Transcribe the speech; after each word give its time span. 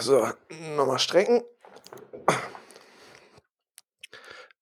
So, 0.00 0.28
nochmal 0.76 0.98
strecken. 0.98 1.42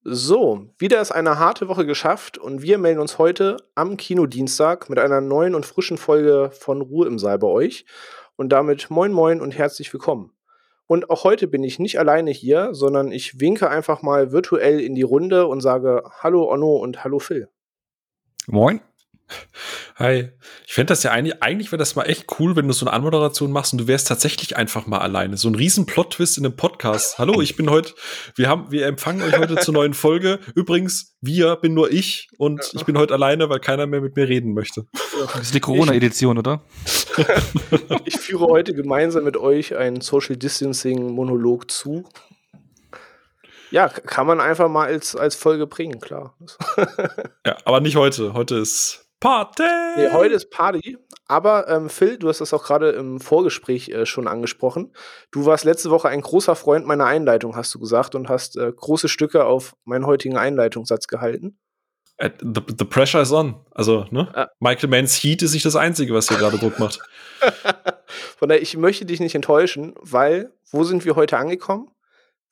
So, 0.05 0.69
wieder 0.79 1.01
ist 1.01 1.11
eine 1.11 1.39
harte 1.39 1.67
Woche 1.67 1.85
geschafft 1.85 2.39
und 2.39 2.63
wir 2.63 2.79
melden 2.79 3.01
uns 3.01 3.19
heute 3.19 3.57
am 3.75 3.97
Kinodienstag 3.97 4.89
mit 4.89 4.99
einer 4.99 5.21
neuen 5.21 5.55
und 5.55 5.67
frischen 5.67 5.99
Folge 5.99 6.51
von 6.53 6.81
Ruhe 6.81 7.07
im 7.09 7.19
Saal 7.19 7.39
bei 7.39 7.49
euch. 7.49 7.87
Und 8.37 8.51
damit 8.51 8.89
moin 8.89 9.13
moin 9.13 9.41
und 9.41 9.59
herzlich 9.59 9.93
willkommen. 9.93 10.33
Und 10.87 11.11
auch 11.11 11.25
heute 11.25 11.49
bin 11.49 11.65
ich 11.65 11.79
nicht 11.79 11.99
alleine 11.99 12.31
hier, 12.31 12.73
sondern 12.73 13.11
ich 13.11 13.41
winke 13.41 13.69
einfach 13.69 14.03
mal 14.03 14.33
virtuell 14.33 14.81
in 14.81 14.95
die 14.95 15.03
Runde 15.03 15.49
und 15.49 15.61
sage 15.61 16.05
Hallo 16.21 16.51
Onno 16.51 16.77
und 16.77 17.03
Hallo 17.03 17.19
Phil. 17.19 17.49
Moin. 18.47 18.81
Hi. 19.97 20.31
Ich 20.67 20.75
fände 20.75 20.89
das 20.89 21.03
ja 21.03 21.11
eigentlich, 21.11 21.43
eigentlich 21.43 21.73
wäre 21.73 21.79
das 21.79 21.97
mal 21.97 22.05
echt 22.05 22.27
cool, 22.39 22.57
wenn 22.57 22.67
du 22.67 22.73
so 22.73 22.87
eine 22.87 22.93
Anmoderation 22.93 23.53
machst 23.53 23.73
und 23.73 23.81
du 23.81 23.87
wärst 23.87 24.09
tatsächlich 24.09 24.57
einfach 24.57 24.87
mal 24.87 24.99
alleine. 24.99 25.37
So 25.37 25.49
ein 25.49 25.55
riesen 25.55 25.85
Plot-Twist 25.87 26.39
in 26.39 26.47
einem 26.47 26.57
Podcast. 26.57 27.19
Hallo, 27.19 27.41
ich 27.41 27.57
bin 27.57 27.71
heute, 27.71 27.93
wir 28.37 28.49
haben, 28.49 28.71
wir 28.71 28.87
empfangen 28.87 29.23
euch 29.23 29.37
heute 29.39 29.57
zur 29.57 29.75
neuen 29.75 29.95
Folge. 29.95 30.39
Übrigens, 30.55 31.17
wir 31.21 31.57
bin 31.57 31.75
nur 31.75 31.91
ich 31.91 32.29
und 32.39 32.71
ich 32.73 32.85
bin 32.85 32.97
heute 32.97 33.15
alleine, 33.15 33.49
weil 33.49 33.61
keiner 33.61 33.87
mehr 33.87 34.01
mit 34.01 34.17
mir 34.17 34.29
reden 34.29 34.55
möchte. 34.55 34.87
Das 35.33 35.43
ist 35.43 35.55
die 35.55 35.61
Corona-Edition, 35.61 36.39
oder? 36.39 36.63
Ich 38.05 38.17
führe 38.17 38.47
heute 38.47 38.73
gemeinsam 38.73 39.25
mit 39.25 39.37
euch 39.37 39.77
einen 39.77 40.01
Social 40.01 40.37
Distancing 40.37 41.13
Monolog 41.13 41.71
zu. 41.71 42.05
Ja, 43.71 43.89
kann 43.89 44.27
man 44.27 44.41
einfach 44.41 44.69
mal 44.69 44.87
als, 44.87 45.15
als 45.15 45.35
Folge 45.35 45.67
bringen, 45.67 46.01
klar. 46.01 46.37
Ja, 47.47 47.57
aber 47.65 47.81
nicht 47.81 47.97
heute. 47.97 48.35
Heute 48.35 48.57
ist 48.57 49.10
Party. 49.21 49.63
Nee, 49.97 50.11
heute 50.13 50.35
ist 50.35 50.51
Party, 50.51 50.97
aber 51.27 51.69
ähm, 51.69 51.91
Phil, 51.91 52.19
du 52.19 52.29
hast 52.29 52.41
das 52.41 52.55
auch 52.55 52.65
gerade 52.65 52.91
im 52.91 53.21
Vorgespräch 53.21 53.91
äh, 53.91 54.07
schon 54.07 54.27
angesprochen. 54.27 54.95
Du 55.31 55.45
warst 55.45 55.65
letzte 55.65 55.91
Woche 55.91 56.09
ein 56.09 56.23
großer 56.23 56.57
Freund 56.57 56.87
meiner 56.87 57.05
Einleitung, 57.05 57.55
hast 57.55 57.75
du 57.75 57.79
gesagt, 57.79 58.15
und 58.15 58.31
hast 58.31 58.57
äh, 58.57 58.73
große 58.75 59.09
Stücke 59.09 59.45
auf 59.45 59.77
meinen 59.85 60.07
heutigen 60.07 60.39
Einleitungssatz 60.39 61.07
gehalten. 61.07 61.59
Äh, 62.17 62.31
The, 62.41 62.63
the 62.79 62.85
pressure 62.85 63.21
is 63.21 63.31
on. 63.31 63.57
Also, 63.73 64.07
ne? 64.11 64.33
Ja. 64.35 64.49
Michael 64.59 64.89
Manns 64.89 65.15
Heat 65.23 65.43
ist 65.43 65.53
nicht 65.53 65.67
das 65.67 65.77
Einzige, 65.77 66.15
was 66.15 66.29
hier 66.29 66.39
gerade 66.39 66.59
Druck 66.59 66.79
macht. 66.79 67.01
Von 68.39 68.49
daher, 68.49 68.63
ich 68.63 68.77
möchte 68.77 69.05
dich 69.05 69.21
nicht 69.21 69.35
enttäuschen, 69.35 69.95
weil, 70.01 70.53
wo 70.71 70.85
sind 70.85 71.05
wir 71.05 71.17
heute 71.17 71.37
angekommen? 71.37 71.91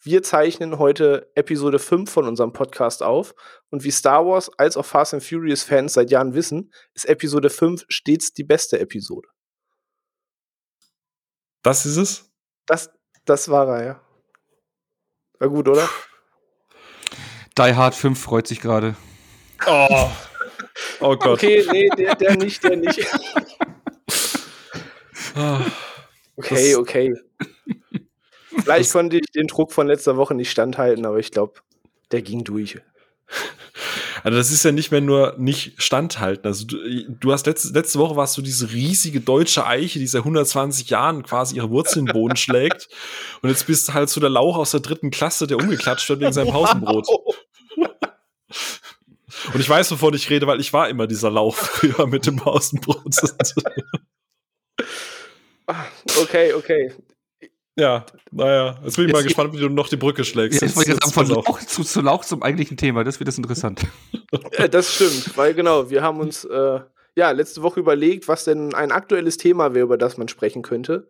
Wir 0.01 0.23
zeichnen 0.23 0.79
heute 0.79 1.29
Episode 1.35 1.81
5 1.81 2.11
von 2.11 2.29
unserem 2.29 2.53
Podcast 2.53 3.03
auf. 3.03 3.35
Und 3.71 3.83
wie 3.83 3.91
Star 3.91 4.25
Wars 4.25 4.49
als 4.57 4.77
auch 4.77 4.85
Fast 4.85 5.13
and 5.13 5.25
Furious 5.25 5.65
Fans 5.65 5.95
seit 5.95 6.11
Jahren 6.11 6.35
wissen, 6.35 6.73
ist 6.95 7.07
Episode 7.07 7.51
5 7.51 7.85
stets 7.89 8.33
die 8.33 8.45
beste 8.45 8.79
Episode. 8.79 9.29
Das 11.63 11.85
ist 11.85 11.97
es? 11.97 12.31
Das, 12.67 12.91
das 13.25 13.49
war 13.49 13.69
er, 13.69 13.85
ja. 13.85 14.01
War 15.41 15.49
gut, 15.49 15.69
oder? 15.69 15.89
Die 17.59 17.75
Hard 17.75 17.95
5 17.97 18.21
freut 18.21 18.47
sich 18.47 18.61
gerade. 18.61 18.95
Oh. 19.67 20.11
Oh 21.01 21.17
Gott. 21.17 21.43
Okay, 21.43 21.67
nee, 21.73 21.89
der, 21.97 22.15
der 22.15 22.37
nicht, 22.37 22.63
der 22.63 22.77
nicht. 22.77 23.01
Ah. 25.35 25.61
Okay, 26.37 26.75
okay. 26.75 27.15
Vielleicht 28.63 28.93
konnte 28.93 29.19
ich 29.19 29.31
den 29.35 29.47
Druck 29.47 29.73
von 29.73 29.87
letzter 29.87 30.17
Woche 30.17 30.35
nicht 30.35 30.51
standhalten, 30.51 31.07
aber 31.07 31.19
ich 31.19 31.31
glaube, 31.31 31.61
der 32.11 32.23
ging 32.23 32.45
durch. 32.45 32.79
Also 34.25 34.37
das 34.37 34.51
ist 34.51 34.65
ja 34.65 34.73
nicht 34.73 34.91
mehr 34.91 35.01
nur 35.01 35.35
nicht 35.39 35.81
standhalten. 35.81 36.47
Also 36.47 36.67
du, 36.67 36.77
du 37.09 37.33
hast 37.33 37.47
letzte, 37.47 37.73
letzte 37.73 37.99
Woche 37.99 38.17
warst 38.17 38.37
du 38.37 38.43
diese 38.43 38.73
riesige 38.73 39.21
deutsche 39.21 39.67
Eiche, 39.67 39.99
die 39.99 40.07
seit 40.07 40.21
120 40.21 40.91
Jahren 40.91 41.23
quasi 41.23 41.57
ihre 41.57 41.71
Wurzeln 41.71 42.01
in 42.01 42.07
den 42.07 42.13
Boden 42.15 42.37
schlägt. 42.37 42.89
Und 43.43 43.51
jetzt 43.51 43.67
bist 43.67 43.89
du 43.89 43.95
halt 43.95 44.09
so 44.09 44.21
der 44.21 44.31
Lauch 44.31 44.57
aus 44.57 44.73
der 44.73 44.81
dritten 44.81 45.11
Klasse, 45.11 45.47
der 45.47 45.59
umgeklatscht 45.59 46.09
wird 46.09 46.21
wegen 46.21 46.33
seinem 46.33 46.51
Pausenbrot. 46.51 47.07
Und 49.55 49.61
ich 49.61 49.69
weiß, 49.69 49.91
wovon 49.93 50.15
ich 50.15 50.29
rede, 50.31 50.47
weil 50.47 50.61
ich 50.61 50.73
war 50.73 50.89
immer 50.89 51.07
dieser 51.07 51.31
Lauch 51.31 51.55
früher 51.55 52.07
mit 52.07 52.27
dem 52.27 52.37
Pausenbrot. 52.37 53.15
Okay, 56.23 56.55
okay. 56.55 56.93
Ja, 57.79 58.05
naja. 58.31 58.79
Jetzt 58.85 58.97
bin 58.97 59.07
ich 59.07 59.13
mal 59.13 59.19
Jetzt- 59.21 59.29
gespannt, 59.29 59.53
wie 59.55 59.59
du 59.61 59.69
noch 59.69 59.89
die 59.89 59.97
Brücke 59.97 60.25
schlägst. 60.25 60.61
Jetzt 60.61 60.77
wollte 60.77 60.91
ich 60.91 60.97
Jetzt- 60.97 61.15
sagen, 61.15 61.27
von. 61.27 61.37
Lauch 61.45 61.59
zu, 61.61 61.83
zu 61.85 62.01
Lauch 62.03 62.25
zum 62.25 62.43
eigentlichen 62.43 62.77
Thema. 62.77 63.05
Das 63.05 63.19
wird 63.21 63.29
das 63.29 63.39
interessant. 63.39 63.81
Äh, 64.53 64.69
Das 64.69 64.95
stimmt, 64.95 65.37
weil 65.39 65.55
genau, 65.55 65.89
wir 65.89 66.03
haben 66.03 66.21
uns 66.21 66.45
äh, 66.45 66.81
ja 67.17 67.31
letzte 67.31 67.63
Woche 67.63 67.81
überlegt, 67.81 68.29
was 68.29 68.45
denn 68.45 68.75
ein 68.75 68.93
aktuelles 68.93 69.39
Thema 69.39 69.73
wäre, 69.75 69.85
über 69.85 69.97
das 69.97 70.19
man 70.19 70.29
sprechen 70.29 70.61
könnte. 70.63 71.09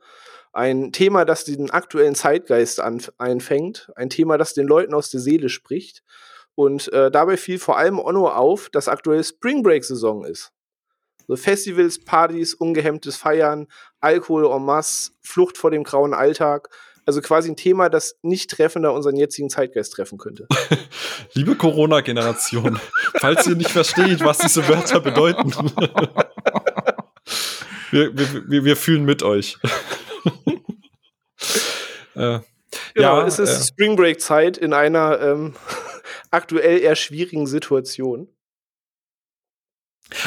Ein 0.52 0.92
Thema, 0.92 1.24
das 1.24 1.44
den 1.44 1.70
aktuellen 1.70 2.14
Zeitgeist 2.14 2.80
einfängt, 3.18 3.90
ein 3.96 4.08
Thema, 4.10 4.38
das 4.38 4.54
den 4.54 4.66
Leuten 4.68 4.94
aus 4.94 5.10
der 5.10 5.20
Seele 5.20 5.48
spricht. 5.48 6.02
Und 6.54 6.92
äh, 6.92 7.10
dabei 7.10 7.36
fiel 7.36 7.58
vor 7.58 7.76
allem 7.76 7.98
Onno 7.98 8.28
auf, 8.28 8.68
dass 8.70 8.88
aktuell 8.88 9.22
Spring 9.24 9.62
Break 9.62 9.84
Saison 9.84 10.24
ist. 10.24 10.52
So 11.28 11.36
Festivals, 11.36 12.02
Partys, 12.02 12.54
ungehemmtes 12.54 13.16
Feiern, 13.16 13.68
Alkohol 14.00 14.50
en 14.50 14.64
masse, 14.64 15.12
Flucht 15.20 15.58
vor 15.58 15.70
dem 15.70 15.84
grauen 15.84 16.14
Alltag. 16.14 16.70
Also 17.04 17.20
quasi 17.20 17.50
ein 17.50 17.56
Thema, 17.56 17.90
das 17.90 18.16
nicht 18.22 18.50
treffender 18.50 18.94
unseren 18.94 19.16
jetzigen 19.16 19.50
Zeitgeist 19.50 19.92
treffen 19.92 20.16
könnte. 20.18 20.48
Liebe 21.34 21.54
Corona-Generation, 21.54 22.80
falls 23.20 23.46
ihr 23.46 23.56
nicht 23.56 23.70
versteht, 23.70 24.24
was 24.24 24.38
diese 24.38 24.66
Wörter 24.68 25.00
bedeuten, 25.00 25.52
wir, 27.90 28.16
wir, 28.16 28.64
wir, 28.64 28.76
fühlen 28.76 29.04
mit 29.04 29.22
euch. 29.22 29.58
äh, 32.14 32.38
Genau, 32.94 33.20
ja, 33.20 33.26
es 33.26 33.38
ist 33.38 33.50
äh, 33.50 33.64
Spring 33.64 33.96
Break 33.96 34.20
Zeit 34.20 34.58
in 34.58 34.72
einer 34.72 35.20
ähm, 35.20 35.54
aktuell 36.30 36.80
eher 36.80 36.96
schwierigen 36.96 37.46
Situation. 37.46 38.28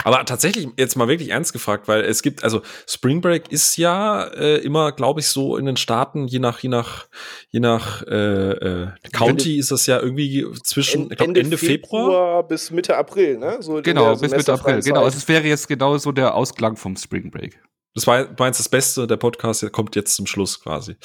Aber 0.03 0.23
tatsächlich 0.25 0.67
jetzt 0.77 0.95
mal 0.95 1.07
wirklich 1.07 1.29
ernst 1.29 1.53
gefragt, 1.53 1.87
weil 1.87 2.01
es 2.01 2.21
gibt, 2.21 2.43
also 2.43 2.61
Spring 2.87 3.21
Break 3.21 3.51
ist 3.51 3.77
ja 3.77 4.23
äh, 4.25 4.57
immer, 4.57 4.91
glaube 4.91 5.19
ich, 5.19 5.27
so 5.27 5.57
in 5.57 5.65
den 5.65 5.77
Staaten, 5.77 6.27
je 6.27 6.39
nach, 6.39 6.59
je 6.59 6.69
nach, 6.69 7.07
je 7.49 7.59
nach 7.59 8.03
äh, 8.03 8.51
äh, 8.51 8.87
County 9.11 9.57
ist 9.57 9.71
das 9.71 9.85
ja 9.87 9.99
irgendwie 9.99 10.45
zwischen, 10.63 11.11
ich 11.11 11.17
glaub, 11.17 11.35
Ende, 11.35 11.57
Februar. 11.57 12.47
bis 12.47 12.71
Mitte 12.71 12.95
April, 12.95 13.37
ne? 13.37 13.57
So 13.61 13.81
Genau, 13.81 14.15
bis 14.15 14.31
Mitte 14.31 14.53
April. 14.53 14.81
Genau, 14.81 15.03
also 15.03 15.17
es 15.17 15.27
wäre 15.27 15.47
jetzt 15.47 15.67
genau 15.67 15.97
so 15.97 16.11
der 16.11 16.35
Ausklang 16.35 16.75
vom 16.75 16.95
Spring 16.95 17.31
Break. 17.31 17.59
Das 17.93 18.07
war, 18.07 18.23
du 18.23 18.35
meinst 18.37 18.59
das 18.59 18.69
Beste, 18.69 19.05
der 19.05 19.17
Podcast 19.17 19.69
kommt 19.73 19.95
jetzt 19.95 20.15
zum 20.15 20.25
Schluss 20.25 20.61
quasi. 20.61 20.95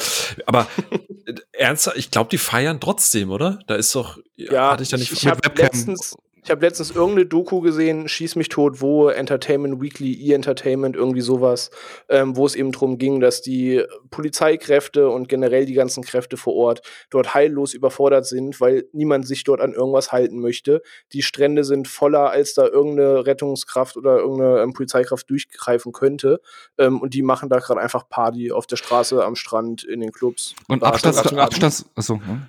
Aber 0.47 0.69
ernsthaft, 1.53 1.97
ich 1.97 2.11
glaube, 2.11 2.31
die 2.31 2.39
feiern 2.39 2.81
trotzdem, 2.81 3.31
oder? 3.31 3.59
Da 3.67 3.75
ist 3.75 3.95
doch, 3.95 4.19
ja, 4.37 4.71
hatte 4.71 4.85
ich 4.85 4.91
da 4.91 4.97
nicht 4.97 5.11
ich, 5.11 5.19
ich 5.19 5.25
mit 5.25 5.33
habe 5.33 5.47
Webcam. 5.49 5.65
letztens, 5.65 6.17
ich 6.47 6.51
habe 6.53 6.65
letztens 6.65 6.93
irgendeine 6.93 7.27
Doku 7.27 7.61
gesehen, 7.61 8.07
Schieß 8.07 8.37
mich 8.37 8.49
tot, 8.49 8.81
wo 8.81 9.09
Entertainment 9.09 9.83
Weekly, 9.83 10.13
E-Entertainment, 10.13 10.95
irgendwie 10.95 11.21
sowas, 11.21 11.73
ähm, 12.09 12.37
wo 12.37 12.47
es 12.47 12.55
eben 12.55 12.71
darum 12.71 12.99
ging, 12.99 13.19
dass 13.19 13.43
die 13.43 13.83
Polizeikräfte 14.11 15.09
und 15.09 15.29
generell 15.29 15.67
die 15.67 15.75
ganzen 15.75 16.05
Kräfte 16.05 16.37
vor 16.37 16.55
Ort 16.55 16.83
dort 17.11 17.35
heillos 17.35 17.75
überfordert 17.75 18.27
sind, 18.27 18.61
weil 18.61 18.85
niemand 18.93 19.27
sich 19.27 19.43
dort 19.43 19.61
an 19.61 19.73
irgendwas 19.73 20.13
halten 20.13 20.39
möchte. 20.39 20.83
Die 21.13 21.23
Strände 21.23 21.65
sind 21.65 21.89
voller, 21.89 22.31
als 22.31 22.55
da 22.55 22.65
irgendeine 22.65 23.27
Rettungskraft 23.27 23.97
oder 23.97 24.19
irgendeine 24.19 24.61
ähm, 24.61 24.73
Polizeikraft 24.73 25.29
durchgreifen 25.29 25.91
könnte. 25.91 26.41
Ähm, 26.79 27.01
und 27.01 27.15
die 27.15 27.23
machen 27.23 27.49
da 27.49 27.59
gerade 27.59 27.81
einfach 27.81 28.09
Party 28.09 28.53
auf 28.53 28.69
der 28.69 28.77
Straße, 28.77 29.25
am 29.25 29.35
Strand, 29.35 29.83
in 29.83 29.99
den 29.99 30.13
Clubs. 30.13 30.55
Und 30.69 30.85
Abstands, 30.85 31.19
Achtung, 31.19 32.25
hm? 32.25 32.43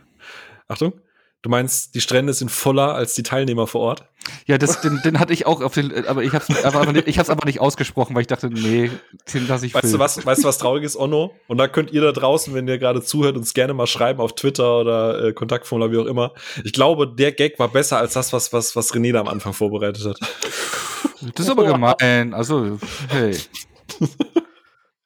Achtung, 0.68 0.94
du 1.42 1.50
meinst, 1.50 1.96
die 1.96 2.02
Strände 2.02 2.34
sind 2.34 2.52
voller 2.52 2.96
als 2.96 3.14
die 3.16 3.24
Teilnehmer 3.24 3.68
vor 3.68 3.82
Ort? 3.82 4.06
Ja, 4.46 4.58
das, 4.58 4.82
den, 4.82 5.00
den 5.04 5.20
hatte 5.20 5.32
ich 5.32 5.46
auch 5.46 5.62
auf 5.62 5.74
den, 5.74 6.06
aber 6.06 6.24
ich 6.24 6.34
hab's 6.34 6.50
aber, 6.64 6.82
aber 6.82 6.92
nicht, 6.92 7.08
ich 7.08 7.20
hab's 7.20 7.30
aber 7.30 7.46
nicht 7.46 7.62
ausgesprochen, 7.62 8.14
weil 8.16 8.22
ich 8.22 8.28
dachte, 8.28 8.50
nee, 8.50 8.92
den 9.34 9.48
lasse 9.48 9.66
ich 9.66 9.74
Weißt 9.74 9.94
du 9.94 10.00
was, 10.00 10.26
weißt 10.26 10.44
du 10.44 10.48
was 10.48 10.58
traurig 10.58 10.84
ist, 10.84 10.98
Onno? 10.98 11.34
Und 11.48 11.58
da 11.58 11.68
könnt 11.68 11.92
ihr 11.92 12.02
da 12.02 12.12
draußen, 12.12 12.54
wenn 12.54 12.68
ihr 12.68 12.78
gerade 12.78 13.02
zuhört, 13.02 13.38
uns 13.38 13.54
gerne 13.54 13.74
mal 13.74 13.88
schreiben 13.88 14.20
auf 14.20 14.36
Twitter 14.36 14.80
oder 14.80 15.28
äh, 15.28 15.34
Kontaktformular, 15.34 15.92
wie 15.92 15.98
auch 15.98 16.06
immer. 16.06 16.34
Ich 16.64 16.74
glaube, 16.74 17.08
der 17.08 17.32
Gag 17.32 17.58
war 17.60 17.70
besser 17.70 17.98
als 17.98 18.14
das, 18.14 18.34
was, 18.34 18.52
was, 18.52 18.76
was 18.76 18.94
René 18.94 19.14
da 19.14 19.22
am 19.22 19.28
Anfang 19.28 19.54
vorbereitet 19.54 20.06
hat. 20.06 20.20
Das 21.36 21.46
ist 21.46 21.50
aber 21.50 21.66
gemein. 21.66 22.34
Also, 22.34 22.78
hey. 23.10 23.38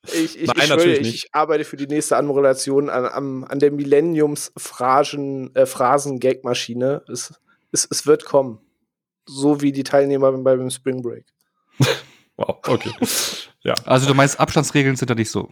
Ich, 0.08 0.40
ich, 0.40 0.48
Nein, 0.48 0.56
ich, 0.58 0.64
schwöre, 0.64 0.78
natürlich 0.78 1.16
ich 1.16 1.28
arbeite 1.32 1.64
für 1.64 1.78
die 1.78 1.86
nächste 1.88 2.18
Anmoderation 2.18 2.90
an, 2.90 3.06
am- 3.06 3.44
an 3.44 3.60
der 3.60 3.72
Millenniums-Phrasen, 3.72 5.56
äh, 5.56 5.66
Phrasen-Gag-Maschine. 5.66 7.04
Es, 7.08 7.34
es, 7.72 7.88
es 7.90 8.06
wird 8.08 8.26
kommen. 8.26 8.60
So 9.26 9.62
wie 9.62 9.72
die 9.72 9.84
Teilnehmer 9.84 10.32
beim, 10.32 10.44
beim 10.44 10.70
Spring 10.70 11.02
Break. 11.02 11.26
Wow, 12.38 12.58
okay. 12.68 12.92
ja. 13.62 13.76
Also 13.86 14.08
du 14.08 14.16
meinst, 14.16 14.40
Abstandsregeln 14.40 14.96
sind 14.96 15.10
da 15.12 15.14
nicht 15.16 15.30
so. 15.30 15.50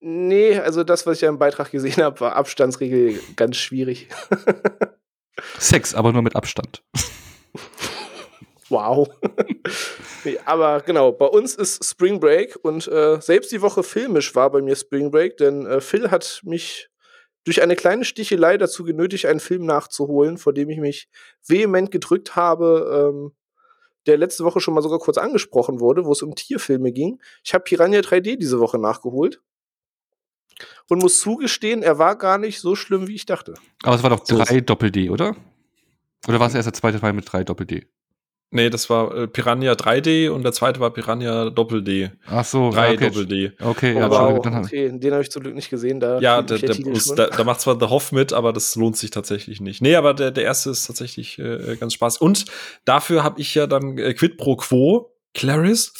Nee, 0.00 0.58
also 0.58 0.84
das, 0.84 1.06
was 1.06 1.16
ich 1.18 1.22
ja 1.22 1.30
im 1.30 1.38
Beitrag 1.38 1.70
gesehen 1.70 2.02
habe, 2.02 2.20
war 2.20 2.36
Abstandsregel 2.36 3.18
ganz 3.36 3.56
schwierig. 3.56 4.08
Sex, 5.58 5.94
aber 5.94 6.12
nur 6.12 6.20
mit 6.20 6.36
Abstand. 6.36 6.82
Wow. 8.68 9.08
nee, 10.24 10.38
aber 10.44 10.80
genau, 10.80 11.12
bei 11.12 11.26
uns 11.26 11.54
ist 11.54 11.84
Spring 11.84 12.18
Break 12.18 12.58
und 12.62 12.88
äh, 12.88 13.20
selbst 13.20 13.52
die 13.52 13.62
Woche 13.62 13.82
filmisch 13.82 14.34
war 14.34 14.50
bei 14.50 14.60
mir 14.60 14.74
Spring 14.74 15.10
Break, 15.10 15.36
denn 15.36 15.66
äh, 15.66 15.80
Phil 15.80 16.10
hat 16.10 16.40
mich 16.44 16.88
durch 17.44 17.62
eine 17.62 17.76
kleine 17.76 18.04
Stichelei 18.04 18.58
dazu 18.58 18.82
genötigt, 18.82 19.26
einen 19.26 19.40
Film 19.40 19.66
nachzuholen, 19.66 20.36
vor 20.36 20.52
dem 20.52 20.68
ich 20.68 20.78
mich 20.78 21.08
vehement 21.46 21.92
gedrückt 21.92 22.34
habe, 22.34 23.12
ähm, 23.14 23.32
der 24.06 24.18
letzte 24.18 24.44
Woche 24.44 24.60
schon 24.60 24.74
mal 24.74 24.82
sogar 24.82 24.98
kurz 24.98 25.16
angesprochen 25.16 25.80
wurde, 25.80 26.04
wo 26.04 26.12
es 26.12 26.22
um 26.22 26.34
Tierfilme 26.34 26.92
ging. 26.92 27.20
Ich 27.44 27.54
habe 27.54 27.64
Piranha 27.64 28.00
3D 28.00 28.36
diese 28.36 28.58
Woche 28.58 28.78
nachgeholt 28.78 29.40
und 30.88 31.02
muss 31.02 31.20
zugestehen, 31.20 31.82
er 31.82 31.98
war 31.98 32.16
gar 32.16 32.38
nicht 32.38 32.60
so 32.60 32.74
schlimm, 32.74 33.06
wie 33.06 33.14
ich 33.14 33.26
dachte. 33.26 33.54
Aber 33.82 33.94
es 33.94 34.02
war 34.02 34.10
doch 34.10 34.20
3 34.20 34.60
Doppel-D, 34.60 35.10
oder? 35.10 35.36
Oder 36.26 36.40
war 36.40 36.48
es 36.48 36.54
erst 36.54 36.66
der 36.66 36.72
zweite 36.72 37.00
Teil 37.00 37.12
mit 37.12 37.30
3 37.30 37.44
Doppel-D? 37.44 37.86
Nee, 38.50 38.70
das 38.70 38.88
war 38.88 39.14
äh, 39.14 39.26
Piranha 39.26 39.72
3D 39.72 40.30
und 40.30 40.44
der 40.44 40.52
zweite 40.52 40.78
war 40.78 40.90
Piranha 40.90 41.50
Doppel 41.50 41.82
D. 41.82 42.10
Ach 42.26 42.44
so, 42.44 42.70
3 42.70 42.94
okay. 42.94 43.08
Doppel 43.08 43.26
D. 43.26 43.52
Okay, 43.60 43.94
Oh, 43.94 43.98
ja, 43.98 44.08
wow, 44.10 44.36
Entschuldigung, 44.36 44.42
dann 44.42 44.64
okay, 44.64 44.98
den 44.98 45.12
habe 45.12 45.22
ich 45.22 45.30
zum 45.30 45.42
Glück 45.42 45.54
nicht 45.54 45.68
gesehen. 45.68 45.98
Da 45.98 46.20
Ja, 46.20 46.42
der, 46.42 46.58
der 46.58 46.74
der, 46.74 47.14
da, 47.16 47.26
da 47.26 47.44
macht 47.44 47.60
zwar 47.60 47.78
The 47.78 47.86
Hoff 47.86 48.12
mit, 48.12 48.32
aber 48.32 48.52
das 48.52 48.76
lohnt 48.76 48.96
sich 48.96 49.10
tatsächlich 49.10 49.60
nicht. 49.60 49.82
Nee, 49.82 49.96
aber 49.96 50.14
der, 50.14 50.30
der 50.30 50.44
erste 50.44 50.70
ist 50.70 50.86
tatsächlich 50.86 51.38
äh, 51.40 51.76
ganz 51.76 51.94
Spaß. 51.94 52.18
Und 52.18 52.44
dafür 52.84 53.24
habe 53.24 53.40
ich 53.40 53.54
ja 53.54 53.66
dann 53.66 53.98
äh, 53.98 54.14
Quid 54.14 54.36
pro 54.36 54.56
Quo, 54.56 55.12
Clarice. 55.34 55.92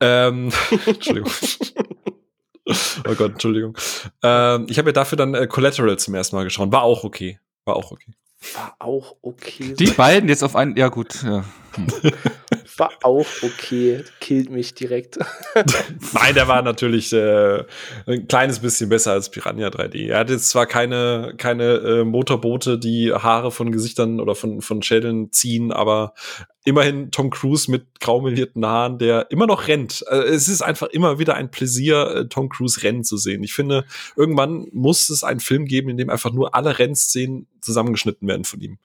ähm, 0.00 0.50
Entschuldigung. 0.86 1.30
oh 2.66 3.14
Gott, 3.16 3.32
Entschuldigung. 3.32 3.78
Ähm, 4.24 4.66
ich 4.68 4.78
habe 4.78 4.88
ja 4.88 4.92
dafür 4.92 5.16
dann 5.16 5.34
äh, 5.34 5.46
Collateral 5.46 5.98
zum 5.98 6.14
ersten 6.14 6.34
Mal 6.34 6.44
geschaut. 6.44 6.72
War 6.72 6.82
auch 6.82 7.04
okay. 7.04 7.38
War 7.64 7.76
auch 7.76 7.92
okay. 7.92 8.12
War 8.54 8.76
auch 8.78 9.16
okay. 9.22 9.74
Die 9.78 9.90
beiden 9.90 10.28
jetzt 10.28 10.42
auf 10.42 10.56
einen, 10.56 10.76
ja 10.76 10.88
gut, 10.88 11.22
ja. 11.22 11.44
War 12.76 12.90
auch 13.02 13.26
okay. 13.42 14.02
Killt 14.20 14.50
mich 14.50 14.74
direkt. 14.74 15.18
Nein, 16.12 16.34
der 16.34 16.48
war 16.48 16.62
natürlich 16.62 17.12
äh, 17.12 17.64
ein 18.06 18.26
kleines 18.28 18.60
bisschen 18.60 18.88
besser 18.88 19.12
als 19.12 19.30
Piranha 19.30 19.68
3D. 19.68 20.08
Er 20.08 20.20
hat 20.20 20.30
jetzt 20.30 20.48
zwar 20.48 20.66
keine, 20.66 21.34
keine 21.36 21.74
äh, 21.74 22.04
Motorboote, 22.04 22.78
die 22.78 23.12
Haare 23.12 23.50
von 23.50 23.72
Gesichtern 23.72 24.20
oder 24.20 24.34
von, 24.34 24.60
von 24.62 24.82
Schädeln 24.82 25.32
ziehen, 25.32 25.70
aber 25.70 26.14
immerhin 26.64 27.10
Tom 27.10 27.30
Cruise 27.30 27.70
mit 27.70 28.00
graumelierten 28.00 28.64
Haaren, 28.64 28.98
der 28.98 29.30
immer 29.30 29.46
noch 29.46 29.68
rennt. 29.68 30.04
Äh, 30.08 30.22
es 30.24 30.48
ist 30.48 30.62
einfach 30.62 30.88
immer 30.88 31.18
wieder 31.18 31.34
ein 31.34 31.50
Pläsier, 31.50 32.14
äh, 32.14 32.28
Tom 32.28 32.48
Cruise 32.48 32.82
rennen 32.82 33.04
zu 33.04 33.16
sehen. 33.16 33.42
Ich 33.42 33.52
finde, 33.52 33.84
irgendwann 34.16 34.68
muss 34.72 35.10
es 35.10 35.24
einen 35.24 35.40
Film 35.40 35.64
geben, 35.64 35.88
in 35.88 35.96
dem 35.96 36.10
einfach 36.10 36.32
nur 36.32 36.54
alle 36.54 36.78
Rennszenen 36.78 37.46
zusammengeschnitten 37.60 38.28
werden 38.28 38.44
von 38.44 38.60
ihm. 38.60 38.78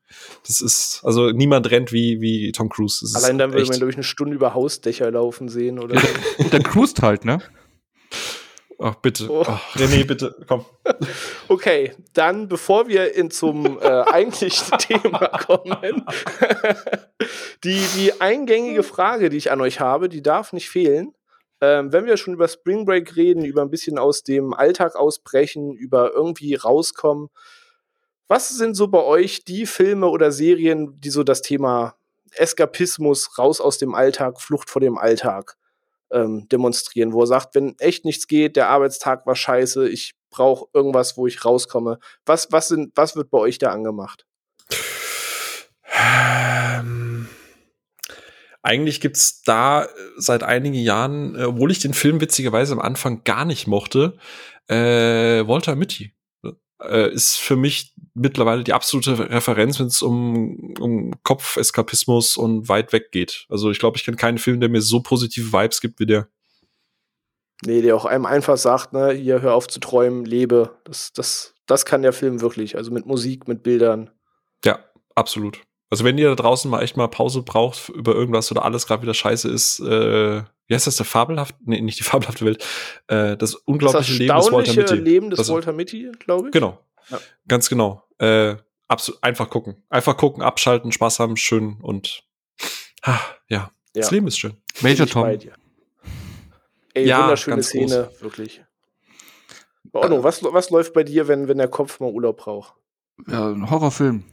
Das 0.47 0.61
ist, 0.61 1.01
also 1.03 1.31
niemand 1.31 1.69
rennt 1.69 1.91
wie, 1.91 2.21
wie 2.21 2.51
Tom 2.51 2.69
Cruise. 2.69 2.99
Das 3.01 3.11
ist 3.11 3.15
Allein 3.15 3.37
dann 3.37 3.53
würde 3.53 3.67
man, 3.67 3.77
glaube 3.77 3.91
ich, 3.91 3.97
eine 3.97 4.03
Stunde 4.03 4.35
über 4.35 4.53
Hausdächer 4.53 5.11
laufen 5.11 5.49
sehen 5.49 5.79
oder 5.79 5.99
der 6.51 6.63
cruist 6.63 7.01
halt, 7.01 7.25
ne? 7.25 7.39
Ach, 8.79 8.95
bitte. 8.95 9.27
Oh. 9.31 9.43
Ach, 9.45 9.75
René, 9.75 10.05
bitte, 10.05 10.35
komm. 10.47 10.65
Okay, 11.47 11.93
dann 12.13 12.47
bevor 12.47 12.87
wir 12.87 13.15
in 13.15 13.31
zum 13.31 13.79
äh, 13.79 13.85
eigentlichen 13.85 14.77
Thema 14.77 15.27
kommen, 15.29 16.05
die, 17.63 17.81
die 17.95 18.21
eingängige 18.21 18.83
Frage, 18.83 19.29
die 19.29 19.37
ich 19.37 19.51
an 19.51 19.61
euch 19.61 19.79
habe, 19.79 20.09
die 20.09 20.21
darf 20.21 20.53
nicht 20.53 20.69
fehlen. 20.69 21.13
Ähm, 21.59 21.91
wenn 21.91 22.05
wir 22.05 22.17
schon 22.17 22.35
über 22.35 22.47
Spring 22.47 22.85
Break 22.85 23.15
reden, 23.15 23.43
über 23.43 23.63
ein 23.63 23.71
bisschen 23.71 23.97
aus 23.97 24.23
dem 24.23 24.53
Alltag 24.53 24.95
ausbrechen, 24.95 25.73
über 25.73 26.13
irgendwie 26.13 26.53
rauskommen, 26.53 27.29
was 28.27 28.49
sind 28.49 28.75
so 28.75 28.89
bei 28.89 29.03
euch 29.03 29.43
die 29.45 29.65
Filme 29.65 30.07
oder 30.09 30.31
Serien, 30.31 30.99
die 30.99 31.09
so 31.09 31.23
das 31.23 31.41
Thema 31.41 31.95
Eskapismus, 32.33 33.39
raus 33.39 33.59
aus 33.59 33.79
dem 33.79 33.95
Alltag, 33.95 34.39
Flucht 34.39 34.69
vor 34.69 34.81
dem 34.81 34.97
Alltag 34.97 35.57
ähm, 36.11 36.47
demonstrieren, 36.49 37.13
wo 37.13 37.21
er 37.21 37.27
sagt, 37.27 37.55
wenn 37.55 37.75
echt 37.79 38.05
nichts 38.05 38.27
geht, 38.27 38.55
der 38.55 38.69
Arbeitstag 38.69 39.25
war 39.25 39.35
scheiße, 39.35 39.87
ich 39.89 40.13
brauche 40.29 40.65
irgendwas, 40.73 41.17
wo 41.17 41.27
ich 41.27 41.43
rauskomme. 41.43 41.99
Was, 42.25 42.51
was, 42.51 42.67
sind, 42.67 42.91
was 42.95 43.15
wird 43.15 43.29
bei 43.29 43.37
euch 43.37 43.57
da 43.57 43.71
angemacht? 43.71 44.25
Ähm, 45.93 47.27
eigentlich 48.61 49.01
gibt's 49.01 49.41
da 49.43 49.85
äh, 49.85 49.87
seit 50.17 50.43
einigen 50.43 50.75
Jahren, 50.75 51.35
äh, 51.35 51.43
obwohl 51.45 51.71
ich 51.71 51.79
den 51.79 51.93
Film 51.93 52.21
witzigerweise 52.21 52.73
am 52.73 52.81
Anfang 52.81 53.23
gar 53.23 53.45
nicht 53.45 53.67
mochte, 53.67 54.17
äh, 54.67 55.47
Walter 55.47 55.75
Mitty. 55.75 56.16
Äh, 56.81 57.11
ist 57.11 57.37
für 57.37 57.55
mich 57.55 57.93
mittlerweile 58.13 58.63
die 58.63 58.73
absolute 58.73 59.17
Referenz, 59.31 59.79
wenn 59.79 59.87
es 59.87 60.01
um, 60.01 60.73
um 60.79 61.11
Kopfeskapismus 61.23 62.37
und 62.37 62.69
weit 62.69 62.93
weg 62.93 63.11
geht. 63.11 63.45
Also 63.49 63.71
ich 63.71 63.79
glaube, 63.79 63.97
ich 63.97 64.05
kenne 64.05 64.17
keinen 64.17 64.37
Film, 64.37 64.59
der 64.59 64.69
mir 64.69 64.81
so 64.81 65.01
positive 65.01 65.51
Vibes 65.51 65.81
gibt 65.81 65.99
wie 65.99 66.05
der. 66.05 66.27
Nee, 67.65 67.81
der 67.81 67.95
auch 67.95 68.05
einem 68.05 68.25
einfach 68.25 68.57
sagt, 68.57 68.93
ne, 68.93 69.11
hier 69.11 69.41
hör 69.41 69.55
auf 69.55 69.67
zu 69.67 69.79
träumen, 69.79 70.25
lebe. 70.25 70.77
Das, 70.83 71.11
das, 71.13 71.55
das 71.65 71.85
kann 71.85 72.03
der 72.03 72.13
Film 72.13 72.41
wirklich. 72.41 72.75
Also 72.75 72.91
mit 72.91 73.07
Musik, 73.07 73.47
mit 73.47 73.63
Bildern. 73.63 74.11
Ja, 74.63 74.79
absolut. 75.15 75.61
Also 75.89 76.03
wenn 76.03 76.17
ihr 76.17 76.29
da 76.29 76.35
draußen 76.35 76.69
mal 76.69 76.83
echt 76.83 76.97
mal 76.97 77.07
Pause 77.07 77.41
braucht 77.41 77.89
über 77.89 78.13
irgendwas 78.13 78.51
oder 78.51 78.65
alles 78.65 78.85
gerade 78.85 79.01
wieder 79.01 79.13
scheiße 79.13 79.49
ist, 79.49 79.79
äh, 79.79 80.43
wie 80.67 80.73
heißt 80.75 80.87
das, 80.87 80.97
der 80.97 81.05
fabelhaft, 81.05 81.55
nee, 81.65 81.81
nicht 81.81 81.99
die 81.99 82.03
fabelhafte 82.03 82.45
Welt, 82.45 82.63
äh, 83.07 83.35
das 83.37 83.51
Das 83.51 83.55
unglaubliche 83.55 84.13
Leben 84.13 84.35
des 84.39 84.51
Walter 84.51 84.73
Mitty. 84.73 84.95
Leben 84.95 85.29
des 85.29 85.39
Also- 85.39 85.53
Walter 85.55 85.73
Mitty, 85.73 86.11
glaube 86.19 86.47
ich. 86.47 86.51
Genau. 86.53 86.79
Ja. 87.09 87.19
Ganz 87.47 87.69
genau. 87.69 88.03
Äh, 88.19 88.55
absolut, 88.87 89.23
einfach 89.23 89.49
gucken. 89.49 89.83
Einfach 89.89 90.17
gucken, 90.17 90.43
abschalten, 90.43 90.91
Spaß 90.91 91.19
haben, 91.19 91.37
schön 91.37 91.77
und 91.81 92.23
ah, 93.03 93.19
ja. 93.47 93.71
Das 93.93 94.07
Ja. 94.07 94.11
Leben 94.15 94.27
ist 94.27 94.37
schön. 94.37 94.57
Major 94.81 95.07
Tom. 95.07 95.39
dir. 95.39 95.53
Ey, 96.93 97.07
Ja, 97.07 97.23
wunderschöne 97.23 97.55
ganz 97.57 97.71
groß. 97.71 97.89
Szene, 97.91 98.11
wirklich. 98.19 98.61
Ordnung, 99.93 100.23
was, 100.23 100.43
was 100.43 100.69
läuft 100.69 100.93
bei 100.93 101.03
dir, 101.03 101.27
wenn, 101.27 101.47
wenn 101.47 101.57
der 101.57 101.69
Kopf 101.69 101.99
mal 101.99 102.11
Urlaub 102.11 102.37
braucht? 102.37 102.73
Ja, 103.27 103.47
ein 103.49 103.69
Horrorfilm. 103.69 104.23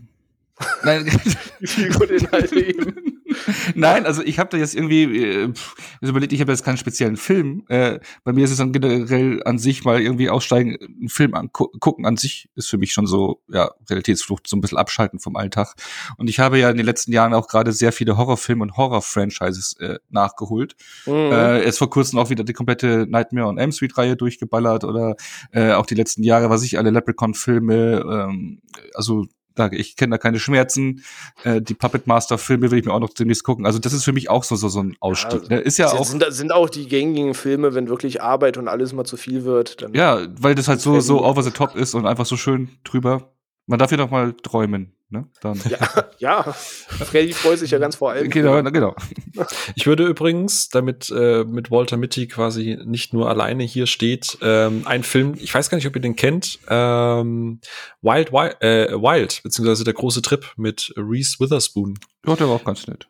Nein, 0.82 1.06
Wie 1.60 1.66
viel 1.66 1.92
Gute 1.92 2.14
eben. 2.52 3.13
Nein, 3.74 4.06
also 4.06 4.22
ich 4.22 4.38
habe 4.38 4.50
da 4.50 4.56
jetzt 4.56 4.74
irgendwie 4.74 5.24
äh, 5.24 5.52
pff, 5.52 5.74
überlegt, 6.00 6.32
ich 6.32 6.40
habe 6.40 6.52
jetzt 6.52 6.64
keinen 6.64 6.76
speziellen 6.76 7.16
Film. 7.16 7.64
Äh, 7.68 8.00
bei 8.24 8.32
mir 8.32 8.44
ist 8.44 8.50
es 8.50 8.58
dann 8.58 8.72
generell 8.72 9.42
an 9.44 9.58
sich 9.58 9.84
mal 9.84 10.00
irgendwie 10.00 10.30
aussteigen, 10.30 10.76
einen 10.80 11.08
Film 11.08 11.34
angucken 11.34 12.06
an 12.06 12.16
sich 12.16 12.48
ist 12.54 12.68
für 12.68 12.78
mich 12.78 12.92
schon 12.92 13.06
so, 13.06 13.42
ja, 13.48 13.70
Realitätsflucht, 13.88 14.46
so 14.46 14.56
ein 14.56 14.60
bisschen 14.60 14.78
abschalten 14.78 15.20
vom 15.20 15.36
Alltag. 15.36 15.74
Und 16.16 16.28
ich 16.28 16.38
habe 16.38 16.58
ja 16.58 16.70
in 16.70 16.76
den 16.76 16.86
letzten 16.86 17.12
Jahren 17.12 17.34
auch 17.34 17.48
gerade 17.48 17.72
sehr 17.72 17.92
viele 17.92 18.16
Horrorfilme 18.16 18.62
und 18.62 18.76
Horror-Franchises 18.76 19.76
äh, 19.80 19.98
nachgeholt. 20.10 20.76
Mhm. 21.06 21.12
Äh, 21.12 21.64
jetzt 21.64 21.78
vor 21.78 21.90
kurzem 21.90 22.18
auch 22.18 22.30
wieder 22.30 22.44
die 22.44 22.52
komplette 22.52 23.06
Nightmare 23.08 23.46
on 23.46 23.58
Elm 23.58 23.72
Street 23.72 23.96
Reihe 23.96 24.16
durchgeballert 24.16 24.84
oder 24.84 25.16
äh, 25.52 25.72
auch 25.72 25.86
die 25.86 25.94
letzten 25.94 26.22
Jahre, 26.22 26.50
was 26.50 26.62
ich 26.62 26.78
alle 26.78 26.90
Leprechaun-Filme, 26.90 28.04
ähm, 28.08 28.62
also 28.94 29.26
da, 29.54 29.68
ich 29.70 29.96
kenne 29.96 30.12
da 30.12 30.18
keine 30.18 30.38
Schmerzen. 30.38 31.04
Äh, 31.44 31.60
die 31.60 31.74
Puppet 31.74 32.06
Master 32.06 32.38
Filme 32.38 32.70
will 32.70 32.78
ich 32.78 32.84
mir 32.84 32.92
auch 32.92 33.00
noch 33.00 33.10
demnächst 33.10 33.44
gucken. 33.44 33.66
Also 33.66 33.78
das 33.78 33.92
ist 33.92 34.04
für 34.04 34.12
mich 34.12 34.30
auch 34.30 34.44
so 34.44 34.56
so, 34.56 34.68
so 34.68 34.80
ein 34.80 34.96
Ausstieg. 35.00 35.42
Ja, 35.42 35.56
ne? 35.56 35.60
Ist 35.60 35.78
ja 35.78 35.88
sind, 35.88 35.98
auch 35.98 36.04
sind, 36.04 36.24
sind 36.30 36.52
auch 36.52 36.68
die 36.68 36.88
gängigen 36.88 37.34
Filme, 37.34 37.74
wenn 37.74 37.88
wirklich 37.88 38.22
Arbeit 38.22 38.56
und 38.56 38.68
alles 38.68 38.92
mal 38.92 39.04
zu 39.04 39.16
viel 39.16 39.44
wird. 39.44 39.82
Dann 39.82 39.94
ja, 39.94 40.26
weil 40.38 40.54
das 40.54 40.68
halt 40.68 40.80
so 40.80 41.00
so 41.00 41.24
over 41.24 41.42
the 41.42 41.50
top 41.50 41.76
ist 41.76 41.94
und 41.94 42.06
einfach 42.06 42.26
so 42.26 42.36
schön 42.36 42.70
drüber. 42.84 43.33
Man 43.66 43.78
darf 43.78 43.90
ja 43.90 43.96
noch 43.96 44.10
mal 44.10 44.34
träumen, 44.34 44.94
ne? 45.08 45.26
Dann. 45.40 45.58
Ja, 45.68 45.78
ja. 46.18 46.42
Freddy 46.52 47.32
freut 47.32 47.58
sich 47.58 47.70
ja 47.70 47.78
ganz 47.78 47.96
vor 47.96 48.10
allem. 48.10 48.28
Genau, 48.28 48.60
na, 48.60 48.70
genau. 48.70 48.94
Ich 49.74 49.86
würde 49.86 50.06
übrigens, 50.06 50.68
damit 50.68 51.10
äh, 51.10 51.44
mit 51.44 51.70
Walter 51.70 51.96
Mitty 51.96 52.28
quasi 52.28 52.78
nicht 52.84 53.12
nur 53.14 53.28
alleine 53.28 53.64
hier 53.64 53.86
steht, 53.86 54.36
ähm, 54.42 54.82
ein 54.84 55.02
Film, 55.02 55.34
ich 55.38 55.54
weiß 55.54 55.70
gar 55.70 55.76
nicht, 55.76 55.86
ob 55.86 55.96
ihr 55.96 56.02
den 56.02 56.14
kennt, 56.16 56.58
ähm, 56.68 57.60
Wild, 58.02 58.32
Wild, 58.32 58.60
äh, 58.62 58.92
Wild, 58.92 59.42
beziehungsweise 59.42 59.84
der 59.84 59.94
große 59.94 60.20
Trip 60.22 60.44
mit 60.56 60.92
Reese 60.96 61.40
Witherspoon. 61.40 61.98
Ja, 62.26 62.36
der 62.36 62.48
war 62.48 62.56
auch 62.56 62.64
ganz 62.64 62.86
nett. 62.86 63.08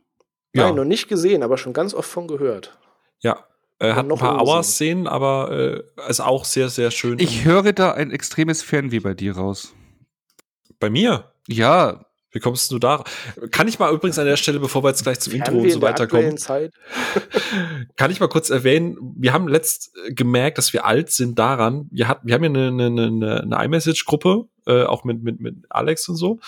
Ja, 0.55 0.67
Nein, 0.67 0.77
noch 0.77 0.85
nicht 0.85 1.09
gesehen, 1.09 1.43
aber 1.43 1.59
schon 1.59 1.73
ganz 1.73 1.95
oft 1.95 2.09
von 2.09 2.29
gehört. 2.29 2.79
ja. 3.21 3.45
Äh, 3.81 3.95
hat 3.95 4.05
ein 4.05 4.07
noch 4.07 4.21
paar 4.21 4.41
Auer-Szenen, 4.41 5.09
aber 5.09 5.85
äh, 6.07 6.09
ist 6.09 6.21
auch 6.21 6.45
sehr, 6.45 6.69
sehr 6.69 6.93
schön. 6.93 7.19
Ich 7.19 7.45
höre 7.45 7.73
da 7.73 7.91
ein 7.91 8.13
extremes 8.13 8.63
Fernweh 8.63 9.01
bei 9.01 9.15
dir 9.15 9.35
raus. 9.35 9.75
Bei 10.79 10.91
mir? 10.91 11.33
Ja, 11.49 12.05
Wie 12.35 12.41
kommst 12.41 12.73
du 12.73 12.81
da? 12.81 13.05
Kann 13.53 13.69
ich 13.69 13.79
mal 13.79 13.95
übrigens 13.95 14.19
an 14.19 14.27
der 14.27 14.37
Stelle, 14.37 14.59
bevor 14.59 14.83
wir 14.83 14.89
jetzt 14.89 15.05
gleich 15.05 15.21
zum 15.21 15.35
Intro 15.35 15.57
und 15.57 15.71
so 15.71 15.81
weiterkommen, 15.81 16.37
kann 17.97 18.11
ich 18.11 18.19
mal 18.19 18.29
kurz 18.29 18.51
erwähnen, 18.51 18.97
wir 19.17 19.33
haben 19.33 19.47
letzt 19.47 19.93
äh, 20.05 20.13
gemerkt, 20.13 20.59
dass 20.59 20.73
wir 20.73 20.85
alt 20.85 21.11
sind 21.11 21.39
daran. 21.39 21.89
Wir, 21.93 22.09
hatten, 22.09 22.27
wir 22.27 22.35
haben 22.35 22.43
ja 22.43 22.51
eine, 22.51 22.87
eine, 22.87 23.07
eine, 23.07 23.43
eine 23.43 23.65
iMessage-Gruppe, 23.65 24.49
äh, 24.67 24.83
auch 24.83 25.05
mit, 25.05 25.23
mit, 25.23 25.39
mit 25.39 25.55
Alex 25.71 26.09
und 26.09 26.17
so. 26.17 26.41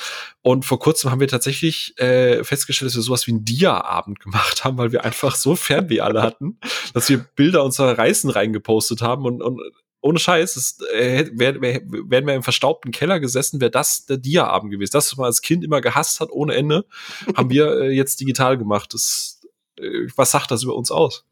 Und 0.42 0.64
vor 0.64 0.80
kurzem 0.80 1.12
haben 1.12 1.20
wir 1.20 1.28
tatsächlich 1.28 1.96
äh, 2.00 2.42
festgestellt, 2.42 2.88
dass 2.88 2.96
wir 2.96 3.02
sowas 3.02 3.28
wie 3.28 3.30
einen 3.30 3.44
Dia-Abend 3.44 4.18
gemacht 4.18 4.64
haben, 4.64 4.78
weil 4.78 4.90
wir 4.90 5.04
einfach 5.04 5.36
so 5.36 5.54
Fernweh 5.54 6.00
alle 6.00 6.20
hatten, 6.20 6.58
dass 6.94 7.08
wir 7.08 7.18
Bilder 7.36 7.62
unserer 7.62 7.96
Reisen 7.96 8.30
reingepostet 8.30 9.02
haben 9.02 9.24
und, 9.24 9.40
und 9.40 9.60
ohne 10.06 10.18
Scheiß, 10.18 10.56
es, 10.56 10.80
äh, 10.92 11.28
wär, 11.32 11.60
wär, 11.60 11.80
wären 11.84 12.26
wir 12.26 12.34
im 12.34 12.42
verstaubten 12.42 12.92
Keller 12.92 13.20
gesessen, 13.20 13.60
wäre 13.60 13.70
das 13.70 14.06
der 14.06 14.16
Dia-Abend 14.16 14.70
gewesen. 14.70 14.92
Das, 14.92 15.10
was 15.10 15.16
man 15.18 15.26
als 15.26 15.42
Kind 15.42 15.64
immer 15.64 15.80
gehasst 15.80 16.20
hat, 16.20 16.30
ohne 16.30 16.54
Ende, 16.54 16.86
haben 17.36 17.50
wir 17.50 17.80
äh, 17.80 17.90
jetzt 17.90 18.20
digital 18.20 18.56
gemacht. 18.56 18.94
Das, 18.94 19.40
äh, 19.78 20.06
was 20.16 20.30
sagt 20.30 20.50
das 20.50 20.62
über 20.62 20.76
uns 20.76 20.90
aus? 20.90 21.24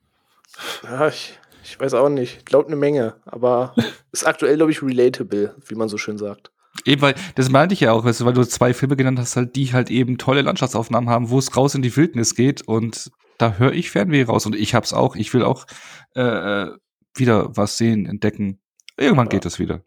Ja, 0.82 1.08
ich, 1.08 1.38
ich 1.62 1.78
weiß 1.78 1.94
auch 1.94 2.08
nicht. 2.08 2.38
Ich 2.38 2.44
glaube 2.44 2.66
eine 2.66 2.76
Menge, 2.76 3.16
aber 3.24 3.74
ist 4.12 4.26
aktuell, 4.26 4.56
glaube 4.56 4.72
ich, 4.72 4.82
relatable, 4.82 5.54
wie 5.66 5.74
man 5.74 5.88
so 5.88 5.96
schön 5.96 6.18
sagt. 6.18 6.50
Eben, 6.84 7.02
weil, 7.02 7.14
das 7.36 7.50
meinte 7.50 7.74
ich 7.74 7.80
ja 7.80 7.92
auch, 7.92 8.04
weißt 8.04 8.20
du, 8.20 8.24
weil 8.24 8.32
du 8.32 8.44
zwei 8.44 8.74
Filme 8.74 8.96
genannt 8.96 9.20
hast, 9.20 9.36
halt, 9.36 9.54
die 9.54 9.72
halt 9.72 9.90
eben 9.90 10.18
tolle 10.18 10.42
Landschaftsaufnahmen 10.42 11.08
haben, 11.08 11.30
wo 11.30 11.38
es 11.38 11.56
raus 11.56 11.76
in 11.76 11.82
die 11.82 11.96
Wildnis 11.96 12.34
geht 12.34 12.62
und 12.62 13.12
da 13.38 13.54
höre 13.54 13.72
ich 13.72 13.90
Fernweh 13.90 14.24
raus 14.24 14.46
und 14.46 14.54
ich 14.54 14.74
hab's 14.74 14.92
auch. 14.92 15.16
Ich 15.16 15.32
will 15.32 15.42
auch 15.44 15.66
äh, 16.14 16.22
äh 16.22 16.70
wieder 17.16 17.56
was 17.56 17.76
sehen, 17.76 18.06
entdecken. 18.06 18.60
Irgendwann 18.96 19.26
ja. 19.26 19.30
geht 19.30 19.44
das 19.44 19.58
wieder. 19.58 19.82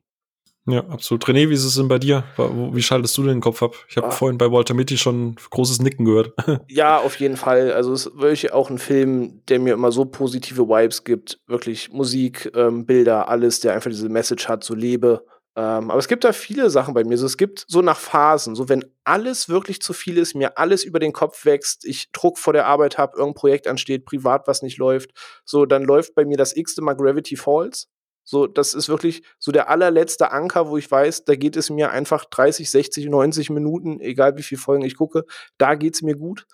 Ja, 0.69 0.81
absolut. 0.89 1.23
René, 1.23 1.49
wie 1.49 1.53
ist 1.53 1.63
es 1.63 1.75
denn 1.75 1.87
bei 1.87 1.97
dir? 1.97 2.25
Wie 2.37 2.83
schaltest 2.83 3.17
du 3.17 3.23
den 3.23 3.39
Kopf 3.39 3.63
ab? 3.63 3.73
Ich 3.87 3.95
habe 3.95 4.07
ah. 4.07 4.11
vorhin 4.11 4.37
bei 4.37 4.51
Walter 4.51 4.73
Mitty 4.73 4.97
schon 4.97 5.37
großes 5.49 5.81
Nicken 5.81 6.03
gehört. 6.03 6.33
ja, 6.67 6.97
auf 6.99 7.15
jeden 7.21 7.37
Fall. 7.37 7.71
Also 7.71 7.93
es 7.93 8.07
ist 8.07 8.17
wirklich 8.17 8.51
auch 8.51 8.69
ein 8.69 8.77
Film, 8.77 9.41
der 9.47 9.59
mir 9.59 9.73
immer 9.73 9.93
so 9.93 10.03
positive 10.03 10.67
Vibes 10.67 11.05
gibt. 11.05 11.39
Wirklich 11.47 11.93
Musik, 11.93 12.51
ähm, 12.53 12.85
Bilder, 12.85 13.29
alles, 13.29 13.61
der 13.61 13.73
einfach 13.73 13.89
diese 13.89 14.09
Message 14.09 14.49
hat, 14.49 14.65
so 14.65 14.75
lebe. 14.75 15.23
Ähm, 15.55 15.89
aber 15.89 15.97
es 15.99 16.09
gibt 16.09 16.25
da 16.25 16.33
viele 16.33 16.69
Sachen 16.69 16.93
bei 16.93 17.05
mir. 17.05 17.11
Also 17.11 17.25
es 17.25 17.37
gibt 17.37 17.63
so 17.67 17.81
nach 17.81 17.97
Phasen, 17.97 18.53
so 18.53 18.67
wenn 18.67 18.83
alles 19.05 19.47
wirklich 19.47 19.81
zu 19.81 19.93
viel 19.93 20.17
ist, 20.17 20.35
mir 20.35 20.57
alles 20.57 20.83
über 20.83 20.99
den 20.99 21.13
Kopf 21.13 21.45
wächst, 21.45 21.85
ich 21.85 22.11
Druck 22.11 22.37
vor 22.37 22.51
der 22.51 22.67
Arbeit 22.67 22.97
habe, 22.97 23.17
irgendein 23.17 23.39
Projekt 23.39 23.67
ansteht, 23.67 24.05
privat 24.05 24.47
was 24.47 24.61
nicht 24.61 24.77
läuft, 24.77 25.11
so 25.45 25.65
dann 25.65 25.83
läuft 25.83 26.13
bei 26.13 26.25
mir 26.25 26.37
das 26.37 26.55
x-te 26.55 26.81
Mal 26.81 26.93
Gravity 26.93 27.37
Falls. 27.37 27.87
So, 28.29 28.45
das 28.45 28.73
ist 28.73 28.89
wirklich 28.89 29.23
so 29.39 29.53
der 29.53 29.69
allerletzte 29.69 30.33
Anker, 30.33 30.67
wo 30.67 30.75
ich 30.75 30.91
weiß, 30.91 31.23
da 31.23 31.35
geht 31.35 31.55
es 31.55 31.69
mir 31.69 31.91
einfach 31.91 32.25
30, 32.25 32.69
60, 32.69 33.05
90 33.07 33.49
Minuten, 33.51 34.01
egal 34.01 34.37
wie 34.37 34.43
viele 34.43 34.59
Folgen 34.59 34.83
ich 34.83 34.97
gucke, 34.97 35.23
da 35.57 35.75
geht 35.75 35.95
es 35.95 36.01
mir 36.01 36.17
gut. 36.17 36.45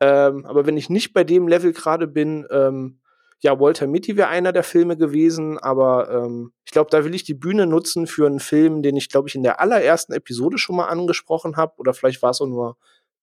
Ähm, 0.00 0.44
aber 0.44 0.66
wenn 0.66 0.76
ich 0.76 0.90
nicht 0.90 1.14
bei 1.14 1.24
dem 1.24 1.48
Level 1.48 1.72
gerade 1.72 2.06
bin, 2.08 2.46
ähm, 2.50 3.00
ja, 3.40 3.58
Walter 3.58 3.86
Mitty 3.86 4.18
wäre 4.18 4.28
einer 4.28 4.52
der 4.52 4.64
Filme 4.64 4.98
gewesen, 4.98 5.58
aber 5.58 6.10
ähm, 6.10 6.52
ich 6.66 6.72
glaube, 6.72 6.90
da 6.90 7.06
will 7.06 7.14
ich 7.14 7.24
die 7.24 7.32
Bühne 7.32 7.66
nutzen 7.66 8.06
für 8.06 8.26
einen 8.26 8.40
Film, 8.40 8.82
den 8.82 8.94
ich, 8.94 9.08
glaube 9.08 9.28
ich, 9.28 9.34
in 9.34 9.42
der 9.42 9.60
allerersten 9.60 10.12
Episode 10.12 10.58
schon 10.58 10.76
mal 10.76 10.88
angesprochen 10.88 11.56
habe. 11.56 11.72
Oder 11.78 11.94
vielleicht 11.94 12.20
war 12.20 12.32
es 12.32 12.42
auch 12.42 12.46
nur 12.46 12.76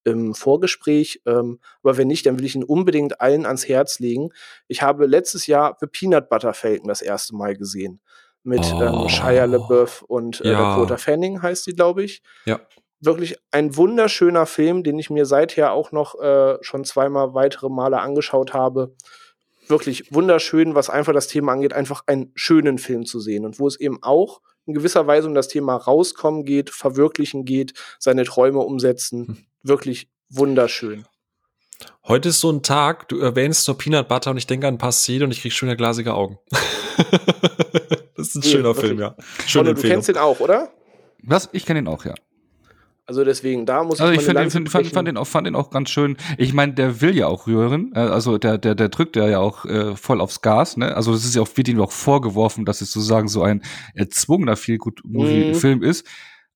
im 0.03 0.34
Vorgespräch. 0.34 1.22
Ähm, 1.25 1.60
aber 1.84 1.98
wenn 1.98 2.08
nicht, 2.08 2.25
dann 2.25 2.38
will 2.38 2.46
ich 2.46 2.55
ihn 2.55 2.63
unbedingt 2.63 3.22
allen 3.22 3.46
ans 3.46 3.67
Herz 3.67 4.00
legen. 4.00 4.29
Ich 4.67 4.81
habe 4.81 5.05
letztes 5.05 5.48
Jahr 5.48 5.77
The 5.79 5.88
Peanut 5.88 6.29
Butter 6.29 6.53
Falcon 6.53 6.88
das 6.88 7.01
erste 7.01 7.36
Mal 7.36 7.55
gesehen. 7.55 8.01
Mit 8.43 8.65
oh. 8.74 8.81
ähm, 8.81 9.10
Shia 9.10 9.46
LaBeouf 9.46 10.01
und 10.01 10.41
äh, 10.41 10.51
ja. 10.51 10.75
Dakota 10.75 10.98
Fanning 10.98 11.41
heißt 11.41 11.67
die, 11.67 11.75
glaube 11.75 12.03
ich. 12.03 12.24
Ja. 12.46 12.60
Wirklich 13.00 13.36
ein 13.51 13.75
wunderschöner 13.75 14.46
Film, 14.46 14.84
den 14.84 15.00
ich 15.00 15.10
mir 15.10 15.25
seither 15.25 15.74
auch 15.74 15.91
noch 15.91 16.20
äh, 16.20 16.58
schon 16.62 16.84
zweimal 16.84 17.34
weitere 17.34 17.70
Male 17.70 18.00
angeschaut 18.00 18.53
habe. 18.53 18.96
Wirklich 19.67 20.13
wunderschön, 20.13 20.75
was 20.75 20.89
einfach 20.89 21.13
das 21.13 21.27
Thema 21.27 21.53
angeht, 21.53 21.74
einfach 21.74 22.03
einen 22.08 22.31
schönen 22.36 22.77
Film 22.77 23.05
zu 23.05 23.20
sehen. 23.20 23.46
Und 23.46 23.60
wo 23.60 23.67
es 23.67 23.79
eben 23.79 24.00
auch 24.01 24.41
in 24.65 24.74
gewisser 24.74 25.08
Weise 25.08 25.27
um 25.27 25.34
das 25.34 25.48
Thema 25.48 25.75
rauskommen 25.75 26.43
geht, 26.43 26.70
verwirklichen 26.70 27.46
geht, 27.46 27.74
seine 28.00 28.24
Träume 28.24 28.60
umsetzen. 28.60 29.27
Hm 29.27 29.46
wirklich 29.63 30.10
wunderschön. 30.30 31.06
Heute 32.08 32.30
ist 32.30 32.41
so 32.41 32.51
ein 32.51 32.63
Tag, 32.63 33.08
du 33.10 33.20
erwähnst 33.20 33.68
nur 33.68 33.77
Peanut 33.77 34.08
Butter 34.08 34.32
und 34.32 34.38
ich 34.38 34.48
denke 34.48 34.68
an 34.68 34.77
Passé 34.77 35.24
und 35.24 35.32
ich 35.32 35.41
krieg 35.41 35.53
schöne 35.53 35.75
glasige 35.75 36.13
Augen. 36.13 36.38
das 38.15 38.27
ist 38.27 38.36
ein 38.36 38.39
nee, 38.41 38.50
schöner 38.50 38.75
wirklich. 38.75 38.86
Film, 38.88 39.00
ja. 39.00 39.15
Schöne 39.48 39.74
du 39.74 39.82
kennst 39.82 40.08
den 40.08 40.18
auch, 40.18 40.39
oder? 40.39 40.72
Was? 41.24 41.50
Ich 41.53 41.65
kenne 41.65 41.80
ihn 41.80 41.88
auch, 41.88 42.06
ja. 42.06 42.13
Also 43.06 43.25
deswegen, 43.25 43.65
da 43.65 43.84
muss 43.84 44.00
also 44.00 44.13
ich 44.13 44.22
find, 44.22 44.39
find, 44.51 44.70
fand, 44.70 44.88
fand, 44.88 45.08
den 45.08 45.18
auch, 45.18 45.27
fand 45.27 45.46
den 45.46 45.56
auch 45.56 45.70
ganz 45.70 45.89
schön. 45.89 46.15
Ich 46.38 46.53
meine, 46.53 46.74
der 46.74 47.01
will 47.01 47.15
ja 47.18 47.27
auch 47.27 47.46
rühren. 47.46 47.91
Äh, 47.94 48.00
also 48.00 48.38
der, 48.38 48.58
der, 48.58 48.74
der 48.74 48.89
drückt 48.89 49.15
ja 49.15 49.38
auch 49.39 49.65
äh, 49.65 49.96
voll 49.96 50.22
aufs 50.22 50.41
Gas. 50.41 50.77
Ne? 50.77 50.96
Also 50.96 51.13
es 51.13 51.25
ist 51.25 51.36
ja 51.36 51.41
auch, 51.41 51.50
wird 51.56 51.68
ihm 51.68 51.82
auch 51.82 51.91
vorgeworfen, 51.91 52.63
dass 52.63 52.80
es 52.80 52.91
sozusagen 52.91 53.27
so 53.27 53.44
ein 53.44 53.63
erzwungener 53.96 54.56
Feel-Good-Movie-Film 54.56 55.80
mhm. 55.80 55.84
ist. 55.84 56.08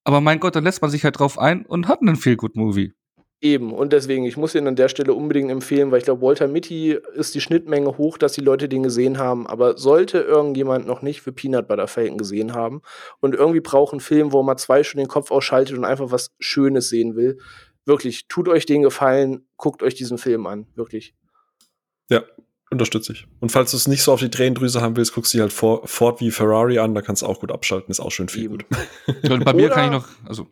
Aber 0.05 0.21
mein 0.21 0.39
Gott, 0.39 0.55
dann 0.55 0.63
lässt 0.63 0.81
man 0.81 0.91
sich 0.91 1.03
halt 1.03 1.19
drauf 1.19 1.37
ein 1.37 1.65
und 1.65 1.87
hat 1.87 2.01
einen 2.01 2.15
Feel-Good-Movie. 2.15 2.93
Eben, 3.41 3.73
und 3.73 3.91
deswegen, 3.91 4.23
ich 4.23 4.37
muss 4.37 4.55
ihn 4.55 4.67
an 4.67 4.75
der 4.75 4.87
Stelle 4.87 5.13
unbedingt 5.13 5.51
empfehlen, 5.51 5.91
weil 5.91 5.97
ich 5.97 6.05
glaube, 6.05 6.21
Walter 6.21 6.47
Mitty 6.47 6.97
ist 7.15 7.35
die 7.35 7.41
Schnittmenge 7.41 7.97
hoch, 7.97 8.17
dass 8.17 8.33
die 8.33 8.41
Leute 8.41 8.69
den 8.69 8.83
gesehen 8.83 9.17
haben. 9.17 9.45
Aber 9.45 9.77
sollte 9.77 10.19
irgendjemand 10.19 10.87
noch 10.87 11.01
nicht 11.01 11.21
für 11.21 11.33
Peanut 11.33 11.67
Butter 11.67 11.87
Falcon 11.87 12.17
gesehen 12.17 12.53
haben 12.53 12.81
und 13.19 13.35
irgendwie 13.35 13.59
braucht 13.59 13.93
einen 13.93 13.99
Film, 13.99 14.31
wo 14.31 14.41
man 14.41 14.57
zwei 14.57 14.83
Stunden 14.83 15.05
den 15.05 15.11
Kopf 15.11 15.31
ausschaltet 15.31 15.77
und 15.77 15.85
einfach 15.85 16.11
was 16.11 16.33
Schönes 16.39 16.87
sehen 16.89 17.15
will, 17.15 17.39
wirklich, 17.85 18.27
tut 18.27 18.47
euch 18.47 18.65
den 18.65 18.83
Gefallen, 18.83 19.47
guckt 19.57 19.83
euch 19.83 19.95
diesen 19.95 20.17
Film 20.17 20.47
an, 20.47 20.67
wirklich. 20.75 21.13
Ja, 22.09 22.23
unterstütze 22.75 23.13
ich. 23.13 23.27
Und 23.39 23.51
falls 23.51 23.71
du 23.71 23.77
es 23.77 23.87
nicht 23.87 24.03
so 24.03 24.13
auf 24.13 24.19
die 24.19 24.29
Tränendrüse 24.29 24.81
haben 24.81 24.95
willst, 24.95 25.13
guckst 25.13 25.33
du 25.33 25.37
dir 25.37 25.41
halt 25.43 25.53
Ford 25.53 26.21
wie 26.21 26.31
Ferrari 26.31 26.79
an, 26.79 26.93
da 26.93 27.01
kannst 27.01 27.21
du 27.21 27.25
auch 27.25 27.39
gut 27.39 27.51
abschalten, 27.51 27.91
ist 27.91 27.99
auch 27.99 28.11
schön 28.11 28.29
viel 28.29 28.45
Eben. 28.45 28.57
gut. 28.57 28.65
Und 29.31 29.45
bei 29.45 29.53
mir 29.53 29.69
kann 29.69 29.85
ich 29.85 29.91
noch, 29.91 30.07
also. 30.27 30.47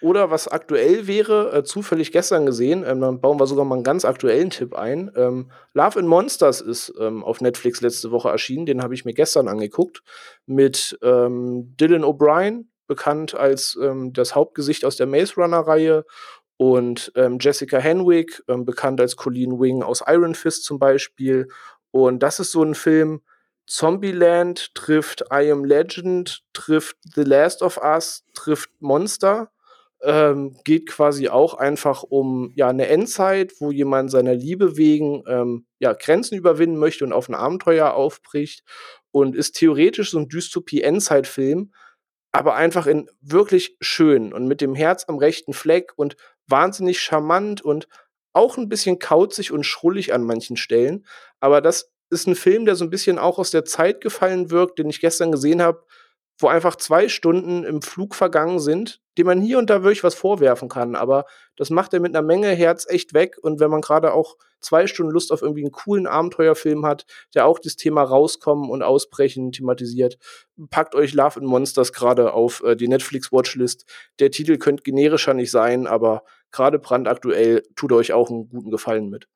Oder 0.00 0.30
was 0.30 0.48
aktuell 0.48 1.06
wäre, 1.06 1.50
äh, 1.52 1.64
zufällig 1.64 2.12
gestern 2.12 2.44
gesehen, 2.44 2.84
ähm, 2.86 3.00
dann 3.00 3.20
bauen 3.20 3.40
wir 3.40 3.46
sogar 3.46 3.64
mal 3.64 3.76
einen 3.76 3.84
ganz 3.84 4.04
aktuellen 4.04 4.50
Tipp 4.50 4.74
ein. 4.74 5.10
Ähm, 5.16 5.50
Love 5.72 5.98
in 5.98 6.06
Monsters 6.06 6.60
ist 6.60 6.92
ähm, 7.00 7.24
auf 7.24 7.40
Netflix 7.40 7.80
letzte 7.80 8.10
Woche 8.10 8.28
erschienen, 8.28 8.66
den 8.66 8.82
habe 8.82 8.92
ich 8.92 9.06
mir 9.06 9.14
gestern 9.14 9.48
angeguckt, 9.48 10.02
mit 10.44 10.98
ähm, 11.02 11.74
Dylan 11.80 12.04
O'Brien, 12.04 12.66
bekannt 12.86 13.34
als 13.34 13.78
ähm, 13.80 14.12
das 14.12 14.34
Hauptgesicht 14.34 14.84
aus 14.84 14.96
der 14.96 15.06
Maze 15.06 15.36
Runner-Reihe 15.36 16.04
und 16.56 17.12
ähm, 17.16 17.38
Jessica 17.40 17.78
Henwick, 17.78 18.42
ähm, 18.48 18.64
bekannt 18.64 19.00
als 19.00 19.16
Colleen 19.16 19.60
Wing 19.60 19.82
aus 19.82 20.02
Iron 20.06 20.34
Fist 20.34 20.64
zum 20.64 20.78
Beispiel. 20.78 21.48
Und 21.90 22.22
das 22.22 22.40
ist 22.40 22.52
so 22.52 22.62
ein 22.62 22.74
Film, 22.74 23.22
Zombieland 23.66 24.74
trifft 24.74 25.24
I 25.32 25.50
Am 25.50 25.64
Legend, 25.64 26.42
trifft 26.52 26.96
The 27.14 27.22
Last 27.22 27.62
of 27.62 27.78
Us, 27.78 28.24
trifft 28.34 28.70
Monster. 28.80 29.50
Ähm, 30.02 30.58
geht 30.64 30.86
quasi 30.86 31.28
auch 31.28 31.54
einfach 31.54 32.02
um 32.02 32.52
ja 32.54 32.68
eine 32.68 32.88
Endzeit, 32.88 33.54
wo 33.58 33.70
jemand 33.70 34.10
seiner 34.10 34.34
Liebe 34.34 34.76
wegen 34.76 35.22
ähm, 35.26 35.66
ja 35.78 35.94
Grenzen 35.94 36.36
überwinden 36.36 36.76
möchte 36.76 37.04
und 37.04 37.14
auf 37.14 37.28
ein 37.28 37.34
Abenteuer 37.34 37.94
aufbricht 37.94 38.64
und 39.12 39.34
ist 39.34 39.52
theoretisch 39.52 40.10
so 40.10 40.18
ein 40.18 40.28
Dystopie-Endzeit-Film, 40.28 41.72
aber 42.32 42.54
einfach 42.54 42.86
in 42.86 43.08
wirklich 43.22 43.78
schön 43.80 44.34
und 44.34 44.46
mit 44.46 44.60
dem 44.60 44.74
Herz 44.74 45.04
am 45.08 45.16
rechten 45.16 45.54
Fleck 45.54 45.92
und 45.96 46.16
wahnsinnig 46.46 47.00
charmant 47.00 47.62
und 47.62 47.88
auch 48.32 48.56
ein 48.56 48.68
bisschen 48.68 48.98
kauzig 48.98 49.52
und 49.52 49.64
schrullig 49.64 50.12
an 50.12 50.24
manchen 50.24 50.56
Stellen. 50.56 51.06
Aber 51.40 51.60
das 51.60 51.92
ist 52.10 52.26
ein 52.26 52.34
Film, 52.34 52.64
der 52.64 52.74
so 52.74 52.84
ein 52.84 52.90
bisschen 52.90 53.18
auch 53.18 53.38
aus 53.38 53.50
der 53.50 53.64
Zeit 53.64 54.00
gefallen 54.00 54.50
wirkt, 54.50 54.78
den 54.78 54.90
ich 54.90 55.00
gestern 55.00 55.32
gesehen 55.32 55.62
habe, 55.62 55.84
wo 56.38 56.48
einfach 56.48 56.76
zwei 56.76 57.08
Stunden 57.08 57.64
im 57.64 57.80
Flug 57.80 58.14
vergangen 58.14 58.58
sind, 58.58 59.00
dem 59.16 59.26
man 59.26 59.40
hier 59.40 59.58
und 59.58 59.70
da 59.70 59.82
wirklich 59.82 60.02
was 60.02 60.14
vorwerfen 60.14 60.68
kann. 60.68 60.96
Aber 60.96 61.26
das 61.56 61.70
macht 61.70 61.94
er 61.94 62.00
mit 62.00 62.14
einer 62.14 62.26
Menge 62.26 62.48
Herz 62.48 62.86
echt 62.88 63.14
weg. 63.14 63.38
Und 63.40 63.60
wenn 63.60 63.70
man 63.70 63.80
gerade 63.80 64.12
auch 64.12 64.36
zwei 64.60 64.86
Stunden 64.86 65.12
Lust 65.12 65.30
auf 65.30 65.42
irgendwie 65.42 65.62
einen 65.62 65.70
coolen 65.70 66.06
Abenteuerfilm 66.06 66.84
hat, 66.84 67.06
der 67.34 67.46
auch 67.46 67.58
das 67.60 67.76
Thema 67.76 68.02
Rauskommen 68.02 68.68
und 68.68 68.82
Ausbrechen 68.82 69.52
thematisiert, 69.52 70.18
packt 70.70 70.96
euch 70.96 71.14
Love 71.14 71.40
and 71.40 71.48
Monsters 71.48 71.92
gerade 71.92 72.32
auf 72.32 72.62
äh, 72.64 72.74
die 72.74 72.88
Netflix-Watchlist. 72.88 73.84
Der 74.18 74.30
Titel 74.32 74.58
könnte 74.58 74.82
generischer 74.82 75.34
nicht 75.34 75.52
sein, 75.52 75.86
aber 75.86 76.24
gerade 76.50 76.80
brandaktuell 76.80 77.62
tut 77.76 77.92
euch 77.92 78.12
auch 78.12 78.30
einen 78.30 78.48
guten 78.48 78.70
Gefallen 78.70 79.08
mit. 79.08 79.28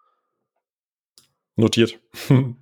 Notiert. 1.54 2.00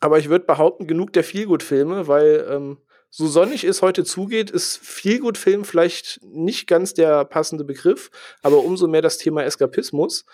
aber 0.00 0.18
ich 0.18 0.28
würde 0.28 0.46
behaupten, 0.46 0.86
genug 0.86 1.12
der 1.12 1.24
Feelgood-Filme, 1.24 2.08
weil 2.08 2.46
ähm, 2.50 2.78
so 3.10 3.26
sonnig 3.26 3.64
es 3.64 3.82
heute 3.82 4.04
zugeht, 4.04 4.50
ist 4.50 4.78
Feelgood-Film 4.78 5.64
vielleicht 5.64 6.20
nicht 6.22 6.66
ganz 6.66 6.94
der 6.94 7.24
passende 7.24 7.64
Begriff, 7.64 8.10
aber 8.42 8.58
umso 8.64 8.86
mehr 8.86 9.02
das 9.02 9.18
Thema 9.18 9.44
Eskapismus. 9.44 10.24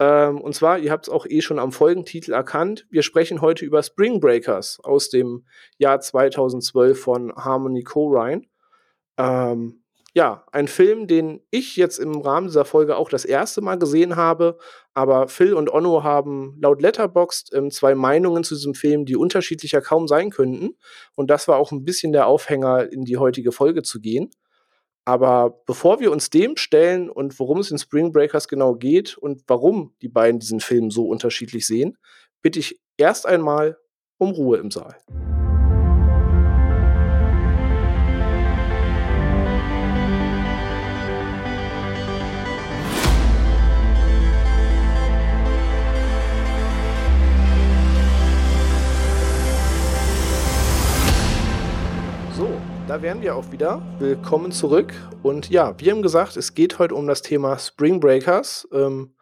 Ähm, 0.00 0.40
und 0.40 0.54
zwar, 0.54 0.78
ihr 0.78 0.90
habt 0.90 1.06
es 1.06 1.12
auch 1.12 1.26
eh 1.26 1.42
schon 1.42 1.58
am 1.58 1.72
Folgentitel 1.72 2.32
erkannt, 2.32 2.86
wir 2.90 3.02
sprechen 3.02 3.42
heute 3.42 3.64
über 3.64 3.82
Spring 3.82 4.18
Breakers 4.18 4.80
aus 4.82 5.10
dem 5.10 5.44
Jahr 5.76 6.00
2012 6.00 6.98
von 6.98 7.32
Harmony 7.36 7.82
Corrine. 7.82 8.42
Ähm, 9.18 9.81
ja, 10.14 10.44
ein 10.52 10.68
Film, 10.68 11.06
den 11.06 11.40
ich 11.50 11.76
jetzt 11.76 11.98
im 11.98 12.20
Rahmen 12.20 12.46
dieser 12.46 12.66
Folge 12.66 12.96
auch 12.96 13.08
das 13.08 13.24
erste 13.24 13.62
Mal 13.62 13.78
gesehen 13.78 14.16
habe, 14.16 14.58
aber 14.92 15.28
Phil 15.28 15.54
und 15.54 15.72
Onno 15.72 16.02
haben 16.02 16.58
laut 16.60 16.82
Letterboxd 16.82 17.54
ähm, 17.54 17.70
zwei 17.70 17.94
Meinungen 17.94 18.44
zu 18.44 18.54
diesem 18.54 18.74
Film, 18.74 19.06
die 19.06 19.16
unterschiedlicher 19.16 19.80
kaum 19.80 20.06
sein 20.06 20.30
könnten. 20.30 20.76
Und 21.14 21.30
das 21.30 21.48
war 21.48 21.56
auch 21.56 21.72
ein 21.72 21.84
bisschen 21.84 22.12
der 22.12 22.26
Aufhänger, 22.26 22.92
in 22.92 23.04
die 23.04 23.16
heutige 23.16 23.52
Folge 23.52 23.82
zu 23.82 24.00
gehen. 24.00 24.30
Aber 25.04 25.62
bevor 25.66 25.98
wir 25.98 26.12
uns 26.12 26.28
dem 26.30 26.56
stellen 26.56 27.08
und 27.08 27.38
worum 27.40 27.58
es 27.58 27.70
in 27.70 27.78
Spring 27.78 28.12
Breakers 28.12 28.48
genau 28.48 28.74
geht 28.74 29.16
und 29.16 29.42
warum 29.46 29.94
die 30.02 30.08
beiden 30.08 30.40
diesen 30.40 30.60
Film 30.60 30.90
so 30.90 31.06
unterschiedlich 31.06 31.66
sehen, 31.66 31.96
bitte 32.42 32.58
ich 32.58 32.80
erst 32.98 33.26
einmal 33.26 33.78
um 34.18 34.30
Ruhe 34.30 34.58
im 34.58 34.70
Saal. 34.70 34.96
Da 52.92 53.00
wären 53.00 53.22
wir 53.22 53.34
auch 53.36 53.50
wieder. 53.50 53.80
Willkommen 54.00 54.52
zurück. 54.52 54.92
Und 55.22 55.48
ja, 55.48 55.74
wir 55.78 55.92
haben 55.92 56.02
gesagt, 56.02 56.36
es 56.36 56.52
geht 56.52 56.78
heute 56.78 56.94
um 56.94 57.06
das 57.06 57.22
Thema 57.22 57.56
Spring 57.56 58.00
Breakers. 58.00 58.68
Ähm, 58.70 59.14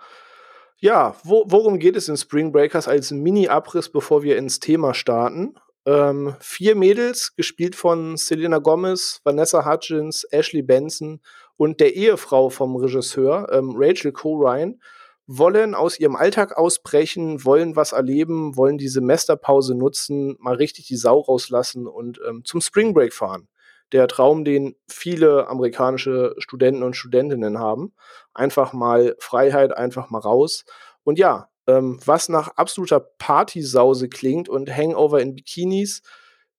ja, 0.79 1.15
wo, 1.23 1.45
worum 1.47 1.79
geht 1.79 1.95
es 1.95 2.09
in 2.09 2.17
Spring 2.17 2.51
Breakers 2.51 2.89
als 2.89 3.13
Mini-Abriss, 3.13 3.89
bevor 3.93 4.25
wir 4.25 4.39
ins 4.39 4.59
Thema 4.59 4.93
starten? 4.93 5.55
Ähm, 5.87 6.35
vier 6.41 6.75
Mädels, 6.75 7.37
gespielt 7.37 7.77
von 7.77 8.17
Selena 8.17 8.59
Gomez, 8.59 9.21
Vanessa 9.23 9.65
Hudgens, 9.65 10.25
Ashley 10.33 10.63
Benson 10.63 11.21
und 11.57 11.79
der 11.79 11.95
Ehefrau 11.95 12.51
vom 12.51 12.75
Regisseur, 12.75 13.53
ähm, 13.53 13.75
Rachel 13.77 14.13
Ryan, 14.13 14.81
wollen 15.29 15.77
aus 15.77 16.01
ihrem 16.01 16.17
Alltag 16.17 16.59
ausbrechen, 16.59 17.45
wollen 17.45 17.77
was 17.77 17.93
erleben, 17.93 18.57
wollen 18.57 18.79
die 18.79 18.89
Semesterpause 18.89 19.77
nutzen, 19.77 20.35
mal 20.41 20.57
richtig 20.57 20.89
die 20.89 20.97
Sau 20.97 21.21
rauslassen 21.21 21.87
und 21.87 22.21
ähm, 22.29 22.43
zum 22.45 22.61
Spring 22.61 22.93
Break 22.95 23.15
fahren. 23.15 23.47
Der 23.93 24.09
Traum, 24.09 24.45
den 24.45 24.77
viele 24.89 25.49
amerikanische 25.49 26.35
Studenten 26.39 26.83
und 26.83 26.97
Studentinnen 26.97 27.59
haben. 27.59 27.93
Einfach 28.35 28.73
mal 28.73 29.17
Freiheit, 29.19 29.77
einfach 29.77 30.11
mal 30.11 30.21
raus. 30.21 30.65
Und 31.03 31.19
ja, 31.19 31.49
ähm, 31.67 31.99
was 32.05 32.29
nach 32.29 32.49
absoluter 32.57 33.01
Partysause 33.01 34.09
klingt 34.09 34.49
und 34.49 34.75
Hangover 34.75 35.21
in 35.21 35.35
Bikinis, 35.35 36.03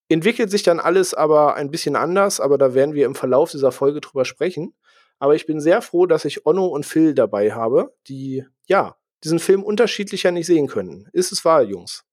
entwickelt 0.09 0.51
sich 0.51 0.63
dann 0.63 0.79
alles 0.79 1.13
aber 1.13 1.55
ein 1.55 1.71
bisschen 1.71 1.95
anders, 1.95 2.39
aber 2.39 2.57
da 2.57 2.73
werden 2.73 2.93
wir 2.93 3.05
im 3.05 3.15
Verlauf 3.15 3.51
dieser 3.51 3.71
Folge 3.71 4.01
drüber 4.01 4.25
sprechen. 4.25 4.73
Aber 5.19 5.35
ich 5.35 5.45
bin 5.45 5.61
sehr 5.61 5.81
froh, 5.81 6.05
dass 6.05 6.25
ich 6.25 6.45
Onno 6.45 6.65
und 6.65 6.85
Phil 6.85 7.13
dabei 7.13 7.53
habe, 7.53 7.93
die 8.07 8.45
ja 8.67 8.97
diesen 9.23 9.39
Film 9.39 9.63
unterschiedlicher 9.63 10.31
nicht 10.31 10.47
sehen 10.47 10.67
können. 10.67 11.07
Ist 11.13 11.31
es 11.31 11.45
wahr, 11.45 11.61
Jungs? 11.61 12.03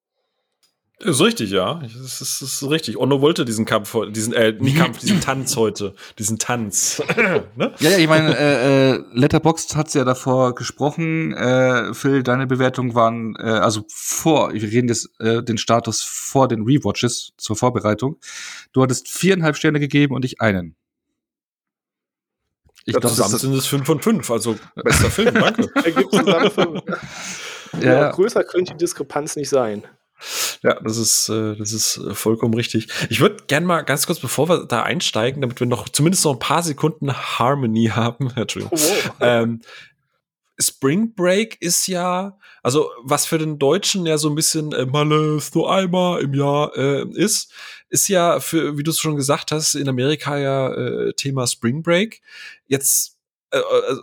Ist 1.00 1.20
richtig, 1.20 1.50
ja. 1.50 1.80
Das 1.80 2.20
ist, 2.20 2.42
ist 2.42 2.68
richtig. 2.68 2.96
Onno 2.96 3.20
wollte 3.20 3.44
diesen 3.44 3.64
Kampf, 3.64 3.96
diesen, 4.10 4.32
äh, 4.32 4.52
nicht 4.52 4.76
Kampf, 4.76 4.98
diesen 5.00 5.20
Tanz 5.20 5.56
heute. 5.56 5.94
Diesen 6.18 6.40
Tanz. 6.40 7.00
ne? 7.56 7.72
Ja, 7.78 7.90
ja, 7.90 7.98
ich 7.98 8.08
meine, 8.08 8.36
äh, 8.36 8.94
äh, 8.94 9.04
Letterboxd 9.12 9.76
hat's 9.76 9.94
ja 9.94 10.04
davor 10.04 10.56
gesprochen. 10.56 11.32
Äh, 11.34 11.94
Phil, 11.94 12.24
deine 12.24 12.48
Bewertungen 12.48 12.96
waren, 12.96 13.36
äh, 13.36 13.42
also 13.42 13.84
vor, 13.88 14.52
wir 14.52 14.62
reden 14.62 14.88
jetzt 14.88 15.08
äh, 15.20 15.40
den 15.44 15.56
Status 15.56 16.02
vor 16.02 16.48
den 16.48 16.62
Rewatches 16.62 17.32
zur 17.36 17.54
Vorbereitung. 17.54 18.16
Du 18.72 18.82
hattest 18.82 19.08
viereinhalb 19.08 19.56
Sterne 19.56 19.78
gegeben 19.78 20.16
und 20.16 20.24
ich 20.24 20.40
einen. 20.40 20.74
Ich 22.86 22.94
glaube, 22.94 23.06
zusammen 23.06 23.38
sind 23.38 23.54
es 23.54 23.66
5 23.66 23.86
von 23.86 24.00
5, 24.00 24.30
also 24.30 24.56
bester 24.74 25.10
Film, 25.10 25.34
danke. 25.34 25.70
Ergibt 25.74 26.10
zusammen 26.10 26.50
5. 26.50 26.82
Ja. 27.80 27.92
ja. 27.92 28.10
größer 28.10 28.42
könnte 28.44 28.72
die 28.72 28.78
Diskrepanz 28.78 29.36
nicht 29.36 29.50
sein. 29.50 29.84
Ja, 30.62 30.80
das 30.80 30.96
ist, 30.96 31.28
äh, 31.28 31.56
das 31.56 31.72
ist 31.72 31.98
äh, 31.98 32.14
vollkommen 32.14 32.54
richtig. 32.54 32.88
Ich 33.10 33.20
würde 33.20 33.44
gerne 33.46 33.66
mal 33.66 33.82
ganz 33.82 34.06
kurz, 34.06 34.18
bevor 34.18 34.48
wir 34.48 34.64
da 34.64 34.82
einsteigen, 34.82 35.40
damit 35.40 35.60
wir 35.60 35.66
noch 35.66 35.88
zumindest 35.88 36.24
noch 36.24 36.32
ein 36.32 36.38
paar 36.38 36.62
Sekunden 36.62 37.12
Harmony 37.12 37.86
haben, 37.94 38.30
Entschuldigung, 38.34 38.78
oh. 38.78 39.12
ähm, 39.20 39.60
Spring 40.60 41.14
Break 41.14 41.56
ist 41.60 41.86
ja, 41.86 42.36
also 42.62 42.90
was 43.02 43.26
für 43.26 43.38
den 43.38 43.58
Deutschen 43.58 44.06
ja 44.06 44.18
so 44.18 44.28
ein 44.28 44.34
bisschen 44.34 44.72
äh, 44.72 44.86
Malle 44.86 45.38
nur 45.54 45.72
einmal 45.72 46.20
im 46.20 46.34
Jahr 46.34 46.76
äh, 46.76 47.04
ist, 47.12 47.52
ist 47.88 48.08
ja 48.08 48.40
für, 48.40 48.76
wie 48.76 48.82
du 48.82 48.90
es 48.90 48.98
schon 48.98 49.16
gesagt 49.16 49.52
hast, 49.52 49.74
in 49.74 49.88
Amerika 49.88 50.36
ja 50.36 50.74
äh, 50.74 51.12
Thema 51.14 51.46
Spring 51.46 51.82
Break. 51.82 52.20
Jetzt, 52.66 53.16
äh, 53.50 53.58
äh, 53.58 53.96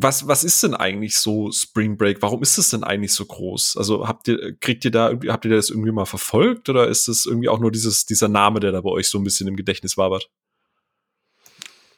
was, 0.00 0.28
was 0.28 0.44
ist 0.44 0.62
denn 0.62 0.74
eigentlich 0.74 1.16
so 1.16 1.50
Spring 1.50 1.96
Break? 1.96 2.22
Warum 2.22 2.40
ist 2.40 2.56
es 2.56 2.70
denn 2.70 2.84
eigentlich 2.84 3.12
so 3.12 3.26
groß? 3.26 3.76
Also 3.76 4.06
habt 4.06 4.28
ihr, 4.28 4.56
kriegt 4.56 4.84
ihr 4.84 4.92
da, 4.92 5.10
habt 5.26 5.44
ihr 5.44 5.50
das 5.50 5.70
irgendwie 5.70 5.90
mal 5.90 6.04
verfolgt 6.04 6.68
oder 6.68 6.86
ist 6.86 7.08
das 7.08 7.26
irgendwie 7.26 7.48
auch 7.48 7.58
nur 7.58 7.72
dieses, 7.72 8.06
dieser 8.06 8.28
Name, 8.28 8.60
der 8.60 8.70
da 8.70 8.80
bei 8.80 8.90
euch 8.90 9.08
so 9.08 9.18
ein 9.18 9.24
bisschen 9.24 9.48
im 9.48 9.56
Gedächtnis 9.56 9.96
wabert? 9.96 10.30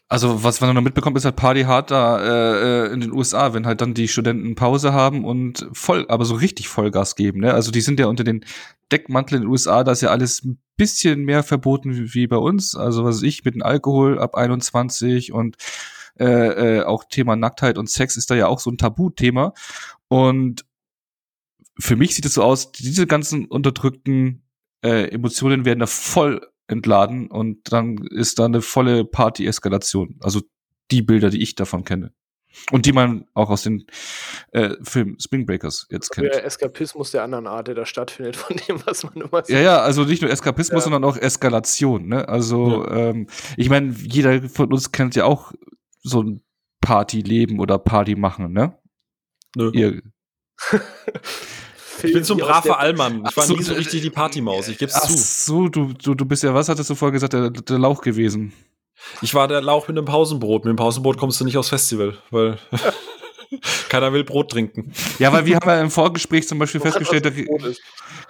Also 0.08 0.42
was 0.42 0.62
man 0.62 0.74
noch 0.74 0.80
mitbekommt, 0.80 1.18
ist 1.18 1.26
halt 1.26 1.36
Party 1.36 1.64
hard 1.64 1.90
da 1.90 2.18
äh, 2.18 2.86
äh, 2.86 2.92
in 2.94 3.00
den 3.00 3.12
USA, 3.12 3.52
wenn 3.52 3.66
halt 3.66 3.82
dann 3.82 3.92
die 3.92 4.08
Studenten 4.08 4.54
Pause 4.54 4.94
haben 4.94 5.26
und 5.26 5.68
voll, 5.72 6.06
aber 6.08 6.24
so 6.24 6.34
richtig 6.34 6.68
Vollgas 6.68 7.16
geben. 7.16 7.40
Ne? 7.40 7.52
Also 7.52 7.70
die 7.70 7.82
sind 7.82 8.00
ja 8.00 8.06
unter 8.06 8.24
den 8.24 8.46
Deckmantel 8.90 9.36
in 9.36 9.42
den 9.42 9.50
USA, 9.50 9.84
da 9.84 9.92
ist 9.92 10.00
ja 10.00 10.08
alles 10.08 10.42
ein 10.42 10.58
bisschen 10.78 11.24
mehr 11.24 11.42
verboten 11.42 11.94
wie, 11.94 12.14
wie 12.14 12.26
bei 12.26 12.38
uns. 12.38 12.74
Also 12.74 13.04
was 13.04 13.16
weiß 13.16 13.22
ich, 13.24 13.44
mit 13.44 13.54
dem 13.54 13.62
Alkohol 13.62 14.18
ab 14.18 14.36
21 14.36 15.32
und 15.32 15.56
äh, 16.18 16.78
äh, 16.78 16.82
auch 16.82 17.04
Thema 17.04 17.36
Nacktheit 17.36 17.78
und 17.78 17.90
Sex 17.90 18.16
ist 18.16 18.30
da 18.30 18.34
ja 18.34 18.46
auch 18.46 18.60
so 18.60 18.70
ein 18.70 18.78
Tabuthema. 18.78 19.52
Und 20.08 20.64
für 21.78 21.96
mich 21.96 22.14
sieht 22.14 22.26
es 22.26 22.34
so 22.34 22.42
aus, 22.42 22.72
diese 22.72 23.06
ganzen 23.06 23.46
unterdrückten 23.46 24.42
äh, 24.82 25.08
Emotionen 25.10 25.64
werden 25.64 25.80
da 25.80 25.86
voll 25.86 26.46
entladen 26.66 27.30
und 27.30 27.72
dann 27.72 27.98
ist 28.10 28.38
da 28.38 28.44
eine 28.44 28.62
volle 28.62 29.04
Party-Eskalation. 29.04 30.16
Also 30.20 30.42
die 30.90 31.02
Bilder, 31.02 31.30
die 31.30 31.42
ich 31.42 31.54
davon 31.54 31.84
kenne. 31.84 32.12
Und 32.72 32.84
die 32.84 32.92
man 32.92 33.26
auch 33.34 33.48
aus 33.48 33.62
den 33.62 33.86
äh, 34.50 34.74
Filmen 34.82 35.18
Spring 35.20 35.46
Breakers 35.46 35.86
jetzt 35.88 36.10
kennt. 36.10 36.26
Der 36.26 36.44
Eskapismus 36.44 37.12
der 37.12 37.22
anderen 37.22 37.46
Art, 37.46 37.68
der 37.68 37.76
da 37.76 37.86
stattfindet, 37.86 38.36
von 38.36 38.56
dem, 38.56 38.82
was 38.84 39.04
man 39.04 39.14
immer 39.14 39.44
sieht. 39.44 39.54
Ja, 39.54 39.62
ja, 39.62 39.80
also 39.80 40.04
nicht 40.04 40.20
nur 40.20 40.30
Eskapismus, 40.30 40.80
ja. 40.80 40.90
sondern 40.90 41.04
auch 41.04 41.16
Eskalation. 41.16 42.08
Ne? 42.08 42.28
Also, 42.28 42.84
ja. 42.84 43.10
ähm, 43.10 43.28
ich 43.56 43.70
meine, 43.70 43.94
jeder 44.02 44.42
von 44.48 44.72
uns 44.72 44.90
kennt 44.90 45.14
ja 45.14 45.26
auch 45.26 45.52
so 46.02 46.22
ein 46.22 46.42
Partyleben 46.80 47.60
oder 47.60 47.78
Party 47.78 48.14
machen, 48.14 48.52
ne? 48.52 48.78
Nö. 49.56 49.70
Ihr, 49.72 50.02
ich 52.02 52.12
bin 52.12 52.24
so 52.24 52.34
ein 52.34 52.40
braver 52.40 52.78
Allmann. 52.78 53.24
Ich 53.28 53.36
war 53.36 53.44
so, 53.44 53.54
nie 53.54 53.62
so 53.62 53.74
richtig 53.74 54.02
die 54.02 54.10
Partymaus, 54.10 54.68
ich 54.68 54.78
geb's 54.78 54.94
ach 54.94 55.06
zu. 55.06 55.16
so, 55.16 55.68
du, 55.68 55.92
du, 55.92 56.14
du 56.14 56.24
bist 56.24 56.42
ja, 56.42 56.54
was 56.54 56.68
hattest 56.68 56.90
du 56.90 56.94
vorher 56.94 57.12
gesagt, 57.12 57.32
der, 57.32 57.50
der 57.50 57.78
Lauch 57.78 58.00
gewesen? 58.00 58.52
Ich 59.22 59.34
war 59.34 59.48
der 59.48 59.60
Lauch 59.62 59.88
mit 59.88 59.96
dem 59.96 60.04
Pausenbrot. 60.04 60.64
Mit 60.64 60.70
dem 60.70 60.76
Pausenbrot 60.76 61.16
kommst 61.16 61.40
du 61.40 61.44
nicht 61.44 61.56
aufs 61.56 61.70
Festival, 61.70 62.18
weil 62.30 62.58
keiner 63.90 64.12
will 64.14 64.24
Brot 64.24 64.50
trinken. 64.50 64.92
Ja, 65.18 65.32
weil 65.32 65.44
wir 65.44 65.56
haben 65.56 65.68
ja 65.68 65.80
im 65.80 65.90
Vorgespräch 65.90 66.48
zum 66.48 66.58
Beispiel 66.58 66.80
festgestellt, 66.80 67.26
dass, 67.26 67.34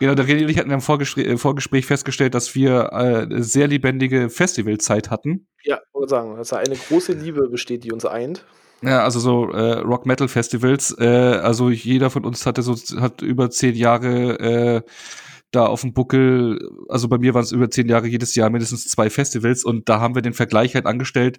genau, 0.01 0.15
der 0.15 0.27
René 0.27 0.43
und 0.43 0.49
ich 0.49 0.59
hatten 0.59 0.71
im 0.71 0.81
Vorgespräch, 0.81 1.27
äh, 1.27 1.37
Vorgespräch 1.37 1.87
festgestellt, 1.87 2.35
dass 2.35 2.55
wir 2.57 2.91
äh, 2.93 2.97
eine 2.97 3.43
sehr 3.45 3.69
lebendige 3.69 4.31
Festivalzeit 4.31 5.11
hatten. 5.11 5.47
Ja, 5.63 5.77
ich 5.77 5.95
würde 5.95 6.09
sagen, 6.09 6.37
dass 6.37 6.49
da 6.49 6.57
eine 6.57 6.75
große 6.75 7.13
Liebe 7.13 7.49
besteht, 7.49 7.85
die 7.85 7.93
uns 7.93 8.05
eint. 8.05 8.45
Ja, 8.83 9.05
also 9.05 9.21
so 9.21 9.51
äh, 9.53 9.81
Rock 9.81 10.07
Metal 10.07 10.27
Festivals. 10.27 10.97
Äh, 10.99 11.07
also 11.07 11.71
jeder 11.71 12.09
von 12.09 12.25
uns 12.25 12.47
hatte 12.47 12.63
so 12.63 12.75
hat 13.01 13.21
über 13.21 13.51
zehn 13.51 13.75
Jahre 13.75 14.39
äh, 14.41 14.83
da 15.51 15.67
auf 15.67 15.83
dem 15.83 15.93
Buckel. 15.93 16.59
Also 16.89 17.09
bei 17.09 17.19
mir 17.19 17.35
waren 17.35 17.45
es 17.45 17.53
über 17.53 17.71
zehn 17.71 17.89
Jahre 17.89 18.07
jedes 18.07 18.35
Jahr 18.35 18.49
mindestens 18.49 18.89
zwei 18.89 19.11
Festivals 19.11 19.65
und 19.65 19.91
da 19.91 20.01
haben 20.01 20.15
wir 20.15 20.23
den 20.23 20.33
Vergleich 20.33 20.75
halt 20.75 20.87
angestellt 20.87 21.39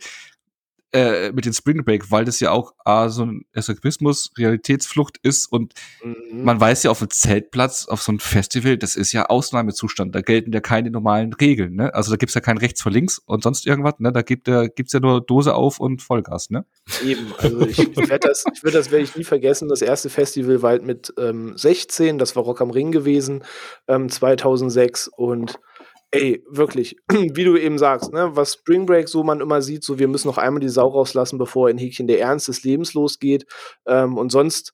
äh, 0.93 1.32
mit 1.32 1.45
den 1.45 1.54
Spring 1.54 1.84
Break, 1.84 2.12
weil 2.12 2.25
das 2.25 2.39
ja 2.39 2.51
auch 2.51 2.73
ah, 2.84 3.10
so 3.10 3.25
ein 3.25 3.45
Eskapismus, 3.54 4.32
Realitätsflucht 4.38 5.17
ist 5.23 5.45
und 5.45 5.73
mhm. 6.04 6.43
man 6.43 6.60
weiß 6.60 6.84
ja 6.84 6.91
auf 6.91 6.99
dem 6.99 7.10
Zeltplatz, 7.10 7.88
auf 7.88 8.01
so 8.01 8.12
einem 8.12 8.19
Festival, 8.19 8.77
das 8.77 8.95
ist 8.95 9.12
ja 9.12 9.27
Ausnahmezustand, 9.27 10.13
da 10.13 10.21
gelten 10.21 10.51
ja 10.51 10.60
keine 10.60 10.91
normalen 10.91 11.34
Regeln, 11.34 11.75
ne? 11.75 11.93
Also 11.93 12.12
da 12.12 12.17
gibt's 12.17 12.36
ja 12.36 12.41
kein 12.41 12.58
rechts 12.58 12.82
vor 12.82 12.91
links 12.91 13.19
und 13.19 13.43
sonst 13.43 13.65
irgendwas, 13.65 13.95
ne? 13.99 14.12
Da 14.12 14.21
gibt 14.21 14.47
da 14.47 14.67
gibt's 14.67 14.93
ja 14.93 14.99
nur 14.99 15.21
Dose 15.21 15.56
auf 15.56 15.80
und 15.80 16.01
Vollgas, 16.01 16.49
ne? 16.49 16.65
Eben, 17.06 17.34
also 17.38 17.65
ich, 17.65 17.80
ich 17.80 18.10
werde 18.10 18.27
das, 18.27 18.43
ich 18.54 18.63
werde 18.63 18.77
das 18.77 18.91
werde 18.91 19.04
ich 19.04 19.15
nie 19.15 19.23
vergessen. 19.23 19.69
Das 19.69 19.82
erste 19.82 20.10
Festival 20.10 20.62
war 20.62 20.71
halt 20.71 20.84
mit 20.84 21.13
ähm, 21.17 21.58
16, 21.58 22.17
das 22.17 22.36
war 22.36 22.43
Rock 22.43 22.62
am 22.62 22.69
Ring 22.69 22.91
gewesen, 22.91 23.43
ähm, 23.88 24.10
2006 24.10 25.08
und 25.08 25.60
Ey, 26.13 26.43
wirklich, 26.50 26.97
wie 27.10 27.43
du 27.45 27.56
eben 27.56 27.78
sagst, 27.78 28.12
ne, 28.12 28.36
was 28.36 28.54
Spring 28.54 28.86
Break 28.86 29.08
so 29.08 29.24
man 29.24 29.39
immer 29.39 29.62
sieht, 29.62 29.84
so 29.84 29.97
wir 29.97 30.10
müssen 30.10 30.28
noch 30.28 30.38
einmal 30.38 30.60
die 30.60 30.67
Sau 30.69 30.88
rauslassen, 30.89 31.38
bevor 31.38 31.69
ein 31.69 31.78
Häkchen 31.78 32.08
der 32.08 32.19
Ernst 32.19 32.50
des 32.50 32.63
Lebens 32.63 32.93
losgeht. 32.93 33.45
Ähm, 33.86 34.17
und 34.17 34.30
sonst 34.30 34.74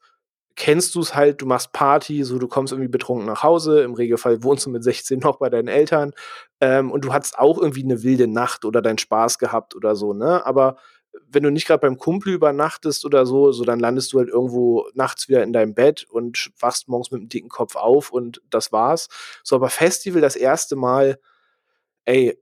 kennst 0.55 0.95
du 0.95 1.01
es 1.01 1.13
halt, 1.13 1.41
du 1.41 1.45
machst 1.45 1.71
Party, 1.73 2.23
so 2.23 2.39
du 2.39 2.47
kommst 2.47 2.73
irgendwie 2.73 2.89
betrunken 2.89 3.27
nach 3.27 3.43
Hause, 3.43 3.81
im 3.81 3.93
Regelfall 3.93 4.43
wohnst 4.43 4.65
du 4.65 4.71
mit 4.71 4.83
16 4.83 5.19
noch 5.19 5.37
bei 5.37 5.49
deinen 5.49 5.67
Eltern 5.67 6.13
ähm, 6.59 6.91
und 6.91 7.05
du 7.05 7.13
hattest 7.13 7.37
auch 7.37 7.59
irgendwie 7.59 7.83
eine 7.83 8.01
wilde 8.01 8.27
Nacht 8.27 8.65
oder 8.65 8.81
deinen 8.81 8.97
Spaß 8.97 9.37
gehabt 9.37 9.75
oder 9.75 9.95
so, 9.95 10.13
ne? 10.13 10.43
Aber 10.45 10.77
wenn 11.29 11.43
du 11.43 11.51
nicht 11.51 11.67
gerade 11.67 11.81
beim 11.81 11.97
Kumpel 11.97 12.33
übernachtest 12.33 13.05
oder 13.05 13.25
so, 13.25 13.51
so 13.51 13.63
dann 13.63 13.79
landest 13.79 14.13
du 14.13 14.19
halt 14.19 14.29
irgendwo 14.29 14.87
nachts 14.93 15.29
wieder 15.29 15.43
in 15.43 15.53
deinem 15.53 15.73
Bett 15.75 16.05
und 16.09 16.51
wachst 16.59 16.87
morgens 16.87 17.11
mit 17.11 17.21
einem 17.21 17.29
dicken 17.29 17.49
Kopf 17.49 17.75
auf 17.75 18.11
und 18.11 18.41
das 18.49 18.71
war's. 18.71 19.07
So, 19.43 19.55
aber 19.55 19.69
Festival 19.69 20.21
das 20.21 20.35
erste 20.35 20.75
Mal, 20.75 21.19
ey, 22.07 22.39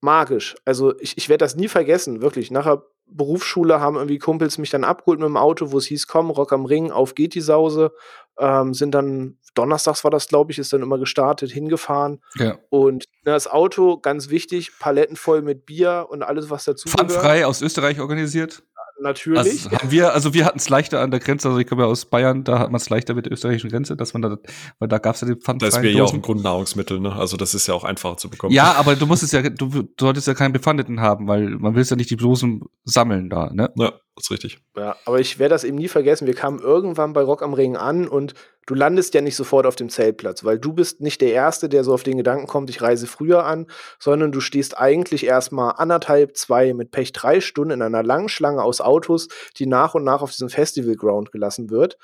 magisch. 0.00 0.56
Also 0.64 0.98
ich, 1.00 1.18
ich 1.18 1.28
werde 1.28 1.44
das 1.44 1.56
nie 1.56 1.68
vergessen, 1.68 2.22
wirklich. 2.22 2.50
Nachher 2.50 2.82
Berufsschule 3.06 3.80
haben 3.80 3.96
irgendwie 3.96 4.18
Kumpels 4.18 4.58
mich 4.58 4.70
dann 4.70 4.84
abgeholt 4.84 5.20
mit 5.20 5.28
dem 5.28 5.36
Auto, 5.36 5.72
wo 5.72 5.78
es 5.78 5.86
hieß, 5.86 6.06
komm, 6.06 6.30
Rock 6.30 6.52
am 6.52 6.64
Ring, 6.64 6.90
auf 6.90 7.14
geht 7.14 7.34
die 7.34 7.40
Sause. 7.40 7.92
Ähm, 8.38 8.72
sind 8.72 8.92
dann, 8.92 9.38
donnerstags 9.54 10.04
war 10.04 10.10
das, 10.10 10.28
glaube 10.28 10.52
ich, 10.52 10.58
ist 10.58 10.72
dann 10.72 10.80
immer 10.80 10.98
gestartet, 10.98 11.50
hingefahren. 11.52 12.22
Ja. 12.36 12.58
Und 12.70 13.04
ne, 13.24 13.32
das 13.32 13.46
Auto, 13.46 13.98
ganz 13.98 14.30
wichtig, 14.30 14.78
Paletten 14.78 15.16
voll 15.16 15.42
mit 15.42 15.66
Bier 15.66 16.06
und 16.08 16.22
alles, 16.22 16.48
was 16.48 16.64
dazu 16.64 16.88
Pfandfrei 16.88 17.44
aus 17.44 17.60
Österreich 17.60 18.00
organisiert? 18.00 18.62
Natürlich. 19.02 19.66
Also 19.66 19.70
haben 19.70 19.90
wir, 19.90 20.12
also 20.14 20.34
wir 20.34 20.44
hatten 20.44 20.58
es 20.58 20.68
leichter 20.68 21.00
an 21.00 21.10
der 21.10 21.20
Grenze, 21.20 21.48
also 21.48 21.58
ich 21.58 21.66
komme 21.66 21.82
ja 21.82 21.88
aus 21.88 22.06
Bayern, 22.06 22.44
da 22.44 22.58
hat 22.58 22.70
man 22.70 22.80
es 22.80 22.88
leichter 22.88 23.14
mit 23.14 23.26
der 23.26 23.32
österreichischen 23.32 23.70
Grenze, 23.70 23.96
dass 23.96 24.12
man 24.14 24.22
da, 24.22 24.36
weil 24.78 24.88
da 24.88 24.98
gab 24.98 25.14
es 25.14 25.20
ja 25.20 25.26
den 25.26 25.40
Pfand. 25.40 25.62
Da 25.62 25.66
ist 25.66 25.80
Bier 25.80 25.92
ja 25.92 26.04
auch 26.04 26.14
ein 26.14 26.22
Grundnahrungsmittel, 26.22 27.00
ne? 27.00 27.12
Also 27.12 27.36
das 27.36 27.54
ist 27.54 27.66
ja 27.66 27.74
auch 27.74 27.84
einfacher 27.84 28.16
zu 28.16 28.30
bekommen. 28.30 28.52
Ja, 28.54 28.74
aber 28.74 28.96
du 28.96 29.06
musst 29.06 29.22
es 29.22 29.32
ja, 29.32 29.42
du, 29.42 29.68
du 29.68 29.88
solltest 29.98 30.26
ja 30.26 30.34
keinen 30.34 30.52
Befandeten 30.52 31.00
haben, 31.00 31.26
weil 31.26 31.50
man 31.50 31.74
will 31.74 31.84
ja 31.84 31.96
nicht 31.96 32.10
die 32.10 32.16
bloßen 32.16 32.62
sammeln 32.84 33.28
da, 33.28 33.50
ne? 33.52 33.70
Ja, 33.76 33.92
das 34.14 34.24
ist 34.24 34.30
richtig. 34.30 34.58
Ja, 34.76 34.96
aber 35.06 35.20
ich 35.20 35.38
werde 35.38 35.54
das 35.54 35.64
eben 35.64 35.78
nie 35.78 35.88
vergessen. 35.88 36.26
Wir 36.26 36.34
kamen 36.34 36.58
irgendwann 36.58 37.14
bei 37.14 37.22
Rock 37.22 37.42
am 37.42 37.54
Ring 37.54 37.76
an 37.76 38.06
und 38.06 38.34
du 38.66 38.74
landest 38.74 39.14
ja 39.14 39.22
nicht 39.22 39.36
sofort 39.36 39.64
auf 39.64 39.74
dem 39.74 39.88
Zeltplatz, 39.88 40.44
weil 40.44 40.58
du 40.58 40.74
bist 40.74 41.00
nicht 41.00 41.22
der 41.22 41.32
Erste, 41.32 41.70
der 41.70 41.82
so 41.82 41.94
auf 41.94 42.02
den 42.02 42.18
Gedanken 42.18 42.46
kommt, 42.46 42.68
ich 42.68 42.82
reise 42.82 43.06
früher 43.06 43.46
an, 43.46 43.66
sondern 43.98 44.30
du 44.30 44.40
stehst 44.40 44.76
eigentlich 44.76 45.24
erstmal 45.24 45.74
anderthalb, 45.78 46.36
zwei, 46.36 46.74
mit 46.74 46.90
Pech 46.90 47.12
drei 47.12 47.40
Stunden 47.40 47.72
in 47.72 47.82
einer 47.82 48.02
langen 48.02 48.28
Schlange 48.28 48.62
aus 48.62 48.82
Autos, 48.82 49.28
die 49.56 49.66
nach 49.66 49.94
und 49.94 50.04
nach 50.04 50.20
auf 50.20 50.30
diesem 50.30 50.50
Festival 50.50 50.96
Ground 50.96 51.32
gelassen 51.32 51.70
wird. 51.70 51.96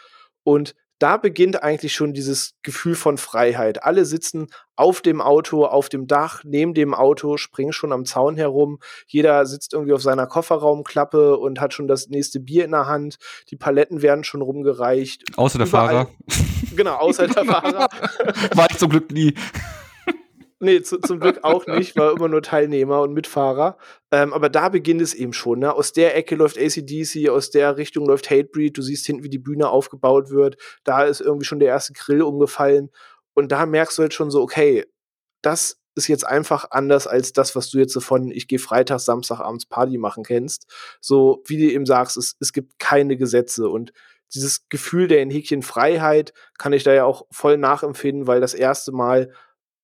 Und 0.45 0.75
da 0.99 1.17
beginnt 1.17 1.63
eigentlich 1.63 1.93
schon 1.93 2.13
dieses 2.13 2.55
Gefühl 2.63 2.95
von 2.95 3.19
Freiheit. 3.19 3.85
Alle 3.85 4.05
sitzen 4.05 4.49
auf 4.77 5.01
dem 5.01 5.21
Auto, 5.21 5.65
auf 5.65 5.89
dem 5.89 6.07
Dach, 6.07 6.43
neben 6.45 6.75
dem 6.75 6.95
Auto, 6.95 7.37
springen 7.37 7.73
schon 7.73 7.93
am 7.93 8.05
Zaun 8.05 8.37
herum. 8.37 8.79
Jeder 9.07 9.45
sitzt 9.47 9.73
irgendwie 9.73 9.93
auf 9.93 10.03
seiner 10.03 10.27
Kofferraumklappe 10.27 11.37
und 11.37 11.61
hat 11.61 11.75
schon 11.75 11.89
das 11.89 12.09
nächste 12.09 12.41
Bier 12.41 12.65
in 12.65 12.73
der 12.73 12.87
Hand. 12.87 13.19
Die 13.51 13.57
Paletten 13.57 14.03
werden 14.03 14.25
schon 14.25 14.43
rumgereicht. 14.43 15.37
Außer 15.37 15.59
der 15.59 15.67
Überall. 15.67 15.89
Fahrer. 15.89 16.09
Genau, 16.77 16.95
außer 16.97 17.27
der 17.27 17.45
Fahrer. 17.45 17.89
War 18.55 18.71
ich 18.71 18.79
zum 18.79 18.91
Glück 18.91 19.11
nie. 19.13 19.35
Nee, 20.61 20.83
zu, 20.83 20.99
zum 20.99 21.21
Glück 21.21 21.45
auch 21.45 21.67
nicht, 21.67 21.95
war 21.97 22.13
immer 22.13 22.27
nur 22.29 22.43
Teilnehmer 22.43 23.01
und 23.03 23.13
Mitfahrer. 23.13 23.79
Ähm, 24.11 24.33
aber 24.33 24.49
da 24.49 24.69
beginnt 24.69 25.01
es 25.01 25.15
eben 25.15 25.33
schon. 25.33 25.61
Ne? 25.61 25.73
Aus 25.73 25.93
der 25.93 26.17
Ecke 26.17 26.35
läuft 26.35 26.59
ACDC, 26.59 27.29
aus 27.29 27.51
der 27.51 27.77
Richtung 27.77 28.07
läuft 28.07 28.29
Hatebreed. 28.29 28.77
Du 28.77 28.83
siehst 28.83 29.07
hinten, 29.07 29.23
wie 29.23 29.29
die 29.29 29.39
Bühne 29.39 29.69
aufgebaut 29.69 30.31
wird. 30.31 30.57
Da 30.83 31.05
ist 31.05 31.21
irgendwie 31.21 31.45
schon 31.45 31.61
der 31.61 31.69
erste 31.69 31.93
Grill 31.93 32.23
umgefallen. 32.23 32.91
Und 33.35 33.53
da 33.53 33.67
merkst 33.67 33.99
du 33.99 34.03
halt 34.03 34.15
schon 34.15 34.33
so, 34.33 34.43
okay, 34.43 34.85
das 35.43 35.81
ist 35.95 36.09
jetzt 36.09 36.27
einfach 36.27 36.71
anders 36.71 37.07
als 37.07 37.33
das, 37.33 37.55
was 37.55 37.71
du 37.71 37.79
jetzt 37.79 37.93
so 37.93 38.01
von 38.01 38.31
ich 38.31 38.49
gehe 38.49 38.59
Freitag, 38.59 39.01
Samstag 39.01 39.41
abends 39.41 39.67
Party 39.67 39.97
machen 39.99 40.25
kennst. 40.25 40.67
So, 41.01 41.43
wie 41.47 41.59
du 41.59 41.73
eben 41.73 41.87
sagst, 41.87 42.17
es, 42.17 42.37
es 42.41 42.53
gibt 42.53 42.79
keine 42.81 43.17
Gesetze 43.17 43.69
und 43.69 43.93
dieses 44.35 44.69
Gefühl 44.69 45.09
der 45.09 45.23
in 45.23 45.31
Häkchen 45.31 45.63
Freiheit 45.63 46.33
kann 46.59 46.73
ich 46.73 46.85
da 46.85 46.93
ja 46.93 47.05
auch 47.05 47.27
voll 47.31 47.57
nachempfinden, 47.59 48.27
weil 48.27 48.41
das 48.41 48.55
erste 48.55 48.93
Mal 48.93 49.33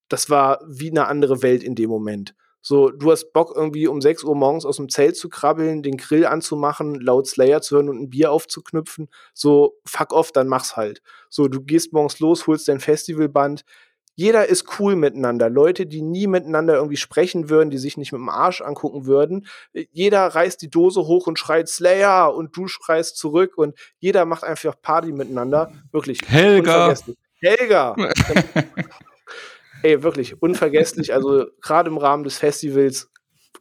das 0.09 0.31
war 0.31 0.61
wie 0.67 0.91
eine 0.91 1.07
andere 1.07 1.43
Welt 1.43 1.63
in 1.63 1.75
dem 1.75 1.91
Moment. 1.91 2.35
So, 2.67 2.89
du 2.89 3.13
hast 3.13 3.35
Bock, 3.35 3.53
irgendwie 3.55 3.87
um 3.89 4.01
6 4.01 4.25
Uhr 4.25 4.35
morgens 4.35 4.65
aus 4.65 4.77
dem 4.77 4.89
Zelt 4.89 5.19
zu 5.19 5.29
krabbeln, 5.29 5.83
den 5.83 5.99
Grill 5.99 6.25
anzumachen, 6.25 6.95
laut 6.95 7.27
Slayer 7.27 7.61
zu 7.61 7.77
hören 7.77 7.91
und 7.91 8.01
ein 8.01 8.09
Bier 8.09 8.33
aufzuknüpfen. 8.33 9.11
So, 9.35 9.77
fuck 9.85 10.15
off, 10.15 10.33
dann 10.33 10.49
mach's 10.49 10.75
halt. 10.75 11.03
So, 11.29 11.47
du 11.47 11.61
gehst 11.61 11.93
morgens 11.93 12.21
los, 12.21 12.47
holst 12.47 12.67
dein 12.69 12.81
Festivalband. 12.81 13.67
Jeder 14.15 14.47
ist 14.49 14.79
cool 14.79 14.97
miteinander. 14.97 15.51
Leute, 15.51 15.85
die 15.85 16.01
nie 16.01 16.27
miteinander 16.27 16.77
irgendwie 16.77 16.97
sprechen 16.97 17.51
würden, 17.51 17.69
die 17.69 17.77
sich 17.77 17.99
nicht 17.99 18.13
mit 18.13 18.21
dem 18.21 18.31
Arsch 18.31 18.63
angucken 18.63 19.05
würden. 19.05 19.47
Jeder 19.93 20.27
reißt 20.27 20.63
die 20.63 20.71
Dose 20.71 21.03
hoch 21.03 21.27
und 21.27 21.39
schreit 21.39 21.69
Slayer 21.69 22.35
und 22.35 22.57
du 22.57 22.67
schreist 22.67 23.19
zurück 23.19 23.59
und 23.59 23.77
jeder 23.99 24.25
macht 24.25 24.45
einfach 24.45 24.75
Party 24.81 25.13
miteinander. 25.13 25.71
Wirklich. 25.93 26.21
Helga. 26.27 26.95
Helga. 27.41 27.95
ey, 29.85 30.03
wirklich 30.03 30.41
unvergesslich. 30.43 31.13
Also 31.13 31.47
gerade 31.61 31.91
im 31.91 31.99
Rahmen 31.99 32.25
des 32.25 32.39
Festivals 32.39 33.11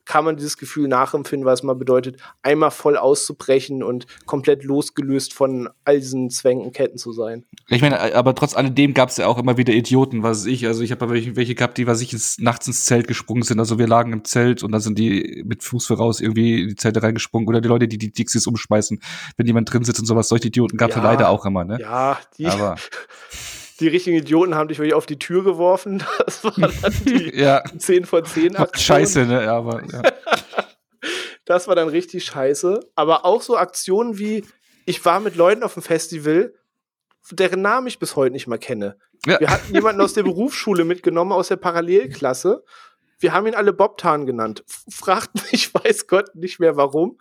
kann 0.05 0.25
man 0.25 0.35
dieses 0.35 0.57
Gefühl 0.57 0.87
nachempfinden, 0.87 1.45
was 1.45 1.63
mal 1.63 1.75
bedeutet, 1.75 2.21
einmal 2.41 2.71
voll 2.71 2.97
auszubrechen 2.97 3.83
und 3.83 4.05
komplett 4.25 4.63
losgelöst 4.63 5.33
von 5.33 5.69
all 5.85 5.99
diesen 5.99 6.29
Zwängen 6.29 6.65
und 6.65 6.73
Ketten 6.73 6.97
zu 6.97 7.13
sein. 7.13 7.45
Ich 7.69 7.81
meine, 7.81 8.13
aber 8.15 8.35
trotz 8.35 8.55
alledem 8.55 8.93
gab 8.93 9.09
es 9.09 9.17
ja 9.17 9.27
auch 9.27 9.37
immer 9.37 9.57
wieder 9.57 9.73
Idioten, 9.73 10.23
was 10.23 10.45
ich. 10.45 10.65
Also 10.67 10.83
ich 10.83 10.91
habe 10.91 11.09
welche, 11.09 11.35
welche 11.37 11.55
gehabt, 11.55 11.77
die 11.77 11.87
was 11.87 12.01
ich 12.01 12.11
ins, 12.11 12.37
nachts 12.39 12.67
ins 12.67 12.85
Zelt 12.85 13.07
gesprungen 13.07 13.43
sind. 13.43 13.59
Also 13.59 13.79
wir 13.79 13.87
lagen 13.87 14.11
im 14.11 14.25
Zelt 14.25 14.63
und 14.63 14.71
dann 14.73 14.81
sind 14.81 14.99
die 14.99 15.43
mit 15.45 15.63
Fuß 15.63 15.85
voraus 15.85 16.19
irgendwie 16.19 16.63
in 16.63 16.67
die 16.69 16.75
Zelte 16.75 17.01
reingesprungen 17.01 17.47
oder 17.47 17.61
die 17.61 17.69
Leute, 17.69 17.87
die 17.87 17.97
die 17.97 18.11
Dixies 18.11 18.45
umschmeißen, 18.45 19.01
wenn 19.37 19.47
jemand 19.47 19.71
drin 19.71 19.83
sitzt 19.83 19.99
und 19.99 20.05
sowas. 20.05 20.27
Solche 20.27 20.47
Idioten 20.47 20.75
gab 20.75 20.89
es 20.89 20.97
ja, 20.97 21.03
leider 21.03 21.29
auch 21.29 21.45
immer, 21.45 21.63
ne? 21.63 21.77
Ja, 21.79 22.17
die. 22.37 22.47
Aber 22.47 22.75
die 23.83 23.89
richtigen 23.89 24.17
Idioten 24.17 24.55
haben 24.55 24.69
dich 24.69 24.79
wirklich 24.79 24.93
auf 24.93 25.05
die 25.05 25.19
Tür 25.19 25.43
geworfen. 25.43 26.03
Das 26.25 26.43
war 26.43 26.51
dann 26.51 26.73
die 27.05 27.35
ja. 27.37 27.61
10 27.77 28.05
von 28.05 28.23
10 28.23 28.55
Aktion. 28.55 28.81
Scheiße, 28.81 29.25
ne? 29.25 29.43
Ja, 29.43 29.57
aber, 29.57 29.83
ja. 29.91 30.01
das 31.45 31.67
war 31.67 31.75
dann 31.75 31.89
richtig 31.89 32.23
scheiße. 32.25 32.79
Aber 32.95 33.25
auch 33.25 33.41
so 33.41 33.57
Aktionen 33.57 34.17
wie, 34.17 34.45
ich 34.85 35.03
war 35.05 35.19
mit 35.19 35.35
Leuten 35.35 35.63
auf 35.63 35.73
dem 35.73 35.83
Festival, 35.83 36.53
deren 37.31 37.61
Namen 37.61 37.87
ich 37.87 37.99
bis 37.99 38.15
heute 38.15 38.31
nicht 38.31 38.47
mehr 38.47 38.57
kenne. 38.57 38.97
Ja. 39.25 39.39
Wir 39.39 39.49
hatten 39.49 39.73
jemanden 39.73 40.01
aus 40.01 40.13
der 40.13 40.23
Berufsschule 40.23 40.85
mitgenommen, 40.85 41.31
aus 41.31 41.49
der 41.49 41.57
Parallelklasse. 41.57 42.63
Wir 43.19 43.33
haben 43.33 43.47
ihn 43.47 43.55
alle 43.55 43.73
Bobtan 43.73 44.25
genannt. 44.25 44.63
Fragt 44.89 45.51
mich, 45.51 45.73
weiß 45.73 46.07
Gott 46.07 46.35
nicht 46.35 46.59
mehr 46.59 46.77
warum. 46.77 47.17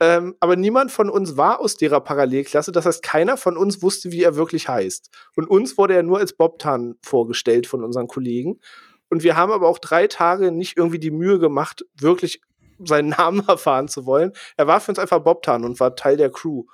Ähm, 0.00 0.34
aber 0.40 0.56
niemand 0.56 0.90
von 0.90 1.08
uns 1.08 1.36
war 1.36 1.60
aus 1.60 1.76
derer 1.76 2.00
Parallelklasse. 2.00 2.72
Das 2.72 2.86
heißt, 2.86 3.02
keiner 3.02 3.36
von 3.36 3.56
uns 3.56 3.82
wusste, 3.82 4.10
wie 4.10 4.22
er 4.22 4.36
wirklich 4.36 4.68
heißt. 4.68 5.10
Und 5.36 5.48
uns 5.48 5.78
wurde 5.78 5.94
er 5.94 6.02
nur 6.02 6.18
als 6.18 6.32
Bobtan 6.32 6.96
vorgestellt 7.02 7.66
von 7.66 7.84
unseren 7.84 8.08
Kollegen. 8.08 8.60
Und 9.08 9.22
wir 9.22 9.36
haben 9.36 9.52
aber 9.52 9.68
auch 9.68 9.78
drei 9.78 10.08
Tage 10.08 10.50
nicht 10.50 10.76
irgendwie 10.76 10.98
die 10.98 11.12
Mühe 11.12 11.38
gemacht, 11.38 11.84
wirklich 11.94 12.40
seinen 12.84 13.08
Namen 13.18 13.46
erfahren 13.46 13.88
zu 13.88 14.04
wollen. 14.04 14.32
Er 14.56 14.66
war 14.66 14.80
für 14.80 14.90
uns 14.90 14.98
einfach 14.98 15.20
Bobtan 15.20 15.64
und 15.64 15.78
war 15.78 15.94
Teil 15.94 16.16
der 16.16 16.30
Crew. 16.30 16.64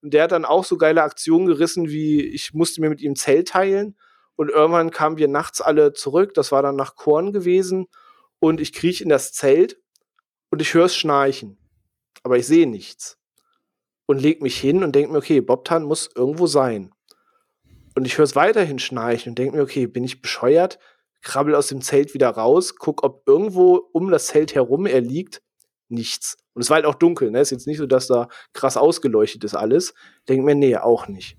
Und 0.00 0.14
der 0.14 0.24
hat 0.24 0.32
dann 0.32 0.44
auch 0.44 0.64
so 0.64 0.76
geile 0.76 1.02
Aktionen 1.02 1.46
gerissen, 1.46 1.88
wie 1.88 2.22
ich 2.22 2.54
musste 2.54 2.80
mir 2.80 2.90
mit 2.90 3.00
ihm 3.00 3.16
Zelt 3.16 3.48
teilen. 3.48 3.96
Und 4.36 4.50
irgendwann 4.50 4.92
kamen 4.92 5.18
wir 5.18 5.26
nachts 5.26 5.60
alle 5.60 5.92
zurück. 5.92 6.34
Das 6.34 6.52
war 6.52 6.62
dann 6.62 6.76
nach 6.76 6.94
Korn 6.94 7.32
gewesen. 7.32 7.88
Und 8.38 8.60
ich 8.60 8.72
krieche 8.72 9.02
in 9.02 9.08
das 9.10 9.32
Zelt 9.32 9.80
und 10.50 10.62
ich 10.62 10.74
höre 10.74 10.84
es 10.84 10.94
schnarchen 10.94 11.58
aber 12.22 12.36
ich 12.36 12.46
sehe 12.46 12.66
nichts. 12.66 13.18
Und 14.06 14.20
leg 14.20 14.40
mich 14.40 14.58
hin 14.58 14.82
und 14.82 14.94
denke 14.94 15.12
mir, 15.12 15.18
okay, 15.18 15.40
Bobtan 15.40 15.84
muss 15.84 16.08
irgendwo 16.14 16.46
sein. 16.46 16.92
Und 17.94 18.06
ich 18.06 18.16
höre 18.16 18.24
es 18.24 18.36
weiterhin 18.36 18.78
schnarchen 18.78 19.30
und 19.30 19.38
denke 19.38 19.56
mir, 19.56 19.62
okay, 19.62 19.86
bin 19.86 20.04
ich 20.04 20.22
bescheuert? 20.22 20.78
Krabbel 21.20 21.54
aus 21.54 21.66
dem 21.66 21.82
Zelt 21.82 22.14
wieder 22.14 22.30
raus, 22.30 22.76
guck, 22.76 23.02
ob 23.02 23.26
irgendwo 23.26 23.88
um 23.92 24.10
das 24.10 24.28
Zelt 24.28 24.54
herum 24.54 24.86
er 24.86 25.00
liegt. 25.00 25.42
Nichts. 25.88 26.36
Und 26.54 26.62
es 26.62 26.70
war 26.70 26.76
halt 26.76 26.86
auch 26.86 26.94
dunkel, 26.94 27.30
ne? 27.30 27.40
Ist 27.40 27.50
jetzt 27.50 27.66
nicht 27.66 27.78
so, 27.78 27.86
dass 27.86 28.06
da 28.06 28.28
krass 28.52 28.76
ausgeleuchtet 28.76 29.44
ist 29.44 29.54
alles. 29.54 29.94
Denke 30.28 30.44
mir, 30.44 30.54
nee, 30.54 30.76
auch 30.76 31.08
nicht. 31.08 31.38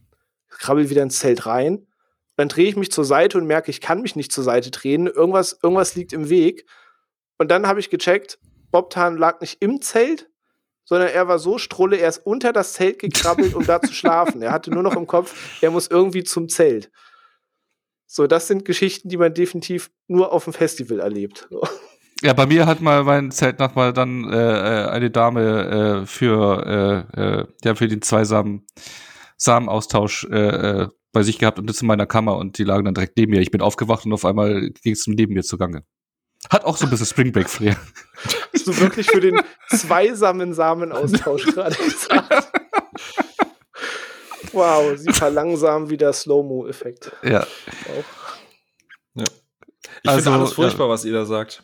Krabbel 0.49 0.89
wieder 0.89 1.03
ins 1.03 1.19
Zelt 1.19 1.45
rein. 1.45 1.87
Dann 2.35 2.49
drehe 2.49 2.69
ich 2.69 2.75
mich 2.75 2.91
zur 2.91 3.05
Seite 3.05 3.37
und 3.37 3.45
merke, 3.45 3.69
ich 3.69 3.81
kann 3.81 4.01
mich 4.01 4.15
nicht 4.15 4.31
zur 4.31 4.43
Seite 4.43 4.71
drehen. 4.71 5.07
Irgendwas, 5.07 5.59
irgendwas 5.61 5.95
liegt 5.95 6.13
im 6.13 6.29
Weg. 6.29 6.65
Und 7.37 7.51
dann 7.51 7.67
habe 7.67 7.79
ich 7.79 7.89
gecheckt, 7.89 8.39
Bobtan 8.71 9.17
lag 9.17 9.41
nicht 9.41 9.61
im 9.61 9.81
Zelt, 9.81 10.28
sondern 10.89 11.09
er 11.09 11.27
war 11.27 11.37
so 11.37 11.59
strulle, 11.59 11.97
er 11.97 12.09
ist 12.09 12.25
unter 12.25 12.51
das 12.51 12.73
Zelt 12.73 12.97
gekrabbelt, 12.97 13.53
um 13.53 13.63
da 13.63 13.79
zu 13.79 13.93
schlafen. 13.93 14.41
Er 14.41 14.51
hatte 14.51 14.71
nur 14.71 14.81
noch 14.81 14.95
im 14.95 15.05
Kopf, 15.05 15.61
er 15.61 15.69
muss 15.69 15.87
irgendwie 15.87 16.23
zum 16.23 16.49
Zelt. 16.49 16.89
So, 18.07 18.25
das 18.25 18.47
sind 18.47 18.65
Geschichten, 18.65 19.07
die 19.07 19.17
man 19.17 19.35
definitiv 19.35 19.91
nur 20.07 20.33
auf 20.33 20.45
dem 20.45 20.53
Festival 20.53 20.99
erlebt. 20.99 21.47
Ja, 22.21 22.33
bei 22.33 22.47
mir 22.47 22.65
hat 22.65 22.81
mal 22.81 23.03
mein 23.03 23.31
Zeltnachbar 23.31 23.93
dann 23.93 24.29
äh, 24.29 24.35
äh, 24.35 24.89
eine 24.89 25.09
Dame 25.11 26.01
äh, 26.01 26.05
für 26.05 27.07
äh, 27.15 27.21
äh, 27.21 27.45
ja 27.63 27.75
für 27.75 27.87
den 27.87 28.01
zweisamen 28.01 28.65
Samenaustausch 29.37 30.25
äh, 30.25 30.87
bei 31.13 31.23
sich 31.23 31.37
gehabt 31.37 31.59
und 31.59 31.69
das 31.69 31.81
in 31.81 31.87
meiner 31.87 32.07
Kammer 32.07 32.35
und 32.35 32.57
die 32.57 32.65
lagen 32.65 32.83
dann 32.83 32.95
direkt 32.95 33.15
neben 33.15 33.31
mir. 33.31 33.39
Ich 33.39 33.51
bin 33.51 33.61
aufgewacht 33.61 34.05
und 34.05 34.11
auf 34.11 34.25
einmal 34.25 34.69
ging 34.83 34.93
es 34.93 35.07
neben 35.07 35.33
mir 35.33 35.43
zugange. 35.43 35.83
Hat 36.49 36.63
auch 36.63 36.77
so 36.77 36.85
ein 36.85 36.89
bisschen 36.89 37.05
Spring 37.05 37.31
Break 37.31 37.49
Flair. 37.49 37.75
Hast 38.53 38.67
du 38.67 38.77
wirklich 38.79 39.07
für 39.09 39.19
den 39.19 39.41
zweisamen 39.69 40.53
Samenaustausch 40.53 41.45
gerade 41.45 41.75
gesagt? 41.75 42.51
wow, 44.53 44.97
sie 44.97 45.11
verlangsamen 45.11 45.89
wie 45.89 45.97
der 45.97 46.13
Slow-Mo-Effekt. 46.13 47.11
Ja. 47.23 47.45
Wow. 47.85 48.05
ja. 49.15 49.23
Ich 50.03 50.09
also, 50.09 50.23
finde 50.23 50.39
alles 50.39 50.53
furchtbar, 50.53 50.87
ja. 50.87 50.93
was 50.93 51.05
ihr 51.05 51.13
da 51.13 51.25
sagt. 51.25 51.63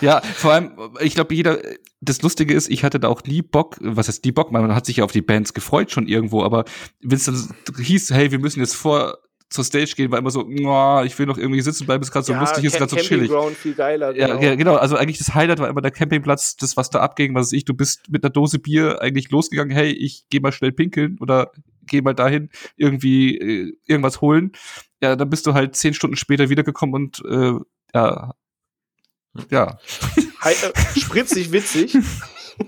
Ja, 0.00 0.20
vor 0.20 0.52
allem, 0.52 0.72
ich 1.00 1.14
glaube, 1.14 1.34
jeder, 1.34 1.58
das 2.00 2.22
Lustige 2.22 2.54
ist, 2.54 2.70
ich 2.70 2.84
hatte 2.84 3.00
da 3.00 3.08
auch 3.08 3.22
nie 3.24 3.42
Bock, 3.42 3.76
was 3.80 4.08
heißt 4.08 4.24
nie 4.24 4.32
Bock, 4.32 4.50
man 4.50 4.74
hat 4.74 4.86
sich 4.86 4.98
ja 4.98 5.04
auf 5.04 5.12
die 5.12 5.22
Bands 5.22 5.54
gefreut 5.54 5.90
schon 5.90 6.08
irgendwo, 6.08 6.42
aber 6.42 6.64
wenn 7.00 7.16
es 7.16 7.24
dann 7.24 7.54
hieß, 7.78 8.10
hey, 8.10 8.30
wir 8.30 8.38
müssen 8.38 8.60
jetzt 8.60 8.74
vor 8.74 9.18
zur 9.54 9.62
Stage 9.62 9.94
gehen, 9.96 10.10
war 10.10 10.18
immer 10.18 10.30
so, 10.30 10.48
ich 10.48 11.18
will 11.18 11.26
noch 11.26 11.38
irgendwie 11.38 11.60
sitzen 11.60 11.86
bleiben, 11.86 12.02
ist 12.02 12.10
gerade 12.10 12.26
so 12.26 12.32
ja, 12.32 12.40
lustig, 12.40 12.64
ist 12.64 12.76
gerade 12.76 12.90
so 12.90 12.96
chillig. 12.96 13.30
viel 13.56 13.74
geiler, 13.74 14.12
genau. 14.12 14.40
Ja, 14.40 14.56
genau. 14.56 14.74
Also 14.74 14.96
eigentlich 14.96 15.18
das 15.18 15.32
Highlight 15.32 15.60
war 15.60 15.68
immer 15.68 15.80
der 15.80 15.92
Campingplatz, 15.92 16.56
das, 16.56 16.76
was 16.76 16.90
da 16.90 16.98
abging, 16.98 17.36
was 17.36 17.46
weiß 17.46 17.52
ich, 17.52 17.64
du 17.64 17.72
bist 17.72 18.10
mit 18.10 18.24
einer 18.24 18.32
Dose 18.32 18.58
Bier 18.58 19.00
eigentlich 19.00 19.30
losgegangen, 19.30 19.74
hey, 19.74 19.92
ich 19.92 20.24
geh 20.28 20.40
mal 20.40 20.50
schnell 20.50 20.72
pinkeln 20.72 21.18
oder 21.20 21.52
geh 21.86 22.02
mal 22.02 22.14
dahin, 22.14 22.50
irgendwie 22.76 23.38
äh, 23.38 23.72
irgendwas 23.86 24.20
holen. 24.20 24.50
Ja, 25.00 25.14
dann 25.14 25.30
bist 25.30 25.46
du 25.46 25.54
halt 25.54 25.76
zehn 25.76 25.94
Stunden 25.94 26.16
später 26.16 26.48
wiedergekommen 26.48 26.94
und 26.94 27.22
äh, 27.24 27.54
ja, 27.94 28.34
ja. 29.50 29.78
Äh, 30.42 31.00
spritzig 31.00 31.52
witzig. 31.52 31.96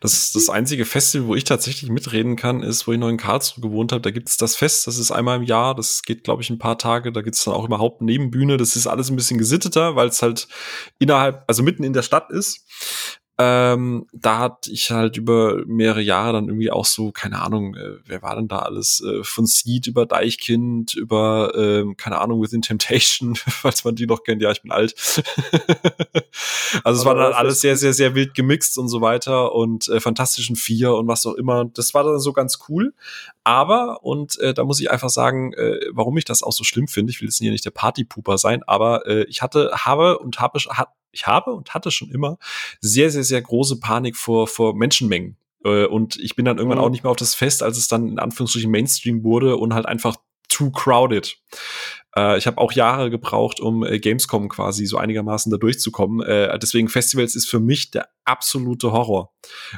Das, 0.00 0.32
das 0.32 0.48
einzige 0.48 0.84
Festival, 0.84 1.28
wo 1.28 1.34
ich 1.36 1.44
tatsächlich 1.44 1.88
mitreden 1.88 2.34
kann, 2.34 2.64
ist, 2.64 2.88
wo 2.88 2.92
ich 2.92 2.98
noch 2.98 3.08
in 3.08 3.18
Karlsruhe 3.18 3.62
gewohnt 3.62 3.92
habe. 3.92 4.02
Da 4.02 4.10
gibt 4.10 4.28
es 4.28 4.36
das 4.36 4.56
Fest, 4.56 4.88
das 4.88 4.98
ist 4.98 5.12
einmal 5.12 5.36
im 5.36 5.44
Jahr, 5.44 5.76
das 5.76 6.02
geht, 6.02 6.24
glaube 6.24 6.42
ich, 6.42 6.50
ein 6.50 6.58
paar 6.58 6.76
Tage. 6.76 7.12
Da 7.12 7.22
gibt 7.22 7.36
es 7.36 7.44
dann 7.44 7.54
auch 7.54 7.64
überhaupt 7.64 8.02
Nebenbühne. 8.02 8.56
Das 8.56 8.74
ist 8.74 8.88
alles 8.88 9.10
ein 9.10 9.16
bisschen 9.16 9.38
gesitteter, 9.38 9.94
weil 9.94 10.08
es 10.08 10.20
halt 10.20 10.48
innerhalb, 10.98 11.44
also 11.46 11.62
mitten 11.62 11.84
in 11.84 11.92
der 11.92 12.02
Stadt 12.02 12.30
ist. 12.30 12.66
Ähm, 13.38 14.06
da 14.12 14.38
hatte 14.38 14.70
ich 14.70 14.90
halt 14.90 15.16
über 15.16 15.64
mehrere 15.66 16.02
Jahre 16.02 16.34
dann 16.34 16.48
irgendwie 16.48 16.70
auch 16.70 16.84
so, 16.84 17.12
keine 17.12 17.40
Ahnung, 17.40 17.74
äh, 17.74 17.96
wer 18.04 18.20
war 18.20 18.36
denn 18.36 18.46
da 18.46 18.58
alles? 18.58 19.02
Äh, 19.02 19.24
von 19.24 19.46
Seed 19.46 19.86
über 19.86 20.04
Deichkind, 20.04 20.94
über, 20.94 21.52
ähm, 21.56 21.96
keine 21.96 22.20
Ahnung, 22.20 22.42
Within 22.42 22.60
Temptation, 22.60 23.34
falls 23.36 23.84
man 23.84 23.96
die 23.96 24.06
noch 24.06 24.22
kennt, 24.22 24.42
ja, 24.42 24.50
ich 24.50 24.60
bin 24.60 24.70
alt. 24.70 24.94
also 26.84 27.00
es 27.00 27.06
war 27.06 27.14
dann 27.14 27.32
alles 27.32 27.62
sehr, 27.62 27.76
sehr, 27.76 27.94
sehr 27.94 28.14
wild 28.14 28.34
gemixt 28.34 28.76
und 28.76 28.88
so 28.88 29.00
weiter 29.00 29.54
und 29.54 29.88
äh, 29.88 29.98
Fantastischen 29.98 30.54
Vier 30.54 30.94
und 30.94 31.08
was 31.08 31.24
auch 31.24 31.34
immer. 31.34 31.64
Das 31.64 31.94
war 31.94 32.04
dann 32.04 32.20
so 32.20 32.34
ganz 32.34 32.58
cool. 32.68 32.92
Aber, 33.44 34.04
und 34.04 34.38
äh, 34.40 34.52
da 34.52 34.64
muss 34.64 34.78
ich 34.78 34.90
einfach 34.90 35.10
sagen, 35.10 35.54
äh, 35.54 35.80
warum 35.90 36.18
ich 36.18 36.26
das 36.26 36.42
auch 36.42 36.52
so 36.52 36.64
schlimm 36.64 36.86
finde, 36.86 37.10
ich 37.10 37.20
will 37.20 37.28
jetzt 37.28 37.38
hier 37.38 37.50
nicht 37.50 37.64
der 37.64 37.70
Partypooper 37.70 38.36
sein, 38.36 38.62
aber 38.64 39.06
äh, 39.06 39.24
ich 39.24 39.40
hatte, 39.40 39.70
habe 39.74 40.18
und 40.18 40.38
habe, 40.38 40.58
hat, 40.68 40.88
ich 41.12 41.26
habe 41.26 41.52
und 41.52 41.74
hatte 41.74 41.90
schon 41.90 42.10
immer 42.10 42.38
sehr, 42.80 43.10
sehr, 43.10 43.24
sehr 43.24 43.40
große 43.40 43.78
Panik 43.80 44.16
vor, 44.16 44.48
vor 44.48 44.74
Menschenmengen. 44.74 45.36
Äh, 45.64 45.86
und 45.86 46.16
ich 46.16 46.34
bin 46.36 46.44
dann 46.44 46.58
irgendwann 46.58 46.78
mhm. 46.78 46.84
auch 46.84 46.90
nicht 46.90 47.04
mehr 47.04 47.10
auf 47.10 47.16
das 47.16 47.34
Fest, 47.34 47.62
als 47.62 47.78
es 47.78 47.88
dann 47.88 48.08
in 48.08 48.18
Anführungsstrichen 48.18 48.70
Mainstream 48.70 49.22
wurde 49.22 49.56
und 49.56 49.74
halt 49.74 49.86
einfach 49.86 50.16
too 50.48 50.70
crowded. 50.70 51.36
Äh, 52.16 52.38
ich 52.38 52.46
habe 52.46 52.58
auch 52.58 52.72
Jahre 52.72 53.10
gebraucht, 53.10 53.60
um 53.60 53.84
äh, 53.84 53.98
Gamescom 53.98 54.48
quasi 54.48 54.86
so 54.86 54.98
einigermaßen 54.98 55.50
da 55.50 55.58
durchzukommen. 55.58 56.26
Äh, 56.26 56.58
deswegen 56.58 56.88
Festivals 56.88 57.34
ist 57.34 57.48
für 57.48 57.60
mich 57.60 57.90
der 57.90 58.08
absolute 58.24 58.92
Horror. 58.92 59.32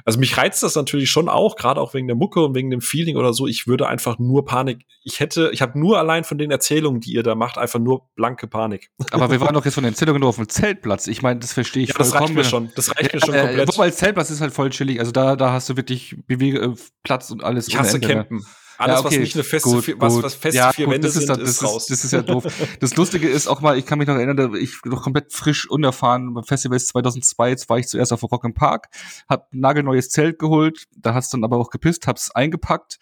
Also 0.05 0.18
mich 0.18 0.37
reizt 0.37 0.62
das 0.62 0.75
natürlich 0.75 1.11
schon 1.11 1.29
auch, 1.29 1.57
gerade 1.57 1.81
auch 1.81 1.94
wegen 1.94 2.07
der 2.07 2.16
Mucke 2.16 2.44
und 2.44 2.55
wegen 2.55 2.70
dem 2.70 2.81
Feeling 2.81 3.16
oder 3.16 3.33
so. 3.33 3.47
Ich 3.47 3.66
würde 3.66 3.88
einfach 3.88 4.18
nur 4.18 4.44
Panik. 4.44 4.85
Ich 5.03 5.20
hätte, 5.20 5.51
ich 5.53 5.62
habe 5.62 5.79
nur 5.79 5.99
allein 5.99 6.25
von 6.25 6.37
den 6.37 6.51
Erzählungen, 6.51 7.01
die 7.01 7.12
ihr 7.12 7.23
da 7.23 7.35
macht, 7.35 7.57
einfach 7.57 7.79
nur 7.79 8.09
blanke 8.16 8.47
Panik. 8.47 8.90
Aber 9.12 9.31
wir 9.31 9.40
waren 9.40 9.55
doch 9.55 9.64
jetzt 9.64 9.75
von 9.75 9.85
den 9.85 9.92
Erzählungen 9.92 10.20
nur 10.20 10.29
auf 10.29 10.37
dem 10.37 10.49
Zeltplatz. 10.49 11.07
Ich 11.07 11.23
meine, 11.23 11.40
das 11.40 11.53
verstehe 11.53 11.85
ich 11.85 11.90
ja, 11.90 11.94
vollkommen. 11.94 12.20
Das 12.20 12.23
reicht 12.23 12.35
mir 12.35 12.44
schon. 12.44 12.73
Das 12.75 12.97
reicht 12.97 13.14
mir 13.14 13.20
schon 13.20 13.35
äh, 13.35 13.40
komplett. 13.47 13.68
Wobei 13.68 13.90
Zeltplatz 13.90 14.31
ist 14.31 14.40
halt 14.40 14.53
voll 14.53 14.70
chillig. 14.70 14.99
Also 14.99 15.12
da, 15.12 15.37
da 15.37 15.53
hast 15.53 15.68
du 15.68 15.77
wirklich 15.77 16.16
Bewege, 16.27 16.75
Platz 17.03 17.31
und 17.31 17.44
alles. 17.44 17.68
Ich 17.68 17.79
hasse 17.79 17.97
Ende, 17.97 18.27
ne? 18.29 18.40
Alles, 18.78 18.94
ja, 18.94 19.00
okay. 19.00 19.04
was 19.04 19.18
nicht 19.18 19.34
eine 19.34 19.44
feste, 19.44 19.68
gut, 19.68 19.94
was, 19.98 20.22
was 20.22 20.34
feste 20.34 20.58
ja, 20.58 20.72
vier 20.72 20.87
gut, 20.87 20.94
Wände 20.94 21.06
das 21.06 21.16
ist, 21.16 21.26
sind, 21.26 21.40
das, 21.40 21.48
ist 21.48 21.62
raus. 21.62 21.87
Das 21.87 22.04
ist 22.04 22.12
ja 22.12 22.22
doof. 22.22 22.44
Das 22.80 22.96
Lustige 22.96 23.28
ist 23.28 23.46
auch 23.46 23.60
mal, 23.60 23.78
ich 23.78 23.87
kann 23.87 23.98
mich 23.98 24.08
noch 24.08 24.16
erinnern, 24.16 24.37
da 24.37 24.52
ich 24.54 24.76
noch 24.84 25.02
komplett 25.02 25.32
frisch 25.32 25.68
unerfahren 25.68 26.34
beim 26.34 26.44
Festival 26.44 26.80
2002, 26.80 27.50
jetzt 27.50 27.68
war 27.68 27.78
ich 27.78 27.87
zuerst 27.88 28.12
auf 28.12 28.22
Rock 28.22 28.44
im 28.44 28.54
Park, 28.54 28.88
hab 29.28 29.52
ein 29.52 29.60
nagelneues 29.60 30.10
Zelt 30.10 30.38
geholt, 30.38 30.84
da 30.96 31.14
hat's 31.14 31.30
dann 31.30 31.44
aber 31.44 31.58
auch 31.58 31.70
gepisst, 31.70 32.06
hab's 32.06 32.30
eingepackt 32.30 32.98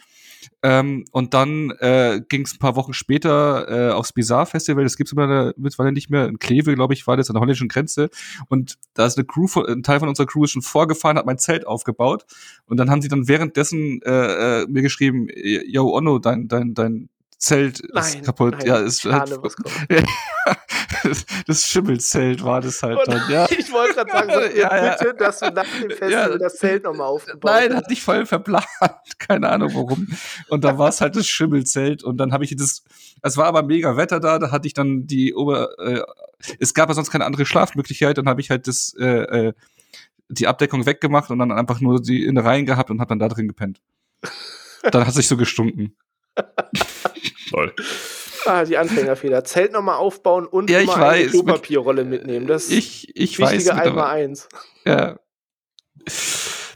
ähm, 0.62 1.04
und 1.10 1.34
dann 1.34 1.70
äh, 1.80 2.20
ging 2.28 2.42
es 2.42 2.54
ein 2.54 2.58
paar 2.58 2.76
Wochen 2.76 2.92
später 2.92 3.90
äh, 3.90 3.92
aufs 3.92 4.12
Bizarre 4.12 4.46
Festival, 4.46 4.84
das 4.84 4.96
gibt's 4.96 5.12
mittlerweile 5.14 5.92
nicht 5.92 6.10
mehr, 6.10 6.28
in 6.28 6.38
Kleve, 6.38 6.74
glaube 6.74 6.94
ich, 6.94 7.06
war 7.06 7.16
das 7.16 7.28
an 7.28 7.34
der 7.34 7.40
holländischen 7.40 7.68
Grenze. 7.68 8.10
Und 8.48 8.78
da 8.94 9.06
ist 9.06 9.18
eine 9.18 9.26
Crew, 9.26 9.48
von, 9.48 9.66
ein 9.66 9.82
Teil 9.82 9.98
von 9.98 10.08
unserer 10.08 10.26
Crew 10.26 10.44
ist 10.44 10.52
schon 10.52 10.62
vorgefahren, 10.62 11.18
hat 11.18 11.26
mein 11.26 11.38
Zelt 11.38 11.66
aufgebaut. 11.66 12.24
Und 12.66 12.76
dann 12.76 12.90
haben 12.90 13.02
sie 13.02 13.08
dann 13.08 13.28
währenddessen 13.28 14.00
äh, 14.02 14.62
äh, 14.62 14.66
mir 14.68 14.82
geschrieben, 14.82 15.28
yo, 15.66 15.92
Onno, 15.92 16.18
dein, 16.18 16.48
dein, 16.48 16.74
dein 16.74 17.08
Zelt 17.42 17.82
nein, 17.92 18.04
ist 18.04 18.22
kaputt. 18.22 18.54
Nein, 18.58 18.66
ja, 18.68 18.76
ist 18.76 19.04
halt, 19.04 19.32
das, 21.02 21.26
das 21.44 21.66
Schimmelzelt 21.66 22.44
war 22.44 22.60
das 22.60 22.80
halt 22.84 23.00
dann, 23.04 23.20
ja. 23.28 23.48
Ich 23.58 23.72
wollte 23.72 23.96
gerade 23.96 24.12
sagen, 24.12 24.30
so, 24.32 24.40
ja, 24.60 24.96
bitte, 24.96 25.14
dass 25.14 25.40
du 25.40 25.50
nach 25.50 25.64
dem 25.64 25.90
Festival 25.90 26.10
ja, 26.12 26.38
das 26.38 26.58
Zelt 26.58 26.84
nochmal 26.84 27.08
aufgebaut 27.08 27.50
Nein, 27.50 27.74
hat 27.74 27.90
nicht 27.90 28.00
voll 28.00 28.26
verplant. 28.26 28.64
Keine 29.18 29.48
Ahnung 29.48 29.74
warum. 29.74 30.06
Und 30.50 30.62
da 30.62 30.78
war 30.78 30.90
es 30.90 31.00
halt 31.00 31.16
das 31.16 31.26
Schimmelzelt 31.26 32.04
und 32.04 32.18
dann 32.18 32.32
habe 32.32 32.44
ich 32.44 32.54
das, 32.54 32.84
es 33.22 33.36
war 33.36 33.46
aber 33.46 33.64
mega 33.64 33.96
Wetter 33.96 34.20
da, 34.20 34.38
da 34.38 34.52
hatte 34.52 34.68
ich 34.68 34.74
dann 34.74 35.08
die 35.08 35.34
Ober, 35.34 35.76
äh, 35.80 36.00
es 36.60 36.74
gab 36.74 36.90
ja 36.90 36.94
sonst 36.94 37.10
keine 37.10 37.24
andere 37.24 37.44
Schlafmöglichkeit, 37.44 38.18
dann 38.18 38.28
habe 38.28 38.40
ich 38.40 38.50
halt 38.50 38.68
das, 38.68 38.94
äh, 39.00 39.48
äh, 39.48 39.52
die 40.28 40.46
Abdeckung 40.46 40.86
weggemacht 40.86 41.28
und 41.32 41.40
dann 41.40 41.50
einfach 41.50 41.80
nur 41.80 42.00
die 42.00 42.24
Innereien 42.24 42.66
gehabt 42.66 42.88
und 42.92 43.00
habe 43.00 43.08
dann 43.08 43.18
da 43.18 43.26
drin 43.26 43.48
gepennt. 43.48 43.80
Dann 44.92 45.04
hat 45.04 45.12
sich 45.12 45.26
so 45.26 45.36
gestunken. 45.36 45.96
Toll. 47.52 47.74
Ah, 48.46 48.64
die 48.64 48.76
Anfängerfehler. 48.76 49.44
Zelt 49.44 49.72
nochmal 49.72 49.96
aufbauen 49.96 50.46
und 50.46 50.68
ja, 50.70 50.82
mal 50.84 51.10
eine 51.10 51.26
Klopapierrolle 51.28 52.04
mitnehmen. 52.04 52.46
Das 52.46 52.70
ich, 52.70 53.14
ich 53.16 53.38
wichtige 53.38 53.66
weiß, 53.66 53.68
einmal 53.70 54.10
eins. 54.10 54.48
Ja. 54.84 55.18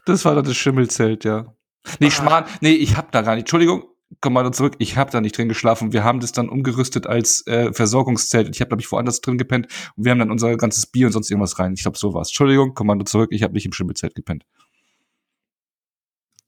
Das 0.05 0.25
war 0.25 0.35
dann 0.35 0.45
das 0.45 0.57
Schimmelzelt, 0.57 1.25
ja. 1.25 1.55
Nee, 1.99 2.07
ah. 2.07 2.11
Schmarrn, 2.11 2.45
nee, 2.61 2.73
ich 2.73 2.97
hab 2.97 3.11
da 3.13 3.23
gar 3.23 3.35
nicht. 3.35 3.43
Entschuldigung, 3.43 3.85
komm 4.21 4.35
mal 4.35 4.51
zurück. 4.53 4.75
Ich 4.79 4.97
hab 4.97 5.11
da 5.11 5.21
nicht 5.21 5.37
drin 5.37 5.49
geschlafen. 5.49 5.93
Wir 5.93 6.05
haben 6.05 6.21
das 6.21 6.33
dann 6.33 6.49
umgerüstet 6.49 7.07
als 7.07 7.47
äh, 7.47 7.73
Versorgungszelt. 7.73 8.49
Ich 8.55 8.61
habe 8.61 8.69
glaube 8.69 8.83
ich 8.83 8.91
woanders 8.93 9.21
drin 9.21 9.39
gepennt 9.39 9.67
und 9.97 10.05
wir 10.05 10.13
haben 10.13 10.19
dann 10.19 10.31
unser 10.31 10.57
ganzes 10.57 10.87
Bier 10.87 11.07
und 11.07 11.13
sonst 11.13 11.31
irgendwas 11.31 11.59
rein. 11.59 11.75
Ich 11.75 11.83
glaube, 11.83 11.99
so 11.99 12.15
war's. 12.15 12.29
Entschuldigung, 12.29 12.75
Kommando 12.75 13.05
zurück. 13.05 13.31
Ich 13.33 13.43
habe 13.43 13.55
nicht 13.55 13.67
im 13.67 13.73
Schimmelzelt 13.73 14.15
gepennt. 14.15 14.45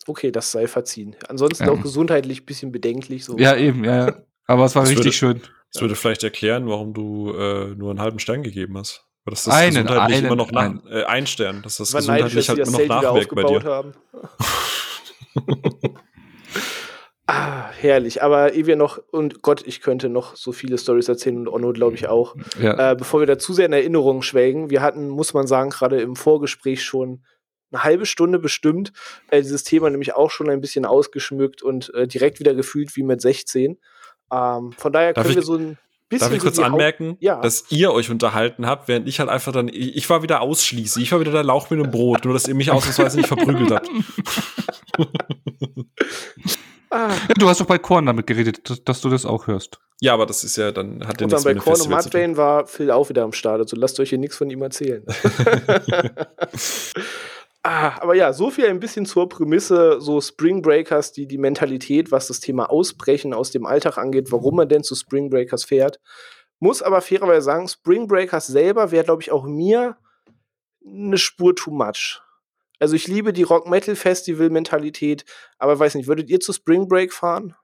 Okay, 0.08 0.32
das 0.32 0.50
sei 0.50 0.66
verziehen. 0.66 1.16
Ansonsten 1.28 1.64
ja. 1.64 1.70
auch 1.70 1.82
gesundheitlich 1.82 2.42
ein 2.42 2.46
bisschen 2.46 2.72
bedenklich. 2.72 3.26
So. 3.26 3.36
Ja, 3.36 3.54
eben, 3.56 3.84
ja. 3.84 4.22
Aber 4.46 4.64
es 4.64 4.74
war 4.74 4.82
das 4.82 4.90
richtig 4.90 5.04
würde, 5.04 5.12
schön. 5.12 5.42
Das 5.70 5.82
würde 5.82 5.94
vielleicht 5.94 6.24
erklären, 6.24 6.66
warum 6.66 6.94
du 6.94 7.30
äh, 7.32 7.74
nur 7.74 7.90
einen 7.90 8.00
halben 8.00 8.18
Stern 8.18 8.42
gegeben 8.42 8.78
hast. 8.78 9.04
Weil 9.24 9.32
das 9.32 9.44
das 9.44 9.54
einen, 9.54 9.84
gesundheitlich 9.84 10.16
einen, 10.16 10.26
immer 10.26 10.36
noch 10.36 10.50
nach, 10.50 10.62
einen. 10.62 10.86
äh, 10.90 11.04
ein 11.04 11.26
Stern, 11.26 11.60
dass 11.60 11.76
das 11.76 11.92
war 11.92 12.00
gesundheitlich 12.00 12.48
halt 12.48 12.58
immer 12.58 12.70
noch 12.70 13.02
nachwirkt 13.02 13.34
bei 13.34 13.42
dir. 13.42 13.62
Haben. 13.64 13.92
ah, 17.26 17.68
herrlich. 17.78 18.22
Aber 18.22 18.54
ehe 18.54 18.66
wir 18.66 18.76
noch, 18.76 18.98
und 19.12 19.42
Gott, 19.42 19.62
ich 19.66 19.82
könnte 19.82 20.08
noch 20.08 20.36
so 20.36 20.52
viele 20.52 20.78
Stories 20.78 21.08
erzählen 21.08 21.36
und 21.36 21.48
Onno, 21.48 21.74
glaube 21.74 21.96
ich, 21.96 22.08
auch. 22.08 22.34
Ja. 22.62 22.92
Äh, 22.92 22.96
bevor 22.96 23.20
wir 23.20 23.26
da 23.26 23.36
zu 23.36 23.52
sehr 23.52 23.66
in 23.66 23.74
Erinnerungen 23.74 24.22
schwelgen, 24.22 24.70
wir 24.70 24.80
hatten, 24.80 25.10
muss 25.10 25.34
man 25.34 25.46
sagen, 25.46 25.68
gerade 25.68 26.00
im 26.00 26.16
Vorgespräch 26.16 26.82
schon 26.82 27.24
eine 27.70 27.84
halbe 27.84 28.06
Stunde 28.06 28.38
bestimmt 28.38 28.92
äh, 29.30 29.42
dieses 29.42 29.64
Thema 29.64 29.90
nämlich 29.90 30.14
auch 30.14 30.30
schon 30.30 30.50
ein 30.50 30.60
bisschen 30.60 30.84
ausgeschmückt 30.84 31.62
und 31.62 31.92
äh, 31.94 32.06
direkt 32.06 32.40
wieder 32.40 32.54
gefühlt 32.54 32.96
wie 32.96 33.02
mit 33.02 33.20
16. 33.20 33.78
Ähm, 34.32 34.72
von 34.72 34.92
daher 34.92 35.12
Darf 35.12 35.24
können 35.24 35.36
wir 35.36 35.42
so 35.42 35.56
ein 35.56 35.78
bisschen. 36.08 36.26
Darf 36.26 36.32
ich 36.32 36.42
kurz 36.42 36.58
anmerken, 36.58 37.16
ja. 37.20 37.40
dass 37.40 37.70
ihr 37.70 37.92
euch 37.92 38.10
unterhalten 38.10 38.66
habt, 38.66 38.88
während 38.88 39.08
ich 39.08 39.20
halt 39.20 39.28
einfach 39.28 39.52
dann, 39.52 39.68
ich, 39.68 39.96
ich 39.96 40.10
war 40.10 40.22
wieder 40.22 40.40
ausschließlich, 40.40 41.04
ich 41.04 41.12
war 41.12 41.20
wieder 41.20 41.32
der 41.32 41.44
Lauch 41.44 41.70
mit 41.70 41.80
dem 41.80 41.90
Brot, 41.90 42.24
nur 42.24 42.34
dass 42.34 42.48
ihr 42.48 42.54
mich 42.54 42.70
ausnahmsweise 42.70 43.18
nicht 43.18 43.28
verprügelt 43.28 43.70
habt. 43.70 43.88
ah. 46.90 47.10
Du 47.38 47.48
hast 47.48 47.60
doch 47.60 47.66
bei 47.66 47.78
Korn 47.78 48.06
damit 48.06 48.26
geredet, 48.26 48.68
dass, 48.68 48.84
dass, 48.84 49.00
du 49.00 49.10
das 49.10 49.24
auch 49.24 49.46
hörst. 49.46 49.78
Ja, 50.00 50.14
aber 50.14 50.26
das 50.26 50.44
ist 50.44 50.56
ja, 50.56 50.72
dann 50.72 51.06
hat 51.06 51.20
der 51.20 51.26
Und 51.26 51.32
dann 51.32 51.42
bei 51.42 51.54
Korn 51.54 51.80
und 51.80 51.90
Mudvayne 51.90 52.36
war 52.36 52.66
Phil 52.66 52.90
auch 52.90 53.08
wieder 53.08 53.24
am 53.24 53.32
Start, 53.32 53.60
also 53.60 53.76
lasst 53.76 53.98
euch 54.00 54.10
hier 54.10 54.18
nichts 54.18 54.36
von 54.36 54.50
ihm 54.50 54.62
erzählen. 54.62 55.04
Ah, 57.64 58.00
aber 58.00 58.14
ja, 58.14 58.32
so 58.32 58.50
viel 58.50 58.66
ein 58.66 58.80
bisschen 58.80 59.04
zur 59.04 59.28
Prämisse, 59.28 60.00
so 60.00 60.20
Spring 60.20 60.62
Breakers, 60.62 61.12
die 61.12 61.26
die 61.26 61.38
Mentalität, 61.38 62.12
was 62.12 62.28
das 62.28 62.40
Thema 62.40 62.70
Ausbrechen 62.70 63.34
aus 63.34 63.50
dem 63.50 63.66
Alltag 63.66 63.98
angeht, 63.98 64.30
warum 64.30 64.56
man 64.56 64.68
denn 64.68 64.84
zu 64.84 64.94
Spring 64.94 65.28
Breakers 65.28 65.64
fährt. 65.64 66.00
Muss 66.60 66.82
aber 66.82 67.00
fairerweise 67.00 67.42
sagen, 67.42 67.68
Spring 67.68 68.06
Breakers 68.06 68.46
selber 68.46 68.90
wäre, 68.90 69.04
glaube 69.04 69.22
ich, 69.22 69.32
auch 69.32 69.44
mir 69.44 69.96
eine 70.86 71.18
Spur 71.18 71.54
too 71.54 71.72
much. 71.72 72.20
Also 72.78 72.94
ich 72.94 73.08
liebe 73.08 73.32
die 73.32 73.42
Rock-Metal-Festival-Mentalität, 73.42 75.24
aber 75.58 75.78
weiß 75.78 75.96
nicht, 75.96 76.06
würdet 76.06 76.30
ihr 76.30 76.38
zu 76.38 76.52
Spring 76.52 76.88
Break 76.88 77.12
fahren? 77.12 77.56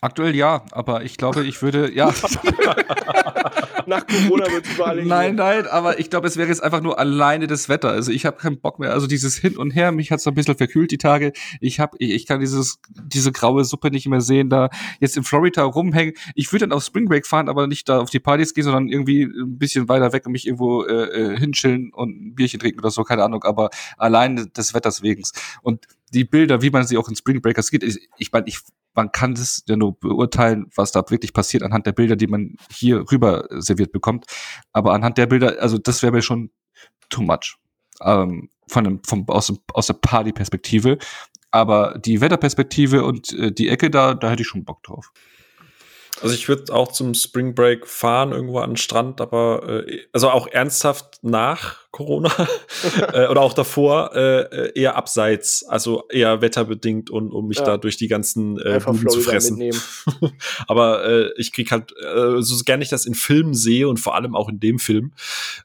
Aktuell 0.00 0.36
ja, 0.36 0.64
aber 0.70 1.02
ich 1.02 1.16
glaube, 1.16 1.44
ich 1.44 1.60
würde, 1.62 1.92
ja. 1.92 2.14
Nach 3.86 4.06
Corona 4.06 4.50
wird 4.50 4.66
es 4.66 4.74
überall 4.74 5.04
Nein, 5.04 5.34
nein, 5.36 5.66
aber 5.66 5.98
ich 5.98 6.10
glaube, 6.10 6.28
es 6.28 6.36
wäre 6.36 6.48
jetzt 6.48 6.62
einfach 6.62 6.80
nur 6.80 6.98
alleine 6.98 7.46
das 7.46 7.68
Wetter. 7.68 7.90
Also 7.90 8.12
ich 8.12 8.26
habe 8.26 8.36
keinen 8.36 8.60
Bock 8.60 8.78
mehr. 8.78 8.92
Also 8.92 9.06
dieses 9.06 9.36
Hin 9.36 9.56
und 9.56 9.70
Her, 9.70 9.92
mich 9.92 10.10
hat 10.10 10.20
so 10.20 10.30
ein 10.30 10.34
bisschen 10.34 10.56
verkühlt 10.56 10.90
die 10.90 10.98
Tage. 10.98 11.32
Ich 11.60 11.80
habe, 11.80 11.96
ich, 11.98 12.10
ich, 12.10 12.26
kann 12.26 12.40
dieses, 12.40 12.80
diese 12.88 13.32
graue 13.32 13.64
Suppe 13.64 13.90
nicht 13.90 14.06
mehr 14.06 14.20
sehen, 14.20 14.50
da 14.50 14.70
jetzt 15.00 15.16
in 15.16 15.24
Florida 15.24 15.62
rumhängen. 15.62 16.14
Ich 16.34 16.52
würde 16.52 16.66
dann 16.66 16.72
auf 16.72 16.84
Spring 16.84 17.06
Break 17.06 17.26
fahren, 17.26 17.48
aber 17.48 17.66
nicht 17.66 17.88
da 17.88 18.00
auf 18.00 18.10
die 18.10 18.20
Partys 18.20 18.54
gehen, 18.54 18.64
sondern 18.64 18.88
irgendwie 18.88 19.24
ein 19.24 19.58
bisschen 19.58 19.88
weiter 19.88 20.12
weg 20.12 20.26
und 20.26 20.32
mich 20.32 20.46
irgendwo 20.46 20.84
äh, 20.84 21.34
äh 21.34 21.38
hinschillen 21.38 21.92
und 21.92 22.10
ein 22.10 22.34
Bierchen 22.34 22.60
trinken 22.60 22.80
oder 22.80 22.90
so, 22.90 23.02
keine 23.04 23.24
Ahnung, 23.24 23.44
aber 23.44 23.70
allein 23.96 24.50
des 24.56 24.74
Wetters 24.74 25.02
wegen. 25.02 25.22
Und 25.62 25.86
die 26.12 26.24
Bilder, 26.24 26.62
wie 26.62 26.70
man 26.70 26.86
sie 26.86 26.96
auch 26.96 27.08
in 27.08 27.16
Spring 27.16 27.40
Breakers 27.40 27.70
geht, 27.70 27.82
ich, 27.82 28.08
ich 28.18 28.32
meine, 28.32 28.48
ich 28.48 28.60
man 28.94 29.12
kann 29.12 29.34
das 29.34 29.62
ja 29.68 29.76
nur 29.76 29.98
beurteilen, 29.98 30.66
was 30.74 30.92
da 30.92 31.04
wirklich 31.08 31.32
passiert 31.32 31.62
anhand 31.62 31.86
der 31.86 31.92
Bilder, 31.92 32.16
die 32.16 32.26
man 32.26 32.56
hier 32.72 33.04
rüber 33.10 33.46
serviert 33.50 33.92
bekommt. 33.92 34.26
Aber 34.72 34.92
anhand 34.92 35.18
der 35.18 35.26
Bilder, 35.26 35.56
also 35.60 35.78
das 35.78 36.02
wäre 36.02 36.12
mir 36.12 36.22
schon 36.22 36.50
too 37.08 37.22
much. 37.22 37.56
Ähm, 38.02 38.50
von 38.68 38.84
dem, 38.84 39.00
vom, 39.04 39.28
aus, 39.28 39.52
aus 39.74 39.86
der 39.86 39.94
Party-Perspektive. 39.94 40.98
Aber 41.50 41.98
die 41.98 42.20
Wetterperspektive 42.20 43.04
und 43.04 43.32
äh, 43.32 43.52
die 43.52 43.68
Ecke 43.68 43.90
da, 43.90 44.14
da 44.14 44.30
hätte 44.30 44.42
ich 44.42 44.48
schon 44.48 44.64
Bock 44.64 44.82
drauf. 44.84 45.12
Also 46.22 46.34
ich 46.34 46.48
würde 46.48 46.72
auch 46.72 46.92
zum 46.92 47.14
Spring 47.14 47.54
Break 47.54 47.86
fahren, 47.86 48.32
irgendwo 48.32 48.58
an 48.58 48.70
den 48.70 48.76
Strand, 48.76 49.20
aber 49.20 49.86
äh, 49.86 50.00
also 50.12 50.30
auch 50.30 50.46
ernsthaft 50.46 51.09
nach 51.22 51.90
Corona 51.90 52.30
äh, 53.12 53.26
oder 53.26 53.40
auch 53.42 53.52
davor 53.52 54.14
äh, 54.14 54.72
eher 54.74 54.96
abseits, 54.96 55.64
also 55.64 56.04
eher 56.08 56.40
wetterbedingt 56.40 57.10
und 57.10 57.32
um 57.32 57.48
mich 57.48 57.58
ja. 57.58 57.64
da 57.64 57.76
durch 57.76 57.96
die 57.96 58.08
ganzen 58.08 58.58
äh, 58.58 58.80
Buden 58.84 59.08
zu 59.08 59.20
fressen. 59.20 59.70
Aber 60.68 61.04
äh, 61.04 61.30
ich 61.36 61.52
krieg 61.52 61.70
halt 61.72 61.92
äh, 61.98 62.40
so 62.40 62.62
gerne 62.64 62.82
ich 62.82 62.88
das 62.88 63.06
in 63.06 63.14
Filmen 63.14 63.54
sehe 63.54 63.88
und 63.88 63.98
vor 63.98 64.14
allem 64.14 64.34
auch 64.34 64.48
in 64.48 64.60
dem 64.60 64.78
Film, 64.78 65.12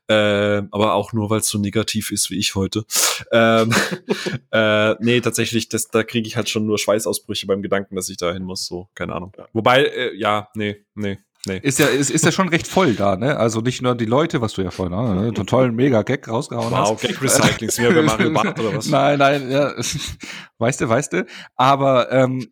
äh, 0.07 0.63
aber 0.71 0.93
auch 0.93 1.13
nur 1.13 1.29
weil 1.29 1.39
es 1.39 1.47
so 1.47 1.57
negativ 1.57 2.11
ist 2.11 2.29
wie 2.29 2.37
ich 2.37 2.55
heute. 2.55 2.85
Ähm, 3.31 3.73
äh, 4.51 4.95
nee, 4.99 5.21
tatsächlich, 5.21 5.69
das, 5.69 5.89
da 5.89 6.03
kriege 6.03 6.27
ich 6.27 6.35
halt 6.35 6.49
schon 6.49 6.65
nur 6.65 6.77
Schweißausbrüche 6.77 7.47
beim 7.47 7.61
Gedanken, 7.61 7.95
dass 7.95 8.09
ich 8.09 8.17
da 8.17 8.33
hin 8.33 8.43
muss. 8.43 8.65
So, 8.65 8.89
keine 8.95 9.13
Ahnung. 9.13 9.33
Ja. 9.37 9.47
Wobei, 9.53 9.85
äh, 9.85 10.15
ja, 10.15 10.49
nee, 10.55 10.83
nee. 10.95 11.19
Nee. 11.45 11.59
Ist 11.61 11.79
ja, 11.79 11.87
ist, 11.87 12.09
ist 12.09 12.25
ja 12.25 12.31
schon 12.31 12.49
recht 12.49 12.67
voll 12.67 12.93
da, 12.93 13.15
ne? 13.15 13.37
Also 13.37 13.61
nicht 13.61 13.81
nur 13.81 13.95
die 13.95 14.05
Leute, 14.05 14.41
was 14.41 14.53
du 14.53 14.63
ja 14.63 14.71
vorhin, 14.71 14.97
ne? 14.97 15.33
einen 15.35 15.45
tollen 15.45 15.75
Mega-Gag 15.75 16.27
rausgehauen 16.27 16.71
wow, 16.71 16.79
hast. 16.79 16.89
Wow, 16.89 17.01
Gag-Recycling, 17.01 17.69
ist 17.69 17.79
mir 17.79 17.93
bei 17.93 18.01
Mario 18.01 18.31
Bart 18.31 18.59
oder 18.59 18.75
was? 18.75 18.87
Nein, 18.89 19.19
nein, 19.19 19.51
ja. 19.51 19.73
Weißt 20.57 20.81
du, 20.81 20.87
weißt 20.87 21.13
du? 21.13 21.25
Aber 21.55 22.11
ähm, 22.11 22.47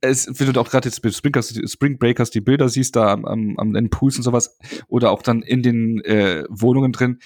es, 0.00 0.28
wenn 0.40 0.52
du 0.52 0.60
auch 0.60 0.70
gerade 0.70 0.88
jetzt 0.88 1.02
bei 1.02 1.10
Spring 1.10 1.98
Breakers 1.98 2.30
die 2.30 2.40
Bilder 2.40 2.68
siehst, 2.68 2.96
da 2.96 3.12
am, 3.12 3.24
am, 3.26 3.54
am 3.58 3.72
den 3.74 3.90
Pools 3.90 4.16
und 4.16 4.22
sowas, 4.22 4.56
oder 4.88 5.10
auch 5.10 5.22
dann 5.22 5.42
in 5.42 5.62
den 5.62 6.02
äh, 6.04 6.44
Wohnungen 6.48 6.92
drin, 6.92 7.18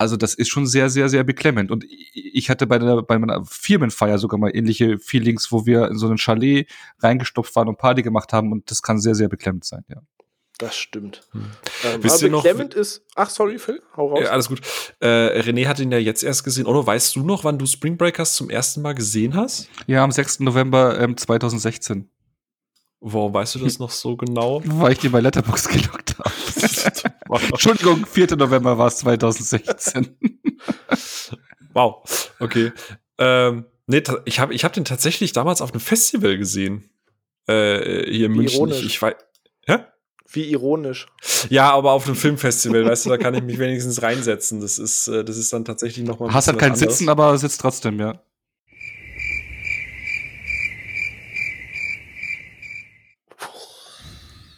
also 0.00 0.16
das 0.16 0.32
ist 0.32 0.48
schon 0.48 0.66
sehr, 0.66 0.88
sehr, 0.88 1.10
sehr 1.10 1.24
beklemmend. 1.24 1.70
Und 1.70 1.84
ich 2.14 2.48
hatte 2.48 2.66
bei, 2.66 2.78
der, 2.78 3.02
bei 3.02 3.18
meiner 3.18 3.44
Firmenfeier 3.44 4.16
sogar 4.16 4.40
mal 4.40 4.50
ähnliche 4.56 4.98
Feelings, 4.98 5.52
wo 5.52 5.66
wir 5.66 5.88
in 5.88 5.98
so 5.98 6.06
einen 6.06 6.16
Chalet 6.16 6.70
reingestopft 7.00 7.54
waren 7.54 7.68
und 7.68 7.76
Party 7.76 8.02
gemacht 8.02 8.32
haben 8.32 8.50
und 8.50 8.70
das 8.70 8.80
kann 8.80 8.98
sehr, 8.98 9.14
sehr 9.14 9.28
beklemmend 9.28 9.66
sein, 9.66 9.84
ja. 9.88 10.00
Das 10.60 10.76
stimmt. 10.76 11.22
Hm. 11.32 11.50
Ähm, 11.84 12.04
Wisst 12.04 12.22
aber 12.22 12.36
beklemmend 12.36 12.74
noch, 12.74 12.80
ist. 12.80 13.02
Ach, 13.14 13.30
sorry, 13.30 13.58
Phil, 13.58 13.80
hau 13.96 14.08
raus. 14.08 14.20
Ja, 14.22 14.30
alles 14.30 14.46
gut. 14.46 14.60
Äh, 15.00 15.40
René 15.40 15.66
hat 15.66 15.78
ihn 15.78 15.90
ja 15.90 15.96
jetzt 15.96 16.22
erst 16.22 16.44
gesehen. 16.44 16.66
Oder 16.66 16.86
weißt 16.86 17.16
du 17.16 17.24
noch, 17.24 17.44
wann 17.44 17.58
du 17.58 17.64
Spring 17.64 17.96
Breakers 17.96 18.34
zum 18.34 18.50
ersten 18.50 18.82
Mal 18.82 18.92
gesehen 18.94 19.34
hast? 19.34 19.70
Ja, 19.86 20.04
am 20.04 20.12
6. 20.12 20.40
November 20.40 21.00
ähm, 21.00 21.16
2016. 21.16 22.10
Warum 23.00 23.32
weißt 23.32 23.54
du 23.54 23.60
das 23.60 23.78
noch 23.78 23.90
so 23.90 24.18
genau? 24.18 24.60
Weil 24.66 24.92
ich 24.92 24.98
dir 24.98 25.10
bei 25.10 25.20
Letterbox 25.20 25.66
gelockt 25.66 26.16
habe. 26.18 27.44
Entschuldigung, 27.52 28.04
4. 28.04 28.36
November 28.36 28.76
war 28.76 28.88
es 28.88 28.98
2016. 28.98 30.14
wow, 31.72 32.04
okay. 32.38 32.72
Ähm, 33.16 33.64
nee, 33.86 34.02
ich 34.26 34.40
habe 34.40 34.52
ich 34.52 34.64
hab 34.64 34.74
den 34.74 34.84
tatsächlich 34.84 35.32
damals 35.32 35.62
auf 35.62 35.72
einem 35.72 35.80
Festival 35.80 36.36
gesehen. 36.36 36.90
Äh, 37.46 38.04
hier 38.12 38.26
in 38.26 38.32
München. 38.32 38.56
Ironisch. 38.56 38.80
Ich, 38.80 38.84
ich 38.84 39.00
weiß. 39.00 39.14
Hä? 39.64 39.78
Wie 40.32 40.50
ironisch. 40.50 41.08
Ja, 41.48 41.72
aber 41.72 41.90
auf 41.92 42.06
einem 42.06 42.14
Filmfestival, 42.14 42.84
weißt 42.84 43.06
du, 43.06 43.10
da 43.10 43.18
kann 43.18 43.34
ich 43.34 43.42
mich 43.42 43.58
wenigstens 43.58 44.00
reinsetzen. 44.00 44.60
Das 44.60 44.78
ist, 44.78 45.08
äh, 45.08 45.24
das 45.24 45.36
ist 45.36 45.52
dann 45.52 45.64
tatsächlich 45.64 46.06
nochmal. 46.06 46.32
Hast 46.32 46.46
halt 46.46 46.58
kein. 46.58 46.76
Sitzen, 46.76 47.08
aber 47.08 47.36
sitzt 47.36 47.60
trotzdem, 47.60 47.98
ja. 47.98 48.22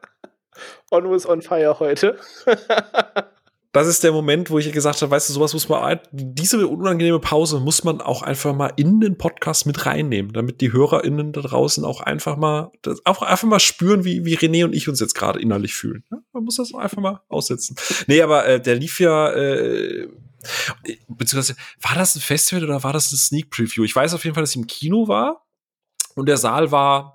Onno 0.91 1.15
ist 1.15 1.27
on 1.27 1.43
fire 1.43 1.79
heute. 1.79 2.19
das 3.73 3.87
ist 3.87 4.03
der 4.03 4.13
Moment, 4.13 4.51
wo 4.51 4.59
ich 4.59 4.73
gesagt 4.73 5.01
habe, 5.01 5.11
weißt 5.11 5.29
du, 5.29 5.33
sowas 5.33 5.53
muss 5.53 5.69
man, 5.69 6.01
diese 6.11 6.67
unangenehme 6.67 7.21
Pause 7.21 7.61
muss 7.61 7.85
man 7.85 8.01
auch 8.01 8.23
einfach 8.23 8.55
mal 8.55 8.73
in 8.77 9.01
den 9.01 9.17
Podcast 9.17 9.67
mit 9.67 9.87
reinnehmen, 9.87 10.33
damit 10.33 10.61
die 10.61 10.73
HörerInnen 10.73 11.33
da 11.33 11.41
draußen 11.41 11.85
auch 11.85 12.01
einfach 12.01 12.37
mal, 12.37 12.73
auch 13.05 13.23
einfach 13.23 13.49
mal 13.49 13.61
spüren, 13.61 14.05
wie, 14.05 14.25
wie 14.25 14.37
René 14.37 14.65
und 14.65 14.75
ich 14.75 14.89
uns 14.89 14.99
jetzt 14.99 15.15
gerade 15.15 15.41
innerlich 15.41 15.75
fühlen. 15.75 16.05
Ja, 16.11 16.19
man 16.33 16.45
muss 16.45 16.57
das 16.57 16.75
einfach 16.75 17.01
mal 17.01 17.21
aussetzen. 17.29 17.77
Nee, 18.07 18.23
aber 18.23 18.47
äh, 18.47 18.61
der 18.61 18.75
lief 18.75 18.99
ja, 18.99 19.31
äh, 19.33 20.09
beziehungsweise, 21.09 21.57
war 21.81 21.95
das 21.95 22.17
ein 22.17 22.21
Festival 22.21 22.65
oder 22.65 22.83
war 22.83 22.93
das 22.93 23.13
ein 23.13 23.17
Sneak 23.17 23.51
Preview? 23.51 23.85
Ich 23.85 23.95
weiß 23.95 24.15
auf 24.15 24.25
jeden 24.25 24.35
Fall, 24.35 24.43
dass 24.43 24.51
ich 24.51 24.61
im 24.61 24.67
Kino 24.67 25.07
war 25.07 25.47
und 26.17 26.27
der 26.27 26.39
Saal 26.39 26.73
war 26.73 27.15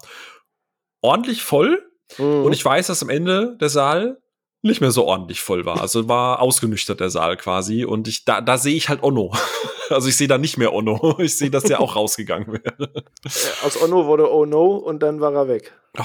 ordentlich 1.02 1.44
voll 1.44 1.82
Mhm. 2.18 2.44
Und 2.46 2.54
ich 2.54 2.64
weiß, 2.64 2.88
dass 2.88 3.04
am 3.04 3.10
Ende 3.10 3.58
der 3.60 3.70
Saal 3.70 4.22
nicht 4.66 4.82
mehr 4.82 4.92
so 4.92 5.06
ordentlich 5.06 5.42
voll 5.42 5.66
war. 5.66 5.80
Also 5.82 6.08
war 6.10 6.42
ausgenüchtert 6.42 7.00
der 7.00 7.10
Saal 7.10 7.38
quasi. 7.38 7.86
Und 7.86 8.08
ich, 8.08 8.26
da, 8.26 8.42
da 8.42 8.58
sehe 8.58 8.76
ich 8.76 8.90
halt 8.90 9.04
Onno. 9.04 9.32
Also 9.92 10.10
ich 10.10 10.18
sehe 10.18 10.28
da 10.28 10.40
nicht 10.40 10.58
mehr 10.58 10.74
Onno. 10.74 11.18
Ich 11.20 11.38
sehe, 11.38 11.52
dass 11.52 11.66
der 11.66 11.80
auch 11.80 11.96
rausgegangen 11.96 12.48
wäre. 12.52 12.90
Aus 13.64 13.80
Onno 13.80 14.08
wurde 14.08 14.34
Oh 14.34 14.48
No 14.48 14.78
und 14.78 15.04
dann 15.04 15.22
war 15.22 15.32
er 15.36 15.48
weg. 15.48 15.74
Oh. 16.00 16.04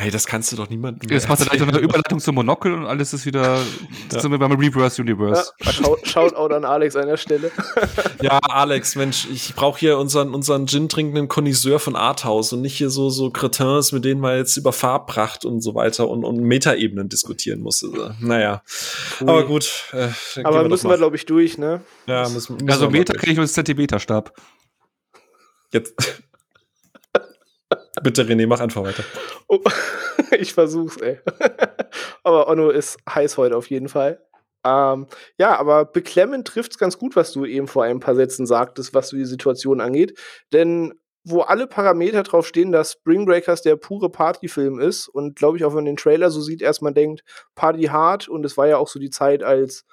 Hey, 0.00 0.12
das 0.12 0.28
kannst 0.28 0.52
du 0.52 0.56
doch 0.56 0.70
niemandem. 0.70 1.10
Jetzt 1.10 1.28
macht 1.28 1.40
er 1.40 1.46
gleich 1.46 1.60
eine 1.60 1.76
Überleitung 1.78 2.20
zum 2.20 2.36
Monokel 2.36 2.72
und 2.72 2.86
alles 2.86 3.12
ist 3.12 3.26
wieder. 3.26 3.60
Ja. 4.12 4.20
sind 4.20 4.30
wir 4.30 4.38
beim 4.38 4.52
Reverse 4.52 5.02
Universe. 5.02 5.50
Ja, 5.58 5.72
shout, 5.72 5.98
Shoutout 6.04 6.54
an 6.54 6.64
Alex 6.64 6.94
an 6.94 7.08
der 7.08 7.16
Stelle. 7.16 7.50
ja, 8.22 8.38
Alex, 8.38 8.94
Mensch, 8.94 9.26
ich 9.28 9.56
brauche 9.56 9.80
hier 9.80 9.98
unseren, 9.98 10.34
unseren 10.34 10.68
Gin 10.68 10.88
trinkenden 10.88 11.26
Connoisseur 11.26 11.80
von 11.80 11.96
Arthouse 11.96 12.52
und 12.52 12.60
nicht 12.60 12.76
hier 12.76 12.90
so, 12.90 13.10
so 13.10 13.30
Cretins, 13.30 13.90
mit 13.90 14.04
denen 14.04 14.20
man 14.20 14.36
jetzt 14.36 14.56
über 14.56 14.72
Farbpracht 14.72 15.44
und 15.44 15.62
so 15.62 15.74
weiter 15.74 16.08
und, 16.08 16.22
und 16.22 16.38
Metaebenen 16.38 17.08
diskutieren 17.08 17.58
muss. 17.58 17.82
Also, 17.82 18.12
naja. 18.20 18.62
Ui. 19.20 19.28
Aber 19.28 19.46
gut. 19.46 19.82
Äh, 19.90 20.10
Aber 20.44 20.62
wir 20.62 20.68
müssen 20.68 20.88
wir, 20.88 20.96
glaube 20.96 21.16
ich, 21.16 21.26
durch, 21.26 21.58
ne? 21.58 21.80
Ja, 22.06 22.28
müssen, 22.28 22.54
müssen 22.54 22.70
Also 22.70 22.88
Meter 22.88 23.14
kriege 23.14 23.32
ich 23.32 23.36
nur 23.36 23.46
das 23.46 23.52
Zentimeterstab. 23.52 24.32
Jetzt. 25.72 26.22
Bitte, 28.02 28.24
René, 28.24 28.46
mach 28.46 28.60
einfach 28.60 28.82
weiter. 28.82 29.04
Oh, 29.48 29.60
ich 30.38 30.54
versuch's, 30.54 30.96
ey. 30.98 31.20
aber 32.22 32.48
Onno 32.48 32.70
ist 32.70 32.98
heiß 33.08 33.38
heute 33.38 33.56
auf 33.56 33.70
jeden 33.70 33.88
Fall. 33.88 34.20
Ähm, 34.64 35.06
ja, 35.38 35.56
aber 35.56 35.84
beklemmend 35.84 36.46
trifft's 36.46 36.78
ganz 36.78 36.98
gut, 36.98 37.16
was 37.16 37.32
du 37.32 37.44
eben 37.44 37.68
vor 37.68 37.84
ein 37.84 38.00
paar 38.00 38.14
Sätzen 38.14 38.46
sagtest, 38.46 38.94
was 38.94 39.10
die 39.10 39.24
Situation 39.24 39.80
angeht. 39.80 40.18
Denn 40.52 40.94
wo 41.24 41.42
alle 41.42 41.66
Parameter 41.66 42.22
drauf 42.22 42.46
stehen, 42.46 42.72
dass 42.72 42.92
Spring 42.92 43.26
Breakers 43.26 43.62
der 43.62 43.76
pure 43.76 44.10
Partyfilm 44.10 44.80
ist 44.80 45.08
und 45.08 45.36
glaube 45.36 45.58
ich 45.58 45.64
auch, 45.64 45.70
wenn 45.70 45.76
man 45.76 45.84
den 45.84 45.96
Trailer 45.96 46.30
so 46.30 46.40
sieht, 46.40 46.62
erstmal 46.62 46.94
denkt, 46.94 47.22
Party 47.54 47.84
hard 47.84 48.28
und 48.28 48.44
es 48.46 48.56
war 48.56 48.66
ja 48.66 48.78
auch 48.78 48.88
so 48.88 48.98
die 48.98 49.10
Zeit, 49.10 49.42
als 49.42 49.84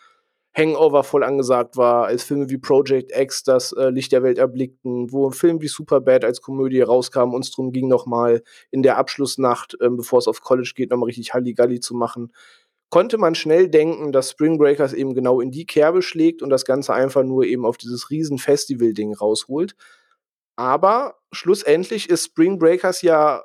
Hangover 0.58 1.04
voll 1.04 1.24
angesagt 1.24 1.76
war, 1.76 2.06
als 2.06 2.24
Filme 2.24 2.50
wie 2.50 2.58
Project 2.58 3.12
X 3.16 3.44
das 3.44 3.74
äh, 3.74 3.90
Licht 3.90 4.12
der 4.12 4.24
Welt 4.24 4.38
erblickten, 4.38 5.12
wo 5.12 5.28
ein 5.28 5.34
Film 5.34 5.62
wie 5.62 5.68
Superbad 5.68 6.24
als 6.24 6.42
Komödie 6.42 6.82
rauskam 6.82 7.34
und 7.34 7.44
es 7.44 7.52
darum 7.52 7.72
ging, 7.72 7.88
nochmal 7.88 8.42
in 8.72 8.82
der 8.82 8.98
Abschlussnacht, 8.98 9.78
ähm, 9.82 9.98
bevor 9.98 10.20
es 10.20 10.28
auf 10.28 10.42
College 10.42 10.72
geht, 10.76 10.92
nochmal 10.92 11.08
richtig 11.08 11.34
Halligalli 11.34 11.82
zu 11.82 11.94
machen, 11.94 12.32
konnte 12.90 13.18
man 13.18 13.36
schnell 13.36 13.68
denken, 13.68 14.14
dass 14.14 14.32
Spring 14.32 14.58
Breakers 14.58 14.94
eben 14.94 15.14
genau 15.14 15.42
in 15.42 15.52
die 15.52 15.66
Kerbe 15.66 16.02
schlägt 16.02 16.42
und 16.42 16.50
das 16.50 16.64
Ganze 16.64 16.94
einfach 16.94 17.24
nur 17.24 17.44
eben 17.44 17.66
auf 17.66 17.78
dieses 17.78 18.10
riesen 18.10 18.38
Festival-Ding 18.38 19.14
rausholt. 19.14 19.76
Aber 20.56 21.16
schlussendlich 21.34 22.10
ist 22.10 22.24
Spring 22.24 22.58
Breakers 22.58 23.02
ja 23.02 23.44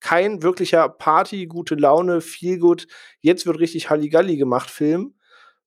kein 0.00 0.42
wirklicher 0.42 0.88
Party, 0.88 1.46
gute 1.46 1.76
Laune, 1.76 2.20
viel 2.20 2.58
gut, 2.58 2.88
jetzt 3.20 3.46
wird 3.46 3.60
richtig 3.60 3.90
Halligalli 3.90 4.36
gemacht 4.36 4.70
Film, 4.70 5.14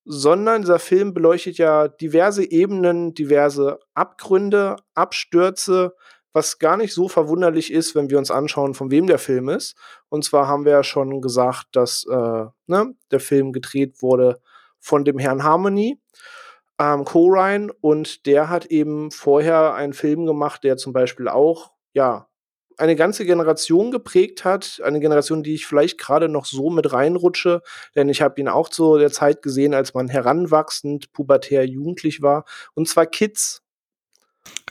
sondern 0.06 0.62
dieser 0.62 0.80
Film 0.80 1.14
beleuchtet 1.14 1.58
ja 1.58 1.88
diverse 1.88 2.50
Ebenen, 2.50 3.14
diverse 3.14 3.80
Abgründe, 3.94 4.76
Abstürze, 4.94 5.96
was 6.34 6.58
gar 6.60 6.78
nicht 6.78 6.94
so 6.94 7.08
verwunderlich 7.08 7.72
ist, 7.72 7.96
wenn 7.96 8.10
wir 8.10 8.18
uns 8.18 8.32
anschauen, 8.32 8.74
von 8.74 8.92
wem 8.92 9.08
der 9.08 9.20
Film 9.20 9.50
ist. 9.50 9.78
Und 10.10 10.26
zwar 10.26 10.48
haben 10.48 10.66
wir 10.66 10.72
ja 10.72 10.84
schon 10.84 11.22
gesagt, 11.22 11.68
dass 11.74 12.06
äh, 12.10 12.46
ne, 12.68 12.96
der 13.12 13.20
Film 13.20 13.54
gedreht 13.54 14.02
wurde 14.02 14.42
von 14.80 15.06
dem 15.06 15.20
Herrn 15.20 15.44
Harmony, 15.44 16.02
ähm, 16.80 17.06
Co-Ryan, 17.06 17.72
und 17.82 18.26
der 18.26 18.50
hat 18.50 18.66
eben 18.66 19.12
vorher 19.12 19.76
einen 19.76 19.94
Film 19.94 20.26
gemacht, 20.26 20.64
der 20.64 20.76
zum 20.78 20.92
Beispiel 20.92 21.28
auch, 21.28 21.72
ja, 21.94 22.28
eine 22.84 22.98
ganze 22.98 23.26
Generation 23.26 23.92
geprägt 23.92 24.44
hat, 24.44 24.82
eine 24.84 25.00
Generation, 25.00 25.42
die 25.42 25.54
ich 25.54 25.66
vielleicht 25.66 25.98
gerade 25.98 26.28
noch 26.28 26.46
so 26.46 26.70
mit 26.70 26.92
reinrutsche, 26.92 27.62
denn 27.96 28.10
ich 28.10 28.22
habe 28.22 28.42
ihn 28.42 28.50
auch 28.50 28.68
zu 28.68 28.98
der 28.98 29.10
Zeit 29.10 29.42
gesehen, 29.42 29.74
als 29.74 29.94
man 29.94 30.10
heranwachsend, 30.10 31.14
pubertär, 31.14 31.66
jugendlich 31.66 32.22
war, 32.22 32.44
und 32.74 32.90
zwar 32.90 33.06
Kids. 33.06 33.62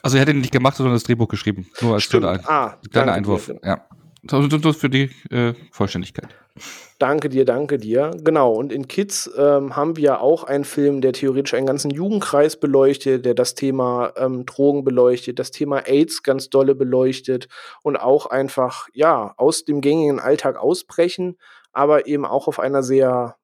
Also 0.03 0.19
er 0.19 0.23
hat 0.23 0.29
ihn 0.29 0.41
nicht 0.41 0.53
gemacht, 0.53 0.77
sondern 0.77 0.95
das 0.95 1.05
Drehbuch 1.05 1.29
geschrieben, 1.29 1.71
nur 1.81 1.95
als 1.95 2.03
Stimmt. 2.03 2.25
kleiner, 2.25 2.51
ah, 2.51 2.79
kleiner 2.91 3.13
Einwurf. 3.15 3.47
Dir. 3.47 3.61
Ja. 3.65 3.87
Das 4.25 4.77
für 4.77 4.89
die 4.89 5.11
äh, 5.31 5.55
Vollständigkeit. 5.73 6.29
Danke 6.99 7.29
dir, 7.29 7.45
danke 7.45 7.79
dir. 7.79 8.13
Genau, 8.23 8.53
und 8.53 8.73
in 8.73 8.87
Kids 8.87 9.29
ähm, 9.37 9.75
haben 9.75 9.97
wir 9.97 10.21
auch 10.21 10.45
einen 10.45 10.65
Film, 10.65 11.01
der 11.01 11.13
theoretisch 11.13 11.55
einen 11.55 11.67
ganzen 11.67 11.91
Jugendkreis 11.91 12.61
beleuchtet, 12.61 13.25
der 13.25 13.35
das 13.35 13.55
Thema 13.55 14.13
ähm, 14.17 14.47
Drogen 14.47 14.85
beleuchtet, 14.85 15.39
das 15.39 15.51
Thema 15.51 15.79
AIDS 15.89 16.23
ganz 16.23 16.51
dolle 16.51 16.77
beleuchtet 16.77 17.49
und 17.83 17.97
auch 17.97 18.27
einfach, 18.27 18.89
ja, 18.93 19.35
aus 19.37 19.65
dem 19.65 19.81
gängigen 19.81 20.21
Alltag 20.21 20.57
ausbrechen, 20.57 21.37
aber 21.73 22.07
eben 22.07 22.25
auch 22.25 22.47
auf 22.47 22.61
einer 22.61 22.85
sehr, 22.85 23.37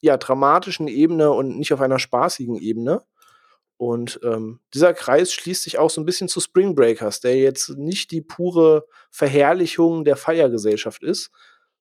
ja, 0.00 0.16
dramatischen 0.16 0.86
Ebene 0.86 1.32
und 1.32 1.58
nicht 1.58 1.72
auf 1.72 1.80
einer 1.80 1.98
spaßigen 1.98 2.56
Ebene. 2.56 3.02
Und 3.82 4.20
ähm, 4.22 4.60
dieser 4.72 4.94
Kreis 4.94 5.32
schließt 5.32 5.64
sich 5.64 5.76
auch 5.76 5.90
so 5.90 6.00
ein 6.00 6.04
bisschen 6.04 6.28
zu 6.28 6.38
Spring 6.38 6.76
Breakers, 6.76 7.18
der 7.18 7.36
jetzt 7.36 7.70
nicht 7.70 8.12
die 8.12 8.20
pure 8.20 8.86
Verherrlichung 9.10 10.04
der 10.04 10.14
Feiergesellschaft 10.14 11.02
ist, 11.02 11.32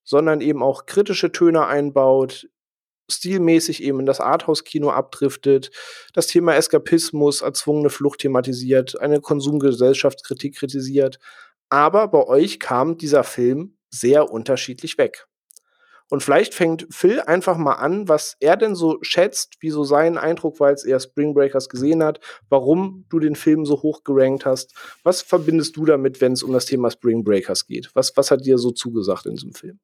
sondern 0.04 0.42
eben 0.42 0.64
auch 0.64 0.88
kritische 0.88 1.32
Töne 1.32 1.68
einbaut, 1.68 2.50
stilmäßig 3.08 3.84
eben 3.84 4.00
in 4.00 4.08
das 4.08 4.20
Arthouse-Kino 4.20 4.90
abdriftet, 4.90 5.70
das 6.16 6.26
Thema 6.26 6.56
Eskapismus, 6.56 7.44
erzwungene 7.44 7.92
Flucht 7.92 8.22
thematisiert, 8.22 9.00
eine 9.00 9.22
Konsumgesellschaftskritik 9.22 10.56
kritisiert. 10.56 11.20
Aber 11.70 12.08
bei 12.08 12.26
euch 12.26 12.60
kam 12.60 12.98
dieser 12.98 13.24
Film 13.24 13.78
sehr 13.92 14.32
unterschiedlich 14.32 14.98
weg. 14.98 15.28
Und 16.12 16.22
vielleicht 16.22 16.54
fängt 16.54 16.88
Phil 16.90 17.22
einfach 17.22 17.56
mal 17.56 17.76
an, 17.76 18.10
was 18.10 18.36
er 18.42 18.58
denn 18.58 18.76
so 18.76 18.98
schätzt, 19.02 19.56
wie 19.62 19.70
so 19.70 19.86
sein 19.86 20.18
Eindruck 20.18 20.60
war, 20.60 20.68
als 20.68 20.84
er 20.84 21.00
Spring 21.00 21.34
Breakers 21.34 21.70
gesehen 21.70 22.04
hat, 22.04 22.20
warum 22.50 23.06
du 23.08 23.20
den 23.20 23.38
Film 23.38 23.66
so 23.66 23.82
hoch 23.82 24.04
gerankt 24.04 24.46
hast. 24.46 24.76
Was 25.04 25.22
verbindest 25.22 25.78
du 25.78 25.86
damit, 25.86 26.20
wenn 26.20 26.34
es 26.34 26.44
um 26.44 26.52
das 26.52 26.66
Thema 26.66 26.92
Spring 26.92 27.24
Breakers 27.24 27.66
geht? 27.66 27.92
Was, 27.94 28.12
was 28.18 28.30
hat 28.30 28.46
dir 28.46 28.58
so 28.58 28.72
zugesagt 28.72 29.26
in 29.26 29.36
diesem 29.36 29.54
Film? 29.54 29.80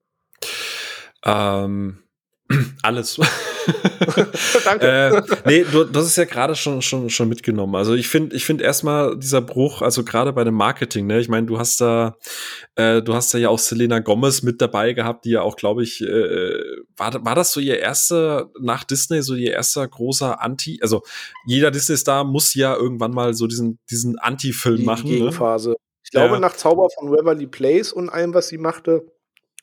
Ähm, 1.24 2.04
alles. 2.82 3.18
Danke. 4.64 4.88
äh, 4.88 5.22
nee, 5.45 5.66
du, 5.70 5.84
das 5.84 6.06
ist 6.06 6.16
ja 6.16 6.26
gerade 6.26 6.56
schon, 6.56 6.82
schon, 6.82 7.10
schon 7.10 7.28
mitgenommen. 7.28 7.76
Also 7.76 7.93
ich 7.93 8.08
finde, 8.08 8.36
ich 8.36 8.45
finde 8.45 8.64
erstmal 8.64 9.18
dieser 9.18 9.41
Bruch, 9.41 9.82
also 9.82 10.04
gerade 10.04 10.32
bei 10.32 10.43
dem 10.43 10.54
Marketing, 10.54 11.08
ne, 11.08 11.20
ich 11.20 11.28
meine, 11.28 11.48
du 11.48 11.60
hast 11.60 11.82
da, 11.82 12.16
äh, 12.76 13.02
du 13.02 13.14
hast 13.14 13.34
da 13.34 13.38
ja 13.38 13.50
auch 13.50 13.60
Selena 13.60 14.00
Gomez 14.00 14.43
mit 14.43 14.62
dabei 14.62 14.93
gehabt, 14.93 15.26
die 15.26 15.32
ja 15.32 15.41
auch, 15.41 15.58
glaube 15.58 15.84
ich, 15.84 16.02
äh, 16.02 16.62
war, 16.95 17.26
war 17.26 17.36
das 17.36 17.52
so 17.52 17.60
ihr 17.60 17.80
erster, 17.80 18.50
nach 18.60 18.84
Disney, 18.86 19.22
so 19.22 19.36
ihr 19.36 19.52
erster 19.52 19.88
großer 19.88 20.41
Anti, 20.41 20.80
also 20.82 21.04
jeder 21.45 21.72
Disney-Star 21.72 22.24
muss 22.24 22.54
ja 22.54 22.76
irgendwann 22.76 23.12
mal 23.12 23.34
so 23.34 23.48
diesen, 23.48 23.80
diesen 23.89 24.18
Anti-Film 24.18 24.86
machen. 24.86 25.08
Die 25.08 25.14
ne? 25.14 25.18
Gegenphase. 25.20 25.72
Ne? 25.72 25.76
Ich 26.04 26.12
glaube, 26.12 26.36
ja. 26.36 26.39
nach 26.39 26.56
Zauber 26.56 26.88
von 26.89 27.12
Waverly 27.12 27.48
Place 27.48 27.91
und 27.91 28.10
allem, 28.10 28.34
was 28.34 28.48
sie 28.48 28.58
machte, 28.58 29.06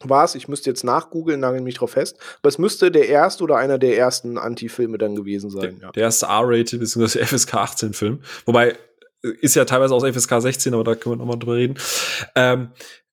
war 0.09 0.25
es, 0.25 0.35
ich 0.35 0.49
müsste 0.49 0.71
jetzt 0.71 0.85
nachgoogeln, 0.85 1.41
nagel 1.41 1.61
mich 1.61 1.77
drauf 1.77 1.93
fest, 1.93 2.19
aber 2.41 2.49
es 2.49 2.59
müsste 2.59 2.91
der 2.91 3.09
erste 3.09 3.45
oder 3.45 3.57
einer 3.57 3.79
der 3.79 3.97
ersten 3.97 4.39
Anti-Filme 4.39 4.99
dann 4.99 5.15
gewesen 5.17 5.51
sein. 5.51 5.77
Der, 5.79 5.89
ja. 5.89 5.93
der 5.93 6.03
erste 6.03 6.27
R-Rated 6.27 6.81
bzw. 6.81 7.25
FSK 7.25 7.55
18 7.55 7.93
Film. 7.93 8.21
Wobei, 8.47 8.77
äh, 9.23 9.29
ist 9.41 9.55
ja 9.55 9.65
teilweise 9.65 9.95
auch 9.95 10.07
FSK 10.07 10.41
16, 10.41 10.75
aber 10.75 10.85
da 10.85 10.95
können 10.95 11.15
wir 11.15 11.19
nochmal 11.19 11.39
drüber 11.39 11.57
reden. 11.57 11.77
Ähm, 12.35 12.69
äh, 12.75 13.04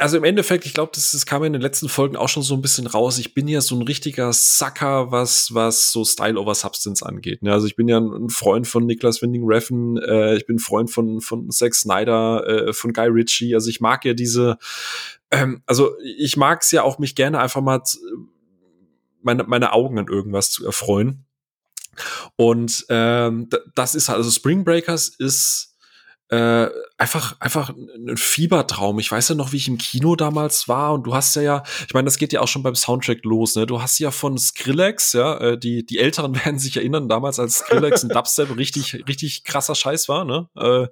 also 0.00 0.16
im 0.16 0.24
Endeffekt, 0.24 0.66
ich 0.66 0.74
glaube, 0.74 0.90
das, 0.94 1.12
das 1.12 1.24
kam 1.24 1.44
in 1.44 1.52
den 1.52 1.62
letzten 1.62 1.88
Folgen 1.88 2.16
auch 2.16 2.28
schon 2.28 2.42
so 2.42 2.54
ein 2.54 2.62
bisschen 2.62 2.88
raus. 2.88 3.18
Ich 3.18 3.32
bin 3.32 3.46
ja 3.46 3.60
so 3.60 3.76
ein 3.76 3.82
richtiger 3.82 4.32
Sucker, 4.32 5.12
was 5.12 5.54
was 5.54 5.92
so 5.92 6.04
Style 6.04 6.38
over 6.38 6.54
Substance 6.54 7.02
angeht. 7.02 7.42
Ne? 7.42 7.52
Also 7.52 7.66
ich 7.68 7.76
bin 7.76 7.86
ja 7.86 7.98
ein 7.98 8.28
Freund 8.28 8.66
von 8.66 8.86
Niklas 8.86 9.22
Winding 9.22 9.44
Refn, 9.46 9.96
äh, 9.98 10.36
ich 10.36 10.46
bin 10.46 10.58
Freund 10.58 10.90
von 10.90 11.20
von 11.20 11.50
Zack 11.50 11.76
Snyder, 11.76 12.46
äh, 12.46 12.72
von 12.72 12.92
Guy 12.92 13.06
Ritchie. 13.06 13.54
Also 13.54 13.70
ich 13.70 13.80
mag 13.80 14.04
ja 14.04 14.14
diese, 14.14 14.58
ähm, 15.30 15.62
also 15.66 15.94
ich 16.02 16.36
mag 16.36 16.62
es 16.62 16.72
ja 16.72 16.82
auch 16.82 16.98
mich 16.98 17.14
gerne 17.14 17.38
einfach 17.38 17.60
mal 17.60 17.80
meine 19.22 19.44
meine 19.44 19.72
Augen 19.72 19.98
an 19.98 20.08
irgendwas 20.08 20.50
zu 20.50 20.66
erfreuen. 20.66 21.24
Und 22.36 22.84
ähm, 22.88 23.48
das 23.74 23.94
ist 23.94 24.08
halt, 24.08 24.18
also 24.18 24.30
Spring 24.30 24.64
Breakers 24.64 25.08
ist 25.08 25.67
äh, 26.30 26.68
einfach 26.98 27.36
einfach 27.40 27.70
ein 27.70 28.16
Fiebertraum. 28.16 28.98
Ich 28.98 29.10
weiß 29.10 29.30
ja 29.30 29.34
noch, 29.34 29.52
wie 29.52 29.56
ich 29.56 29.68
im 29.68 29.78
Kino 29.78 30.14
damals 30.14 30.68
war 30.68 30.92
und 30.92 31.04
du 31.04 31.14
hast 31.14 31.34
ja 31.36 31.42
ja, 31.42 31.62
ich 31.86 31.94
meine, 31.94 32.04
das 32.04 32.18
geht 32.18 32.32
ja 32.32 32.40
auch 32.40 32.48
schon 32.48 32.62
beim 32.62 32.74
Soundtrack 32.74 33.24
los, 33.24 33.54
ne? 33.56 33.66
Du 33.66 33.80
hast 33.80 33.98
ja 33.98 34.10
von 34.10 34.36
Skrillex, 34.36 35.14
ja, 35.14 35.38
äh, 35.38 35.58
die 35.58 35.86
die 35.86 35.98
Älteren 35.98 36.34
werden 36.44 36.58
sich 36.58 36.76
erinnern, 36.76 37.08
damals 37.08 37.38
als 37.38 37.58
Skrillex 37.58 38.04
und 38.04 38.14
Dubstep 38.14 38.56
richtig 38.56 39.04
richtig 39.08 39.44
krasser 39.44 39.74
Scheiß 39.74 40.08
war, 40.08 40.24
ne? 40.24 40.48
Äh, 40.56 40.88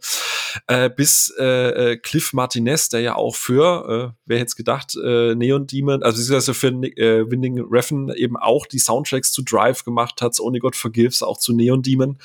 äh, 0.69 0.91
bis 0.91 1.35
äh, 1.39 1.93
äh, 1.93 1.97
Cliff 1.99 2.33
Martinez, 2.33 2.89
der 2.89 3.01
ja 3.01 3.15
auch 3.17 3.37
für, 3.37 4.15
äh, 4.15 4.19
wer 4.25 4.39
hätte 4.39 4.57
gedacht, 4.57 4.97
äh, 4.97 5.35
Neon 5.35 5.67
Demon, 5.67 6.03
also 6.03 6.19
beziehungsweise 6.19 6.55
für 6.55 6.69
äh, 6.69 7.31
Winding 7.31 7.63
Refn 7.71 8.11
eben 8.15 8.37
auch 8.37 8.67
die 8.67 8.79
Soundtracks 8.79 9.33
zu 9.33 9.43
Drive 9.43 9.85
gemacht 9.85 10.23
hat, 10.23 10.39
Only 10.41 10.61
God 10.61 10.77
Forgives, 10.77 11.23
auch 11.23 11.39
zu 11.39 11.53
Neon 11.53 11.83
Demon. 11.83 12.19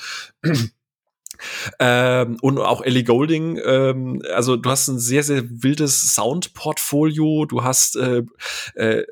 Ähm, 1.78 2.36
und 2.40 2.58
auch 2.58 2.82
Ellie 2.82 3.04
Golding, 3.04 3.58
ähm, 3.64 4.22
also 4.34 4.56
du 4.56 4.70
hast 4.70 4.88
ein 4.88 4.98
sehr, 4.98 5.22
sehr 5.22 5.44
wildes 5.48 6.14
Soundportfolio. 6.14 7.46
Du 7.46 7.62
hast, 7.62 7.96
äh, 7.96 8.22
äh, 8.74 9.04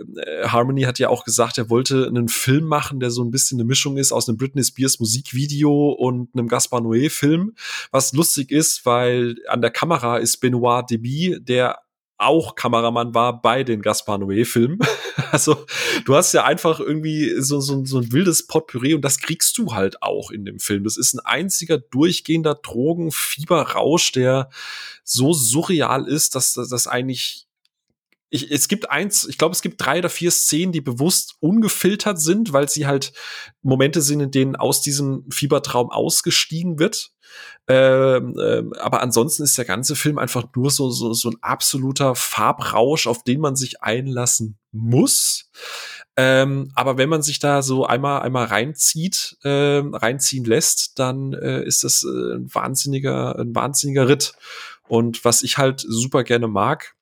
Harmony 0.45 0.83
hat 0.83 0.99
ja 0.99 1.09
auch 1.09 1.25
gesagt, 1.25 1.59
er 1.59 1.71
wollte 1.71 2.07
einen 2.07 2.29
Film 2.29 2.65
machen, 2.65 3.01
der 3.01 3.11
so 3.11 3.23
ein 3.23 3.31
bisschen 3.31 3.59
eine 3.59 3.67
Mischung 3.67 3.97
ist 3.97 4.13
aus 4.13 4.29
einem 4.29 4.39
Britney 4.39 4.65
Spears 4.65 5.01
Musikvideo 5.01 5.91
und 5.91 6.31
einem 6.35 6.49
Gaspar 6.49 6.81
Noé 6.81 7.11
Film. 7.11 7.55
Was 7.91 8.13
lustig 8.13 8.51
ist, 8.51 8.87
weil 8.87 9.37
an 9.49 9.61
der 9.61 9.71
Kamera 9.71 10.19
ist 10.19 10.39
Benoit 10.39 10.85
Deby, 10.91 11.39
der 11.41 11.79
auch 12.21 12.55
Kameramann 12.55 13.15
war 13.15 13.41
bei 13.41 13.65
den 13.65 13.83
Gaspar 13.83 14.19
Noé-Filmen. 14.19 14.79
Also 15.33 15.65
du 16.07 16.17
hast 16.17 16.33
ja 16.33 16.45
einfach 16.45 16.81
irgendwie 16.81 17.41
so, 17.41 17.61
so, 17.61 17.85
so 17.85 17.99
ein 17.99 18.11
wildes 18.11 18.49
Potpourri 18.49 18.95
und 18.95 19.03
das 19.03 19.19
kriegst 19.19 19.57
du 19.59 19.75
halt 19.75 20.03
auch 20.03 20.33
in 20.33 20.45
dem 20.45 20.59
Film. 20.59 20.83
Das 20.83 20.97
ist 20.97 21.15
ein 21.15 21.21
einziger 21.21 21.79
durchgehender 21.79 22.57
Drogenfieberrausch, 22.57 24.11
der 24.11 24.51
so 25.05 25.33
surreal 25.33 26.09
ist, 26.09 26.35
dass 26.35 26.55
das 26.55 26.87
eigentlich 26.89 27.47
ich, 28.31 28.51
es 28.51 28.69
gibt 28.69 28.91
eins, 28.91 29.27
ich 29.29 29.39
glaube, 29.39 29.55
es 29.55 29.61
gibt 29.61 29.85
drei 29.85 29.99
oder 29.99 30.09
vier 30.09 30.31
Szenen, 30.31 30.73
die 30.73 30.81
bewusst 30.81 31.35
ungefiltert 31.41 32.21
sind, 32.21 32.53
weil 32.53 32.69
sie 32.69 32.87
halt 32.87 33.13
Momente 33.63 34.01
sind, 34.03 34.21
in 34.21 34.31
denen 34.31 34.57
aus 34.57 34.83
diesem 34.83 35.27
Fiebertraum 35.31 35.91
ausgestiegen 35.91 36.79
wird. 36.79 37.11
Ähm, 37.69 38.37
ähm, 38.43 38.73
aber 38.81 39.01
ansonsten 39.01 39.45
ist 39.45 39.57
der 39.57 39.65
ganze 39.65 39.95
Film 39.95 40.19
einfach 40.19 40.45
nur 40.57 40.71
so, 40.71 40.91
so, 40.91 41.13
so 41.13 41.31
ein 41.31 41.37
absoluter 41.41 42.15
Farbrausch, 42.15 43.07
auf 43.07 43.23
den 43.23 43.41
man 43.41 43.55
sich 43.55 43.83
einlassen 43.83 44.59
muss. 44.73 45.51
Ähm, 46.17 46.73
aber 46.75 46.99
wenn 46.99 47.09
man 47.09 47.23
sich 47.23 47.39
da 47.39 47.63
so 47.63 47.87
einmal 47.87 48.23
einmal 48.23 48.47
reinzieht, 48.47 49.39
äh, 49.45 49.83
reinziehen 49.85 50.45
lässt, 50.45 50.99
dann 50.99 51.33
äh, 51.33 51.63
ist 51.65 51.85
das 51.85 52.03
äh, 52.03 52.35
ein 52.35 52.53
wahnsinniger 52.53 53.39
ein 53.39 53.55
wahnsinniger 53.55 54.09
Ritt. 54.09 54.35
Und 54.89 55.25
was 55.25 55.43
ich 55.43 55.57
halt 55.57 55.81
super 55.81 56.25
gerne 56.25 56.49
mag, 56.49 56.97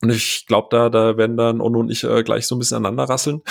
und 0.00 0.10
ich 0.10 0.46
glaube, 0.46 0.68
da 0.70 0.88
da 0.90 1.16
werden 1.16 1.36
dann 1.36 1.60
Ono 1.60 1.80
und 1.80 1.90
ich 1.90 2.04
äh, 2.04 2.22
gleich 2.22 2.46
so 2.46 2.54
ein 2.54 2.58
bisschen 2.60 2.76
aneinander 2.76 3.04
rasseln. 3.12 3.42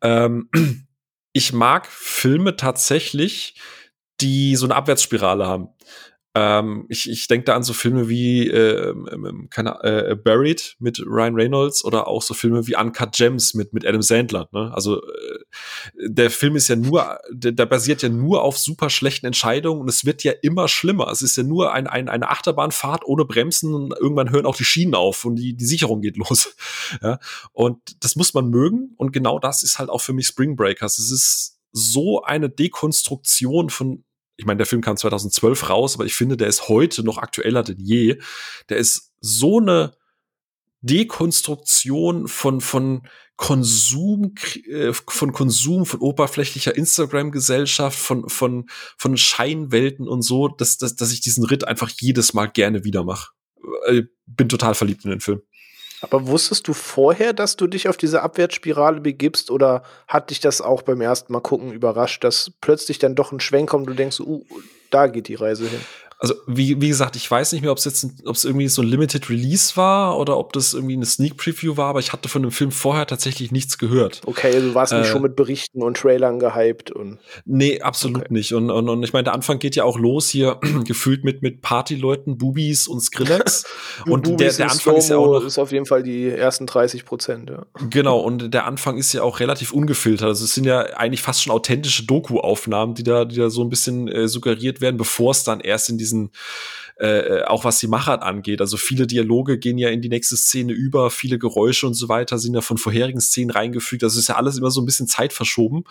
ähm, 0.00 0.48
ich 1.32 1.52
mag 1.52 1.86
Filme 1.86 2.56
tatsächlich, 2.56 3.56
die 4.20 4.56
so 4.56 4.66
eine 4.66 4.74
Abwärtsspirale 4.74 5.46
haben. 5.46 5.68
Ähm, 6.36 6.84
ich 6.90 7.08
ich 7.08 7.28
denke 7.28 7.46
da 7.46 7.56
an 7.56 7.62
so 7.62 7.72
Filme 7.72 8.10
wie 8.10 8.46
äh, 8.46 8.94
keine, 9.48 9.82
äh, 9.82 10.14
Buried 10.14 10.76
mit 10.78 11.00
Ryan 11.00 11.34
Reynolds 11.34 11.82
oder 11.82 12.06
auch 12.08 12.20
so 12.20 12.34
Filme 12.34 12.66
wie 12.66 12.76
Uncut 12.76 13.12
Gems 13.12 13.54
mit, 13.54 13.72
mit 13.72 13.86
Adam 13.86 14.02
Sandler. 14.02 14.46
Ne? 14.52 14.70
Also 14.74 15.00
äh, 15.00 15.38
der 15.96 16.28
Film 16.28 16.54
ist 16.54 16.68
ja 16.68 16.76
nur, 16.76 17.18
der, 17.30 17.52
der 17.52 17.64
basiert 17.64 18.02
ja 18.02 18.10
nur 18.10 18.42
auf 18.42 18.58
super 18.58 18.90
schlechten 18.90 19.24
Entscheidungen 19.24 19.80
und 19.80 19.88
es 19.88 20.04
wird 20.04 20.24
ja 20.24 20.32
immer 20.42 20.68
schlimmer. 20.68 21.08
Es 21.10 21.22
ist 21.22 21.38
ja 21.38 21.42
nur 21.42 21.72
ein, 21.72 21.86
ein, 21.86 22.10
eine 22.10 22.28
Achterbahnfahrt 22.28 23.06
ohne 23.06 23.24
Bremsen 23.24 23.72
und 23.72 23.94
irgendwann 23.98 24.30
hören 24.30 24.44
auch 24.44 24.56
die 24.56 24.64
Schienen 24.64 24.94
auf 24.94 25.24
und 25.24 25.36
die, 25.36 25.54
die 25.56 25.64
Sicherung 25.64 26.02
geht 26.02 26.16
los. 26.28 26.54
ja? 27.02 27.18
Und 27.52 28.04
das 28.04 28.14
muss 28.14 28.34
man 28.34 28.50
mögen 28.50 28.92
und 28.98 29.12
genau 29.12 29.38
das 29.38 29.62
ist 29.62 29.78
halt 29.78 29.88
auch 29.88 30.02
für 30.02 30.12
mich 30.12 30.26
Spring 30.26 30.54
Breakers. 30.54 30.98
Es 30.98 31.10
ist 31.10 31.55
so 31.76 32.22
eine 32.22 32.48
Dekonstruktion 32.48 33.70
von 33.70 34.04
ich 34.38 34.44
meine, 34.44 34.58
der 34.58 34.66
Film 34.66 34.82
kam 34.82 34.98
2012 34.98 35.70
raus, 35.70 35.94
aber 35.94 36.04
ich 36.04 36.14
finde, 36.14 36.36
der 36.36 36.48
ist 36.48 36.68
heute 36.68 37.02
noch 37.02 37.16
aktueller 37.16 37.62
denn 37.62 37.80
je. 37.80 38.18
Der 38.68 38.76
ist 38.76 39.14
so 39.20 39.60
eine 39.60 39.96
Dekonstruktion 40.82 42.28
von, 42.28 42.60
von 42.60 43.08
Konsum, 43.36 44.34
äh, 44.68 44.92
von 44.92 45.32
Konsum, 45.32 45.86
von 45.86 46.00
oberflächlicher 46.00 46.76
Instagram-Gesellschaft, 46.76 47.98
von, 47.98 48.28
von, 48.28 48.68
von 48.96 49.16
Scheinwelten 49.16 50.06
und 50.06 50.20
so, 50.22 50.48
dass, 50.48 50.76
dass, 50.76 50.96
dass 50.96 51.12
ich 51.12 51.22
diesen 51.22 51.44
Ritt 51.44 51.66
einfach 51.66 51.90
jedes 51.98 52.34
Mal 52.34 52.46
gerne 52.46 52.84
wieder 52.84 53.04
mache. 53.04 53.32
Äh, 53.86 54.02
bin 54.26 54.48
total 54.48 54.74
verliebt 54.74 55.04
in 55.04 55.10
den 55.10 55.20
Film. 55.20 55.40
Aber 56.00 56.26
wusstest 56.26 56.68
du 56.68 56.74
vorher, 56.74 57.32
dass 57.32 57.56
du 57.56 57.66
dich 57.66 57.88
auf 57.88 57.96
diese 57.96 58.22
Abwärtsspirale 58.22 59.00
begibst 59.00 59.50
oder 59.50 59.82
hat 60.08 60.30
dich 60.30 60.40
das 60.40 60.60
auch 60.60 60.82
beim 60.82 61.00
ersten 61.00 61.32
Mal 61.32 61.40
gucken 61.40 61.72
überrascht, 61.72 62.22
dass 62.22 62.52
plötzlich 62.60 62.98
dann 62.98 63.14
doch 63.14 63.32
ein 63.32 63.40
Schwenk 63.40 63.70
kommt 63.70 63.86
und 63.86 63.94
du 63.94 63.96
denkst, 63.96 64.20
uh, 64.20 64.44
da 64.90 65.06
geht 65.06 65.28
die 65.28 65.34
Reise 65.34 65.66
hin? 65.66 65.80
Also 66.18 66.34
wie, 66.46 66.80
wie 66.80 66.88
gesagt, 66.88 67.14
ich 67.16 67.30
weiß 67.30 67.52
nicht 67.52 67.60
mehr, 67.60 67.70
ob 67.70 67.78
es 67.78 67.84
jetzt 67.84 68.06
ob 68.24 68.36
es 68.36 68.44
irgendwie 68.44 68.68
so 68.68 68.80
ein 68.80 68.88
Limited 68.88 69.28
Release 69.28 69.76
war 69.76 70.18
oder 70.18 70.38
ob 70.38 70.54
das 70.54 70.72
irgendwie 70.72 70.94
eine 70.94 71.04
Sneak 71.04 71.36
Preview 71.36 71.76
war, 71.76 71.88
aber 71.88 72.00
ich 72.00 72.12
hatte 72.12 72.28
von 72.28 72.42
dem 72.42 72.50
Film 72.50 72.70
vorher 72.70 73.06
tatsächlich 73.06 73.52
nichts 73.52 73.76
gehört. 73.76 74.22
Okay, 74.24 74.54
also 74.54 74.68
du 74.68 74.74
warst 74.74 74.92
äh, 74.92 75.00
nicht 75.00 75.08
schon 75.08 75.20
mit 75.20 75.36
Berichten 75.36 75.82
und 75.82 75.98
Trailern 75.98 76.38
gehypt 76.38 76.90
und 76.90 77.18
Nee, 77.44 77.80
absolut 77.82 78.22
okay. 78.22 78.32
nicht. 78.32 78.54
Und, 78.54 78.70
und, 78.70 78.88
und 78.88 79.02
ich 79.02 79.12
meine, 79.12 79.24
der 79.24 79.34
Anfang 79.34 79.58
geht 79.58 79.76
ja 79.76 79.84
auch 79.84 79.98
los 79.98 80.28
hier 80.28 80.58
gefühlt 80.84 81.22
mit 81.22 81.42
mit 81.42 81.60
Partyleuten, 81.60 82.38
Bubis 82.38 82.88
und 82.88 83.00
Skrillex 83.00 83.64
und 84.06 84.26
der, 84.40 84.52
der 84.52 84.70
Anfang 84.70 84.96
ist 84.96 85.10
ja 85.10 85.18
auch 85.18 85.40
noch, 85.40 85.44
ist 85.44 85.58
auf 85.58 85.72
jeden 85.72 85.86
Fall 85.86 86.02
die 86.02 86.30
ersten 86.30 86.66
30 86.66 87.04
Prozent, 87.04 87.50
ja. 87.50 87.66
Genau, 87.90 88.20
und 88.20 88.54
der 88.54 88.64
Anfang 88.64 88.96
ist 88.96 89.12
ja 89.12 89.22
auch 89.22 89.40
relativ 89.40 89.72
ungefiltert. 89.72 90.28
Also 90.28 90.44
es 90.44 90.54
sind 90.54 90.64
ja 90.64 90.80
eigentlich 90.96 91.20
fast 91.20 91.42
schon 91.42 91.52
authentische 91.52 92.06
Doku-Aufnahmen, 92.06 92.94
die 92.94 93.04
da, 93.04 93.26
die 93.26 93.36
da 93.36 93.50
so 93.50 93.62
ein 93.62 93.68
bisschen 93.68 94.08
äh, 94.08 94.28
suggeriert 94.28 94.80
werden, 94.80 94.96
bevor 94.96 95.32
es 95.32 95.44
dann 95.44 95.60
erst 95.60 95.90
in 95.90 95.98
die 95.98 96.05
diesen, 96.06 96.30
äh, 96.98 97.42
auch 97.42 97.64
was 97.64 97.78
die 97.78 97.88
Machart 97.88 98.22
angeht. 98.22 98.60
Also 98.60 98.76
viele 98.76 99.06
Dialoge 99.06 99.58
gehen 99.58 99.76
ja 99.76 99.90
in 99.90 100.00
die 100.00 100.08
nächste 100.08 100.36
Szene 100.36 100.72
über, 100.72 101.10
viele 101.10 101.38
Geräusche 101.38 101.86
und 101.86 101.94
so 101.94 102.08
weiter 102.08 102.38
sind 102.38 102.54
ja 102.54 102.62
von 102.62 102.78
vorherigen 102.78 103.20
Szenen 103.20 103.50
reingefügt. 103.50 104.02
Das 104.02 104.16
ist 104.16 104.28
ja 104.28 104.36
alles 104.36 104.56
immer 104.56 104.70
so 104.70 104.80
ein 104.80 104.86
bisschen 104.86 105.06
Zeit 105.06 105.32
verschoben. 105.32 105.84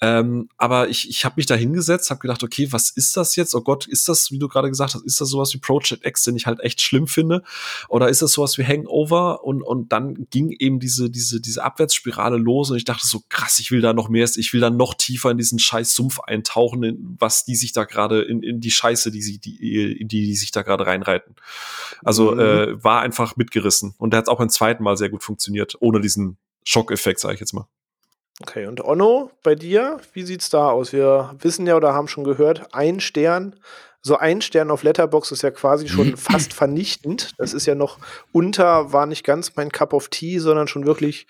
Ähm, 0.00 0.48
aber 0.56 0.88
ich, 0.88 1.08
ich 1.08 1.24
habe 1.24 1.34
mich 1.36 1.46
da 1.46 1.56
hingesetzt, 1.56 2.10
habe 2.10 2.20
gedacht, 2.20 2.44
okay, 2.44 2.68
was 2.70 2.90
ist 2.90 3.16
das 3.16 3.34
jetzt? 3.34 3.54
Oh 3.54 3.60
Gott, 3.60 3.86
ist 3.86 4.08
das, 4.08 4.30
wie 4.30 4.38
du 4.38 4.46
gerade 4.46 4.68
gesagt 4.68 4.94
hast, 4.94 5.04
ist 5.04 5.20
das 5.20 5.30
sowas 5.30 5.52
wie 5.52 5.58
Project 5.58 6.06
X, 6.06 6.22
den 6.22 6.36
ich 6.36 6.46
halt 6.46 6.60
echt 6.60 6.80
schlimm 6.80 7.08
finde? 7.08 7.42
Oder 7.88 8.08
ist 8.08 8.22
das 8.22 8.32
sowas 8.32 8.56
wie 8.56 8.64
Hangover? 8.64 9.42
Und, 9.42 9.62
und 9.62 9.90
dann 9.90 10.28
ging 10.30 10.54
eben 10.56 10.78
diese, 10.78 11.10
diese, 11.10 11.40
diese 11.40 11.64
Abwärtsspirale 11.64 12.36
los 12.36 12.70
und 12.70 12.76
ich 12.76 12.84
dachte 12.84 13.06
so, 13.06 13.22
krass, 13.28 13.58
ich 13.58 13.72
will 13.72 13.80
da 13.80 13.92
noch 13.92 14.08
mehr, 14.08 14.28
ich 14.36 14.52
will 14.52 14.60
da 14.60 14.70
noch 14.70 14.94
tiefer 14.94 15.30
in 15.30 15.38
diesen 15.38 15.58
scheiß 15.58 15.94
Sumpf 15.94 16.20
eintauchen, 16.20 16.82
in, 16.84 17.16
was 17.18 17.44
die 17.44 17.56
sich 17.56 17.72
da 17.72 17.84
gerade, 17.84 18.22
in, 18.22 18.42
in 18.42 18.60
die 18.60 18.70
Scheiße, 18.70 19.10
die 19.10 19.22
sie, 19.22 19.38
die, 19.46 20.06
die, 20.06 20.26
die 20.26 20.34
sich 20.34 20.50
da 20.50 20.62
gerade 20.62 20.86
reinreiten. 20.86 21.36
Also 22.04 22.32
mhm. 22.32 22.40
äh, 22.40 22.84
war 22.84 23.00
einfach 23.00 23.36
mitgerissen. 23.36 23.94
Und 23.98 24.12
der 24.12 24.18
hat 24.18 24.28
auch 24.28 24.38
beim 24.38 24.50
zweiten 24.50 24.82
Mal 24.82 24.96
sehr 24.96 25.08
gut 25.08 25.22
funktioniert, 25.22 25.76
ohne 25.80 26.00
diesen 26.00 26.36
Schockeffekt, 26.64 27.20
sage 27.20 27.34
ich 27.34 27.40
jetzt 27.40 27.52
mal. 27.52 27.66
Okay, 28.42 28.66
und 28.66 28.84
Onno, 28.84 29.30
bei 29.42 29.54
dir, 29.54 29.98
wie 30.12 30.22
sieht's 30.22 30.50
da 30.50 30.68
aus? 30.68 30.92
Wir 30.92 31.34
wissen 31.40 31.66
ja 31.66 31.74
oder 31.74 31.94
haben 31.94 32.08
schon 32.08 32.24
gehört, 32.24 32.74
ein 32.74 33.00
Stern, 33.00 33.56
so 34.02 34.18
ein 34.18 34.42
Stern 34.42 34.70
auf 34.70 34.82
Letterbox 34.82 35.32
ist 35.32 35.42
ja 35.42 35.50
quasi 35.50 35.88
schon 35.88 36.16
fast 36.16 36.52
vernichtend. 36.52 37.32
Das 37.38 37.54
ist 37.54 37.66
ja 37.66 37.74
noch 37.74 37.98
unter, 38.32 38.92
war 38.92 39.06
nicht 39.06 39.24
ganz 39.24 39.56
mein 39.56 39.72
Cup 39.72 39.92
of 39.94 40.08
Tea, 40.08 40.38
sondern 40.38 40.68
schon 40.68 40.86
wirklich 40.86 41.26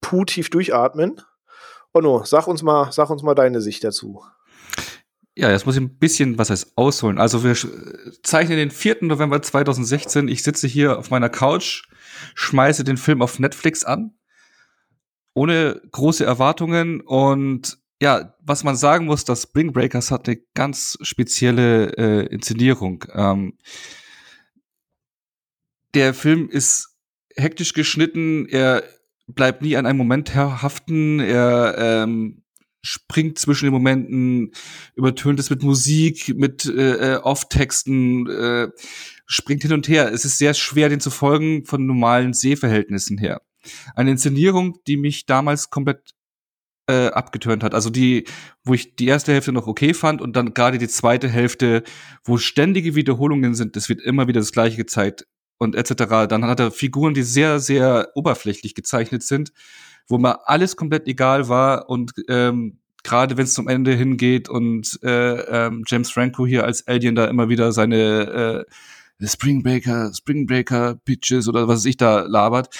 puh 0.00 0.24
tief 0.24 0.50
durchatmen. 0.50 1.20
Onno, 1.92 2.24
sag 2.24 2.46
uns 2.46 2.62
mal, 2.62 2.92
sag 2.92 3.08
uns 3.08 3.22
mal 3.22 3.34
deine 3.34 3.60
Sicht 3.60 3.82
dazu. 3.82 4.22
Ja, 5.36 5.50
jetzt 5.50 5.66
muss 5.66 5.74
ich 5.74 5.82
ein 5.82 5.98
bisschen 5.98 6.38
was 6.38 6.50
heißt 6.50 6.76
ausholen. 6.76 7.18
Also 7.18 7.42
wir 7.42 7.56
zeichnen 8.22 8.56
den 8.56 8.70
4. 8.70 8.98
November 9.02 9.42
2016. 9.42 10.28
Ich 10.28 10.42
sitze 10.44 10.68
hier 10.68 10.98
auf 10.98 11.10
meiner 11.10 11.28
Couch, 11.28 11.82
schmeiße 12.34 12.84
den 12.84 12.96
Film 12.96 13.20
auf 13.20 13.38
Netflix 13.38 13.84
an 13.84 14.14
ohne 15.34 15.82
große 15.90 16.24
Erwartungen 16.24 17.00
und 17.00 17.78
ja, 18.00 18.34
was 18.40 18.64
man 18.64 18.76
sagen 18.76 19.06
muss, 19.06 19.24
das 19.24 19.42
Spring 19.42 19.72
Breakers 19.72 20.10
hat 20.10 20.28
eine 20.28 20.38
ganz 20.54 20.98
spezielle 21.02 21.96
äh, 21.96 22.26
Inszenierung. 22.26 23.04
Ähm, 23.12 23.58
der 25.94 26.14
Film 26.14 26.48
ist 26.48 26.96
hektisch 27.36 27.72
geschnitten, 27.72 28.46
er 28.46 28.82
bleibt 29.26 29.62
nie 29.62 29.76
an 29.76 29.86
einem 29.86 29.98
Moment 29.98 30.34
haften, 30.34 31.20
er 31.20 31.76
ähm, 31.78 32.43
springt 32.84 33.38
zwischen 33.38 33.66
den 33.66 33.72
Momenten, 33.72 34.52
übertönt 34.94 35.40
es 35.40 35.50
mit 35.50 35.62
Musik, 35.62 36.34
mit 36.36 36.66
äh, 36.66 37.14
äh, 37.14 37.16
Off-Texten, 37.16 38.28
äh, 38.28 38.68
springt 39.26 39.62
hin 39.62 39.72
und 39.72 39.88
her. 39.88 40.12
Es 40.12 40.24
ist 40.24 40.38
sehr 40.38 40.54
schwer, 40.54 40.90
den 40.90 41.00
zu 41.00 41.10
folgen 41.10 41.64
von 41.64 41.86
normalen 41.86 42.34
Sehverhältnissen 42.34 43.16
her. 43.18 43.40
Eine 43.94 44.10
Inszenierung, 44.10 44.78
die 44.86 44.98
mich 44.98 45.24
damals 45.24 45.70
komplett 45.70 46.14
äh, 46.86 47.06
abgeturnt 47.06 47.64
hat. 47.64 47.74
Also 47.74 47.88
die, 47.88 48.24
wo 48.64 48.74
ich 48.74 48.96
die 48.96 49.06
erste 49.06 49.32
Hälfte 49.32 49.52
noch 49.52 49.66
okay 49.66 49.94
fand 49.94 50.20
und 50.20 50.36
dann 50.36 50.52
gerade 50.52 50.76
die 50.76 50.88
zweite 50.88 51.28
Hälfte, 51.28 51.82
wo 52.22 52.36
ständige 52.36 52.94
Wiederholungen 52.94 53.54
sind, 53.54 53.76
es 53.78 53.88
wird 53.88 54.02
immer 54.02 54.28
wieder 54.28 54.40
das 54.40 54.52
gleiche 54.52 54.76
gezeigt 54.76 55.26
und 55.56 55.74
etc. 55.74 56.28
Dann 56.28 56.44
hat 56.44 56.60
er 56.60 56.70
Figuren, 56.70 57.14
die 57.14 57.22
sehr, 57.22 57.60
sehr 57.60 58.10
oberflächlich 58.14 58.74
gezeichnet 58.74 59.22
sind, 59.22 59.52
wo 60.08 60.18
mir 60.18 60.48
alles 60.48 60.76
komplett 60.76 61.06
egal 61.06 61.48
war 61.48 61.88
und 61.88 62.12
ähm, 62.28 62.78
gerade 63.02 63.36
wenn 63.36 63.44
es 63.44 63.54
zum 63.54 63.68
Ende 63.68 63.94
hingeht 63.94 64.48
und 64.48 64.98
äh, 65.02 65.66
ähm, 65.66 65.84
James 65.86 66.10
Franco 66.10 66.46
hier 66.46 66.64
als 66.64 66.86
Alien 66.86 67.14
da 67.14 67.26
immer 67.26 67.48
wieder 67.48 67.72
seine 67.72 68.66
äh, 69.20 69.26
Spring 69.26 69.62
Breaker, 69.62 70.12
Spring 70.14 70.46
Breaker 70.46 70.96
Pitches 71.04 71.48
oder 71.48 71.68
was 71.68 71.84
ich 71.84 71.96
da 71.96 72.20
labert, 72.20 72.74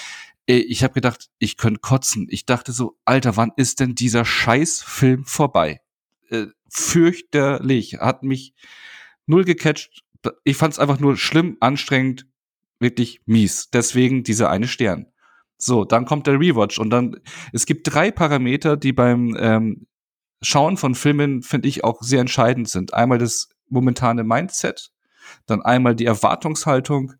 ich 0.47 0.83
habe 0.83 0.93
gedacht, 0.93 1.29
ich 1.39 1.57
könnte 1.57 1.79
kotzen. 1.79 2.27
Ich 2.29 2.45
dachte 2.45 2.71
so, 2.71 2.97
Alter, 3.03 3.35
wann 3.35 3.51
ist 3.55 3.79
denn 3.79 3.95
dieser 3.95 4.25
Scheißfilm 4.25 5.25
vorbei? 5.25 5.81
Äh, 6.29 6.47
fürchterlich. 6.69 7.95
Hat 7.95 8.21
mich 8.21 8.53
null 9.25 9.43
gecatcht. 9.43 10.03
Ich 10.43 10.57
fand 10.57 10.73
es 10.73 10.79
einfach 10.79 10.99
nur 10.99 11.17
schlimm, 11.17 11.57
anstrengend, 11.61 12.27
wirklich 12.79 13.21
mies. 13.25 13.69
Deswegen 13.71 14.23
dieser 14.23 14.49
eine 14.49 14.67
Stern. 14.67 15.07
So, 15.57 15.85
dann 15.85 16.05
kommt 16.05 16.27
der 16.27 16.39
Rewatch 16.39 16.79
und 16.79 16.89
dann, 16.89 17.17
es 17.53 17.65
gibt 17.65 17.93
drei 17.93 18.11
Parameter, 18.11 18.77
die 18.77 18.93
beim 18.93 19.35
ähm, 19.39 19.87
Schauen 20.41 20.77
von 20.77 20.95
Filmen, 20.95 21.41
finde 21.41 21.67
ich, 21.67 21.83
auch 21.83 22.01
sehr 22.01 22.21
entscheidend 22.21 22.69
sind. 22.69 22.93
Einmal 22.93 23.17
das 23.17 23.49
momentane 23.69 24.23
Mindset, 24.23 24.91
dann 25.45 25.61
einmal 25.61 25.95
die 25.95 26.05
Erwartungshaltung 26.05 27.13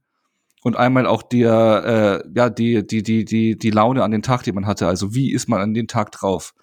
und 0.64 0.76
einmal 0.76 1.08
auch 1.08 1.24
der, 1.24 2.24
äh, 2.26 2.30
ja, 2.36 2.50
die, 2.50 2.86
die, 2.86 3.04
die, 3.04 3.24
die, 3.26 3.58
die 3.58 3.70
Laune 3.70 4.04
an 4.04 4.12
den 4.12 4.22
Tag, 4.22 4.44
die 4.44 4.52
man 4.52 4.66
hatte. 4.66 4.88
Also 4.88 5.14
wie 5.16 5.32
ist 5.32 5.48
man 5.48 5.62
an 5.62 5.74
den 5.74 5.88
Tag 5.88 6.12
drauf? 6.12 6.54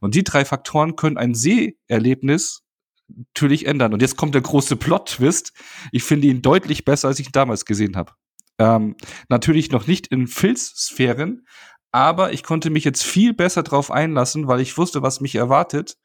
Und 0.00 0.14
die 0.14 0.24
drei 0.24 0.44
Faktoren 0.44 0.94
können 0.96 1.16
ein 1.16 1.34
Seherlebnis 1.34 2.62
natürlich 3.08 3.66
ändern. 3.66 3.92
Und 3.94 4.02
jetzt 4.02 4.16
kommt 4.16 4.34
der 4.34 4.42
große 4.42 4.76
Plot-Twist. 4.76 5.52
Ich 5.92 6.02
finde 6.02 6.28
ihn 6.28 6.42
deutlich 6.42 6.84
besser, 6.84 7.08
als 7.08 7.18
ich 7.18 7.28
ihn 7.28 7.32
damals 7.32 7.64
gesehen 7.64 7.96
habe. 7.96 8.12
Ähm, 8.58 8.96
natürlich 9.28 9.70
noch 9.70 9.86
nicht 9.86 10.06
in 10.06 10.26
Filzsphären, 10.26 11.46
aber 11.92 12.32
ich 12.32 12.42
konnte 12.42 12.70
mich 12.70 12.84
jetzt 12.84 13.02
viel 13.02 13.34
besser 13.34 13.62
drauf 13.62 13.90
einlassen, 13.90 14.48
weil 14.48 14.60
ich 14.60 14.76
wusste, 14.76 15.02
was 15.02 15.20
mich 15.20 15.34
erwartet. 15.34 15.96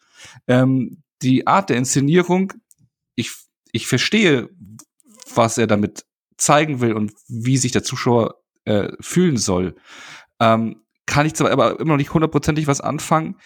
Ähm, 0.47 1.03
die 1.21 1.47
Art 1.47 1.69
der 1.69 1.77
Inszenierung, 1.77 2.53
ich, 3.15 3.31
ich 3.71 3.87
verstehe, 3.87 4.49
was 5.33 5.57
er 5.57 5.67
damit 5.67 6.05
zeigen 6.37 6.81
will 6.81 6.93
und 6.93 7.13
wie 7.27 7.57
sich 7.57 7.71
der 7.71 7.83
Zuschauer 7.83 8.35
äh, 8.65 8.89
fühlen 8.99 9.37
soll, 9.37 9.75
ähm, 10.39 10.83
kann 11.05 11.25
ich 11.25 11.33
zwar 11.33 11.51
aber 11.51 11.79
immer 11.79 11.91
noch 11.91 11.97
nicht 11.97 12.13
hundertprozentig 12.13 12.67
was 12.67 12.81
anfangen, 12.81 13.37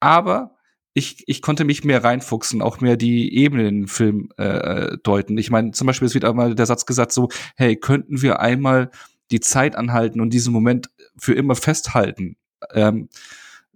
aber 0.00 0.56
ich, 0.94 1.24
ich 1.26 1.40
konnte 1.40 1.64
mich 1.64 1.84
mehr 1.84 2.04
reinfuchsen, 2.04 2.60
auch 2.60 2.80
mehr 2.80 2.96
die 2.96 3.34
Ebenen 3.34 3.64
den 3.64 3.88
Film 3.88 4.30
äh, 4.36 4.98
deuten. 5.02 5.38
Ich 5.38 5.50
meine, 5.50 5.72
zum 5.72 5.86
Beispiel, 5.86 6.06
es 6.06 6.14
wird 6.14 6.24
einmal 6.24 6.54
der 6.54 6.66
Satz 6.66 6.84
gesagt, 6.84 7.12
so, 7.12 7.28
hey, 7.56 7.76
könnten 7.76 8.20
wir 8.20 8.40
einmal 8.40 8.90
die 9.30 9.40
Zeit 9.40 9.74
anhalten 9.74 10.20
und 10.20 10.30
diesen 10.30 10.52
Moment 10.52 10.90
für 11.16 11.34
immer 11.34 11.54
festhalten? 11.54 12.36
Ähm, 12.72 13.08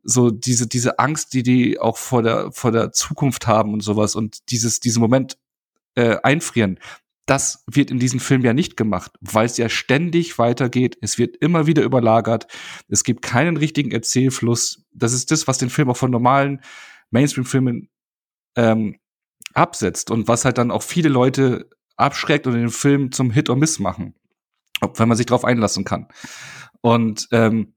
so 0.03 0.31
diese, 0.31 0.67
diese 0.67 0.99
Angst, 0.99 1.33
die 1.33 1.43
die 1.43 1.81
auch 1.81 1.97
vor 1.97 2.23
der, 2.23 2.53
vor 2.53 2.71
der 2.71 2.93
Zukunft 2.93 3.47
haben 3.47 3.73
und 3.73 3.81
sowas 3.81 4.14
und 4.14 4.51
dieses, 4.51 4.81
diesen 4.81 5.01
Moment 5.01 5.39
äh, 5.95 6.17
einfrieren, 6.23 6.79
das 7.25 7.64
wird 7.67 7.91
in 7.91 7.99
diesem 7.99 8.21
Film 8.21 8.43
ja 8.43 8.53
nicht 8.53 8.77
gemacht, 8.77 9.12
weil 9.21 9.47
es 9.47 9.57
ja 9.57 9.69
ständig 9.69 10.39
weitergeht. 10.39 10.97
Es 11.01 11.19
wird 11.19 11.37
immer 11.39 11.67
wieder 11.67 11.83
überlagert. 11.83 12.47
Es 12.89 13.03
gibt 13.03 13.23
keinen 13.23 13.57
richtigen 13.57 13.91
Erzählfluss. 13.91 14.87
Das 14.93 15.12
ist 15.12 15.33
das, 15.33 15.49
was 15.49 15.59
den 15.59 15.71
Film 15.71 15.91
auch 15.91 15.97
von 15.97 16.12
normalen 16.12 16.61
Mainstream-Filmen 17.11 17.88
ähm, 18.57 18.98
absetzt 19.54 20.11
und 20.11 20.28
was 20.28 20.44
halt 20.44 20.59
dann 20.59 20.70
auch 20.70 20.82
viele 20.82 21.09
Leute 21.09 21.70
abschreckt 21.96 22.46
und 22.46 22.54
den 22.54 22.70
Film 22.70 23.12
zum 23.12 23.30
Hit 23.30 23.48
or 23.48 23.57
Miss 23.57 23.78
machen, 23.78 24.14
wenn 24.94 25.09
man 25.09 25.16
sich 25.16 25.26
darauf 25.26 25.44
einlassen 25.44 25.84
kann. 25.84 26.09
Und 26.82 27.28
ähm, 27.32 27.74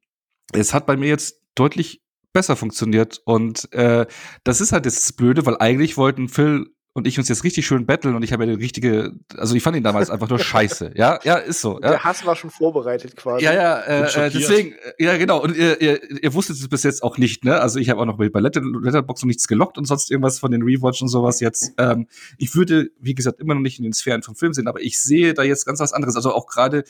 es 0.51 0.73
hat 0.73 0.85
bei 0.85 0.97
mir 0.97 1.07
jetzt 1.07 1.41
deutlich 1.55 2.01
besser 2.33 2.55
funktioniert 2.55 3.21
und 3.25 3.71
äh, 3.73 4.05
das 4.43 4.61
ist 4.61 4.71
halt 4.71 4.85
das 4.85 5.13
Blöde, 5.13 5.45
weil 5.45 5.57
eigentlich 5.57 5.97
wollten 5.97 6.29
Phil 6.29 6.67
und 6.99 7.07
ich 7.07 7.17
uns 7.17 7.27
jetzt 7.29 7.43
richtig 7.43 7.65
schön 7.65 7.85
betteln 7.85 8.15
und 8.15 8.23
ich 8.23 8.31
habe 8.31 8.45
ja 8.45 8.55
die 8.55 8.61
richtige, 8.61 9.13
also 9.35 9.55
ich 9.55 9.63
fand 9.63 9.75
ihn 9.75 9.83
damals 9.83 10.09
einfach 10.09 10.29
nur 10.29 10.37
scheiße. 10.37 10.91
Ja, 10.95 11.19
ja, 11.23 11.35
ist 11.35 11.61
so. 11.61 11.79
Ja. 11.81 11.89
Der 11.89 12.03
Hass 12.03 12.25
war 12.25 12.35
schon 12.35 12.51
vorbereitet 12.51 13.15
quasi. 13.15 13.43
Ja, 13.43 13.53
ja, 13.53 13.79
äh, 13.79 14.01
äh 14.03 14.29
deswegen, 14.29 14.73
äh, 14.73 15.03
ja, 15.03 15.17
genau. 15.17 15.41
Und 15.41 15.55
ihr, 15.55 15.81
ihr, 15.81 16.23
ihr 16.23 16.33
wusstet 16.33 16.57
es 16.57 16.67
bis 16.67 16.83
jetzt 16.83 17.01
auch 17.01 17.17
nicht, 17.17 17.43
ne? 17.43 17.59
Also 17.59 17.79
ich 17.79 17.89
habe 17.89 17.99
auch 18.01 18.05
noch 18.05 18.17
bei 18.17 18.39
Letter, 18.39 18.61
Letterbox 18.61 19.23
noch 19.23 19.27
nichts 19.27 19.47
gelockt 19.47 19.77
und 19.77 19.85
sonst 19.85 20.11
irgendwas 20.11 20.37
von 20.37 20.51
den 20.51 20.61
Rewatch 20.61 21.01
und 21.01 21.07
sowas 21.07 21.39
jetzt. 21.39 21.71
Ähm, 21.77 22.07
ich 22.37 22.53
würde, 22.55 22.89
wie 22.99 23.15
gesagt, 23.15 23.39
immer 23.39 23.55
noch 23.55 23.61
nicht 23.61 23.79
in 23.79 23.83
den 23.83 23.93
Sphären 23.93 24.21
vom 24.21 24.35
Film 24.35 24.53
sehen, 24.53 24.67
aber 24.67 24.81
ich 24.81 25.01
sehe 25.01 25.33
da 25.33 25.43
jetzt 25.43 25.65
ganz 25.65 25.79
was 25.79 25.93
anderes. 25.93 26.15
Also 26.15 26.33
auch 26.33 26.47
gerade 26.47 26.83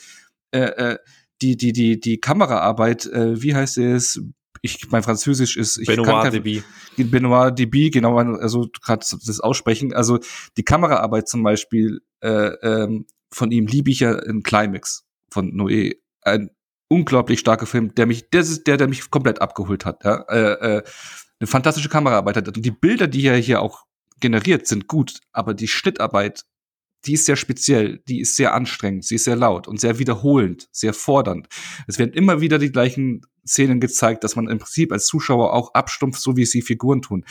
äh, 0.52 0.60
äh, 0.60 0.98
die, 1.42 1.56
die, 1.56 1.72
die, 1.72 2.00
die 2.00 2.18
Kameraarbeit, 2.18 3.06
äh, 3.06 3.40
wie 3.40 3.54
heißt 3.54 3.78
es? 3.78 4.20
Ich, 4.62 4.90
mein 4.90 5.02
Französisch 5.02 5.56
ist, 5.56 5.78
ich 5.78 5.86
Benoit 5.86 6.06
kann 6.06 6.32
DB. 6.32 6.62
Benoit 6.96 7.58
DB, 7.58 7.90
genau, 7.90 8.16
also 8.16 8.68
gerade 8.82 9.04
das 9.26 9.40
Aussprechen. 9.40 9.92
Also 9.92 10.18
die 10.56 10.64
Kameraarbeit 10.64 11.28
zum 11.28 11.42
Beispiel 11.42 12.02
äh, 12.20 12.52
ähm, 12.62 13.06
von 13.32 13.50
ihm 13.50 13.66
liebe 13.66 13.90
ich 13.90 14.00
ja 14.00 14.18
in 14.18 14.42
Climax 14.42 15.04
von 15.30 15.52
Noé. 15.52 15.96
Ein 16.22 16.50
unglaublich 16.88 17.40
starker 17.40 17.66
Film, 17.66 17.94
der 17.94 18.06
mich, 18.06 18.28
der 18.30 18.40
ist 18.40 18.66
der, 18.66 18.76
der 18.76 18.88
mich 18.88 19.10
komplett 19.10 19.40
abgeholt 19.40 19.84
hat. 19.84 20.04
Ja? 20.04 20.24
Äh, 20.28 20.78
äh, 20.78 20.82
eine 21.38 21.46
fantastische 21.46 21.88
Kameraarbeit 21.88 22.36
hat. 22.36 22.48
Und 22.48 22.64
die 22.64 22.70
Bilder, 22.70 23.06
die 23.06 23.24
er 23.24 23.36
hier 23.36 23.62
auch 23.62 23.84
generiert, 24.18 24.66
sind 24.66 24.88
gut, 24.88 25.20
aber 25.32 25.54
die 25.54 25.68
Schnittarbeit 25.68 26.44
die 27.06 27.14
ist 27.14 27.24
sehr 27.24 27.36
speziell, 27.36 28.02
die 28.08 28.20
ist 28.20 28.36
sehr 28.36 28.54
anstrengend, 28.54 29.04
sie 29.04 29.14
ist 29.14 29.24
sehr 29.24 29.36
laut 29.36 29.68
und 29.68 29.80
sehr 29.80 29.98
wiederholend, 29.98 30.68
sehr 30.72 30.92
fordernd. 30.92 31.48
Es 31.86 31.98
werden 31.98 32.12
immer 32.12 32.40
wieder 32.40 32.58
die 32.58 32.72
gleichen 32.72 33.22
Szenen 33.46 33.80
gezeigt, 33.80 34.24
dass 34.24 34.36
man 34.36 34.48
im 34.48 34.58
Prinzip 34.58 34.92
als 34.92 35.06
Zuschauer 35.06 35.52
auch 35.52 35.74
abstumpft, 35.74 36.20
so 36.20 36.36
wie 36.36 36.42
es 36.42 36.50
die 36.50 36.62
Figuren 36.62 37.02
tun. 37.02 37.24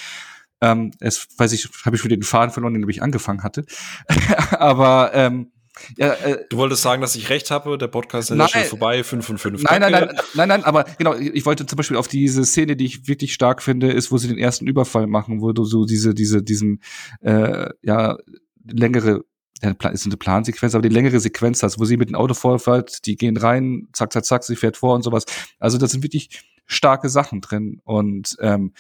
Ähm, 0.62 0.92
es 1.00 1.28
weiß 1.38 1.54
ich, 1.54 1.70
habe 1.86 1.96
ich 1.96 2.04
wieder 2.04 2.18
den 2.18 2.24
Faden 2.24 2.52
verloren, 2.52 2.74
den 2.74 2.88
ich 2.90 3.02
angefangen 3.02 3.44
hatte. 3.44 3.66
Aber 4.52 5.12
ähm, 5.14 5.52
ja, 5.98 6.14
äh, 6.14 6.46
du 6.50 6.58
wolltest 6.58 6.82
sagen, 6.82 7.02
dass 7.02 7.16
ich 7.16 7.30
recht 7.30 7.52
habe, 7.52 7.78
der 7.78 7.88
Podcast 7.88 8.32
ist 8.32 8.52
schon 8.52 8.64
vorbei, 8.64 9.04
5 9.04 9.26
von 9.26 9.38
5. 9.38 9.64
Nein, 9.64 9.82
nein, 9.82 9.92
nein, 9.92 10.10
nein, 10.34 10.48
nein, 10.48 10.64
aber 10.64 10.86
genau, 10.98 11.16
ich 11.16 11.46
wollte 11.46 11.66
zum 11.66 11.78
Beispiel 11.78 11.98
auf 11.98 12.08
diese 12.08 12.46
Szene, 12.46 12.76
die 12.76 12.86
ich 12.86 13.08
wirklich 13.08 13.34
stark 13.34 13.62
finde, 13.62 13.92
ist, 13.92 14.12
wo 14.12 14.18
sie 14.18 14.28
den 14.28 14.38
ersten 14.38 14.68
Überfall 14.68 15.08
machen, 15.08 15.42
wo 15.42 15.52
du 15.52 15.64
so 15.64 15.86
diese, 15.86 16.14
diese, 16.14 16.44
diesen, 16.44 16.82
äh, 17.22 17.70
ja, 17.82 18.18
längere, 18.66 19.24
ja, 19.62 19.72
ist 19.90 20.06
eine 20.06 20.18
Plansequenz, 20.18 20.74
aber 20.76 20.82
die 20.82 20.94
längere 20.94 21.20
Sequenz 21.20 21.64
hast, 21.64 21.80
wo 21.80 21.86
sie 21.86 21.98
mit 21.98 22.10
dem 22.10 22.16
Auto 22.16 22.34
vorfährt, 22.34 23.06
die 23.06 23.16
gehen 23.16 23.38
rein, 23.38 23.88
zack, 23.94 24.14
zack, 24.14 24.26
zack, 24.26 24.44
sie 24.44 24.56
fährt 24.56 24.78
vor 24.78 24.96
und 24.96 25.04
sowas. 25.04 25.26
Also 25.60 25.78
das 25.78 25.92
sind 25.92 26.04
wirklich 26.04 26.44
starke 26.66 27.10
Sachen 27.10 27.42
drin 27.42 27.82
und 27.84 28.38
ähm, 28.40 28.74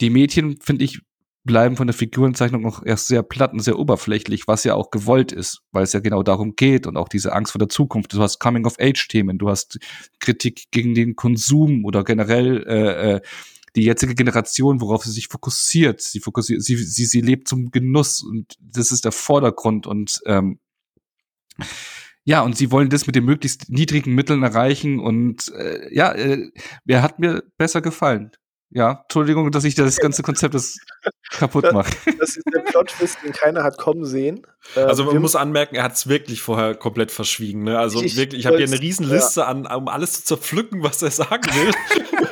die 0.00 0.10
Mädchen, 0.10 0.58
finde 0.60 0.84
ich, 0.84 1.00
bleiben 1.44 1.76
von 1.76 1.86
der 1.86 1.94
Figurenzeichnung 1.94 2.66
auch 2.66 2.82
erst 2.84 3.08
sehr 3.08 3.22
platt 3.22 3.52
und 3.52 3.60
sehr 3.60 3.78
oberflächlich, 3.78 4.46
was 4.46 4.64
ja 4.64 4.74
auch 4.74 4.90
gewollt 4.90 5.32
ist, 5.32 5.62
weil 5.72 5.82
es 5.82 5.92
ja 5.92 6.00
genau 6.00 6.22
darum 6.22 6.54
geht 6.54 6.86
und 6.86 6.96
auch 6.96 7.08
diese 7.08 7.32
Angst 7.32 7.52
vor 7.52 7.58
der 7.58 7.68
Zukunft. 7.68 8.12
Du 8.12 8.20
hast 8.20 8.38
Coming-of-Age-Themen, 8.38 9.38
du 9.38 9.48
hast 9.48 9.78
Kritik 10.20 10.70
gegen 10.70 10.94
den 10.94 11.16
Konsum 11.16 11.84
oder 11.84 12.04
generell 12.04 12.64
äh, 12.66 13.14
äh, 13.14 13.20
die 13.76 13.84
jetzige 13.84 14.14
Generation, 14.14 14.80
worauf 14.80 15.04
sie 15.04 15.12
sich 15.12 15.28
fokussiert. 15.28 16.00
Sie 16.00 16.20
fokussiert, 16.20 16.62
sie, 16.62 16.76
sie, 16.76 17.04
sie 17.06 17.20
lebt 17.20 17.48
zum 17.48 17.70
Genuss 17.70 18.22
und 18.22 18.54
das 18.60 18.92
ist 18.92 19.04
der 19.04 19.12
Vordergrund 19.12 19.86
und 19.86 20.20
ähm, 20.26 20.58
ja, 22.24 22.42
und 22.42 22.56
sie 22.56 22.70
wollen 22.70 22.88
das 22.88 23.06
mit 23.06 23.16
den 23.16 23.24
möglichst 23.24 23.68
niedrigen 23.68 24.14
Mitteln 24.14 24.42
erreichen 24.42 25.00
und 25.00 25.52
äh, 25.54 25.92
ja, 25.92 26.12
äh, 26.12 26.50
wer 26.84 27.02
hat 27.02 27.18
mir 27.18 27.42
besser 27.56 27.80
gefallen? 27.80 28.30
Ja, 28.74 29.00
Entschuldigung, 29.02 29.50
dass 29.50 29.64
ich 29.64 29.74
das 29.74 29.98
ganze 29.98 30.22
Konzept 30.22 30.54
das 30.54 30.78
kaputt 31.30 31.72
mache. 31.72 31.92
Das, 32.18 32.36
ist 32.36 32.46
der 32.54 32.60
Plot-Twist, 32.60 33.18
den 33.22 33.32
keiner 33.32 33.64
hat 33.64 33.76
kommen 33.76 34.04
sehen. 34.04 34.46
Ähm, 34.76 34.86
also 34.88 35.04
man 35.04 35.18
muss 35.18 35.36
anmerken, 35.36 35.74
er 35.74 35.82
hat 35.82 35.92
es 35.92 36.08
wirklich 36.08 36.40
vorher 36.40 36.74
komplett 36.74 37.10
verschwiegen. 37.10 37.64
Ne? 37.64 37.78
Also 37.78 38.02
ich 38.02 38.16
wirklich, 38.16 38.40
ich 38.40 38.46
habe 38.46 38.56
hier 38.56 38.66
eine 38.66 38.80
Riesenliste 38.80 39.40
ja. 39.40 39.46
an, 39.46 39.66
um 39.66 39.88
alles 39.88 40.12
zu 40.14 40.24
zerpflücken, 40.24 40.82
was 40.82 41.02
er 41.02 41.10
sagen 41.10 41.44
will. 41.54 41.72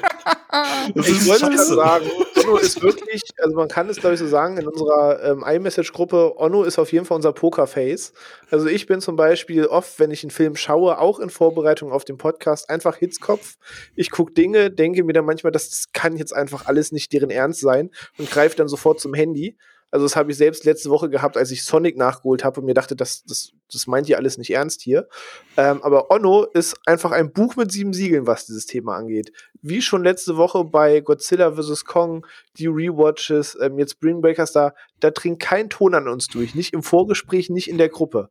ich 0.94 1.26
wollte 1.26 1.46
gerade 1.46 1.64
sagen, 1.64 2.10
Onno 2.36 2.56
ist 2.56 2.82
wirklich, 2.82 3.22
also 3.38 3.54
man 3.56 3.68
kann 3.68 3.88
es 3.88 3.98
glaube 3.98 4.14
ich 4.14 4.20
so 4.20 4.26
sagen, 4.26 4.56
in 4.56 4.66
unserer 4.66 5.22
ähm, 5.22 5.44
iMessage-Gruppe, 5.46 6.34
Onno 6.36 6.64
ist 6.64 6.78
auf 6.78 6.92
jeden 6.92 7.04
Fall 7.04 7.16
unser 7.16 7.32
Pokerface. 7.32 8.12
Also 8.50 8.66
ich 8.66 8.86
bin 8.86 9.00
zum 9.00 9.16
Beispiel 9.16 9.66
oft, 9.66 9.98
wenn 9.98 10.10
ich 10.10 10.24
einen 10.24 10.30
Film 10.30 10.56
schaue, 10.56 10.98
auch 10.98 11.20
in 11.20 11.30
Vorbereitung 11.30 11.92
auf 11.92 12.04
den 12.04 12.18
Podcast, 12.18 12.68
einfach 12.70 12.96
Hitzkopf. 12.96 13.56
Ich 13.94 14.10
gucke 14.10 14.32
Dinge, 14.32 14.70
denke 14.70 15.04
mir 15.04 15.12
dann 15.12 15.24
manchmal, 15.24 15.52
das 15.52 15.86
kann 15.92 16.16
jetzt 16.16 16.34
einfach 16.34 16.66
alles 16.66 16.92
nicht 16.92 17.12
deren 17.12 17.30
Ernst 17.30 17.60
sein 17.60 17.90
und 18.18 18.30
greife 18.30 18.56
dann 18.56 18.68
sofort 18.68 19.00
zum 19.00 19.14
Handy. 19.14 19.56
Also 19.90 20.06
das 20.06 20.16
habe 20.16 20.30
ich 20.30 20.36
selbst 20.36 20.64
letzte 20.64 20.90
Woche 20.90 21.10
gehabt, 21.10 21.36
als 21.36 21.50
ich 21.50 21.64
Sonic 21.64 21.96
nachgeholt 21.96 22.44
habe 22.44 22.60
und 22.60 22.66
mir 22.66 22.74
dachte, 22.74 22.94
das, 22.94 23.24
das, 23.24 23.52
das 23.72 23.86
meint 23.86 24.08
ihr 24.08 24.18
alles 24.18 24.38
nicht 24.38 24.52
ernst 24.52 24.82
hier. 24.82 25.08
Ähm, 25.56 25.82
aber 25.82 26.10
Onno 26.10 26.44
ist 26.44 26.76
einfach 26.86 27.10
ein 27.10 27.32
Buch 27.32 27.56
mit 27.56 27.72
sieben 27.72 27.92
Siegeln, 27.92 28.26
was 28.26 28.46
dieses 28.46 28.66
Thema 28.66 28.96
angeht. 28.96 29.32
Wie 29.62 29.82
schon 29.82 30.04
letzte 30.04 30.36
Woche 30.36 30.64
bei 30.64 31.00
Godzilla 31.00 31.52
vs. 31.52 31.84
Kong, 31.84 32.26
die 32.56 32.66
Rewatches, 32.66 33.58
ähm, 33.60 33.78
jetzt 33.78 34.00
Breakers 34.00 34.52
da, 34.52 34.74
da 35.00 35.10
dringt 35.10 35.40
kein 35.40 35.68
Ton 35.68 35.94
an 35.94 36.08
uns 36.08 36.28
durch. 36.28 36.54
Nicht 36.54 36.72
im 36.72 36.82
Vorgespräch, 36.82 37.50
nicht 37.50 37.68
in 37.68 37.78
der 37.78 37.88
Gruppe. 37.88 38.30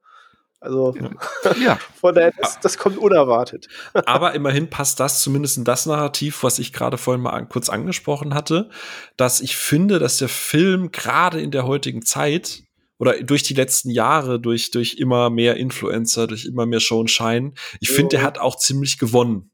Also 0.61 0.93
ja. 1.63 1.79
von 1.95 2.13
daher, 2.13 2.33
das, 2.37 2.59
das, 2.59 2.77
kommt 2.77 2.97
unerwartet. 2.97 3.67
Aber 4.05 4.33
immerhin 4.35 4.69
passt 4.69 4.99
das 4.99 5.21
zumindest 5.21 5.57
in 5.57 5.63
das 5.63 5.85
Narrativ, 5.85 6.43
was 6.43 6.59
ich 6.59 6.73
gerade 6.73 6.97
vorhin 6.97 7.21
mal 7.23 7.45
kurz 7.45 7.69
angesprochen 7.69 8.33
hatte, 8.33 8.69
dass 9.15 9.39
ich 9.39 9.55
finde, 9.55 9.99
dass 9.99 10.17
der 10.17 10.29
Film 10.29 10.91
gerade 10.91 11.39
in 11.39 11.51
der 11.51 11.65
heutigen 11.65 12.03
Zeit 12.03 12.63
oder 12.97 13.23
durch 13.23 13.43
die 13.43 13.53
letzten 13.53 13.89
Jahre, 13.89 14.41
durch, 14.41 14.71
durch 14.71 14.95
immer 14.95 15.29
mehr 15.29 15.55
Influencer, 15.55 16.27
durch 16.27 16.45
immer 16.45 16.65
mehr 16.65 16.81
Show 16.81 16.99
und 16.99 17.09
Shine, 17.09 17.53
ich 17.79 17.89
finde, 17.89 18.17
er 18.17 18.23
hat 18.23 18.37
auch 18.37 18.57
ziemlich 18.57 18.99
gewonnen 18.99 19.51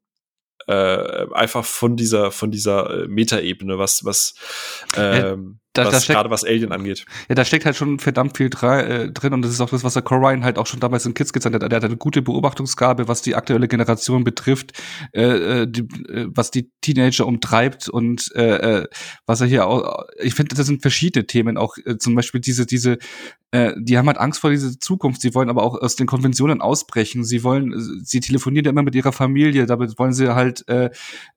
äh, 0.68 1.28
einfach 1.32 1.64
von 1.64 1.96
dieser 1.96 2.32
von 2.32 2.50
dieser 2.50 3.04
äh, 3.04 3.08
Metaebene, 3.08 3.78
was 3.78 4.04
was 4.04 4.34
ähm, 4.96 5.60
da, 5.78 5.92
was 5.92 6.08
gerade 6.08 6.30
was 6.30 6.44
Alien 6.44 6.72
angeht. 6.72 7.06
Ja, 7.30 7.36
da 7.36 7.46
steckt 7.46 7.66
halt 7.66 7.76
schon 7.76 8.00
verdammt 8.00 8.38
viel 8.38 8.50
äh, 8.64 9.12
drin 9.12 9.34
und 9.34 9.42
das 9.42 9.52
ist 9.52 9.62
auch 9.62 9.70
das, 9.70 9.84
was 9.84 9.94
der 9.94 10.02
Corrine 10.02 10.44
halt 10.44 10.58
auch 10.58 10.68
schon 10.68 10.80
damals 10.80 11.06
in 11.06 11.14
Kids 11.14 11.34
gezeigt 11.34 11.56
hat. 11.56 11.72
Der 11.72 11.76
hat 11.76 11.84
eine 11.84 11.98
gute 11.98 12.22
Beobachtungsgabe, 12.22 13.08
was 13.08 13.22
die 13.22 13.36
aktuelle 13.36 13.68
Generation 13.68 14.24
betrifft, 14.24 14.74
äh, 15.14 15.62
äh 15.62 15.68
die, 15.68 15.82
äh, 15.82 16.28
was 16.30 16.52
die 16.52 16.72
Teenager 16.82 17.28
umtreibt 17.28 17.90
und 17.90 18.32
äh, 18.36 18.82
äh, 18.82 18.88
was 19.26 19.42
er 19.42 19.48
hier 19.48 19.68
auch. 19.68 20.06
Ich 20.20 20.34
finde, 20.34 20.56
das 20.56 20.66
sind 20.66 20.82
verschiedene 20.82 21.28
Themen, 21.28 21.58
auch 21.58 21.78
äh, 21.86 21.98
zum 21.98 22.16
Beispiel 22.16 22.42
diese 22.42 22.66
diese 22.66 22.98
äh, 23.56 23.74
die 23.78 23.98
haben 23.98 24.08
halt 24.08 24.18
Angst 24.18 24.42
vor 24.42 24.50
dieser 24.50 24.78
Zukunft. 24.80 25.22
Sie 25.22 25.34
wollen 25.34 25.50
aber 25.50 25.64
auch 25.64 25.80
aus 25.82 25.96
den 25.96 26.08
Konventionen 26.08 26.62
ausbrechen. 26.62 27.24
Sie 27.24 27.44
wollen, 27.44 28.04
sie 28.04 28.20
telefonieren 28.20 28.66
ja 28.66 28.72
immer 28.72 28.84
mit 28.84 28.96
ihrer 28.96 29.14
Familie. 29.14 29.66
Damit 29.66 29.98
wollen 29.98 30.12
sie 30.12 30.36
halt 30.36 30.68
äh, 30.68 30.90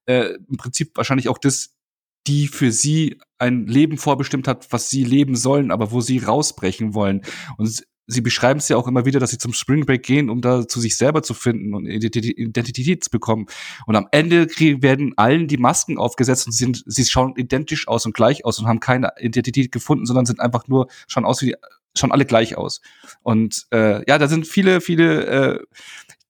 äh, 0.06 0.34
im 0.48 0.56
Prinzip 0.56 0.96
wahrscheinlich 0.96 1.28
auch 1.28 1.38
das 1.38 1.77
die 2.26 2.48
für 2.48 2.72
sie 2.72 3.18
ein 3.38 3.66
Leben 3.66 3.98
vorbestimmt 3.98 4.48
hat, 4.48 4.72
was 4.72 4.90
sie 4.90 5.04
leben 5.04 5.36
sollen, 5.36 5.70
aber 5.70 5.92
wo 5.92 6.00
sie 6.00 6.18
rausbrechen 6.18 6.94
wollen. 6.94 7.22
Und 7.56 7.84
sie 8.08 8.20
beschreiben 8.22 8.58
es 8.58 8.68
ja 8.68 8.76
auch 8.76 8.88
immer 8.88 9.04
wieder, 9.04 9.20
dass 9.20 9.30
sie 9.30 9.38
zum 9.38 9.52
Spring 9.52 9.84
Break 9.86 10.02
gehen, 10.02 10.30
um 10.30 10.40
da 10.40 10.66
zu 10.66 10.80
sich 10.80 10.96
selber 10.96 11.22
zu 11.22 11.34
finden 11.34 11.74
und 11.74 11.86
Identität 11.86 13.04
zu 13.04 13.10
bekommen. 13.10 13.46
Und 13.86 13.96
am 13.96 14.08
Ende 14.10 14.46
werden 14.48 15.12
allen 15.16 15.46
die 15.46 15.58
Masken 15.58 15.98
aufgesetzt 15.98 16.46
und 16.46 16.52
sie, 16.52 16.64
sind, 16.64 16.82
sie 16.86 17.04
schauen 17.04 17.34
identisch 17.36 17.86
aus 17.86 18.06
und 18.06 18.14
gleich 18.14 18.44
aus 18.44 18.58
und 18.58 18.66
haben 18.66 18.80
keine 18.80 19.12
Identität 19.20 19.70
gefunden, 19.70 20.06
sondern 20.06 20.26
sind 20.26 20.40
einfach 20.40 20.66
nur, 20.66 20.88
schauen 21.06 21.26
aus 21.26 21.42
wie, 21.42 21.54
schauen 21.96 22.10
alle 22.10 22.24
gleich 22.24 22.56
aus. 22.56 22.80
Und 23.22 23.66
äh, 23.72 24.02
ja, 24.08 24.18
da 24.18 24.26
sind 24.26 24.46
viele, 24.46 24.80
viele, 24.80 25.26
äh, 25.26 25.58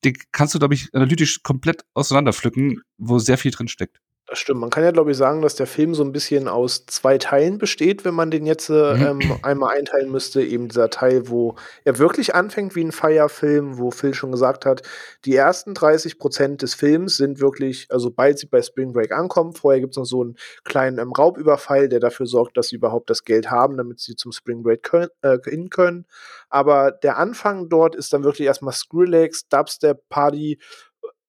die 0.04 0.12
kannst 0.32 0.54
du, 0.54 0.58
glaube 0.58 0.74
ich, 0.74 0.88
analytisch 0.92 1.42
komplett 1.42 1.84
auseinanderpflücken, 1.94 2.82
wo 2.98 3.18
sehr 3.18 3.38
viel 3.38 3.52
drin 3.52 3.68
steckt. 3.68 4.00
Das 4.28 4.40
stimmt. 4.40 4.60
Man 4.60 4.68
kann 4.68 4.84
ja, 4.84 4.90
glaube 4.90 5.10
ich, 5.10 5.16
sagen, 5.16 5.40
dass 5.40 5.54
der 5.54 5.66
Film 5.66 5.94
so 5.94 6.04
ein 6.04 6.12
bisschen 6.12 6.48
aus 6.48 6.84
zwei 6.84 7.16
Teilen 7.16 7.56
besteht, 7.56 8.04
wenn 8.04 8.12
man 8.12 8.30
den 8.30 8.44
jetzt 8.44 8.68
äh, 8.68 8.94
mhm. 8.94 9.22
ähm, 9.22 9.38
einmal 9.42 9.74
einteilen 9.74 10.10
müsste. 10.10 10.42
Eben 10.42 10.68
dieser 10.68 10.90
Teil, 10.90 11.30
wo 11.30 11.54
er 11.84 11.98
wirklich 11.98 12.34
anfängt 12.34 12.76
wie 12.76 12.84
ein 12.84 12.92
Feierfilm, 12.92 13.78
wo 13.78 13.90
Phil 13.90 14.12
schon 14.12 14.30
gesagt 14.30 14.66
hat, 14.66 14.82
die 15.24 15.34
ersten 15.34 15.72
30 15.72 16.18
Prozent 16.18 16.60
des 16.60 16.74
Films 16.74 17.16
sind 17.16 17.40
wirklich, 17.40 17.86
also 17.88 18.10
bald 18.10 18.38
sie 18.38 18.46
bei 18.46 18.60
Spring 18.60 18.92
Break 18.92 19.12
ankommen. 19.12 19.54
Vorher 19.54 19.80
gibt 19.80 19.94
es 19.94 19.96
noch 19.96 20.04
so 20.04 20.20
einen 20.20 20.36
kleinen 20.62 20.98
ähm, 20.98 21.12
Raubüberfall, 21.12 21.88
der 21.88 22.00
dafür 22.00 22.26
sorgt, 22.26 22.58
dass 22.58 22.68
sie 22.68 22.76
überhaupt 22.76 23.08
das 23.08 23.24
Geld 23.24 23.50
haben, 23.50 23.78
damit 23.78 23.98
sie 23.98 24.14
zum 24.14 24.32
Spring 24.32 24.62
Break 24.62 24.82
können, 24.82 25.08
äh, 25.22 25.38
hin 25.42 25.70
können. 25.70 26.04
Aber 26.50 26.92
der 26.92 27.16
Anfang 27.16 27.70
dort 27.70 27.96
ist 27.96 28.12
dann 28.12 28.24
wirklich 28.24 28.46
erstmal 28.46 28.74
Skrillex, 28.74 29.48
Dubstep, 29.48 30.06
Party, 30.10 30.58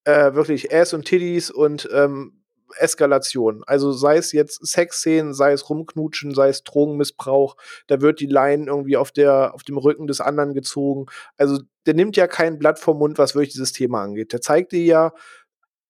äh, 0.04 0.34
wirklich 0.34 0.74
Ass 0.74 0.94
und 0.94 1.06
Titties 1.06 1.50
und 1.50 1.88
ähm, 1.94 2.39
Eskalation. 2.78 3.64
Also 3.66 3.92
sei 3.92 4.18
es 4.18 4.32
jetzt 4.32 4.66
Sexszenen, 4.66 5.34
sei 5.34 5.52
es 5.52 5.70
Rumknutschen, 5.70 6.34
sei 6.34 6.50
es 6.50 6.64
Drogenmissbrauch, 6.64 7.56
da 7.88 8.02
wird 8.02 8.20
die 8.20 8.28
Line 8.28 8.66
irgendwie 8.68 8.98
auf, 8.98 9.12
der, 9.12 9.54
auf 9.54 9.64
dem 9.64 9.78
Rücken 9.78 10.08
des 10.08 10.22
anderen 10.22 10.54
gezogen. 10.54 11.06
Also 11.38 11.60
der 11.86 11.94
nimmt 11.94 12.18
ja 12.18 12.28
kein 12.28 12.60
Blatt 12.60 12.80
vom 12.80 12.98
Mund, 12.98 13.18
was 13.18 13.36
wirklich 13.36 13.54
dieses 13.54 13.74
Thema 13.74 14.04
angeht. 14.04 14.34
Der 14.34 14.42
zeigt 14.42 14.72
dir 14.72 14.84
ja 14.84 15.14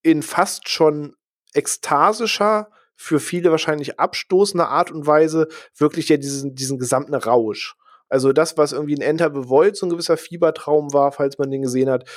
in 0.02 0.22
fast 0.24 0.70
schon 0.70 1.16
ekstasischer, 1.54 2.70
für 3.02 3.22
viele 3.22 3.50
wahrscheinlich 3.50 3.98
abstoßender 3.98 4.68
Art 4.68 4.92
und 4.92 5.08
Weise 5.08 5.48
wirklich 5.78 6.10
ja 6.10 6.18
diesen, 6.18 6.54
diesen 6.54 6.78
gesamten 6.78 7.16
Rausch. 7.16 7.78
Also 8.10 8.34
das, 8.34 8.58
was 8.58 8.74
irgendwie 8.74 8.94
in 8.94 9.02
Enter 9.02 9.34
Void 9.34 9.78
so 9.78 9.86
ein 9.86 9.90
gewisser 9.90 10.18
Fiebertraum 10.18 10.92
war, 10.92 11.14
falls 11.14 11.38
man 11.38 11.50
den 11.50 11.62
gesehen 11.62 11.90
hat, 11.90 12.10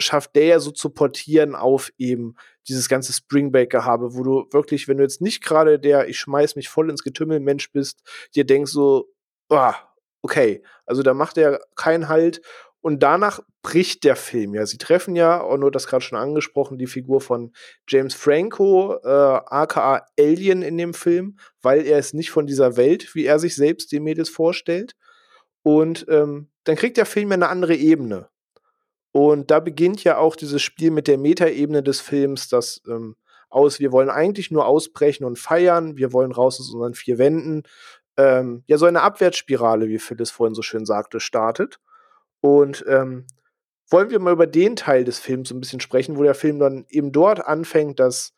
schafft 0.00 0.34
der 0.36 0.46
ja 0.46 0.60
so 0.60 0.70
zu 0.70 0.90
portieren 0.90 1.54
auf 1.54 1.92
eben 1.98 2.34
dieses 2.68 2.88
ganze 2.88 3.12
Springbaker-Habe, 3.12 4.14
wo 4.14 4.22
du 4.22 4.46
wirklich, 4.50 4.88
wenn 4.88 4.96
du 4.96 5.02
jetzt 5.02 5.20
nicht 5.20 5.42
gerade 5.42 5.78
der 5.78 6.08
ich 6.08 6.18
schmeiß 6.18 6.56
mich 6.56 6.68
voll 6.68 6.90
ins 6.90 7.02
Getümmel 7.02 7.40
Mensch 7.40 7.70
bist, 7.72 8.02
dir 8.34 8.44
denkst 8.44 8.72
so, 8.72 9.08
ah, 9.48 9.74
okay, 10.22 10.62
also 10.86 11.02
da 11.02 11.14
macht 11.14 11.38
er 11.38 11.60
keinen 11.76 12.08
Halt 12.08 12.40
und 12.80 13.02
danach 13.02 13.40
bricht 13.62 14.04
der 14.04 14.16
Film 14.16 14.54
ja. 14.54 14.64
Sie 14.64 14.78
treffen 14.78 15.16
ja, 15.16 15.44
nur 15.56 15.70
das 15.70 15.86
gerade 15.86 16.02
schon 16.02 16.18
angesprochen, 16.18 16.78
die 16.78 16.86
Figur 16.86 17.20
von 17.20 17.52
James 17.88 18.14
Franco, 18.14 18.96
äh, 19.02 19.08
aka 19.08 20.06
Alien 20.18 20.62
in 20.62 20.78
dem 20.78 20.94
Film, 20.94 21.38
weil 21.60 21.86
er 21.86 21.98
ist 21.98 22.14
nicht 22.14 22.30
von 22.30 22.46
dieser 22.46 22.76
Welt, 22.76 23.14
wie 23.14 23.26
er 23.26 23.38
sich 23.38 23.54
selbst 23.54 23.92
den 23.92 24.02
Mädels 24.02 24.30
vorstellt. 24.30 24.94
Und 25.62 26.06
ähm, 26.08 26.48
dann 26.64 26.76
kriegt 26.76 26.96
der 26.96 27.04
Film 27.04 27.28
ja 27.28 27.34
eine 27.34 27.48
andere 27.48 27.74
Ebene. 27.74 28.30
Und 29.12 29.50
da 29.50 29.60
beginnt 29.60 30.04
ja 30.04 30.18
auch 30.18 30.36
dieses 30.36 30.62
Spiel 30.62 30.90
mit 30.90 31.08
der 31.08 31.18
Metaebene 31.18 31.82
des 31.82 32.00
Films, 32.00 32.48
das 32.48 32.80
ähm, 32.88 33.16
aus, 33.48 33.80
wir 33.80 33.90
wollen 33.90 34.10
eigentlich 34.10 34.50
nur 34.50 34.66
ausbrechen 34.66 35.24
und 35.24 35.38
feiern, 35.38 35.96
wir 35.96 36.12
wollen 36.12 36.30
raus 36.30 36.60
aus 36.60 36.70
unseren 36.72 36.94
vier 36.94 37.18
Wänden. 37.18 37.64
Ähm, 38.16 38.62
ja, 38.66 38.78
so 38.78 38.86
eine 38.86 39.02
Abwärtsspirale, 39.02 39.88
wie 39.88 39.98
Phyllis 39.98 40.30
vorhin 40.30 40.54
so 40.54 40.62
schön 40.62 40.86
sagte, 40.86 41.18
startet. 41.18 41.80
Und 42.40 42.84
ähm, 42.86 43.26
wollen 43.90 44.10
wir 44.10 44.20
mal 44.20 44.32
über 44.32 44.46
den 44.46 44.76
Teil 44.76 45.04
des 45.04 45.18
Films 45.18 45.48
so 45.48 45.54
ein 45.56 45.60
bisschen 45.60 45.80
sprechen, 45.80 46.16
wo 46.16 46.22
der 46.22 46.34
Film 46.34 46.60
dann 46.60 46.86
eben 46.88 47.10
dort 47.10 47.44
anfängt, 47.44 47.98
dass 47.98 48.32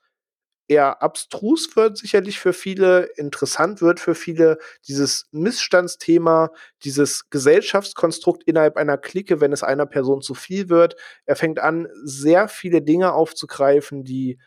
eher 0.68 1.02
abstrus 1.02 1.76
wird, 1.76 1.98
sicherlich 1.98 2.38
für 2.38 2.52
viele, 2.52 3.04
interessant 3.16 3.82
wird 3.82 4.00
für 4.00 4.14
viele, 4.14 4.58
dieses 4.88 5.26
Missstandsthema, 5.32 6.50
dieses 6.84 7.28
Gesellschaftskonstrukt 7.30 8.44
innerhalb 8.44 8.76
einer 8.76 8.98
Clique, 8.98 9.40
wenn 9.40 9.52
es 9.52 9.62
einer 9.62 9.86
Person 9.86 10.22
zu 10.22 10.34
viel 10.34 10.68
wird. 10.68 10.96
Er 11.26 11.36
fängt 11.36 11.58
an, 11.58 11.88
sehr 12.04 12.48
viele 12.48 12.82
Dinge 12.82 13.12
aufzugreifen, 13.12 14.04
die 14.04 14.38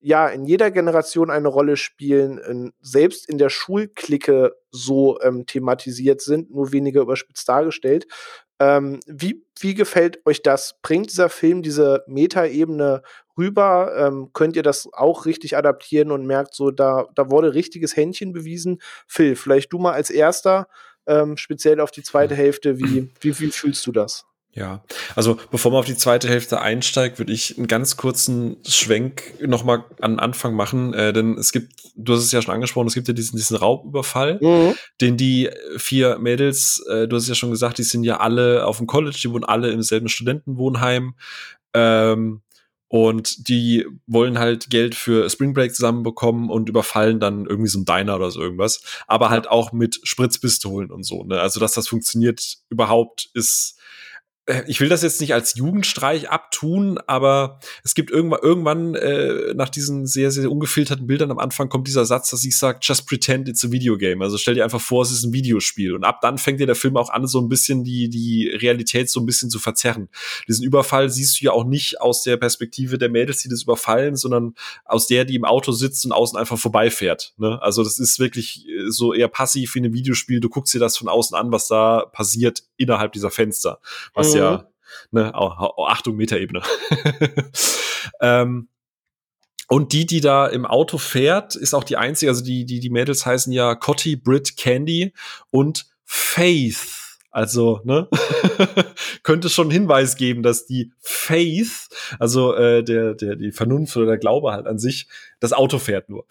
ja 0.00 0.28
in 0.28 0.44
jeder 0.44 0.70
Generation 0.70 1.30
eine 1.30 1.48
Rolle 1.48 1.76
spielen, 1.76 2.72
selbst 2.80 3.28
in 3.28 3.38
der 3.38 3.48
Schulklicke 3.48 4.54
so 4.70 5.20
ähm, 5.20 5.46
thematisiert 5.46 6.20
sind, 6.20 6.50
nur 6.50 6.72
weniger 6.72 7.00
überspitzt 7.00 7.48
dargestellt. 7.48 8.06
Ähm, 8.58 9.00
wie, 9.06 9.44
wie 9.60 9.74
gefällt 9.74 10.24
euch 10.26 10.42
das? 10.42 10.76
Bringt 10.82 11.10
dieser 11.10 11.28
Film 11.28 11.62
diese 11.62 12.04
Metaebene 12.06 13.02
rüber? 13.36 13.94
Ähm, 13.96 14.30
könnt 14.32 14.56
ihr 14.56 14.62
das 14.62 14.88
auch 14.92 15.26
richtig 15.26 15.56
adaptieren 15.56 16.10
und 16.10 16.26
merkt 16.26 16.54
so, 16.54 16.70
da, 16.70 17.06
da 17.14 17.30
wurde 17.30 17.54
richtiges 17.54 17.96
Händchen 17.96 18.32
bewiesen? 18.32 18.80
Phil, 19.06 19.36
vielleicht 19.36 19.72
du 19.72 19.78
mal 19.78 19.92
als 19.92 20.10
erster, 20.10 20.68
ähm, 21.06 21.36
speziell 21.36 21.80
auf 21.80 21.90
die 21.90 22.02
zweite 22.02 22.34
Hälfte, 22.36 22.78
wie, 22.78 23.10
wie, 23.20 23.38
wie 23.38 23.50
fühlst 23.50 23.86
du 23.86 23.92
das? 23.92 24.24
Ja, 24.56 24.82
also 25.14 25.36
bevor 25.50 25.70
man 25.70 25.80
auf 25.80 25.84
die 25.84 25.98
zweite 25.98 26.30
Hälfte 26.30 26.62
einsteigt, 26.62 27.18
würde 27.18 27.30
ich 27.30 27.58
einen 27.58 27.66
ganz 27.66 27.98
kurzen 27.98 28.56
Schwenk 28.66 29.34
nochmal 29.46 29.84
an 30.00 30.18
Anfang 30.18 30.54
machen, 30.54 30.94
äh, 30.94 31.12
denn 31.12 31.36
es 31.36 31.52
gibt, 31.52 31.74
du 31.94 32.14
hast 32.14 32.24
es 32.24 32.32
ja 32.32 32.40
schon 32.40 32.54
angesprochen, 32.54 32.86
es 32.86 32.94
gibt 32.94 33.06
ja 33.06 33.12
diesen, 33.12 33.36
diesen 33.36 33.58
Raubüberfall, 33.58 34.38
mhm. 34.40 34.74
den 35.02 35.18
die 35.18 35.50
vier 35.76 36.18
Mädels, 36.18 36.82
äh, 36.88 37.06
du 37.06 37.16
hast 37.16 37.24
es 37.24 37.28
ja 37.28 37.34
schon 37.34 37.50
gesagt, 37.50 37.76
die 37.76 37.82
sind 37.82 38.02
ja 38.02 38.18
alle 38.20 38.66
auf 38.66 38.78
dem 38.78 38.86
College, 38.86 39.18
die 39.22 39.30
wohnen 39.30 39.44
alle 39.44 39.70
im 39.70 39.82
selben 39.82 40.08
Studentenwohnheim. 40.08 41.16
Ähm, 41.74 42.40
und 42.88 43.48
die 43.48 43.84
wollen 44.06 44.38
halt 44.38 44.70
Geld 44.70 44.94
für 44.94 45.28
Spring 45.28 45.52
Break 45.52 45.74
zusammenbekommen 45.74 46.48
und 46.48 46.68
überfallen 46.68 47.20
dann 47.20 47.44
irgendwie 47.44 47.68
so 47.68 47.80
ein 47.80 47.84
Diner 47.84 48.16
oder 48.16 48.30
so 48.30 48.40
irgendwas. 48.40 48.80
Aber 49.06 49.28
halt 49.28 49.48
auch 49.48 49.72
mit 49.72 50.00
Spritzpistolen 50.04 50.90
und 50.90 51.02
so. 51.02 51.24
Ne? 51.24 51.40
Also, 51.40 51.58
dass 51.58 51.72
das 51.72 51.88
funktioniert 51.88 52.58
überhaupt, 52.70 53.28
ist 53.34 53.76
ich 54.68 54.80
will 54.80 54.88
das 54.88 55.02
jetzt 55.02 55.20
nicht 55.20 55.34
als 55.34 55.56
Jugendstreich 55.56 56.30
abtun, 56.30 56.98
aber 57.06 57.58
es 57.82 57.94
gibt 57.94 58.12
irgendwann, 58.12 58.40
irgendwann 58.42 58.94
äh, 58.94 59.54
nach 59.54 59.68
diesen 59.68 60.06
sehr, 60.06 60.30
sehr 60.30 60.50
ungefilterten 60.50 61.06
Bildern 61.06 61.32
am 61.32 61.40
Anfang 61.40 61.68
kommt 61.68 61.88
dieser 61.88 62.06
Satz, 62.06 62.30
dass 62.30 62.44
ich 62.44 62.56
sage, 62.56 62.78
just 62.80 63.08
pretend 63.08 63.48
it's 63.48 63.64
a 63.64 63.72
video 63.72 63.96
game. 63.96 64.22
Also 64.22 64.38
stell 64.38 64.54
dir 64.54 64.62
einfach 64.62 64.80
vor, 64.80 65.02
es 65.02 65.10
ist 65.10 65.24
ein 65.24 65.32
Videospiel. 65.32 65.94
Und 65.94 66.04
ab 66.04 66.20
dann 66.20 66.38
fängt 66.38 66.60
dir 66.60 66.66
der 66.66 66.76
Film 66.76 66.96
auch 66.96 67.10
an, 67.10 67.26
so 67.26 67.40
ein 67.40 67.48
bisschen 67.48 67.82
die, 67.82 68.08
die 68.08 68.48
Realität 68.48 69.10
so 69.10 69.18
ein 69.18 69.26
bisschen 69.26 69.50
zu 69.50 69.58
verzerren. 69.58 70.08
Diesen 70.46 70.64
Überfall 70.64 71.10
siehst 71.10 71.40
du 71.40 71.46
ja 71.46 71.50
auch 71.50 71.64
nicht 71.64 72.00
aus 72.00 72.22
der 72.22 72.36
Perspektive 72.36 72.98
der 72.98 73.08
Mädels, 73.08 73.42
die 73.42 73.48
das 73.48 73.64
überfallen, 73.64 74.14
sondern 74.14 74.54
aus 74.84 75.08
der, 75.08 75.24
die 75.24 75.34
im 75.34 75.44
Auto 75.44 75.72
sitzt 75.72 76.04
und 76.04 76.12
außen 76.12 76.38
einfach 76.38 76.58
vorbeifährt. 76.58 77.34
Ne? 77.36 77.60
Also 77.62 77.82
das 77.82 77.98
ist 77.98 78.20
wirklich 78.20 78.68
äh, 78.68 78.90
so 78.90 79.12
eher 79.12 79.28
passiv 79.28 79.74
wie 79.74 79.80
ein 79.80 79.92
Videospiel. 79.92 80.38
Du 80.38 80.48
guckst 80.48 80.72
dir 80.72 80.78
das 80.78 80.96
von 80.96 81.08
außen 81.08 81.36
an, 81.36 81.50
was 81.50 81.66
da 81.66 82.04
passiert 82.12 82.62
innerhalb 82.76 83.12
dieser 83.12 83.30
Fenster. 83.30 83.80
Was 84.14 84.32
mhm. 84.32 84.38
ja, 84.38 84.68
ne, 85.10 85.34
Achtung, 85.34 86.16
Metaebene. 86.16 86.62
ähm, 88.20 88.68
und 89.68 89.92
die, 89.92 90.06
die 90.06 90.20
da 90.20 90.46
im 90.46 90.64
Auto 90.64 90.98
fährt, 90.98 91.56
ist 91.56 91.74
auch 91.74 91.84
die 91.84 91.96
einzige, 91.96 92.30
also 92.30 92.44
die, 92.44 92.64
die, 92.64 92.78
die 92.78 92.90
Mädels 92.90 93.26
heißen 93.26 93.52
ja 93.52 93.74
Cotty, 93.74 94.16
Brit, 94.16 94.56
Candy 94.56 95.12
und 95.50 95.86
Faith. 96.04 97.02
Also, 97.32 97.80
ne, 97.84 98.08
könnte 99.22 99.50
schon 99.50 99.70
Hinweis 99.70 100.16
geben, 100.16 100.42
dass 100.42 100.64
die 100.64 100.92
Faith, 101.00 101.88
also 102.18 102.54
äh, 102.54 102.82
der, 102.82 103.14
der, 103.14 103.36
die 103.36 103.52
Vernunft 103.52 103.94
oder 103.96 104.06
der 104.06 104.18
Glaube 104.18 104.52
halt 104.52 104.66
an 104.66 104.78
sich, 104.78 105.08
das 105.40 105.52
Auto 105.52 105.78
fährt 105.78 106.08
nur. 106.08 106.26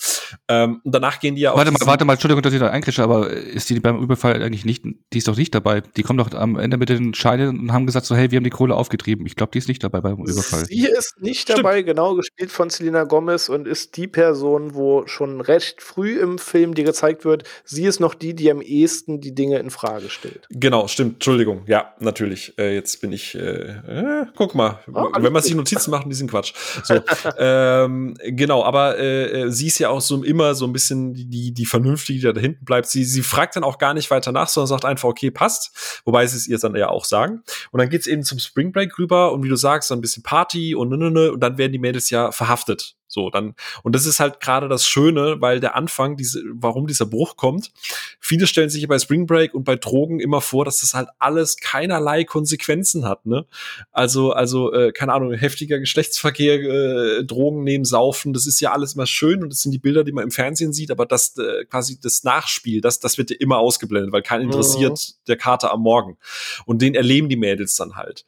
Ähm, 0.48 0.82
und 0.84 0.94
danach 0.94 1.20
gehen 1.20 1.36
die 1.36 1.42
ja 1.42 1.52
auch. 1.52 1.58
Warte 1.58 1.72
mal, 1.72 1.80
warte 1.84 2.06
mal, 2.06 2.14
Entschuldigung, 2.14 2.42
dass 2.42 2.54
ich 2.54 2.60
da 2.60 2.70
einkrische, 2.70 3.04
aber 3.04 3.30
ist 3.30 3.70
die 3.70 3.80
beim 3.80 4.02
Überfall 4.02 4.42
eigentlich 4.42 4.66
nicht, 4.66 4.84
die 4.84 5.18
ist 5.18 5.28
doch 5.28 5.38
nicht 5.38 5.54
dabei. 5.54 5.82
Die 5.82 6.04
kommen 6.04 6.18
doch 6.18 6.34
am 6.34 6.58
Ende 6.58 6.78
mit 6.78 6.90
den 6.90 7.14
Scheinen 7.14 7.60
und 7.60 7.74
haben 7.74 7.86
gesagt 7.86 8.06
so, 8.06 8.16
hey, 8.16 8.32
wir 8.32 8.38
haben 8.38 8.44
die 8.44 8.50
Kohle 8.50 8.76
aufgetrieben. 8.76 9.26
Ich 9.26 9.36
glaube, 9.36 9.52
die 9.52 9.60
ist 9.60 9.68
nicht 9.68 9.84
dabei 9.84 10.02
beim 10.02 10.18
Überfall. 10.18 10.66
Sie 10.66 10.86
ist 10.86 11.22
nicht 11.22 11.42
Stimmt. 11.42 11.60
dabei, 11.60 11.82
genau, 11.84 12.16
gespielt 12.16 12.52
von 12.52 12.70
Selena 12.70 13.04
Gomez 13.04 13.50
und 13.50 13.68
ist 13.68 13.98
die 13.98 14.08
Person, 14.08 14.74
wo 14.74 15.06
schon 15.08 15.42
recht 15.42 15.82
früh 15.82 16.20
im 16.20 16.38
Film 16.38 16.74
dir 16.74 16.84
gezeigt 16.84 17.26
wird, 17.26 17.44
sie 17.64 17.86
ist 17.86 18.00
noch 18.00 18.16
die, 18.16 18.34
die 18.34 18.50
am 18.50 18.62
ehesten 18.62 19.22
die 19.22 19.36
Dinge 19.36 19.60
in 19.60 19.70
Frage 19.70 20.10
stellt. 20.10 20.48
Genau, 20.50 20.88
stimmt, 20.88 21.16
Entschuldigung, 21.16 21.64
ja, 21.68 21.94
natürlich. 22.00 22.58
Äh, 22.58 22.74
jetzt 22.74 23.02
bin 23.02 23.12
ich, 23.12 23.36
äh, 23.36 23.40
äh, 23.40 24.26
guck 24.36 24.56
mal, 24.56 24.80
oh, 24.92 25.08
wenn 25.18 25.34
man 25.34 25.44
sich 25.44 25.56
Notizen 25.56 25.92
macht, 25.92 26.08
die 26.08 26.16
sind 26.16 26.32
Quatsch. 26.32 26.54
So, 26.84 26.96
ähm, 27.38 28.16
genau, 28.24 28.64
aber 28.64 28.98
äh, 29.06 29.42
äh, 29.42 29.52
sie 29.52 29.68
ist 29.68 29.80
ja 29.80 29.90
auch 29.90 30.02
so 30.02 30.24
immer 30.24 30.56
so 30.56 30.66
ein 30.66 30.74
bisschen 30.74 31.14
die, 31.14 31.54
die 31.54 31.66
Vernünftige, 31.66 32.20
die 32.20 32.34
da 32.34 32.40
hinten 32.40 32.66
bleibt. 32.66 32.88
Sie, 32.88 33.04
sie 33.04 33.22
fragt 33.22 33.56
dann 33.56 33.64
auch 33.64 33.78
gar 33.78 33.94
nicht 33.94 34.12
weiter 34.12 34.32
nach, 34.32 34.50
sondern 34.50 34.68
sagt 34.68 34.86
einfach, 34.86 35.10
okay, 35.10 35.32
passt. 35.32 36.02
Wobei 36.06 36.26
sie 36.28 36.38
es 36.38 36.48
ihr 36.48 36.58
dann 36.58 36.76
ja 36.76 36.90
auch 36.90 37.06
sagen. 37.06 37.44
Und 37.72 37.80
dann 37.80 37.90
geht's 37.90 38.08
eben 38.08 38.24
zum 38.24 38.40
Spring 38.40 38.72
Break 38.72 38.98
rüber 38.98 39.32
und 39.32 39.44
wie 39.44 39.50
du 39.50 39.56
sagst, 39.56 39.92
dann 39.92 40.00
ein 40.00 40.02
bisschen 40.02 40.24
Party 40.24 40.76
und, 40.76 40.94
und, 40.94 41.18
und 41.18 41.40
dann 41.40 41.58
werden 41.58 41.72
die 41.72 41.80
Mädels 41.80 42.10
ja 42.10 42.32
verhaftet. 42.32 42.95
So, 43.16 43.30
dann, 43.30 43.56
und 43.82 43.96
das 43.96 44.06
ist 44.06 44.20
halt 44.20 44.42
gerade 44.42 44.68
das 44.68 44.86
Schöne, 44.86 45.38
weil 45.40 45.62
der 45.62 45.76
Anfang, 45.76 46.18
diese, 46.18 46.44
warum 46.52 46.86
dieser 46.86 47.06
Bruch 47.06 47.38
kommt. 47.38 47.72
Viele 48.20 48.46
stellen 48.46 48.70
sich 48.70 48.86
bei 48.90 49.00
Spring 49.00 49.26
Break 49.26 49.54
und 49.54 49.64
bei 49.64 49.78
Drogen 49.78 50.20
immer 50.20 50.42
vor, 50.42 50.66
dass 50.66 50.80
das 50.80 50.94
halt 50.94 51.08
alles 51.18 51.56
keinerlei 51.56 52.26
Konsequenzen 52.26 53.06
hat, 53.06 53.26
ne? 53.26 53.46
Also, 53.94 54.34
also, 54.34 54.74
äh, 54.74 54.92
keine 54.92 55.14
Ahnung, 55.14 55.32
heftiger 55.32 55.80
Geschlechtsverkehr, 55.80 56.56
äh, 56.56 57.24
Drogen 57.24 57.64
nehmen, 57.64 57.86
saufen, 57.86 58.34
das 58.34 58.48
ist 58.48 58.60
ja 58.60 58.74
alles 58.74 58.96
immer 58.96 59.08
schön 59.08 59.44
und 59.44 59.50
das 59.50 59.62
sind 59.62 59.72
die 59.72 59.80
Bilder, 59.80 60.04
die 60.04 60.12
man 60.12 60.26
im 60.26 60.32
Fernsehen 60.32 60.74
sieht, 60.74 60.92
aber 60.92 61.06
das, 61.06 61.38
äh, 61.38 61.64
quasi 61.64 61.98
das 62.02 62.26
Nachspiel, 62.26 62.82
das, 62.82 63.00
das 63.00 63.18
wird 63.18 63.30
ja 63.30 63.38
immer 63.40 63.60
ausgeblendet, 63.60 64.12
weil 64.12 64.24
keinen 64.24 64.42
interessiert 64.42 64.92
mhm. 64.92 65.26
der 65.30 65.38
Kater 65.38 65.72
am 65.72 65.80
Morgen. 65.80 66.18
Und 66.66 66.82
den 66.82 66.96
erleben 66.96 67.30
die 67.30 67.38
Mädels 67.38 67.76
dann 67.76 67.96
halt. 67.96 68.26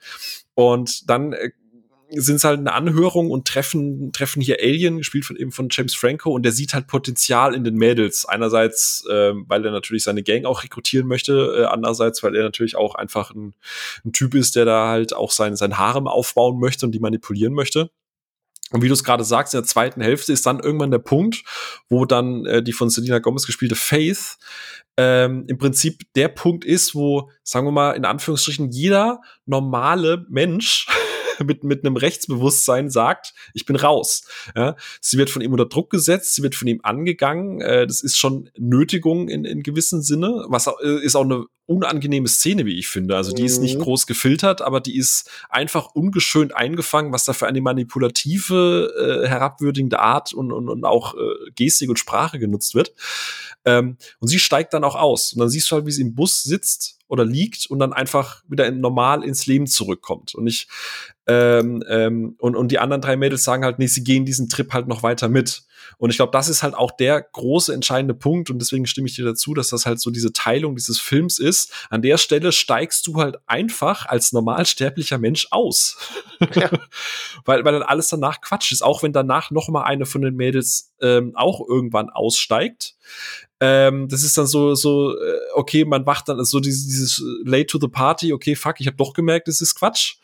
Und 0.53 1.09
dann 1.09 1.33
äh, 1.33 1.51
sind 2.09 2.35
es 2.35 2.43
halt 2.43 2.59
eine 2.59 2.73
Anhörung 2.73 3.29
und 3.29 3.47
treffen, 3.47 4.11
treffen 4.13 4.41
hier 4.41 4.57
Alien, 4.61 4.97
gespielt 4.97 5.25
von 5.25 5.35
eben 5.35 5.51
von 5.51 5.67
James 5.71 5.95
Franco, 5.95 6.31
und 6.31 6.43
der 6.43 6.51
sieht 6.51 6.73
halt 6.73 6.87
Potenzial 6.87 7.53
in 7.53 7.63
den 7.63 7.75
Mädels. 7.75 8.25
Einerseits, 8.25 9.05
äh, 9.09 9.33
weil 9.47 9.65
er 9.65 9.71
natürlich 9.71 10.03
seine 10.03 10.23
Gang 10.23 10.45
auch 10.45 10.63
rekrutieren 10.63 11.07
möchte, 11.07 11.57
äh, 11.57 11.65
andererseits, 11.65 12.23
weil 12.23 12.35
er 12.35 12.43
natürlich 12.43 12.75
auch 12.75 12.95
einfach 12.95 13.31
ein, 13.31 13.53
ein 14.05 14.13
Typ 14.13 14.35
ist, 14.35 14.55
der 14.55 14.65
da 14.65 14.87
halt 14.87 15.13
auch 15.13 15.31
sein, 15.31 15.55
sein 15.55 15.77
Harem 15.77 16.07
aufbauen 16.07 16.59
möchte 16.59 16.85
und 16.85 16.93
die 16.93 16.99
manipulieren 16.99 17.53
möchte. 17.53 17.89
Und 18.71 18.81
wie 18.81 18.87
du 18.87 18.93
es 18.93 19.03
gerade 19.03 19.23
sagst, 19.23 19.53
in 19.53 19.61
der 19.61 19.67
zweiten 19.67 20.01
Hälfte 20.01 20.33
ist 20.33 20.45
dann 20.45 20.59
irgendwann 20.59 20.91
der 20.91 20.99
Punkt, 20.99 21.43
wo 21.89 22.05
dann 22.05 22.45
äh, 22.45 22.61
die 22.61 22.73
von 22.73 22.89
Selena 22.89 23.19
Gomez 23.19 23.45
gespielte 23.45 23.75
Faith 23.75 24.37
ähm, 24.97 25.45
im 25.47 25.57
Prinzip 25.57 26.01
der 26.15 26.27
Punkt 26.27 26.65
ist, 26.65 26.95
wo, 26.95 27.29
sagen 27.43 27.67
wir 27.67 27.71
mal, 27.71 27.91
in 27.91 28.03
Anführungsstrichen 28.03 28.69
jeder 28.71 29.21
normale 29.45 30.25
Mensch 30.29 30.87
mit, 31.45 31.63
mit 31.63 31.85
einem 31.85 31.97
Rechtsbewusstsein 31.97 32.89
sagt, 32.89 33.33
ich 33.53 33.65
bin 33.65 33.75
raus. 33.75 34.23
Ja, 34.55 34.75
sie 35.01 35.17
wird 35.17 35.29
von 35.29 35.41
ihm 35.41 35.51
unter 35.51 35.65
Druck 35.65 35.89
gesetzt, 35.89 36.35
sie 36.35 36.43
wird 36.43 36.55
von 36.55 36.67
ihm 36.67 36.79
angegangen. 36.83 37.61
Äh, 37.61 37.87
das 37.87 38.01
ist 38.01 38.17
schon 38.17 38.49
Nötigung 38.57 39.29
in, 39.29 39.45
in 39.45 39.63
gewissem 39.63 40.01
Sinne, 40.01 40.45
was 40.47 40.67
äh, 40.67 41.03
ist 41.03 41.15
auch 41.15 41.23
eine 41.23 41.45
unangenehme 41.67 42.27
Szene, 42.27 42.65
wie 42.65 42.79
ich 42.79 42.87
finde. 42.87 43.15
Also 43.15 43.33
die 43.33 43.43
ist 43.43 43.59
nicht 43.59 43.77
mhm. 43.77 43.83
groß 43.83 44.07
gefiltert, 44.07 44.61
aber 44.61 44.79
die 44.79 44.97
ist 44.97 45.29
einfach 45.49 45.93
ungeschönt 45.93 46.55
eingefangen, 46.55 47.11
was 47.11 47.25
da 47.25 47.33
für 47.33 47.45
eine 47.45 47.61
manipulative, 47.61 48.93
äh, 48.97 49.27
herabwürdigende 49.27 49.99
Art 49.99 50.33
und, 50.33 50.51
und, 50.53 50.69
und 50.69 50.85
auch 50.85 51.13
äh, 51.15 51.51
Gestik 51.55 51.89
und 51.89 51.99
Sprache 51.99 52.39
genutzt 52.39 52.73
wird. 52.73 52.93
Ähm, 53.65 53.97
und 54.19 54.29
sie 54.29 54.39
steigt 54.39 54.73
dann 54.73 54.85
auch 54.85 54.95
aus. 54.95 55.33
Und 55.33 55.39
dann 55.39 55.49
siehst 55.49 55.69
du 55.69 55.75
halt, 55.75 55.85
wie 55.85 55.91
sie 55.91 56.03
im 56.03 56.15
Bus 56.15 56.41
sitzt 56.41 56.99
oder 57.09 57.25
liegt 57.25 57.67
und 57.67 57.79
dann 57.79 57.91
einfach 57.91 58.43
wieder 58.47 58.65
in, 58.65 58.79
normal 58.79 59.23
ins 59.23 59.45
Leben 59.45 59.67
zurückkommt. 59.67 60.35
Und 60.35 60.47
ich 60.47 60.67
ähm, 61.27 61.83
ähm, 61.89 62.35
und, 62.39 62.55
und 62.55 62.71
die 62.71 62.79
anderen 62.79 63.01
drei 63.01 63.17
Mädels 63.17 63.43
sagen 63.43 63.65
halt, 63.65 63.77
nee, 63.79 63.87
sie 63.87 64.03
gehen 64.03 64.25
diesen 64.25 64.47
Trip 64.47 64.71
halt 64.71 64.87
noch 64.87 65.03
weiter 65.03 65.27
mit. 65.27 65.63
Und 65.97 66.09
ich 66.09 66.17
glaube, 66.17 66.31
das 66.31 66.49
ist 66.49 66.63
halt 66.63 66.75
auch 66.75 66.91
der 66.91 67.21
große 67.21 67.73
entscheidende 67.73 68.13
Punkt 68.13 68.49
und 68.49 68.59
deswegen 68.59 68.85
stimme 68.85 69.07
ich 69.07 69.15
dir 69.15 69.25
dazu, 69.25 69.53
dass 69.53 69.69
das 69.69 69.85
halt 69.85 69.99
so 69.99 70.11
diese 70.11 70.33
Teilung 70.33 70.75
dieses 70.75 70.99
Films 70.99 71.39
ist. 71.39 71.71
An 71.89 72.01
der 72.01 72.17
Stelle 72.17 72.51
steigst 72.51 73.07
du 73.07 73.21
halt 73.21 73.37
einfach 73.45 74.05
als 74.05 74.31
normalsterblicher 74.31 75.17
Mensch 75.17 75.47
aus. 75.51 75.97
Ja. 76.53 76.69
weil, 77.45 77.65
weil 77.65 77.73
dann 77.73 77.83
alles 77.83 78.09
danach 78.09 78.41
Quatsch 78.41 78.71
ist, 78.71 78.83
auch 78.83 79.03
wenn 79.03 79.13
danach 79.13 79.51
noch 79.51 79.69
mal 79.69 79.83
eine 79.83 80.05
von 80.05 80.21
den 80.21 80.35
Mädels 80.35 80.93
ähm, 81.01 81.33
auch 81.35 81.61
irgendwann 81.67 82.09
aussteigt. 82.09 82.95
Ähm, 83.59 84.07
das 84.07 84.21
ist 84.21 84.37
dann 84.37 84.45
so, 84.45 84.75
so, 84.75 85.17
äh, 85.17 85.39
okay, 85.55 85.83
man 85.83 86.05
wacht 86.05 86.29
dann 86.29 86.43
so 86.45 86.59
dieses, 86.59 86.85
dieses 86.85 87.23
Late 87.43 87.65
to 87.65 87.79
the 87.79 87.87
Party, 87.87 88.31
okay, 88.31 88.55
fuck, 88.55 88.75
ich 88.79 88.85
habe 88.85 88.97
doch 88.97 89.13
gemerkt, 89.13 89.47
es 89.47 89.61
ist 89.61 89.73
Quatsch. 89.73 90.17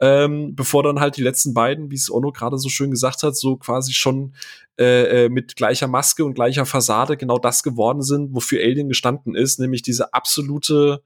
Ähm, 0.00 0.56
bevor 0.56 0.82
dann 0.82 0.98
halt 0.98 1.16
die 1.16 1.22
letzten 1.22 1.54
beiden, 1.54 1.90
wie 1.90 1.94
es 1.94 2.10
Ono 2.10 2.32
gerade 2.32 2.58
so 2.58 2.68
schön 2.68 2.90
gesagt 2.90 3.22
hat, 3.22 3.36
so 3.36 3.56
quasi 3.56 3.92
schon 3.92 4.34
äh, 4.78 5.26
äh, 5.26 5.28
mit 5.28 5.54
gleicher 5.54 5.86
Maske 5.86 6.24
und 6.24 6.34
gleicher 6.34 6.66
Fassade 6.66 7.16
genau 7.16 7.38
das 7.38 7.62
geworden 7.62 8.02
sind, 8.02 8.34
wofür 8.34 8.60
Alien 8.60 8.88
gestanden 8.88 9.36
ist, 9.36 9.60
nämlich 9.60 9.82
diese 9.82 10.12
absolute 10.12 11.02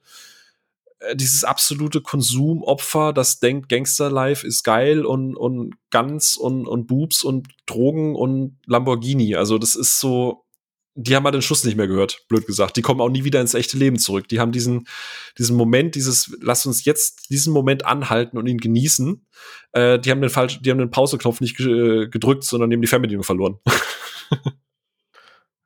äh, 1.00 1.16
dieses 1.16 1.44
absolute 1.44 2.00
Konsumopfer, 2.00 3.12
das 3.12 3.40
denkt, 3.40 3.68
Gangster-Life 3.68 4.46
ist 4.46 4.62
geil 4.62 5.04
und, 5.04 5.36
und 5.36 5.74
Guns 5.90 6.36
und, 6.36 6.66
und 6.66 6.86
Boobs 6.86 7.22
und 7.22 7.48
Drogen 7.66 8.14
und 8.16 8.56
Lamborghini. 8.66 9.34
Also 9.34 9.58
das 9.58 9.74
ist 9.74 10.00
so, 10.00 10.43
die 10.94 11.16
haben 11.16 11.24
halt 11.24 11.34
den 11.34 11.42
Schuss 11.42 11.64
nicht 11.64 11.76
mehr 11.76 11.88
gehört, 11.88 12.24
blöd 12.28 12.46
gesagt. 12.46 12.76
Die 12.76 12.82
kommen 12.82 13.00
auch 13.00 13.08
nie 13.08 13.24
wieder 13.24 13.40
ins 13.40 13.54
echte 13.54 13.76
Leben 13.76 13.98
zurück. 13.98 14.28
Die 14.28 14.38
haben 14.38 14.52
diesen, 14.52 14.86
diesen 15.38 15.56
Moment, 15.56 15.94
dieses, 15.96 16.36
lass 16.40 16.66
uns 16.66 16.84
jetzt 16.84 17.30
diesen 17.30 17.52
Moment 17.52 17.84
anhalten 17.84 18.38
und 18.38 18.46
ihn 18.46 18.58
genießen. 18.58 19.26
Äh, 19.72 19.98
die 19.98 20.10
haben 20.10 20.20
den 20.20 20.30
falsch, 20.30 20.60
die 20.62 20.70
haben 20.70 20.78
den 20.78 20.90
Pauseknopf 20.90 21.40
nicht 21.40 21.56
gedrückt, 21.56 22.44
sondern 22.44 22.70
die 22.70 22.76
haben 22.76 22.82
die 22.82 22.88
Fernbedienung 22.88 23.24
verloren. 23.24 23.58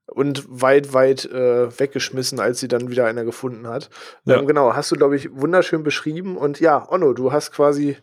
und 0.07 0.45
weit, 0.49 0.95
weit 0.95 1.27
äh, 1.27 1.79
weggeschmissen, 1.79 2.41
als 2.41 2.61
sie 2.61 2.69
dann 2.69 2.91
wieder 2.91 3.07
einer 3.07 3.25
gefunden 3.25 3.69
hat. 3.69 3.91
Ja. 4.25 4.39
Ähm, 4.39 4.47
genau, 4.47 4.75
hast 4.75 4.91
du, 4.91 4.97
glaube 4.97 5.17
ich, 5.17 5.29
wunderschön 5.31 5.83
beschrieben. 5.83 6.37
Und 6.37 6.59
ja, 6.59 6.91
Onno, 6.91 7.13
du 7.13 7.33
hast 7.33 7.53
quasi 7.53 7.97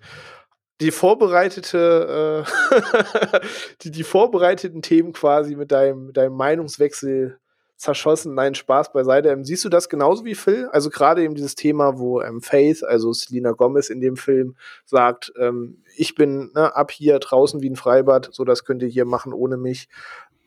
die 0.82 0.92
vorbereitete, 0.92 2.46
äh 2.46 3.40
die, 3.82 3.92
die 3.92 4.04
vorbereiteten 4.04 4.82
Themen 4.82 5.14
quasi 5.14 5.56
mit 5.56 5.72
deinem, 5.72 6.14
deinem 6.14 6.36
Meinungswechsel 6.36 7.40
zerschossen. 7.78 8.36
Nein, 8.36 8.56
Spaß 8.56 8.94
beiseite. 8.94 9.30
Ähm, 9.30 9.44
siehst 9.44 9.66
du 9.66 9.70
das 9.70 9.90
genauso 9.90 10.26
wie 10.26 10.36
Phil? 10.36 10.68
Also 10.72 10.90
gerade 10.90 11.24
eben 11.24 11.36
dieses 11.36 11.56
Thema, 11.56 11.98
wo 12.00 12.22
ähm, 12.22 12.42
Faith, 12.42 12.84
also 12.84 13.12
Selena 13.14 13.52
Gomez 13.52 13.90
in 13.90 14.02
dem 14.02 14.16
Film, 14.16 14.56
sagt, 14.86 15.34
ähm, 15.40 15.84
ich 15.96 16.16
bin 16.16 16.52
ne, 16.54 16.76
ab 16.76 16.92
hier 16.92 17.20
draußen 17.20 17.62
wie 17.62 17.70
ein 17.70 17.76
Freibad, 17.76 18.30
so 18.32 18.44
das 18.44 18.64
könnt 18.64 18.82
ihr 18.82 18.88
hier 18.88 19.06
machen 19.06 19.34
ohne 19.34 19.58
mich. 19.58 19.90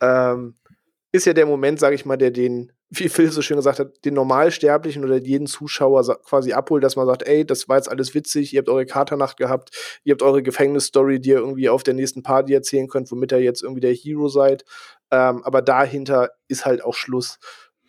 Ähm, 0.01 0.55
ist 1.12 1.26
ja 1.26 1.33
der 1.33 1.47
Moment, 1.47 1.81
sage 1.81 1.95
ich 1.95 2.05
mal, 2.05 2.16
der 2.16 2.31
den, 2.31 2.72
wie 2.91 3.09
Phil 3.09 3.30
so 3.30 3.43
schön 3.43 3.59
gesagt 3.59 3.78
hat, 3.78 4.05
den 4.05 4.14
Normalsterblichen 4.14 5.05
oder 5.05 5.16
jeden 5.16 5.47
Zuschauer 5.47 6.03
quasi 6.24 6.53
abholt, 6.53 6.82
dass 6.82 6.97
man 6.97 7.07
sagt, 7.07 7.22
ey, 7.26 7.45
das 7.45 7.68
war 7.68 7.76
jetzt 7.76 7.91
alles 7.91 8.14
witzig, 8.14 8.53
ihr 8.53 8.59
habt 8.61 8.68
eure 8.68 8.86
Katernacht 8.86 9.36
gehabt, 9.36 9.70
ihr 10.05 10.12
habt 10.12 10.22
eure 10.22 10.43
Gefängnisstory, 10.43 11.20
die 11.20 11.30
ihr 11.30 11.39
irgendwie 11.39 11.68
auf 11.68 11.82
der 11.82 11.95
nächsten 11.95 12.22
Party 12.22 12.55
erzählen 12.55 12.89
könnt, 12.89 13.11
womit 13.11 13.32
ihr 13.32 13.43
jetzt 13.43 13.62
irgendwie 13.62 13.80
der 13.80 13.93
Hero 13.93 14.28
seid. 14.28 14.64
Ähm, 15.11 15.43
aber 15.45 15.62
dahinter 15.62 16.30
ist 16.49 16.64
halt 16.64 16.82
auch 16.82 16.95
Schluss. 16.95 17.39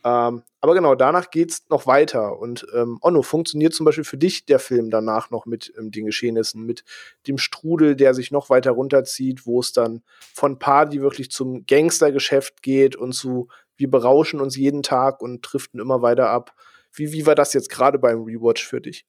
Ähm, 0.04 0.43
aber 0.62 0.74
genau, 0.74 0.95
danach 0.95 1.30
geht's 1.30 1.66
noch 1.70 1.88
weiter. 1.88 2.39
Und 2.39 2.66
ähm, 2.74 3.00
Onno, 3.02 3.22
funktioniert 3.22 3.74
zum 3.74 3.86
Beispiel 3.86 4.04
für 4.04 4.18
dich 4.18 4.45
der 4.45 4.60
Film 4.60 4.89
danach 4.89 5.30
noch 5.30 5.45
mit 5.45 5.74
ähm, 5.78 5.91
den 5.91 6.06
Geschehnissen, 6.06 6.66
mit 6.66 6.84
dem 7.28 7.38
Strudel, 7.38 7.95
der 7.95 8.14
sich 8.14 8.32
noch 8.32 8.50
weiter 8.50 8.72
runterzieht, 8.72 9.45
wo 9.45 9.60
es 9.60 9.74
dann 9.74 10.02
von 10.34 10.60
Party 10.60 11.02
wirklich 11.02 11.32
zum 11.32 11.66
Gangstergeschäft 11.66 12.62
geht 12.62 12.95
und 12.95 13.14
zu 13.14 13.50
wir 13.80 13.89
berauschen 13.89 14.41
uns 14.41 14.55
jeden 14.55 14.84
Tag 14.84 15.21
und 15.21 15.41
driften 15.41 15.80
immer 15.80 16.01
weiter 16.01 16.30
ab. 16.30 16.53
Wie, 16.93 17.11
wie 17.11 17.25
war 17.25 17.36
das 17.36 17.53
jetzt 17.53 17.69
gerade 17.69 17.97
beim 17.97 18.23
Rewatch 18.23 18.65
für 18.65 18.82
dich? 18.82 19.05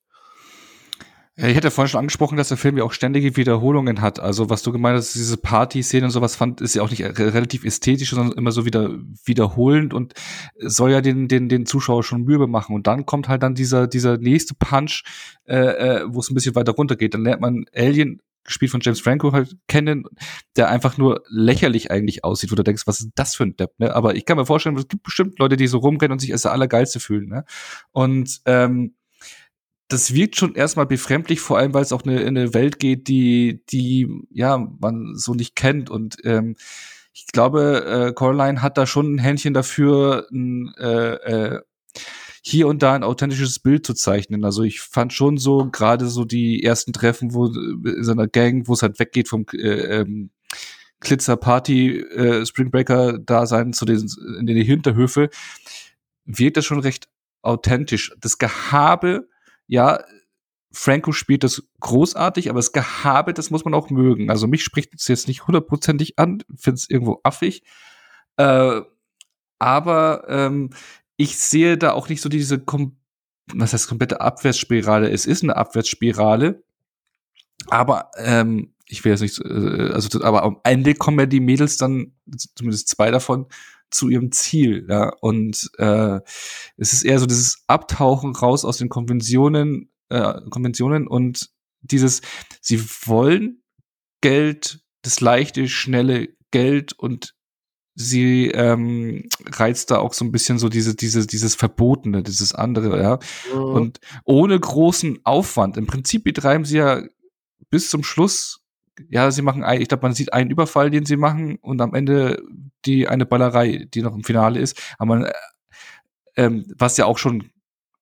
Ich 1.36 1.56
hätte 1.56 1.70
vorhin 1.70 1.88
schon 1.88 2.00
angesprochen, 2.00 2.36
dass 2.36 2.48
der 2.48 2.58
Film 2.58 2.76
ja 2.76 2.84
auch 2.84 2.92
ständige 2.92 3.36
Wiederholungen 3.36 4.02
hat. 4.02 4.20
Also 4.20 4.50
was 4.50 4.62
du 4.62 4.72
gemeint 4.72 4.98
hast, 4.98 5.14
diese 5.14 5.38
Party-Szene 5.38 6.04
und 6.04 6.10
sowas 6.10 6.36
fand, 6.36 6.60
ist 6.60 6.74
ja 6.74 6.82
auch 6.82 6.90
nicht 6.90 7.02
relativ 7.02 7.64
ästhetisch, 7.64 8.10
sondern 8.10 8.36
immer 8.36 8.52
so 8.52 8.66
wieder 8.66 8.98
wiederholend 9.24 9.94
und 9.94 10.12
soll 10.58 10.90
ja 10.90 11.00
den, 11.00 11.28
den, 11.28 11.48
den 11.48 11.64
Zuschauer 11.64 12.02
schon 12.02 12.24
Mühe 12.24 12.46
machen. 12.46 12.74
Und 12.74 12.86
dann 12.86 13.06
kommt 13.06 13.28
halt 13.28 13.42
dann 13.42 13.54
dieser, 13.54 13.86
dieser 13.86 14.18
nächste 14.18 14.54
Punch, 14.54 15.04
äh, 15.46 15.56
äh, 15.56 16.04
wo 16.08 16.20
es 16.20 16.30
ein 16.30 16.34
bisschen 16.34 16.56
weiter 16.56 16.72
runter 16.72 16.96
geht. 16.96 17.14
Dann 17.14 17.24
lernt 17.24 17.40
man 17.40 17.64
Alien 17.74 18.20
gespielt 18.44 18.70
von 18.70 18.80
James 18.82 19.00
Franco 19.00 19.32
halt 19.32 19.56
kennen, 19.68 20.04
der 20.56 20.68
einfach 20.68 20.96
nur 20.98 21.22
lächerlich 21.28 21.90
eigentlich 21.90 22.24
aussieht, 22.24 22.50
wo 22.50 22.56
du 22.56 22.62
denkst, 22.62 22.86
was 22.86 23.00
ist 23.00 23.10
das 23.14 23.34
für 23.34 23.44
ein 23.44 23.56
Depp, 23.56 23.78
ne? 23.78 23.94
Aber 23.94 24.16
ich 24.16 24.24
kann 24.24 24.36
mir 24.36 24.46
vorstellen, 24.46 24.76
es 24.76 24.88
gibt 24.88 25.02
bestimmt 25.02 25.38
Leute, 25.38 25.56
die 25.56 25.66
so 25.66 25.78
rumrennen 25.78 26.12
und 26.12 26.18
sich 26.20 26.32
als 26.32 26.42
der 26.42 26.52
Allergeilste 26.52 27.00
fühlen, 27.00 27.28
ne? 27.28 27.44
Und 27.92 28.40
ähm, 28.46 28.94
das 29.88 30.14
wirkt 30.14 30.36
schon 30.36 30.54
erstmal 30.54 30.86
befremdlich, 30.86 31.40
vor 31.40 31.58
allem 31.58 31.74
weil 31.74 31.82
es 31.82 31.92
auch 31.92 32.04
eine, 32.04 32.20
in 32.20 32.38
eine 32.38 32.54
Welt 32.54 32.78
geht, 32.78 33.08
die, 33.08 33.62
die 33.70 34.08
ja 34.30 34.56
man 34.56 35.14
so 35.16 35.34
nicht 35.34 35.56
kennt. 35.56 35.90
Und 35.90 36.16
ähm, 36.24 36.56
ich 37.12 37.26
glaube, 37.26 37.84
äh, 38.10 38.12
Coraline 38.12 38.62
hat 38.62 38.78
da 38.78 38.86
schon 38.86 39.14
ein 39.14 39.18
Händchen 39.18 39.52
dafür, 39.52 40.28
ein, 40.30 40.72
äh, 40.78 41.14
äh, 41.14 41.60
hier 42.42 42.68
und 42.68 42.82
da 42.82 42.94
ein 42.94 43.04
authentisches 43.04 43.58
Bild 43.58 43.84
zu 43.86 43.94
zeichnen. 43.94 44.44
Also 44.44 44.62
ich 44.62 44.80
fand 44.80 45.12
schon 45.12 45.36
so 45.36 45.68
gerade 45.70 46.06
so 46.06 46.24
die 46.24 46.62
ersten 46.62 46.92
Treffen, 46.92 47.34
wo 47.34 47.46
in 47.46 48.04
seiner 48.04 48.26
Gang, 48.26 48.66
wo 48.66 48.72
es 48.72 48.82
halt 48.82 48.98
weggeht 48.98 49.28
vom 49.28 49.46
äh, 49.52 50.00
ähm, 50.00 50.30
Glitzer 51.00 51.36
Party 51.36 51.98
äh, 51.98 52.44
Spring 52.46 52.70
Breaker 52.70 53.18
Dasein 53.18 53.72
zu 53.72 53.84
den 53.84 54.06
in 54.38 54.46
den 54.46 54.56
Hinterhöfe, 54.56 55.30
wirkt 56.24 56.56
das 56.56 56.64
schon 56.64 56.80
recht 56.80 57.08
authentisch. 57.42 58.12
Das 58.20 58.38
Gehabe 58.38 59.28
ja, 59.70 60.02
Franco 60.72 61.12
spielt 61.12 61.44
das 61.44 61.62
großartig, 61.78 62.50
aber 62.50 62.58
das 62.58 62.72
Gehabe, 62.72 63.32
das 63.32 63.50
muss 63.50 63.64
man 63.64 63.72
auch 63.72 63.88
mögen. 63.88 64.28
Also 64.28 64.48
mich 64.48 64.64
spricht 64.64 64.92
es 64.96 65.06
jetzt 65.06 65.28
nicht 65.28 65.46
hundertprozentig 65.46 66.18
an, 66.18 66.42
finde 66.56 66.74
es 66.74 66.90
irgendwo 66.90 67.20
affig. 67.22 67.62
Äh, 68.36 68.80
aber 69.60 70.24
ähm, 70.28 70.70
ich 71.20 71.36
sehe 71.36 71.76
da 71.76 71.92
auch 71.92 72.08
nicht 72.08 72.22
so 72.22 72.30
diese, 72.30 72.58
kom 72.58 72.96
was 73.52 73.74
heißt 73.74 73.88
komplette 73.88 74.22
Abwärtsspirale. 74.22 75.10
Es 75.10 75.26
ist 75.26 75.42
eine 75.42 75.56
Abwärtsspirale, 75.56 76.62
aber 77.68 78.10
ähm, 78.16 78.72
ich 78.86 79.04
will 79.04 79.12
jetzt 79.12 79.20
nicht, 79.20 79.38
äh, 79.44 79.90
also 79.92 80.22
aber 80.22 80.44
am 80.44 80.60
Ende 80.64 80.94
kommen 80.94 81.18
ja 81.18 81.26
die 81.26 81.40
Mädels 81.40 81.76
dann, 81.76 82.14
zumindest 82.54 82.88
zwei 82.88 83.10
davon, 83.10 83.46
zu 83.90 84.08
ihrem 84.08 84.32
Ziel. 84.32 84.86
Ja? 84.88 85.12
Und 85.20 85.70
äh, 85.76 86.20
es 86.78 86.94
ist 86.94 87.02
eher 87.02 87.18
so 87.18 87.26
dieses 87.26 87.64
Abtauchen 87.66 88.34
raus 88.34 88.64
aus 88.64 88.78
den 88.78 88.88
Konventionen, 88.88 89.90
äh, 90.08 90.40
Konventionen 90.48 91.06
und 91.06 91.50
dieses, 91.82 92.22
sie 92.62 92.82
wollen 93.04 93.62
Geld, 94.22 94.80
das 95.02 95.20
leichte, 95.20 95.68
schnelle 95.68 96.28
Geld 96.50 96.94
und 96.94 97.34
sie 97.94 98.48
ähm, 98.48 99.28
reizt 99.46 99.90
da 99.90 99.98
auch 99.98 100.14
so 100.14 100.24
ein 100.24 100.32
bisschen 100.32 100.58
so 100.58 100.68
diese, 100.68 100.94
diese, 100.94 101.26
dieses 101.26 101.54
Verbotene, 101.54 102.22
dieses 102.22 102.54
andere, 102.54 103.00
ja. 103.02 103.18
Mhm. 103.54 103.62
Und 103.62 104.00
ohne 104.24 104.58
großen 104.58 105.20
Aufwand. 105.24 105.76
Im 105.76 105.86
Prinzip 105.86 106.24
betreiben 106.24 106.64
sie 106.64 106.78
ja 106.78 107.02
bis 107.70 107.90
zum 107.90 108.02
Schluss 108.02 108.60
ja, 109.08 109.30
sie 109.30 109.42
machen, 109.42 109.64
ich 109.80 109.88
glaube, 109.88 110.02
man 110.02 110.12
sieht 110.12 110.32
einen 110.32 110.50
Überfall, 110.50 110.90
den 110.90 111.06
sie 111.06 111.16
machen 111.16 111.56
und 111.56 111.80
am 111.80 111.94
Ende 111.94 112.42
die 112.84 113.08
eine 113.08 113.26
Ballerei, 113.26 113.86
die 113.92 114.02
noch 114.02 114.14
im 114.14 114.24
Finale 114.24 114.58
ist. 114.58 114.78
Aber 114.98 115.16
man, 115.16 115.24
äh, 115.24 115.32
ähm, 116.36 116.66
was 116.76 116.96
ja 116.96 117.06
auch 117.06 117.18
schon 117.18 117.50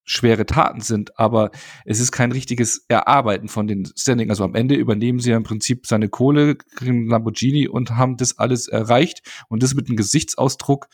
schwere 0.08 0.46
Taten 0.46 0.80
sind, 0.80 1.18
aber 1.18 1.50
es 1.84 2.00
ist 2.00 2.12
kein 2.12 2.32
richtiges 2.32 2.84
Erarbeiten 2.88 3.48
von 3.48 3.66
den 3.66 3.86
Standing. 3.96 4.30
Also 4.30 4.42
am 4.42 4.54
Ende 4.54 4.74
übernehmen 4.74 5.20
sie 5.20 5.30
ja 5.30 5.36
im 5.36 5.42
Prinzip 5.42 5.86
seine 5.86 6.08
Kohle, 6.08 6.56
kriegen 6.56 7.08
Lamborghini 7.08 7.68
und 7.68 7.96
haben 7.96 8.16
das 8.16 8.38
alles 8.38 8.68
erreicht 8.68 9.22
und 9.48 9.62
das 9.62 9.74
mit 9.74 9.88
einem 9.88 9.96
Gesichtsausdruck, 9.96 10.88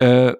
äh, 0.00 0.34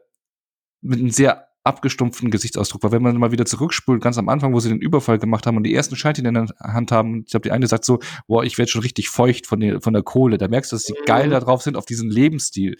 mit 0.80 0.98
einem 0.98 1.10
sehr 1.10 1.49
abgestumpften 1.64 2.30
Gesichtsausdruck. 2.30 2.82
Weil 2.82 2.92
wenn 2.92 3.02
man 3.02 3.16
mal 3.16 3.32
wieder 3.32 3.44
zurückspult, 3.44 4.02
ganz 4.02 4.18
am 4.18 4.28
Anfang, 4.28 4.54
wo 4.54 4.60
sie 4.60 4.70
den 4.70 4.80
Überfall 4.80 5.18
gemacht 5.18 5.46
haben 5.46 5.56
und 5.56 5.64
die 5.64 5.74
ersten 5.74 5.96
Scheinchen 5.96 6.24
in 6.24 6.34
der 6.34 6.46
Hand 6.58 6.92
haben, 6.92 7.22
ich 7.24 7.30
glaube, 7.30 7.44
die 7.44 7.50
eine 7.50 7.66
sagt 7.66 7.84
so, 7.84 7.98
boah, 8.26 8.44
ich 8.44 8.56
werde 8.58 8.70
schon 8.70 8.82
richtig 8.82 9.10
feucht 9.10 9.46
von 9.46 9.60
der, 9.60 9.80
von 9.80 9.92
der 9.92 10.02
Kohle. 10.02 10.38
Da 10.38 10.48
merkst 10.48 10.72
du, 10.72 10.76
dass 10.76 10.84
sie 10.84 10.94
mhm. 10.94 11.04
geil 11.04 11.30
darauf 11.30 11.62
sind, 11.62 11.76
auf 11.76 11.84
diesen 11.84 12.10
Lebensstil. 12.10 12.76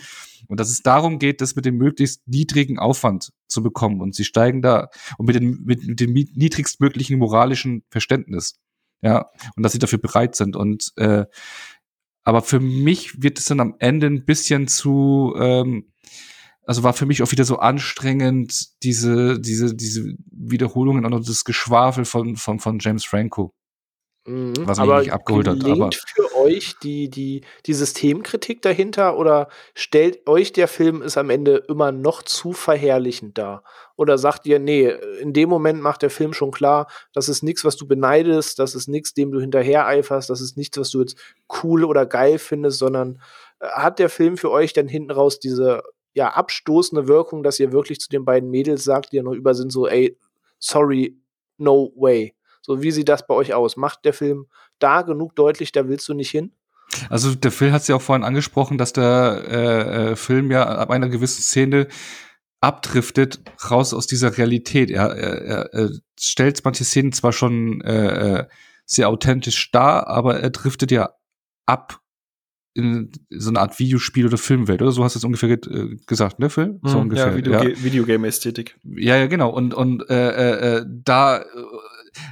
Und 0.49 0.61
dass 0.61 0.71
es 0.71 0.83
darum 0.83 1.19
geht, 1.19 1.41
das 1.41 1.57
mit 1.57 1.65
dem 1.65 1.77
möglichst 1.77 2.27
niedrigen 2.27 2.79
Aufwand 2.79 3.33
zu 3.49 3.63
bekommen. 3.63 4.01
Und 4.01 4.15
sie 4.15 4.25
steigen 4.25 4.63
da 4.63 4.89
und 5.19 5.27
mit, 5.27 5.37
den, 5.37 5.63
mit, 5.65 5.87
mit 5.87 6.01
dem 6.01 6.13
niedrigstmöglichen 6.13 7.19
moralischen 7.19 7.85
Verständnis. 7.91 8.55
Ja, 9.03 9.31
und 9.57 9.63
dass 9.63 9.73
sie 9.73 9.79
dafür 9.79 9.99
bereit 9.99 10.37
sind. 10.37 10.57
Und 10.57 10.93
äh, 10.97 11.25
aber 12.23 12.43
für 12.43 12.61
mich 12.61 13.23
wird 13.23 13.39
es 13.39 13.47
dann 13.47 13.61
am 13.61 13.75
Ende 13.79 14.07
ein 14.07 14.25
bisschen 14.25 14.69
zu 14.69 15.35
ähm, 15.39 15.90
also 16.71 16.85
war 16.85 16.93
für 16.93 17.05
mich 17.05 17.21
auch 17.21 17.33
wieder 17.33 17.43
so 17.43 17.57
anstrengend, 17.57 18.81
diese, 18.85 19.41
diese, 19.41 19.75
diese 19.75 20.15
Wiederholungen 20.31 21.05
und 21.05 21.29
das 21.29 21.43
Geschwafel 21.43 22.05
von, 22.05 22.37
von, 22.37 22.61
von 22.61 22.79
James 22.79 23.05
Franco. 23.05 23.53
Mhm, 24.25 24.53
was 24.61 24.79
mich 24.79 24.89
nicht 24.89 25.13
abgeholt 25.13 25.49
hat. 25.49 25.65
Aber 25.65 25.91
für 26.15 26.37
euch 26.37 26.77
die, 26.81 27.11
die, 27.11 27.41
die 27.67 27.75
Systemkritik 27.75 28.63
dahinter 28.63 29.19
oder 29.19 29.49
stellt 29.75 30.29
euch 30.29 30.53
der 30.53 30.69
Film 30.69 31.03
ist 31.03 31.19
am 31.19 31.29
Ende 31.29 31.57
immer 31.69 31.91
noch 31.91 32.23
zu 32.23 32.53
verherrlichend 32.53 33.37
da? 33.37 33.65
Oder 33.97 34.17
sagt 34.17 34.47
ihr, 34.47 34.61
nee, 34.61 34.95
in 35.21 35.33
dem 35.33 35.49
Moment 35.49 35.83
macht 35.83 36.03
der 36.03 36.11
Film 36.11 36.33
schon 36.33 36.53
klar, 36.53 36.87
das 37.13 37.29
ist 37.29 37.43
nichts, 37.43 37.65
was 37.65 37.79
du 37.79 37.89
beneidest, 37.89 38.61
das 38.61 38.77
ist 38.77 38.87
nichts, 38.87 39.13
dem 39.13 39.33
du 39.33 39.41
hinterher 39.41 39.89
eiferst, 39.89 40.31
das 40.31 40.41
ist 40.41 40.57
nichts, 40.57 40.79
was 40.79 40.91
du 40.91 41.01
jetzt 41.01 41.17
cool 41.65 41.83
oder 41.83 42.07
geil 42.07 42.39
findest, 42.39 42.79
sondern 42.79 43.21
äh, 43.59 43.67
hat 43.71 43.99
der 43.99 44.09
Film 44.09 44.37
für 44.37 44.53
euch 44.53 44.73
dann 44.73 44.87
hinten 44.87 45.11
raus 45.11 45.41
diese 45.41 45.83
ja, 46.15 46.29
abstoßende 46.29 47.09
Wirkung, 47.09 47.43
dass 47.43 47.61
ihr 47.61 47.73
wirklich 47.73 48.01
zu 48.01 48.09
den 48.09 48.25
beiden 48.25 48.51
Mädels 48.51 48.85
sagt, 48.85 49.13
die 49.13 49.17
ja 49.17 49.23
noch 49.23 49.33
über 49.33 49.55
sind, 49.55 49.71
so, 49.71 49.87
ey, 49.87 50.17
sorry, 50.59 51.17
no 51.57 51.93
way. 51.97 52.35
So, 52.63 52.83
wie 52.83 52.91
sieht 52.91 53.09
das 53.09 53.27
bei 53.27 53.35
euch 53.35 53.55
aus? 53.55 53.77
Macht 53.77 54.05
der 54.05 54.13
Film 54.13 54.47
da 54.79 55.03
genug 55.03 55.35
deutlich, 55.37 55.73
da 55.73 55.89
willst 55.89 56.09
du 56.09 56.15
nicht 56.15 56.31
hin? 56.31 56.53
Also 57.09 57.35
der 57.35 57.53
Phil 57.53 57.73
hat 57.73 57.83
es 57.83 57.89
ja 57.89 57.97
auch 57.97 58.03
vorhin 58.03 58.25
angesprochen, 58.25 58.77
dass 58.77 58.93
der 58.93 59.45
äh, 59.47 60.11
äh, 60.11 60.17
Film 60.17 60.51
ja 60.51 60.67
ab 60.67 60.91
einer 60.91 61.09
gewissen 61.09 61.43
Szene 61.43 61.87
abdriftet 62.61 63.41
raus 63.71 63.95
aus 63.95 64.07
dieser 64.07 64.37
Realität. 64.37 64.91
Er, 64.91 65.17
er, 65.17 65.73
er, 65.73 65.91
stellt 66.19 66.63
manche 66.65 66.85
Szenen 66.85 67.13
zwar 67.13 67.33
schon 67.33 67.81
äh, 67.83 68.41
äh, 68.41 68.47
sehr 68.85 69.09
authentisch 69.09 69.71
dar, 69.71 70.09
aber 70.09 70.41
er 70.41 70.51
driftet 70.51 70.91
ja 70.91 71.11
ab 71.65 72.00
in 72.81 73.13
so 73.31 73.51
eine 73.51 73.61
Art 73.61 73.79
Videospiel 73.79 74.27
oder 74.27 74.39
Filmwelt, 74.39 74.83
oder 74.83 74.93
so 74.93 75.05
hast 75.05 75.15
du 75.15 75.19
es 75.19 75.25
ungefähr 75.25 75.57
ge 75.57 75.73
äh, 75.73 75.97
gesagt, 76.07 76.39
ne, 76.39 76.51
Phil? 76.51 76.81
So 76.83 76.95
hm, 76.95 77.01
ungefähr. 77.03 77.29
Ja, 77.29 77.37
Video 77.37 77.53
ja. 77.53 77.85
Videogame-Ästhetik. 77.85 78.77
Ja, 78.85 79.17
ja, 79.17 79.27
genau. 79.27 79.51
Und, 79.51 79.75
und 79.75 80.09
äh, 80.11 80.15
äh, 80.15 80.79
äh 80.79 80.87
da 80.89 81.39
äh, 81.39 81.45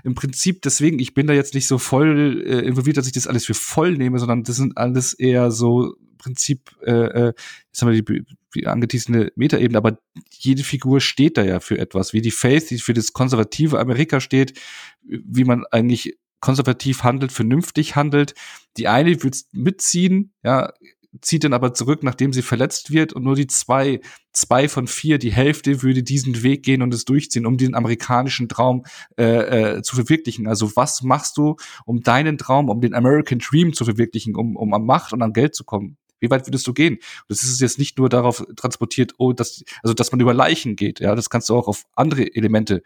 im 0.05 0.15
Prinzip 0.15 0.63
deswegen, 0.63 0.99
ich 0.99 1.15
bin 1.15 1.27
da 1.27 1.33
jetzt 1.33 1.55
nicht 1.55 1.67
so 1.67 1.79
voll 1.79 2.43
äh, 2.45 2.67
involviert, 2.67 2.97
dass 2.97 3.07
ich 3.07 3.13
das 3.13 3.27
alles 3.27 3.47
für 3.47 3.55
voll 3.55 3.97
nehme, 3.97 4.19
sondern 4.19 4.43
das 4.43 4.57
sind 4.57 4.77
alles 4.77 5.15
eher 5.15 5.51
so 5.51 5.95
Prinzip, 6.19 6.77
äh, 6.85 6.91
äh 6.93 7.33
jetzt 7.67 7.81
haben 7.81 7.93
wir 7.93 8.03
die, 8.03 8.25
die 8.55 8.67
angeteasene 8.67 9.33
Metaebene, 9.37 9.79
aber 9.79 9.99
jede 10.33 10.65
Figur 10.65 11.01
steht 11.01 11.37
da 11.37 11.45
ja 11.45 11.61
für 11.61 11.79
etwas, 11.79 12.13
wie 12.13 12.21
die 12.21 12.33
Faith, 12.33 12.71
die 12.71 12.79
für 12.79 12.95
das 12.95 13.13
konservative 13.13 13.79
Amerika 13.79 14.21
steht, 14.21 14.59
wie 15.03 15.45
man 15.45 15.65
eigentlich 15.71 16.19
konservativ 16.41 17.03
handelt, 17.05 17.33
vernünftig 17.33 17.97
handelt. 17.97 18.35
Die 18.77 18.89
eine 18.89 19.23
wird 19.23 19.37
mitziehen, 19.53 20.33
ja, 20.43 20.73
zieht 21.21 21.45
dann 21.45 21.53
aber 21.53 21.75
zurück, 21.75 22.03
nachdem 22.03 22.33
sie 22.33 22.43
verletzt 22.43 22.93
wird 22.93 23.13
und 23.13 23.25
nur 23.25 23.35
die 23.35 23.47
zwei, 23.47 24.01
zwei 24.33 24.69
von 24.69 24.87
vier, 24.87 25.19
die 25.19 25.33
Hälfte 25.33 25.83
würde 25.83 26.03
diesen 26.03 26.43
Weg 26.43 26.63
gehen 26.65 26.83
und 26.83 26.93
es 26.93 27.05
durchziehen, 27.05 27.47
um 27.47 27.57
den 27.57 27.75
amerikanischen 27.75 28.49
Traum 28.49 28.85
äh, 29.17 29.77
äh, 29.77 29.83
zu 29.83 29.97
verwirklichen. 29.97 30.47
Also 30.47 30.77
was 30.77 31.03
machst 31.03 31.37
du, 31.37 31.57
um 31.87 32.03
deinen 32.03 32.39
Traum, 32.39 32.69
um 32.69 32.81
den 32.81 32.95
American 32.95 33.39
Dream 33.39 33.73
zu 33.73 33.85
verwirklichen, 33.85 34.37
um, 34.37 34.57
um 34.57 34.73
an 34.75 34.85
Macht 34.85 35.13
und 35.13 35.23
an 35.23 35.33
Geld 35.33 35.55
zu 35.55 35.65
kommen? 35.65 35.97
Wie 36.21 36.31
weit 36.31 36.47
würdest 36.47 36.67
du 36.67 36.73
gehen? 36.73 36.95
Und 36.95 37.03
das 37.29 37.43
ist 37.43 37.61
jetzt 37.61 37.79
nicht 37.79 37.99
nur 37.99 38.09
darauf 38.09 38.45
transportiert, 38.57 39.15
oh, 39.19 39.33
dass, 39.33 39.65
also 39.83 39.95
dass 39.95 40.13
man 40.13 40.21
über 40.21 40.35
Leichen 40.35 40.77
geht, 40.77 41.01
ja, 41.01 41.15
das 41.15 41.31
kannst 41.31 41.49
du 41.49 41.57
auch 41.57 41.69
auf 41.69 41.85
andere 41.95 42.35
Elemente, 42.35 42.83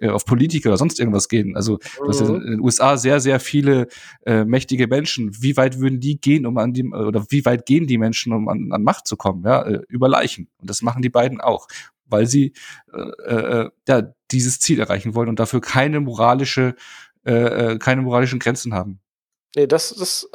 äh, 0.00 0.08
auf 0.08 0.24
Politiker 0.24 0.70
oder 0.70 0.78
sonst 0.78 1.00
irgendwas 1.00 1.28
gehen. 1.28 1.56
Also 1.56 1.74
mhm. 1.74 2.06
das 2.06 2.20
in 2.20 2.40
den 2.40 2.60
USA 2.60 2.96
sehr, 2.96 3.20
sehr 3.20 3.40
viele 3.40 3.88
äh, 4.24 4.44
mächtige 4.44 4.86
Menschen. 4.86 5.30
Wie 5.40 5.56
weit 5.56 5.80
würden 5.80 6.00
die 6.00 6.20
gehen, 6.20 6.46
um 6.46 6.58
an 6.58 6.72
die, 6.72 6.84
oder 6.84 7.26
wie 7.30 7.44
weit 7.44 7.66
gehen 7.66 7.86
die 7.86 7.98
Menschen, 7.98 8.32
um 8.32 8.48
an, 8.48 8.70
an 8.72 8.82
Macht 8.82 9.06
zu 9.06 9.16
kommen, 9.16 9.42
ja, 9.44 9.62
äh, 9.62 9.80
über 9.88 10.08
Leichen? 10.08 10.48
Und 10.58 10.70
das 10.70 10.82
machen 10.82 11.02
die 11.02 11.10
beiden 11.10 11.40
auch 11.40 11.68
weil 12.08 12.26
sie 12.26 12.52
äh, 12.92 13.00
äh, 13.00 13.70
ja, 13.88 14.02
dieses 14.30 14.60
Ziel 14.60 14.80
erreichen 14.80 15.14
wollen 15.14 15.28
und 15.28 15.40
dafür 15.40 15.60
keine 15.60 16.00
moralische, 16.00 16.74
äh, 17.24 17.32
äh 17.72 17.78
keine 17.78 18.02
moralischen 18.02 18.38
Grenzen 18.38 18.74
haben. 18.74 19.00
Nee, 19.54 19.66
das, 19.66 19.94
das 19.94 20.30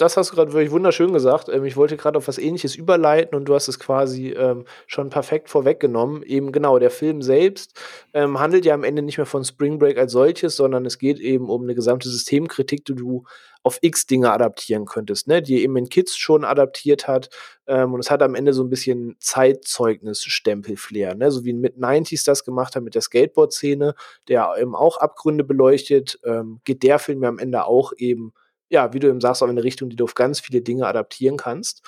das 0.00 0.16
hast 0.16 0.30
du 0.30 0.36
gerade 0.36 0.52
wirklich 0.52 0.70
wunderschön 0.70 1.12
gesagt. 1.12 1.48
Ähm, 1.48 1.64
ich 1.64 1.76
wollte 1.76 1.96
gerade 1.96 2.16
auf 2.18 2.28
was 2.28 2.38
ähnliches 2.38 2.74
überleiten 2.74 3.36
und 3.36 3.44
du 3.46 3.54
hast 3.54 3.68
es 3.68 3.78
quasi 3.78 4.30
ähm, 4.30 4.64
schon 4.86 5.10
perfekt 5.10 5.48
vorweggenommen. 5.48 6.22
Eben 6.22 6.52
genau, 6.52 6.78
der 6.78 6.90
Film 6.90 7.22
selbst 7.22 7.78
ähm, 8.14 8.40
handelt 8.40 8.64
ja 8.64 8.74
am 8.74 8.84
Ende 8.84 9.02
nicht 9.02 9.18
mehr 9.18 9.26
von 9.26 9.44
Spring 9.44 9.78
Break 9.78 9.98
als 9.98 10.12
solches, 10.12 10.56
sondern 10.56 10.86
es 10.86 10.98
geht 10.98 11.18
eben 11.18 11.50
um 11.50 11.62
eine 11.62 11.74
gesamte 11.74 12.08
Systemkritik, 12.08 12.84
die 12.84 12.94
du 12.94 13.24
auf 13.62 13.78
x 13.82 14.06
Dinge 14.06 14.32
adaptieren 14.32 14.86
könntest, 14.86 15.28
ne? 15.28 15.42
die 15.42 15.62
eben 15.62 15.76
in 15.76 15.90
Kids 15.90 16.16
schon 16.16 16.44
adaptiert 16.44 17.06
hat. 17.06 17.28
Ähm, 17.66 17.92
und 17.92 18.00
es 18.00 18.10
hat 18.10 18.22
am 18.22 18.34
Ende 18.34 18.54
so 18.54 18.62
ein 18.62 18.70
bisschen 18.70 19.16
Zeitzeugnis-Stempel-Flair, 19.18 21.14
ne? 21.14 21.30
so 21.30 21.44
wie 21.44 21.52
mit 21.52 21.76
90s 21.76 22.24
das 22.24 22.44
gemacht 22.44 22.74
hat 22.74 22.82
mit 22.82 22.94
der 22.94 23.02
Skateboard-Szene, 23.02 23.94
der 24.28 24.54
eben 24.58 24.74
auch 24.74 24.96
Abgründe 24.96 25.44
beleuchtet, 25.44 26.18
ähm, 26.24 26.60
geht 26.64 26.82
der 26.82 26.98
Film 26.98 27.22
ja 27.22 27.28
am 27.28 27.38
Ende 27.38 27.66
auch 27.66 27.92
eben 27.96 28.32
ja, 28.70 28.92
wie 28.92 29.00
du 29.00 29.08
eben 29.08 29.20
sagst, 29.20 29.42
auch 29.42 29.46
in 29.46 29.52
eine 29.52 29.64
Richtung, 29.64 29.90
die 29.90 29.96
du 29.96 30.04
auf 30.04 30.14
ganz 30.14 30.40
viele 30.40 30.62
Dinge 30.62 30.86
adaptieren 30.86 31.36
kannst. 31.36 31.82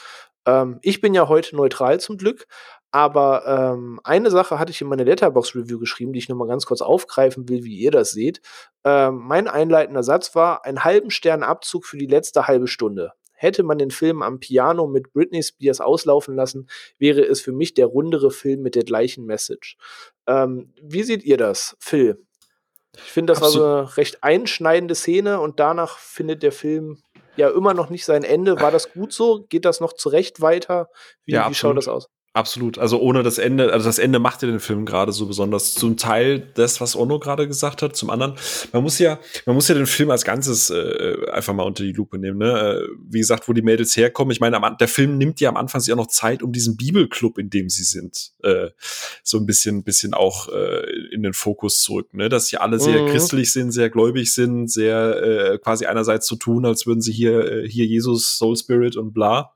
Ähm, 0.47 0.79
ich 0.83 1.01
bin 1.01 1.15
ja 1.15 1.29
heute 1.29 1.57
neutral 1.57 2.01
zum 2.01 2.19
Glück, 2.19 2.47
aber 2.91 3.47
ähm, 3.47 4.01
eine 4.05 4.31
Sache 4.31 4.59
hatte 4.59 4.73
ich 4.73 4.81
in 4.81 4.89
meine 4.89 5.05
Letterbox-Review 5.05 5.79
geschrieben, 5.79 6.13
die 6.13 6.19
ich 6.19 6.29
nochmal 6.29 6.49
ganz 6.49 6.67
kurz 6.67 6.83
aufgreifen 6.83 7.49
will, 7.49 7.65
wie 7.65 7.77
ihr 7.77 7.91
das 7.91 8.11
seht. 8.11 8.43
Ähm, 8.85 9.23
mein 9.25 9.49
einleitender 9.49 10.03
Satz 10.03 10.35
war, 10.35 10.65
einen 10.65 10.85
halben 10.85 11.11
Stern 11.11 11.43
Abzug 11.43 11.87
für 11.87 11.97
die 11.97 12.07
letzte 12.07 12.47
halbe 12.49 12.67
Stunde. 12.67 13.13
Hätte 13.33 13.63
man 13.63 13.79
den 13.79 13.91
Film 13.91 14.23
am 14.23 14.41
Piano 14.41 14.87
mit 14.87 15.13
Britney 15.13 15.43
Spears 15.43 15.81
auslaufen 15.81 16.37
lassen, 16.37 16.69
wäre 16.99 17.23
es 17.23 17.41
für 17.41 17.53
mich 17.53 17.75
der 17.75 17.87
rundere 17.87 18.31
Film 18.31 18.63
mit 18.63 18.75
der 18.75 18.85
gleichen 18.85 19.25
Message. 19.25 19.77
Ähm, 20.27 20.73
wie 20.81 21.03
seht 21.03 21.25
ihr 21.25 21.37
das, 21.37 21.77
Phil? 21.81 22.25
Ich 22.97 23.13
finde, 23.13 23.33
das 23.33 23.43
Absolut. 23.43 23.67
war 23.67 23.73
so 23.73 23.79
eine 23.79 23.97
recht 23.97 24.23
einschneidende 24.23 24.95
Szene 24.95 25.41
und 25.41 25.61
danach 25.61 25.99
findet 25.99 26.43
der 26.43 26.53
Film 26.53 27.03
ja 27.37 27.49
immer 27.49 27.75
noch 27.75 27.89
nicht 27.89 28.05
sein 28.05 28.25
Ende. 28.25 28.61
War 28.61 28.71
das 28.71 28.93
gut 28.93 29.13
so? 29.13 29.47
Geht 29.49 29.65
das 29.65 29.81
noch 29.81 29.95
zurecht 29.95 30.41
weiter? 30.41 30.89
Wie, 31.25 31.33
ja, 31.33 31.49
wie 31.49 31.55
schaut 31.55 31.77
das 31.77 31.89
aus? 31.89 32.09
Absolut. 32.35 32.79
Also 32.79 32.99
ohne 32.99 33.23
das 33.23 33.37
Ende, 33.37 33.75
also 33.75 33.85
das 33.87 33.99
Ende 33.99 34.19
macht 34.19 34.41
ja 34.41 34.49
den 34.49 34.59
Film 34.59 34.87
gerade 34.87 35.13
so 35.13 35.27
besonders. 35.27 35.75
Zum 35.75 35.99
Teil 35.99 36.51
das, 36.55 36.81
was 36.81 36.97
Ono 36.97 37.19
gerade 37.19 37.47
gesagt 37.47 37.83
hat, 37.83 37.95
zum 37.95 38.09
anderen, 38.09 38.37
man 38.73 38.83
muss 38.83 38.99
ja, 38.99 39.21
man 39.45 39.55
muss 39.55 39.69
ja 39.69 39.75
den 39.75 39.85
Film 39.85 40.11
als 40.11 40.25
Ganzes 40.25 40.71
äh, 40.71 41.27
einfach 41.31 41.53
mal 41.53 41.65
unter 41.65 41.85
die 41.85 41.93
Lupe 41.93 42.19
nehmen. 42.19 42.39
Ne? 42.39 42.79
Äh, 42.85 42.89
wie 43.11 43.19
gesagt, 43.19 43.49
wo 43.49 43.53
die 43.53 43.61
Mädels 43.61 43.95
herkommen. 43.99 44.33
Ich 44.33 44.41
meine, 44.41 44.59
der 44.81 44.89
Film 44.89 45.19
nimmt 45.19 45.41
ja 45.41 45.51
am 45.51 45.59
Anfang 45.59 45.83
sich 45.83 45.93
auch 45.93 45.99
noch 45.99 46.07
Zeit, 46.07 46.43
um 46.43 46.53
diesen 46.53 46.79
Bibelclub, 46.79 47.37
in 47.37 47.51
dem 47.51 47.69
sie 47.69 47.85
sind, 47.85 48.33
äh, 48.43 48.71
so 49.23 49.37
ein 49.37 49.45
bisschen, 49.45 49.85
bisschen 49.85 50.15
auch 50.15 50.49
äh, 50.49 50.91
in 51.13 51.23
den 51.23 51.35
Fokus 51.35 51.83
zu 51.83 51.97
rücken. 51.97 52.17
Ne? 52.17 52.31
Dass 52.31 52.47
sie 52.47 52.57
alle 52.57 52.81
sehr 52.81 53.03
mhm. 53.03 53.09
christlich 53.09 53.53
sind, 53.53 53.73
sehr 53.73 53.91
gläubig 53.91 54.33
sind, 54.33 54.71
sehr 54.71 55.23
äh, 55.23 55.59
quasi 55.59 55.85
einerseits 55.85 56.27
so 56.29 56.37
tun, 56.37 56.65
als 56.65 56.87
würden 56.87 57.03
sie 57.03 57.13
hier, 57.13 57.45
äh, 57.45 57.69
hier 57.69 57.85
Jesus, 57.85 58.39
Soul 58.39 58.57
Spirit 58.57 58.97
und 58.97 59.13
bla 59.13 59.53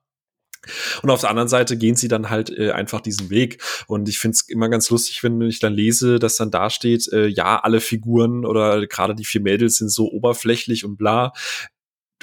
und 1.03 1.11
auf 1.11 1.21
der 1.21 1.31
anderen 1.31 1.49
Seite 1.49 1.77
gehen 1.77 1.97
sie 1.97 2.09
dann 2.09 2.31
halt 2.31 2.51
äh, 2.51 2.73
einfach 2.73 3.01
diesen 3.01 3.31
Weg. 3.31 3.63
Und 3.87 4.09
ich 4.09 4.19
finde 4.19 4.35
es 4.35 4.49
immer 4.49 4.69
ganz 4.69 4.91
lustig, 4.91 5.23
wenn 5.23 5.41
ich 5.43 5.61
dann 5.61 5.75
lese, 5.75 6.19
dass 6.19 6.37
dann 6.37 6.51
da 6.51 6.71
steht, 6.71 7.09
äh, 7.13 7.27
ja, 7.27 7.59
alle 7.59 7.81
Figuren 7.81 8.45
oder 8.45 8.87
gerade 8.87 9.15
die 9.15 9.25
vier 9.25 9.41
Mädels 9.41 9.77
sind 9.77 9.91
so 9.91 10.11
oberflächlich 10.11 10.85
und 10.85 10.97
bla 10.97 11.33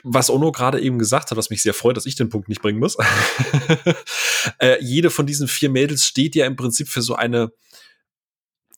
was 0.04 0.30
Ono 0.30 0.52
gerade 0.52 0.82
eben 0.82 1.00
gesagt 1.00 1.32
hat, 1.32 1.38
was 1.38 1.50
mich 1.50 1.62
sehr 1.62 1.74
freut, 1.74 1.96
dass 1.96 2.06
ich 2.06 2.16
den 2.16 2.30
Punkt 2.30 2.50
nicht 2.50 2.62
bringen 2.62 2.80
muss. 2.80 2.98
äh, 4.60 4.84
jede 4.84 5.10
von 5.10 5.26
diesen 5.26 5.48
vier 5.48 5.70
Mädels 5.70 6.06
steht 6.06 6.36
ja 6.36 6.46
im 6.46 6.58
Prinzip 6.58 6.90
für 6.90 7.02
so 7.02 7.16
eine, 7.16 7.52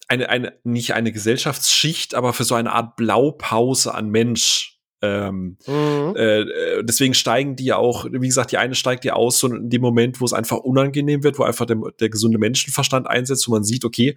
eine, 0.08 0.30
eine, 0.30 0.60
nicht 0.64 0.94
eine 0.94 1.12
Gesellschaftsschicht, 1.12 2.14
aber 2.14 2.34
für 2.34 2.44
so 2.44 2.54
eine 2.56 2.72
Art 2.72 2.96
Blaupause 2.96 3.94
an 3.94 4.10
Mensch. 4.10 4.75
Ähm, 5.02 5.58
mhm. 5.68 6.16
äh, 6.16 6.84
deswegen 6.84 7.14
steigen 7.14 7.56
die 7.56 7.66
ja 7.66 7.78
auch, 7.78 8.06
wie 8.10 8.28
gesagt, 8.28 8.52
die 8.52 8.58
eine 8.58 8.76
steigt 8.76 9.06
ja 9.06 9.14
aus, 9.14 9.40
so 9.40 9.48
in 9.48 9.70
dem 9.70 9.82
Moment, 9.82 10.22
wo 10.22 10.26
es 10.26 10.34
einfach 10.34 10.58
unangenehm 10.58 11.24
wird, 11.24 11.38
wo 11.38 11.44
einfach 11.44 11.66
der, 11.66 11.78
der 12.00 12.10
gesunde 12.10 12.38
Menschenverstand 12.38 13.08
einsetzt, 13.08 13.48
wo 13.48 13.52
man 13.52 13.64
sieht, 13.64 13.86
okay, 13.86 14.16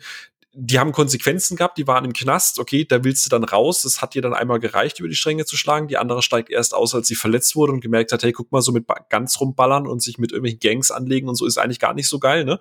die 0.61 0.79
haben 0.79 0.93
Konsequenzen 0.93 1.57
gehabt, 1.57 1.79
die 1.79 1.87
waren 1.87 2.05
im 2.05 2.13
Knast, 2.13 2.59
okay, 2.59 2.85
da 2.85 3.05
willst 3.05 3.25
du 3.25 3.31
dann 3.31 3.45
raus, 3.45 3.83
das 3.83 4.03
hat 4.03 4.15
dir 4.15 4.23
dann 4.23 4.35
einmal 4.35 4.59
gereicht, 4.59 4.99
über 4.99 5.09
die 5.09 5.15
Stränge 5.15 5.45
zu 5.45 5.57
schlagen. 5.57 5.89
Die 5.89 5.99
andere 5.99 6.23
steigt 6.23 6.51
erst 6.51 6.75
aus, 6.75 6.95
als 6.95 7.07
sie 7.07 7.15
verletzt 7.15 7.55
wurde 7.55 7.73
und 7.73 7.81
gemerkt 7.81 8.13
hat, 8.13 8.23
hey, 8.25 8.33
guck 8.33 8.51
mal, 8.51 8.63
so 8.63 8.73
mit 8.73 8.87
ganz 9.09 9.41
rumballern 9.41 9.87
und 9.87 10.03
sich 10.03 10.19
mit 10.19 10.33
irgendwelchen 10.33 10.59
Gangs 10.59 10.91
anlegen 10.91 11.29
und 11.29 11.37
so 11.37 11.47
ist 11.47 11.59
eigentlich 11.59 11.79
gar 11.79 11.95
nicht 11.95 12.09
so 12.09 12.19
geil, 12.19 12.45
ne? 12.45 12.59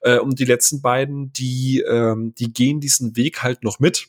Äh, 0.00 0.18
und 0.18 0.38
die 0.40 0.46
letzten 0.46 0.80
beiden, 0.80 1.32
die, 1.32 1.84
ähm, 1.86 2.34
die 2.38 2.52
gehen 2.52 2.80
diesen 2.80 3.14
Weg 3.14 3.42
halt 3.42 3.62
noch 3.62 3.78
mit 3.78 4.08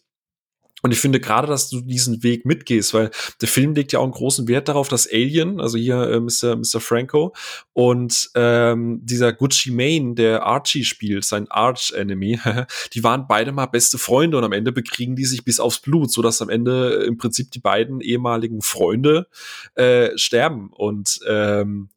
und 0.82 0.91
ich 0.91 0.99
finde 0.99 1.19
gerade, 1.19 1.47
dass 1.47 1.69
du 1.69 1.82
diesen 1.82 2.23
Weg 2.23 2.45
mitgehst, 2.45 2.93
weil 2.93 3.11
der 3.41 3.47
Film 3.47 3.73
legt 3.73 3.91
ja 3.91 3.99
auch 3.99 4.03
einen 4.03 4.11
großen 4.11 4.47
Wert 4.47 4.67
darauf, 4.67 4.88
dass 4.88 5.11
Alien, 5.11 5.59
also 5.59 5.77
hier 5.77 6.01
äh, 6.09 6.19
Mr. 6.19 6.55
Mr. 6.55 6.80
Franco 6.80 7.34
und 7.73 8.30
ähm, 8.36 8.99
dieser 9.03 9.34
Gucci 9.34 9.71
Mane, 9.71 10.15
der 10.15 10.43
Archie 10.43 10.86
spielt, 10.86 11.25
sein 11.25 11.47
Arch-Enemy, 11.49 12.39
die 12.93 13.03
waren 13.03 13.27
beide 13.27 13.51
mal 13.51 13.65
beste 13.65 13.97
Freunde 13.97 14.38
und 14.38 14.43
am 14.43 14.53
Ende 14.53 14.71
bekriegen 14.71 15.15
die 15.15 15.25
sich 15.25 15.43
bis 15.43 15.59
aufs 15.59 15.80
Blut, 15.80 16.11
so 16.11 16.21
dass 16.21 16.41
am 16.41 16.49
Ende 16.49 17.03
im 17.05 17.17
Prinzip 17.17 17.51
die 17.51 17.59
beiden 17.59 18.01
ehemaligen 18.01 18.61
Freunde 18.61 19.27
äh, 19.75 20.17
sterben 20.17 20.69
und 20.71 21.19
ähm, 21.27 21.89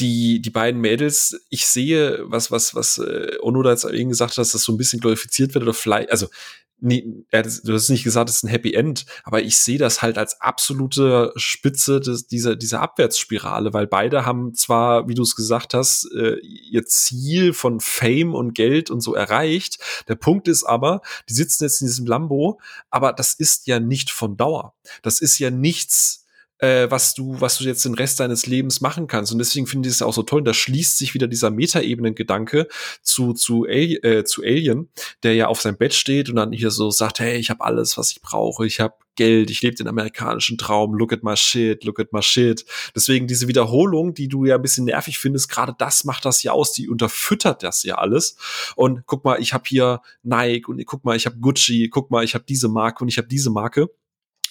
die, 0.00 0.42
die 0.42 0.50
beiden 0.50 0.80
Mädels, 0.80 1.40
ich 1.50 1.66
sehe, 1.66 2.24
was, 2.24 2.50
was, 2.50 2.74
was 2.74 2.98
äh, 2.98 3.36
Onoda 3.40 3.70
jetzt 3.70 3.84
eben 3.84 4.08
gesagt 4.08 4.32
hat, 4.32 4.38
dass 4.38 4.50
das 4.50 4.64
so 4.64 4.72
ein 4.72 4.76
bisschen 4.76 4.98
glorifiziert 4.98 5.54
wird 5.54 5.62
oder 5.62 5.74
vielleicht, 5.74 6.10
also 6.10 6.26
nie, 6.80 7.24
du 7.30 7.72
hast 7.72 7.88
nicht 7.88 8.04
gesagt, 8.04 8.28
es 8.28 8.36
ist 8.36 8.42
ein 8.44 8.48
Happy 8.48 8.74
End, 8.74 9.06
aber 9.22 9.42
ich 9.42 9.58
sehe 9.58 9.78
das 9.78 10.02
halt 10.02 10.18
als 10.18 10.40
absolute 10.40 11.32
Spitze 11.36 12.00
des, 12.00 12.26
dieser, 12.26 12.56
dieser 12.56 12.80
Abwärtsspirale, 12.82 13.72
weil 13.72 13.86
beide 13.86 14.26
haben 14.26 14.54
zwar, 14.54 15.08
wie 15.08 15.14
du 15.14 15.22
es 15.22 15.36
gesagt 15.36 15.74
hast, 15.74 16.10
äh, 16.14 16.36
ihr 16.40 16.84
Ziel 16.84 17.52
von 17.52 17.80
Fame 17.80 18.34
und 18.34 18.54
Geld 18.54 18.90
und 18.90 19.00
so 19.00 19.14
erreicht. 19.14 19.78
Der 20.08 20.16
Punkt 20.16 20.48
ist 20.48 20.64
aber, 20.64 21.00
die 21.28 21.34
sitzen 21.34 21.64
jetzt 21.64 21.80
in 21.80 21.86
diesem 21.86 22.06
Lambo, 22.06 22.60
aber 22.90 23.12
das 23.12 23.34
ist 23.34 23.66
ja 23.66 23.80
nicht 23.80 24.10
von 24.10 24.36
Dauer. 24.36 24.74
Das 25.02 25.20
ist 25.20 25.38
ja 25.38 25.50
nichts, 25.50 26.23
äh, 26.58 26.90
was 26.90 27.14
du, 27.14 27.40
was 27.40 27.58
du 27.58 27.64
jetzt 27.64 27.84
den 27.84 27.94
Rest 27.94 28.20
deines 28.20 28.46
Lebens 28.46 28.80
machen 28.80 29.06
kannst. 29.06 29.32
Und 29.32 29.38
deswegen 29.38 29.66
finde 29.66 29.88
ich 29.88 29.94
es 29.96 30.02
auch 30.02 30.12
so 30.12 30.22
toll. 30.22 30.40
Und 30.40 30.44
da 30.46 30.54
schließt 30.54 30.98
sich 30.98 31.14
wieder 31.14 31.26
dieser 31.26 31.50
Metaebenen-Gedanke 31.50 32.68
zu, 33.02 33.32
zu, 33.32 33.64
Ali 33.64 33.96
äh, 33.96 34.24
zu 34.24 34.42
Alien, 34.42 34.88
der 35.22 35.34
ja 35.34 35.48
auf 35.48 35.60
seinem 35.60 35.76
Bett 35.76 35.94
steht 35.94 36.28
und 36.28 36.36
dann 36.36 36.52
hier 36.52 36.70
so 36.70 36.90
sagt, 36.90 37.20
hey, 37.20 37.36
ich 37.36 37.50
habe 37.50 37.64
alles, 37.64 37.96
was 37.98 38.12
ich 38.12 38.20
brauche. 38.20 38.66
Ich 38.66 38.80
habe 38.80 38.94
Geld, 39.16 39.50
ich 39.50 39.62
lebe 39.62 39.76
den 39.76 39.86
amerikanischen 39.86 40.58
Traum, 40.58 40.94
look 40.94 41.12
at 41.12 41.22
my 41.22 41.36
shit, 41.36 41.84
look 41.84 42.00
at 42.00 42.12
my 42.12 42.22
shit. 42.22 42.64
Deswegen 42.96 43.28
diese 43.28 43.46
Wiederholung, 43.46 44.14
die 44.14 44.28
du 44.28 44.44
ja 44.44 44.56
ein 44.56 44.62
bisschen 44.62 44.86
nervig 44.86 45.18
findest, 45.18 45.48
gerade 45.48 45.74
das 45.78 46.04
macht 46.04 46.24
das 46.24 46.42
ja 46.42 46.52
aus, 46.52 46.72
die 46.72 46.88
unterfüttert 46.88 47.62
das 47.62 47.84
ja 47.84 47.96
alles. 47.96 48.36
Und 48.74 49.06
guck 49.06 49.24
mal, 49.24 49.40
ich 49.40 49.52
habe 49.52 49.64
hier 49.66 50.00
Nike 50.22 50.68
und 50.68 50.84
guck 50.86 51.04
mal, 51.04 51.16
ich 51.16 51.26
habe 51.26 51.38
Gucci, 51.38 51.88
guck 51.90 52.10
mal, 52.10 52.24
ich 52.24 52.34
habe 52.34 52.44
diese 52.48 52.68
Marke 52.68 53.04
und 53.04 53.08
ich 53.08 53.18
habe 53.18 53.28
diese 53.28 53.50
Marke 53.50 53.88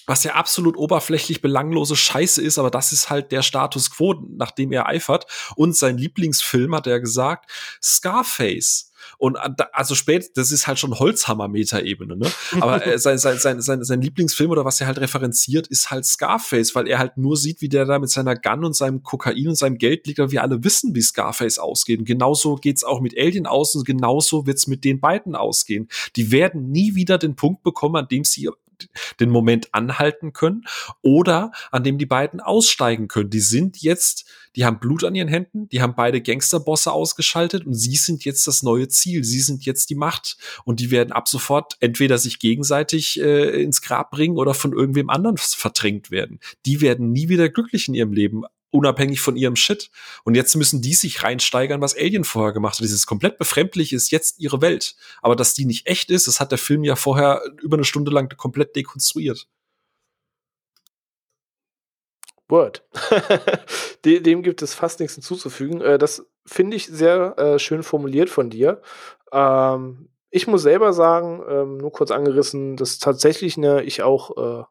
was 0.06 0.24
ja 0.24 0.34
absolut 0.34 0.76
oberflächlich 0.76 1.40
belanglose 1.40 1.96
Scheiße 1.96 2.42
ist, 2.42 2.58
aber 2.58 2.70
das 2.70 2.92
ist 2.92 3.10
halt 3.10 3.32
der 3.32 3.42
Status 3.42 3.90
quo, 3.90 4.14
nach 4.36 4.50
dem 4.50 4.72
er 4.72 4.86
eifert. 4.86 5.26
Und 5.56 5.76
sein 5.76 5.98
Lieblingsfilm, 5.98 6.74
hat 6.74 6.86
er 6.86 7.00
gesagt, 7.00 7.50
Scarface. 7.82 8.90
Und 9.18 9.36
also 9.72 9.94
spät, 9.94 10.30
das 10.36 10.50
ist 10.50 10.66
halt 10.66 10.78
schon 10.78 10.98
Holzhammer-Meta-Ebene, 10.98 12.16
ne? 12.16 12.30
Aber 12.60 12.86
äh, 12.86 12.98
sein, 12.98 13.18
sein, 13.18 13.38
sein, 13.38 13.60
sein, 13.60 13.84
sein 13.84 14.00
Lieblingsfilm 14.00 14.50
oder 14.50 14.64
was 14.64 14.80
er 14.80 14.86
halt 14.86 14.98
referenziert, 14.98 15.66
ist 15.66 15.90
halt 15.90 16.04
Scarface, 16.04 16.74
weil 16.74 16.88
er 16.88 16.98
halt 16.98 17.16
nur 17.16 17.36
sieht, 17.36 17.60
wie 17.60 17.68
der 17.68 17.84
da 17.84 17.98
mit 17.98 18.10
seiner 18.10 18.34
Gun 18.34 18.64
und 18.64 18.74
seinem 18.74 19.02
Kokain 19.02 19.48
und 19.48 19.56
seinem 19.56 19.78
Geld 19.78 20.06
liegt, 20.06 20.20
aber 20.20 20.32
wir 20.32 20.42
alle 20.42 20.64
wissen, 20.64 20.94
wie 20.94 21.02
Scarface 21.02 21.58
ausgeht. 21.58 22.00
Und 22.00 22.04
genauso 22.06 22.56
geht's 22.56 22.84
auch 22.84 23.00
mit 23.00 23.16
Alien 23.18 23.46
aus 23.46 23.74
und 23.74 23.84
genauso 23.84 24.46
wird's 24.46 24.66
mit 24.66 24.84
den 24.84 25.00
beiden 25.00 25.34
ausgehen. 25.34 25.88
Die 26.16 26.30
werden 26.30 26.70
nie 26.70 26.94
wieder 26.94 27.18
den 27.18 27.36
Punkt 27.36 27.62
bekommen, 27.62 27.96
an 27.96 28.08
dem 28.08 28.24
sie 28.24 28.48
den 29.20 29.30
Moment 29.30 29.72
anhalten 29.72 30.32
können 30.32 30.64
oder 31.02 31.52
an 31.70 31.84
dem 31.84 31.98
die 31.98 32.06
beiden 32.06 32.40
aussteigen 32.40 33.08
können. 33.08 33.30
Die 33.30 33.40
sind 33.40 33.82
jetzt, 33.82 34.26
die 34.56 34.64
haben 34.64 34.80
Blut 34.80 35.04
an 35.04 35.14
ihren 35.14 35.28
Händen, 35.28 35.68
die 35.68 35.82
haben 35.82 35.94
beide 35.94 36.20
Gangsterbosse 36.20 36.92
ausgeschaltet 36.92 37.66
und 37.66 37.74
sie 37.74 37.96
sind 37.96 38.24
jetzt 38.24 38.46
das 38.46 38.62
neue 38.62 38.88
Ziel. 38.88 39.24
Sie 39.24 39.40
sind 39.40 39.64
jetzt 39.64 39.90
die 39.90 39.94
Macht 39.94 40.36
und 40.64 40.80
die 40.80 40.90
werden 40.90 41.12
ab 41.12 41.28
sofort 41.28 41.76
entweder 41.80 42.18
sich 42.18 42.38
gegenseitig 42.38 43.20
äh, 43.20 43.62
ins 43.62 43.82
Grab 43.82 44.10
bringen 44.10 44.36
oder 44.36 44.54
von 44.54 44.72
irgendwem 44.72 45.10
anderen 45.10 45.36
verdrängt 45.36 46.10
werden. 46.10 46.40
Die 46.66 46.80
werden 46.80 47.12
nie 47.12 47.28
wieder 47.28 47.48
glücklich 47.48 47.88
in 47.88 47.94
ihrem 47.94 48.12
Leben 48.12 48.44
unabhängig 48.74 49.20
von 49.20 49.36
ihrem 49.36 49.56
Shit. 49.56 49.90
Und 50.24 50.34
jetzt 50.34 50.54
müssen 50.56 50.82
die 50.82 50.94
sich 50.94 51.22
reinsteigern, 51.22 51.80
was 51.80 51.96
Alien 51.96 52.24
vorher 52.24 52.52
gemacht 52.52 52.74
hat. 52.74 52.84
Dieses 52.84 53.06
komplett 53.06 53.38
befremdlich 53.38 53.92
ist 53.92 54.10
jetzt 54.10 54.40
ihre 54.40 54.60
Welt. 54.60 54.96
Aber 55.22 55.36
dass 55.36 55.54
die 55.54 55.64
nicht 55.64 55.86
echt 55.86 56.10
ist, 56.10 56.26
das 56.26 56.40
hat 56.40 56.50
der 56.50 56.58
Film 56.58 56.82
ja 56.82 56.96
vorher 56.96 57.42
über 57.62 57.76
eine 57.76 57.84
Stunde 57.84 58.10
lang 58.10 58.36
komplett 58.36 58.74
dekonstruiert. 58.74 59.48
Word. 62.48 62.84
Dem 64.04 64.42
gibt 64.42 64.60
es 64.60 64.74
fast 64.74 65.00
nichts 65.00 65.14
hinzuzufügen. 65.14 65.80
Äh, 65.80 65.96
das 65.96 66.26
finde 66.44 66.76
ich 66.76 66.86
sehr 66.86 67.38
äh, 67.38 67.58
schön 67.58 67.82
formuliert 67.82 68.28
von 68.28 68.50
dir. 68.50 68.82
Ähm, 69.32 70.08
ich 70.30 70.46
muss 70.48 70.62
selber 70.62 70.92
sagen, 70.92 71.42
ähm, 71.48 71.76
nur 71.78 71.92
kurz 71.92 72.10
angerissen, 72.10 72.76
dass 72.76 72.98
tatsächlich 72.98 73.56
ich 73.56 74.02
auch 74.02 74.36
äh, 74.36 74.64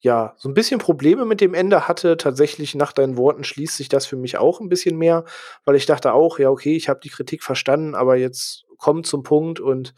ja, 0.00 0.34
so 0.36 0.48
ein 0.48 0.54
bisschen 0.54 0.78
Probleme 0.78 1.24
mit 1.24 1.40
dem 1.40 1.54
Ende 1.54 1.88
hatte. 1.88 2.16
Tatsächlich 2.16 2.74
nach 2.74 2.92
deinen 2.92 3.16
Worten 3.16 3.44
schließt 3.44 3.76
sich 3.76 3.88
das 3.88 4.06
für 4.06 4.16
mich 4.16 4.38
auch 4.38 4.60
ein 4.60 4.68
bisschen 4.68 4.96
mehr, 4.96 5.24
weil 5.64 5.74
ich 5.76 5.86
dachte 5.86 6.12
auch, 6.12 6.38
ja, 6.38 6.50
okay, 6.50 6.76
ich 6.76 6.88
habe 6.88 7.00
die 7.02 7.10
Kritik 7.10 7.42
verstanden, 7.42 7.94
aber 7.94 8.16
jetzt 8.16 8.64
kommt 8.76 9.06
zum 9.06 9.22
Punkt 9.22 9.58
und 9.58 9.94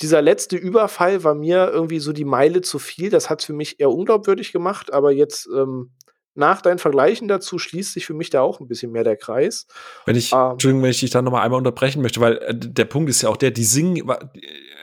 dieser 0.00 0.22
letzte 0.22 0.56
Überfall 0.56 1.24
war 1.24 1.34
mir 1.34 1.70
irgendwie 1.70 1.98
so 1.98 2.12
die 2.12 2.24
Meile 2.24 2.62
zu 2.62 2.78
viel. 2.78 3.10
Das 3.10 3.28
hat's 3.28 3.44
für 3.44 3.52
mich 3.52 3.80
eher 3.80 3.90
unglaubwürdig 3.90 4.52
gemacht, 4.52 4.92
aber 4.92 5.12
jetzt 5.12 5.48
ähm, 5.54 5.92
nach 6.34 6.62
deinen 6.62 6.78
Vergleichen 6.78 7.28
dazu 7.28 7.58
schließt 7.58 7.92
sich 7.92 8.06
für 8.06 8.14
mich 8.14 8.30
da 8.30 8.40
auch 8.40 8.60
ein 8.60 8.68
bisschen 8.68 8.92
mehr 8.92 9.04
der 9.04 9.16
Kreis. 9.16 9.66
Wenn 10.06 10.16
ich, 10.16 10.32
ähm, 10.32 10.52
Entschuldigung, 10.52 10.84
wenn 10.84 10.90
ich 10.90 11.00
dich 11.00 11.10
da 11.10 11.20
noch 11.20 11.32
mal 11.32 11.42
einmal 11.42 11.58
unterbrechen 11.58 12.00
möchte, 12.00 12.20
weil 12.20 12.38
äh, 12.38 12.54
der 12.54 12.84
Punkt 12.86 13.10
ist 13.10 13.22
ja 13.22 13.28
auch 13.28 13.36
der, 13.36 13.50
die 13.50 13.64
singen, 13.64 14.10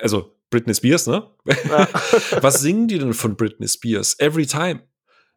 also 0.02 0.37
Britney 0.50 0.74
Spears, 0.74 1.08
ne? 1.08 1.30
Ja. 1.46 1.88
Was 2.42 2.62
singen 2.62 2.88
die 2.88 3.00
denn 3.00 3.14
von 3.14 3.36
Britney 3.36 3.68
Spears? 3.68 4.18
Every 4.20 4.46
time. 4.46 4.82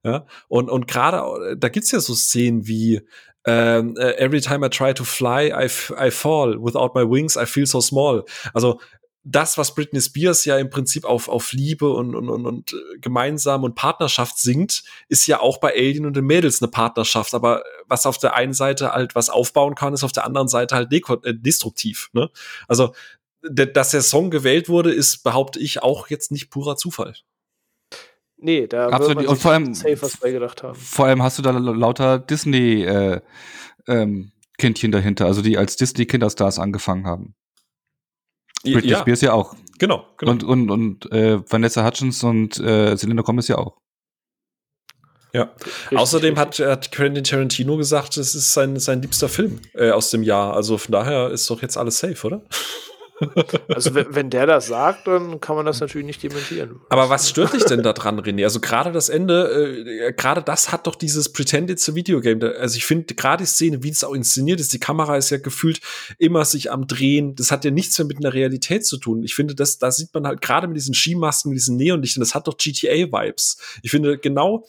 Ja, 0.02 0.26
und, 0.48 0.70
und 0.70 0.86
gerade, 0.88 1.56
da 1.58 1.68
gibt's 1.68 1.90
ja 1.90 2.00
so 2.00 2.14
Szenen 2.14 2.66
wie, 2.66 3.02
ähm, 3.46 3.94
uh, 3.98 4.12
every 4.16 4.40
time 4.40 4.64
I 4.66 4.70
try 4.70 4.94
to 4.94 5.04
fly, 5.04 5.50
I, 5.50 5.68
I 5.98 6.10
fall. 6.10 6.56
Without 6.58 6.92
my 6.94 7.02
wings, 7.02 7.36
I 7.36 7.44
feel 7.44 7.66
so 7.66 7.80
small. 7.80 8.24
Also, 8.54 8.80
das, 9.22 9.58
was 9.58 9.74
Britney 9.74 10.00
Spears 10.00 10.46
ja 10.46 10.56
im 10.56 10.70
Prinzip 10.70 11.04
auf, 11.04 11.28
auf 11.28 11.52
Liebe 11.52 11.90
und, 11.90 12.14
und, 12.14 12.30
und, 12.30 12.46
und 12.46 12.74
gemeinsam 13.02 13.64
und 13.64 13.74
Partnerschaft 13.74 14.38
singt, 14.38 14.82
ist 15.08 15.26
ja 15.26 15.40
auch 15.40 15.58
bei 15.58 15.74
Alien 15.74 16.06
und 16.06 16.16
den 16.16 16.24
Mädels 16.24 16.62
eine 16.62 16.70
Partnerschaft. 16.70 17.34
Aber 17.34 17.62
was 17.86 18.06
auf 18.06 18.16
der 18.16 18.34
einen 18.34 18.54
Seite 18.54 18.92
halt 18.92 19.14
was 19.14 19.28
aufbauen 19.28 19.74
kann, 19.74 19.92
ist 19.92 20.04
auf 20.04 20.12
der 20.12 20.24
anderen 20.24 20.48
Seite 20.48 20.74
halt 20.74 20.90
äh, 20.92 21.34
destruktiv. 21.34 22.08
Ne? 22.14 22.30
Also 22.66 22.94
dass 23.42 23.90
der 23.90 24.02
Song 24.02 24.30
gewählt 24.30 24.68
wurde, 24.68 24.92
ist, 24.92 25.22
behaupte 25.22 25.58
ich, 25.58 25.82
auch 25.82 26.08
jetzt 26.08 26.30
nicht 26.30 26.50
purer 26.50 26.76
Zufall. 26.76 27.14
Nee, 28.36 28.66
da 28.66 28.88
Absolut. 28.88 29.08
wird 29.08 29.16
man 29.16 29.26
und 29.26 29.40
vor 29.40 29.52
allem, 29.52 29.74
safe 29.74 30.00
was 30.00 30.16
beigedacht 30.16 30.62
haben. 30.62 30.74
Vor 30.74 31.06
allem 31.06 31.22
hast 31.22 31.38
du 31.38 31.42
da 31.42 31.50
lauter 31.50 32.18
Disney 32.18 32.84
äh, 32.84 33.20
ähm, 33.86 34.32
Kindchen 34.58 34.92
dahinter, 34.92 35.26
also 35.26 35.42
die 35.42 35.58
als 35.58 35.76
Disney 35.76 36.06
Kinderstars 36.06 36.58
angefangen 36.58 37.06
haben. 37.06 37.34
Britney 38.62 38.90
ja. 38.90 39.00
Spears 39.00 39.20
ja 39.20 39.32
auch. 39.32 39.54
Genau, 39.78 40.06
genau. 40.18 40.32
Und, 40.32 40.44
und, 40.44 40.70
und 40.70 41.12
äh, 41.12 41.40
Vanessa 41.50 41.84
Hutchins 41.84 42.22
und 42.22 42.58
äh, 42.60 42.96
Selena 42.96 43.22
Gomez 43.22 43.48
ja 43.48 43.56
auch. 43.56 43.78
Ja. 45.32 45.54
Richtig, 45.62 45.98
Außerdem 45.98 46.36
richtig. 46.36 46.66
Hat, 46.66 46.70
hat 46.72 46.92
Quentin 46.92 47.24
Tarantino 47.24 47.76
gesagt, 47.76 48.16
es 48.16 48.34
ist 48.34 48.52
sein, 48.52 48.78
sein 48.78 49.00
liebster 49.00 49.28
Film 49.28 49.60
äh, 49.74 49.90
aus 49.90 50.10
dem 50.10 50.22
Jahr. 50.22 50.54
Also 50.54 50.76
von 50.76 50.92
daher 50.92 51.30
ist 51.30 51.48
doch 51.48 51.62
jetzt 51.62 51.76
alles 51.76 51.98
safe, 51.98 52.26
oder? 52.26 52.42
Also 53.68 53.94
wenn 53.94 54.30
der 54.30 54.46
das 54.46 54.66
sagt, 54.66 55.06
dann 55.06 55.40
kann 55.40 55.56
man 55.56 55.66
das 55.66 55.80
natürlich 55.80 56.06
nicht 56.06 56.22
dementieren. 56.22 56.80
Aber 56.88 57.10
was 57.10 57.28
stört 57.28 57.52
dich 57.52 57.64
denn 57.64 57.82
da 57.82 57.92
dran, 57.92 58.20
René? 58.20 58.44
Also 58.44 58.60
gerade 58.60 58.92
das 58.92 59.08
Ende, 59.08 60.08
äh, 60.08 60.12
gerade 60.12 60.42
das 60.42 60.72
hat 60.72 60.86
doch 60.86 60.94
dieses 60.94 61.32
Pretend 61.32 61.70
It's 61.70 61.88
a 61.88 61.94
Video 61.94 62.20
Game. 62.20 62.42
Also 62.42 62.76
ich 62.76 62.84
finde 62.84 63.14
gerade 63.14 63.44
die 63.44 63.48
Szene, 63.48 63.82
wie 63.82 63.90
es 63.90 64.04
auch 64.04 64.14
inszeniert 64.14 64.60
ist, 64.60 64.72
die 64.72 64.80
Kamera 64.80 65.16
ist 65.16 65.30
ja 65.30 65.38
gefühlt 65.38 65.80
immer 66.18 66.44
sich 66.44 66.70
am 66.70 66.86
Drehen. 66.86 67.34
Das 67.34 67.50
hat 67.50 67.64
ja 67.64 67.70
nichts 67.70 67.98
mehr 67.98 68.06
mit 68.06 68.18
einer 68.18 68.32
Realität 68.32 68.86
zu 68.86 68.96
tun. 68.98 69.22
Ich 69.22 69.34
finde, 69.34 69.54
das, 69.54 69.78
da 69.78 69.90
sieht 69.90 70.12
man 70.14 70.26
halt 70.26 70.40
gerade 70.40 70.66
mit 70.66 70.76
diesen 70.76 70.94
Skimasken, 70.94 71.50
mit 71.50 71.58
diesen 71.58 71.76
Neonlichtern, 71.76 72.20
das 72.20 72.34
hat 72.34 72.46
doch 72.46 72.56
GTA-Vibes. 72.56 73.58
Ich 73.82 73.90
finde, 73.90 74.18
genau 74.18 74.66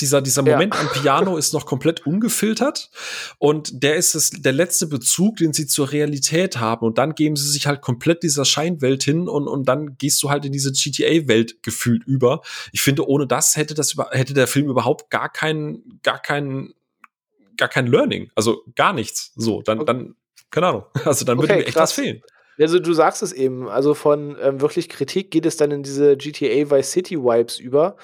dieser, 0.00 0.22
dieser 0.22 0.42
Moment 0.42 0.74
ja. 0.74 0.80
am 0.80 0.88
Piano 0.92 1.36
ist 1.36 1.52
noch 1.52 1.66
komplett 1.66 2.06
ungefiltert 2.06 2.90
und 3.38 3.82
der 3.82 3.96
ist 3.96 4.14
es, 4.14 4.30
der 4.30 4.52
letzte 4.52 4.86
Bezug, 4.86 5.36
den 5.36 5.52
sie 5.52 5.66
zur 5.66 5.92
Realität 5.92 6.58
haben 6.58 6.86
und 6.86 6.98
dann 6.98 7.14
geben 7.14 7.36
sie 7.36 7.48
sich 7.48 7.66
halt 7.66 7.80
komplett 7.80 8.22
dieser 8.22 8.44
Scheinwelt 8.44 9.02
hin 9.02 9.28
und, 9.28 9.48
und 9.48 9.68
dann 9.68 9.96
gehst 9.98 10.22
du 10.22 10.30
halt 10.30 10.44
in 10.44 10.52
diese 10.52 10.72
GTA-Welt 10.72 11.62
gefühlt 11.62 12.04
über. 12.04 12.40
Ich 12.72 12.82
finde, 12.82 13.06
ohne 13.08 13.26
das 13.26 13.56
hätte 13.56 13.74
das 13.74 13.94
über, 13.94 14.10
hätte 14.12 14.34
der 14.34 14.46
Film 14.46 14.68
überhaupt 14.68 15.10
gar 15.10 15.30
keinen, 15.30 16.00
gar 16.02 16.20
keinen, 16.20 16.74
gar 17.56 17.68
kein 17.68 17.86
Learning. 17.86 18.30
Also 18.34 18.62
gar 18.74 18.92
nichts. 18.92 19.32
So, 19.36 19.62
dann, 19.62 19.84
dann, 19.86 20.14
keine 20.50 20.66
Ahnung. 20.68 20.84
Also 21.04 21.24
dann 21.24 21.38
okay, 21.38 21.48
würde 21.48 21.60
mir 21.60 21.66
echt 21.66 21.76
krass. 21.76 21.90
was 21.90 21.92
fehlen. 21.92 22.22
Also 22.58 22.78
du 22.78 22.92
sagst 22.92 23.22
es 23.22 23.32
eben, 23.32 23.68
also 23.68 23.94
von 23.94 24.36
ähm, 24.40 24.60
wirklich 24.60 24.90
Kritik 24.90 25.30
geht 25.30 25.46
es 25.46 25.56
dann 25.56 25.70
in 25.70 25.82
diese 25.82 26.16
GTA 26.16 26.70
Vice 26.70 26.90
City 26.90 27.18
Vibes 27.18 27.58
über, 27.58 27.96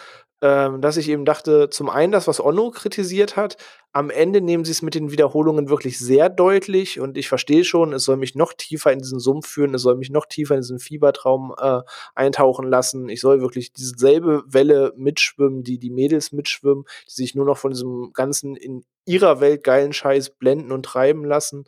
ähm, 0.42 0.80
dass 0.80 0.96
ich 0.96 1.08
eben 1.08 1.24
dachte, 1.24 1.70
zum 1.70 1.88
einen 1.88 2.12
das, 2.12 2.26
was 2.26 2.44
Onno 2.44 2.70
kritisiert 2.70 3.36
hat, 3.36 3.56
am 3.92 4.10
Ende 4.10 4.42
nehmen 4.42 4.64
sie 4.66 4.72
es 4.72 4.82
mit 4.82 4.94
den 4.94 5.10
Wiederholungen 5.10 5.70
wirklich 5.70 5.98
sehr 5.98 6.28
deutlich 6.28 7.00
und 7.00 7.16
ich 7.16 7.28
verstehe 7.28 7.64
schon, 7.64 7.94
es 7.94 8.04
soll 8.04 8.18
mich 8.18 8.34
noch 8.34 8.52
tiefer 8.52 8.92
in 8.92 8.98
diesen 8.98 9.18
Sumpf 9.18 9.48
führen, 9.48 9.74
es 9.74 9.80
soll 9.82 9.96
mich 9.96 10.10
noch 10.10 10.26
tiefer 10.26 10.54
in 10.54 10.60
diesen 10.60 10.78
Fiebertraum 10.78 11.54
äh, 11.58 11.80
eintauchen 12.14 12.68
lassen. 12.68 13.08
Ich 13.08 13.20
soll 13.20 13.40
wirklich 13.40 13.72
dieselbe 13.72 14.42
Welle 14.46 14.92
mitschwimmen, 14.96 15.62
die 15.62 15.78
die 15.78 15.90
Mädels 15.90 16.32
mitschwimmen, 16.32 16.84
die 17.06 17.14
sich 17.14 17.34
nur 17.34 17.46
noch 17.46 17.56
von 17.56 17.70
diesem 17.70 18.10
ganzen 18.12 18.56
in 18.56 18.84
ihrer 19.06 19.40
Welt 19.40 19.64
geilen 19.64 19.92
Scheiß 19.92 20.30
blenden 20.30 20.72
und 20.72 20.84
treiben 20.84 21.24
lassen. 21.24 21.64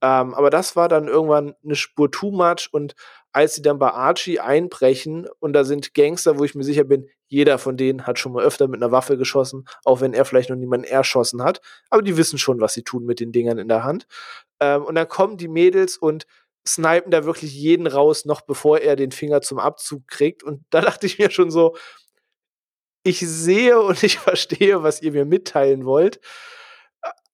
Ähm, 0.00 0.34
aber 0.34 0.50
das 0.50 0.76
war 0.76 0.88
dann 0.88 1.08
irgendwann 1.08 1.54
eine 1.64 1.74
Spur 1.74 2.10
too 2.10 2.30
much 2.30 2.68
und 2.70 2.94
als 3.32 3.54
sie 3.54 3.62
dann 3.62 3.78
bei 3.78 3.90
Archie 3.90 4.40
einbrechen 4.40 5.28
und 5.40 5.52
da 5.52 5.64
sind 5.64 5.94
Gangster, 5.94 6.38
wo 6.38 6.44
ich 6.44 6.54
mir 6.54 6.64
sicher 6.64 6.84
bin, 6.84 7.08
jeder 7.26 7.58
von 7.58 7.76
denen 7.76 8.06
hat 8.06 8.18
schon 8.18 8.32
mal 8.32 8.44
öfter 8.44 8.68
mit 8.68 8.82
einer 8.82 8.92
Waffe 8.92 9.18
geschossen, 9.18 9.66
auch 9.84 10.00
wenn 10.00 10.14
er 10.14 10.24
vielleicht 10.24 10.50
noch 10.50 10.56
niemanden 10.56 10.86
erschossen 10.86 11.42
hat. 11.42 11.60
Aber 11.90 12.02
die 12.02 12.16
wissen 12.16 12.38
schon, 12.38 12.60
was 12.60 12.74
sie 12.74 12.82
tun 12.82 13.04
mit 13.04 13.20
den 13.20 13.32
Dingern 13.32 13.58
in 13.58 13.68
der 13.68 13.84
Hand. 13.84 14.06
Ähm, 14.60 14.84
und 14.84 14.94
dann 14.94 15.08
kommen 15.08 15.36
die 15.36 15.48
Mädels 15.48 15.98
und 15.98 16.26
snipen 16.66 17.10
da 17.10 17.24
wirklich 17.24 17.54
jeden 17.54 17.86
raus, 17.86 18.24
noch 18.24 18.40
bevor 18.42 18.78
er 18.78 18.96
den 18.96 19.12
Finger 19.12 19.40
zum 19.42 19.58
Abzug 19.58 20.06
kriegt. 20.08 20.42
Und 20.42 20.64
da 20.70 20.80
dachte 20.80 21.06
ich 21.06 21.18
mir 21.18 21.30
schon 21.30 21.50
so, 21.50 21.76
ich 23.02 23.20
sehe 23.20 23.80
und 23.80 24.02
ich 24.02 24.18
verstehe, 24.18 24.82
was 24.82 25.02
ihr 25.02 25.12
mir 25.12 25.24
mitteilen 25.24 25.84
wollt. 25.84 26.20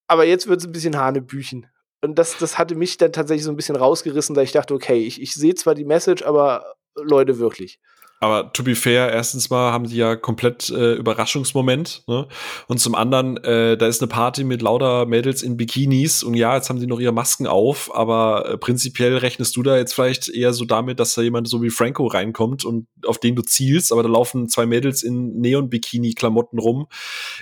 Aber 0.06 0.24
jetzt 0.24 0.48
wird 0.48 0.60
es 0.60 0.66
ein 0.66 0.72
bisschen 0.72 0.98
Hanebüchen. 0.98 1.66
Und 2.04 2.18
das, 2.18 2.36
das 2.36 2.58
hatte 2.58 2.74
mich 2.74 2.98
dann 2.98 3.12
tatsächlich 3.12 3.44
so 3.44 3.50
ein 3.50 3.56
bisschen 3.56 3.76
rausgerissen, 3.76 4.34
da 4.34 4.42
ich 4.42 4.52
dachte, 4.52 4.74
okay, 4.74 4.98
ich, 5.06 5.22
ich 5.22 5.32
sehe 5.32 5.54
zwar 5.54 5.74
die 5.74 5.86
Message, 5.86 6.22
aber 6.22 6.76
Leute 6.94 7.38
wirklich. 7.38 7.80
Aber 8.24 8.50
to 8.54 8.62
be 8.62 8.74
fair, 8.74 9.12
erstens 9.12 9.50
mal 9.50 9.70
haben 9.70 9.86
die 9.86 9.96
ja 9.96 10.16
komplett 10.16 10.70
äh, 10.70 10.94
Überraschungsmoment. 10.94 12.04
Ne? 12.06 12.26
Und 12.68 12.78
zum 12.80 12.94
anderen, 12.94 13.36
äh, 13.44 13.76
da 13.76 13.86
ist 13.86 14.00
eine 14.00 14.08
Party 14.08 14.44
mit 14.44 14.62
lauter 14.62 15.04
Mädels 15.04 15.42
in 15.42 15.58
Bikinis 15.58 16.22
und 16.22 16.32
ja, 16.32 16.56
jetzt 16.56 16.70
haben 16.70 16.80
die 16.80 16.86
noch 16.86 17.00
ihre 17.00 17.12
Masken 17.12 17.46
auf, 17.46 17.94
aber 17.94 18.48
äh, 18.48 18.56
prinzipiell 18.56 19.18
rechnest 19.18 19.56
du 19.56 19.62
da 19.62 19.76
jetzt 19.76 19.92
vielleicht 19.92 20.30
eher 20.30 20.54
so 20.54 20.64
damit, 20.64 21.00
dass 21.00 21.12
da 21.12 21.20
jemand 21.20 21.48
so 21.48 21.60
wie 21.62 21.68
Franco 21.68 22.06
reinkommt 22.06 22.64
und 22.64 22.86
auf 23.04 23.18
den 23.18 23.36
du 23.36 23.42
zielst, 23.42 23.92
aber 23.92 24.02
da 24.02 24.08
laufen 24.08 24.48
zwei 24.48 24.64
Mädels 24.64 25.02
in 25.02 25.38
Neon-Bikini-Klamotten 25.40 26.58
rum. 26.58 26.86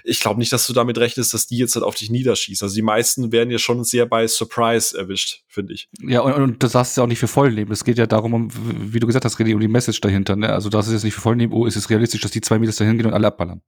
Ich 0.03 0.19
glaube 0.19 0.41
nicht, 0.41 0.53
dass 0.53 0.67
du 0.67 0.73
damit 0.73 0.99
rechnest, 0.99 1.33
dass 1.33 1.47
die 1.47 1.59
jetzt 1.59 1.77
halt 1.77 1.85
auf 1.85 1.95
dich 1.95 2.11
niederschießen. 2.11 2.65
Also 2.65 2.75
die 2.75 2.83
meisten 2.83 3.31
werden 3.31 3.53
ja 3.53 3.59
schon 3.59 3.85
sehr 3.85 4.07
bei 4.07 4.27
Surprise 4.27 4.99
erwischt, 4.99 5.45
finde 5.53 5.75
ich. 5.75 5.89
Ja, 6.01 6.21
und, 6.23 6.33
und 6.33 6.63
das 6.63 6.75
hast 6.75 6.97
du 6.97 7.01
ja 7.01 7.05
auch 7.05 7.09
nicht 7.09 7.21
für 7.21 7.29
voll 7.29 7.53
nehmen. 7.53 7.71
Es 7.71 7.85
geht 7.85 7.99
ja 7.99 8.07
darum, 8.07 8.35
um, 8.35 8.49
wie 8.53 8.99
du 8.99 9.07
gesagt 9.07 9.25
hast, 9.25 9.39
René, 9.39 9.55
um 9.55 9.61
die 9.61 9.69
Message 9.69 10.01
dahinter. 10.01 10.35
Ne? 10.35 10.49
Also 10.49 10.71
darfst 10.71 10.89
du 10.89 10.95
jetzt 10.95 11.05
nicht 11.05 11.15
für 11.15 11.21
voll 11.21 11.37
nehmen, 11.37 11.53
oh, 11.53 11.67
ist 11.67 11.77
es 11.77 11.91
realistisch, 11.91 12.23
dass 12.23 12.31
die 12.31 12.41
zwei 12.41 12.59
Mädels 12.59 12.77
da 12.77 12.85
hingehen 12.85 13.07
und 13.07 13.15
alle 13.15 13.27
abballern. 13.27 13.61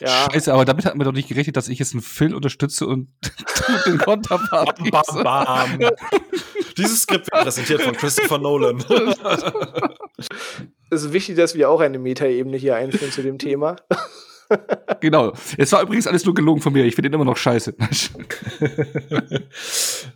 Ja. 0.00 0.28
Scheiße, 0.32 0.52
aber 0.52 0.64
damit 0.64 0.84
hat 0.84 0.96
man 0.96 1.04
doch 1.04 1.12
nicht 1.12 1.28
gerechnet, 1.28 1.56
dass 1.56 1.68
ich 1.68 1.78
jetzt 1.78 1.94
einen 1.94 2.02
Phil 2.02 2.34
unterstütze 2.34 2.86
und 2.86 3.08
den 3.86 3.98
Konterpart. 3.98 4.78
bam, 4.90 5.02
bam, 5.22 5.78
bam. 5.78 5.78
Dieses 6.76 7.02
Skript 7.02 7.32
wird 7.32 7.44
präsentiert 7.44 7.82
von 7.82 7.94
Christopher 7.94 8.38
Nolan. 8.38 8.84
es 10.90 11.04
ist 11.04 11.12
wichtig, 11.12 11.36
dass 11.36 11.54
wir 11.54 11.70
auch 11.70 11.80
eine 11.80 11.98
Metaebene 11.98 12.56
hier 12.56 12.76
einführen 12.76 13.12
zu 13.12 13.22
dem 13.22 13.38
Thema. 13.38 13.76
Genau. 15.00 15.32
Es 15.58 15.72
war 15.72 15.82
übrigens 15.82 16.06
alles 16.06 16.24
nur 16.24 16.34
gelogen 16.34 16.60
von 16.60 16.72
mir. 16.72 16.84
Ich 16.84 16.94
finde 16.94 17.08
ihn 17.08 17.14
immer 17.14 17.24
noch 17.24 17.36
scheiße. 17.36 17.74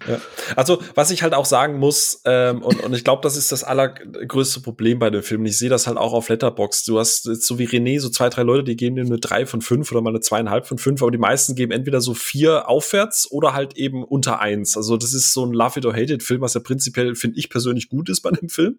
ja. 0.08 0.20
Also, 0.56 0.82
was 0.94 1.10
ich 1.10 1.22
halt 1.22 1.34
auch 1.34 1.44
sagen 1.44 1.78
muss, 1.78 2.20
ähm, 2.24 2.62
und, 2.62 2.82
und 2.82 2.94
ich 2.94 3.04
glaube, 3.04 3.22
das 3.22 3.36
ist 3.36 3.52
das 3.52 3.64
allergrößte 3.64 4.60
Problem 4.60 4.98
bei 4.98 5.10
dem 5.10 5.22
Film. 5.22 5.44
Ich 5.46 5.58
sehe 5.58 5.70
das 5.70 5.86
halt 5.86 5.98
auch 5.98 6.12
auf 6.12 6.28
Letterbox. 6.28 6.84
Du 6.84 6.98
hast 6.98 7.24
so 7.24 7.58
wie 7.58 7.66
René 7.66 8.00
so 8.00 8.08
zwei, 8.08 8.28
drei 8.28 8.42
Leute, 8.42 8.64
die 8.64 8.76
geben 8.76 8.96
dir 8.96 9.04
eine 9.04 9.18
drei 9.18 9.46
von 9.46 9.60
fünf 9.60 9.90
oder 9.92 10.00
mal 10.00 10.10
eine 10.10 10.20
zweieinhalb 10.20 10.66
von 10.66 10.78
fünf, 10.78 11.02
aber 11.02 11.10
die 11.10 11.18
meisten 11.18 11.54
geben 11.54 11.72
entweder 11.72 12.00
so 12.00 12.14
vier 12.14 12.68
aufwärts 12.68 13.30
oder 13.30 13.54
halt 13.54 13.76
eben 13.76 14.04
unter 14.04 14.40
eins. 14.40 14.76
Also, 14.76 14.96
das 14.96 15.14
ist 15.14 15.32
so 15.32 15.44
ein 15.44 15.52
Love 15.52 15.78
It 15.78 15.86
or 15.86 15.92
Hate 15.92 16.14
It 16.14 16.22
Film, 16.22 16.40
was 16.40 16.54
ja 16.54 16.60
prinzipiell, 16.60 17.14
finde 17.14 17.38
ich 17.38 17.50
persönlich 17.50 17.88
gut 17.88 18.08
ist 18.08 18.20
bei 18.20 18.30
dem 18.30 18.48
Film. 18.48 18.78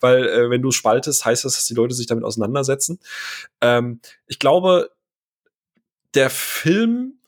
Weil, 0.00 0.28
äh, 0.28 0.50
wenn 0.50 0.62
du 0.62 0.70
spaltest, 0.70 1.24
heißt 1.24 1.44
das, 1.44 1.54
dass 1.54 1.66
die 1.66 1.74
Leute 1.74 1.94
sich 1.94 2.06
damit 2.06 2.24
auseinandersetzen. 2.24 2.98
Ähm, 3.60 4.00
ich 4.26 4.38
glaube, 4.38 4.90
der 6.14 6.30
Film 6.30 7.18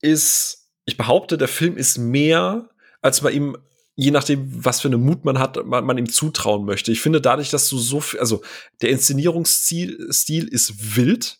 ist, 0.00 0.70
ich 0.84 0.96
behaupte, 0.96 1.38
der 1.38 1.48
Film 1.48 1.76
ist 1.76 1.98
mehr, 1.98 2.70
als 3.02 3.22
man 3.22 3.32
ihm, 3.32 3.56
je 3.96 4.10
nachdem, 4.10 4.64
was 4.64 4.80
für 4.80 4.88
eine 4.88 4.98
Mut 4.98 5.24
man 5.24 5.38
hat, 5.38 5.64
man, 5.66 5.84
man 5.84 5.98
ihm 5.98 6.08
zutrauen 6.08 6.64
möchte. 6.64 6.92
Ich 6.92 7.00
finde 7.00 7.20
dadurch, 7.20 7.50
dass 7.50 7.68
du 7.68 7.78
so 7.78 8.00
viel, 8.00 8.20
also 8.20 8.42
der 8.80 8.90
Inszenierungsstil 8.90 10.08
Stil 10.10 10.48
ist 10.48 10.96
wild. 10.96 11.38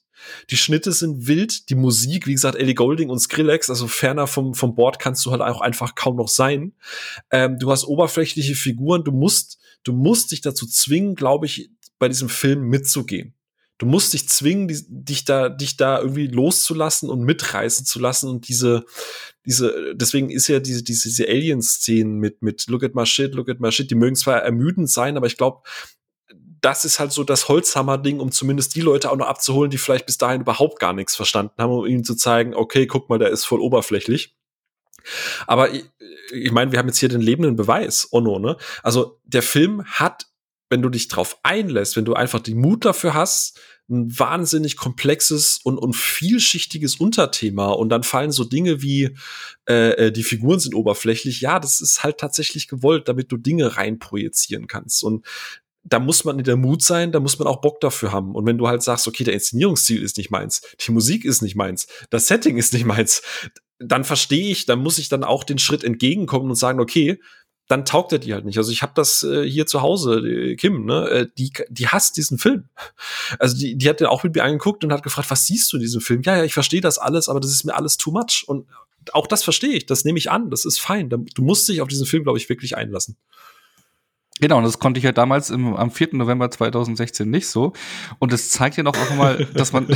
Die 0.51 0.59
Schnitte 0.59 0.93
sind 0.93 1.27
wild, 1.27 1.71
die 1.71 1.75
Musik, 1.75 2.27
wie 2.27 2.35
gesagt, 2.35 2.55
Ellie 2.55 2.75
Golding 2.75 3.09
und 3.09 3.21
Skrillex, 3.21 3.71
also 3.71 3.89
ferner 3.89 4.27
vom, 4.27 4.55
vom 4.55 4.75
Board 4.75 4.99
kannst 4.99 5.25
du 5.25 5.31
halt 5.31 5.41
auch 5.41 5.63
einfach 5.63 5.95
kaum 5.95 6.17
noch 6.17 6.29
sein. 6.29 6.75
Ähm, 7.31 7.59
du 7.59 7.71
hast 7.71 7.85
oberflächliche 7.85 8.55
Figuren, 8.55 9.03
du 9.03 9.13
musst, 9.13 9.59
du 9.83 9.95
musst 9.95 10.31
dich 10.33 10.43
dazu 10.43 10.67
zwingen, 10.67 11.15
glaube 11.15 11.47
ich, 11.47 11.71
bei 11.99 12.09
diesem 12.09 12.29
Film 12.29 12.69
mitzugehen 12.69 13.35
du 13.81 13.87
musst 13.87 14.13
dich 14.13 14.29
zwingen, 14.29 14.69
die, 14.69 14.85
dich 14.89 15.25
da, 15.25 15.49
dich 15.49 15.77
da 15.77 16.01
irgendwie 16.01 16.27
loszulassen 16.27 17.09
und 17.09 17.23
mitreißen 17.23 17.87
zu 17.87 17.99
lassen 17.99 18.29
und 18.29 18.47
diese, 18.47 18.85
diese, 19.47 19.95
deswegen 19.95 20.29
ist 20.29 20.49
ja 20.49 20.61
diese, 20.61 20.85
diese, 20.85 21.09
diese 21.09 21.27
Alien-Szenen 21.27 22.19
mit, 22.19 22.43
mit 22.43 22.67
Look 22.69 22.85
at 22.85 22.95
my 22.95 23.07
shit, 23.07 23.35
look 23.35 23.49
at 23.49 23.59
my 23.59 23.73
shit, 23.73 23.91
die 23.91 23.95
mögen 23.95 24.17
zwar 24.17 24.43
ermüdend 24.43 24.91
sein, 24.91 25.17
aber 25.17 25.27
ich 25.27 25.39
glaube, 25.39 25.63
das 26.61 26.85
ist 26.85 27.01
halt 27.01 27.11
so 27.11 27.25
das 27.25 27.49
Holzhammer-Ding, 27.49 28.21
um 28.21 28.31
zumindest 28.33 28.75
die 28.75 28.83
Leute 28.83 29.11
auch 29.11 29.17
noch 29.17 29.29
abzuholen, 29.29 29.71
die 29.71 29.79
vielleicht 29.79 30.05
bis 30.05 30.19
dahin 30.19 30.43
überhaupt 30.43 30.79
gar 30.79 30.93
nichts 30.93 31.17
verstanden 31.17 31.55
haben, 31.57 31.73
um 31.73 31.87
ihnen 31.87 32.05
zu 32.05 32.15
zeigen, 32.15 32.55
okay, 32.55 32.87
guck 32.87 33.09
mal, 33.09 33.19
der 33.19 33.31
ist 33.31 33.47
voll 33.47 33.61
oberflächlich. 33.61 34.37
Aber 35.47 35.73
ich, 35.73 35.87
ich 36.33 36.53
meine, 36.53 36.71
wir 36.71 36.79
haben 36.79 36.89
jetzt 36.89 36.99
hier 36.99 37.09
den 37.09 37.23
lebenden 37.23 37.57
Beweis, 37.57 38.09
Onno, 38.13 38.39
ne? 38.39 38.59
Also 38.83 39.19
der 39.25 39.43
Film 39.43 39.83
hat 39.87 40.27
wenn 40.71 40.83
du 40.83 40.89
dich 40.89 41.09
drauf 41.09 41.39
einlässt, 41.43 41.97
wenn 41.97 42.05
du 42.05 42.15
einfach 42.15 42.41
den 42.41 42.59
Mut 42.59 42.85
dafür 42.85 43.13
hast, 43.13 43.61
ein 43.91 44.17
wahnsinnig 44.19 44.77
komplexes 44.77 45.59
und, 45.65 45.77
und 45.77 45.97
vielschichtiges 45.97 46.97
Unterthema 46.97 47.71
und 47.71 47.89
dann 47.89 48.05
fallen 48.05 48.31
so 48.31 48.45
Dinge 48.45 48.83
wie 48.83 49.17
äh, 49.69 50.07
äh, 50.07 50.13
die 50.13 50.23
Figuren 50.23 50.61
sind 50.61 50.77
oberflächlich. 50.77 51.41
Ja, 51.41 51.59
das 51.59 51.81
ist 51.81 52.05
halt 52.05 52.19
tatsächlich 52.19 52.69
gewollt, 52.69 53.09
damit 53.09 53.33
du 53.33 53.37
Dinge 53.37 53.77
reinprojizieren 53.77 54.69
kannst. 54.69 55.03
Und 55.03 55.27
da 55.83 55.99
muss 55.99 56.25
man 56.25 56.39
in 56.39 56.45
der 56.45 56.57
Mut 56.57 56.83
sein, 56.83 57.11
da 57.11 57.19
muss 57.19 57.39
man 57.39 57.49
auch 57.49 57.61
Bock 57.61 57.81
dafür 57.81 58.13
haben. 58.13 58.35
Und 58.35 58.47
wenn 58.47 58.59
du 58.59 58.69
halt 58.69 58.83
sagst, 58.83 59.09
okay, 59.09 59.25
der 59.25 59.35
Inszenierungsstil 59.35 60.03
ist 60.03 60.19
nicht 60.19 60.31
meins, 60.31 60.63
die 60.87 60.93
Musik 60.93 61.25
ist 61.25 61.43
nicht 61.43 61.57
meins, 61.57 61.89
das 62.11 62.29
Setting 62.29 62.59
ist 62.59 62.73
nicht 62.73 62.85
meins, 62.85 63.23
dann 63.81 64.05
verstehe 64.05 64.51
ich, 64.51 64.67
dann 64.67 64.81
muss 64.81 64.99
ich 64.99 65.09
dann 65.09 65.25
auch 65.25 65.43
den 65.43 65.59
Schritt 65.59 65.83
entgegenkommen 65.83 66.51
und 66.51 66.57
sagen, 66.57 66.81
okay, 66.81 67.19
dann 67.71 67.85
taugt 67.85 68.13
er 68.13 68.19
die 68.19 68.35
halt 68.35 68.45
nicht. 68.45 68.59
Also 68.59 68.73
ich 68.73 68.83
habe 68.83 68.93
das 68.97 69.23
äh, 69.23 69.49
hier 69.49 69.65
zu 69.65 69.81
Hause, 69.81 70.23
die, 70.23 70.57
Kim, 70.57 70.87
ne, 70.87 71.09
äh, 71.09 71.27
die, 71.39 71.53
die 71.69 71.87
hasst 71.87 72.17
diesen 72.17 72.37
Film. 72.37 72.69
Also 73.39 73.57
die, 73.57 73.77
die 73.77 73.89
hat 73.89 74.01
den 74.01 74.09
auch 74.09 74.25
mit 74.25 74.35
mir 74.35 74.43
angeguckt 74.43 74.83
und 74.83 74.93
hat 74.93 75.05
gefragt, 75.05 75.31
was 75.31 75.47
siehst 75.47 75.73
du 75.73 75.77
in 75.77 75.83
diesem 75.83 76.01
Film? 76.01 76.23
Ja, 76.23 76.37
ja, 76.37 76.45
ich 76.45 76.53
verstehe 76.53 76.81
das 76.81 76.99
alles, 76.99 77.29
aber 77.29 77.39
das 77.39 77.53
ist 77.53 77.63
mir 77.63 77.77
alles 77.77 77.97
too 77.97 78.11
much. 78.11 78.45
Und 78.49 78.67
auch 79.13 79.29
das 79.29 79.45
verstehe 79.45 79.71
ich, 79.71 79.87
das 79.87 80.05
nehme 80.05 80.19
ich 80.19 80.33
an, 80.33 80.51
das 80.51 80.65
ist 80.65 80.81
fein. 80.81 81.09
Du 81.09 81.43
musst 81.43 81.69
dich 81.69 81.81
auf 81.81 81.87
diesen 81.87 82.07
Film, 82.07 82.25
glaube 82.25 82.39
ich, 82.39 82.49
wirklich 82.49 82.77
einlassen. 82.77 83.17
Genau, 84.41 84.59
und 84.59 84.65
das 84.65 84.79
konnte 84.79 84.99
ich 84.99 85.05
ja 85.05 85.13
damals 85.13 85.51
im, 85.51 85.75
am 85.77 85.91
4. 85.91 86.09
November 86.13 86.51
2016 86.51 87.29
nicht 87.29 87.49
so. 87.49 87.73
Und 88.19 88.33
das 88.33 88.51
zeigt 88.51 88.77
ja 88.77 88.83
noch 88.83 88.97
auch 88.97 89.15
mal, 89.15 89.47
dass 89.55 89.73
man 89.73 89.87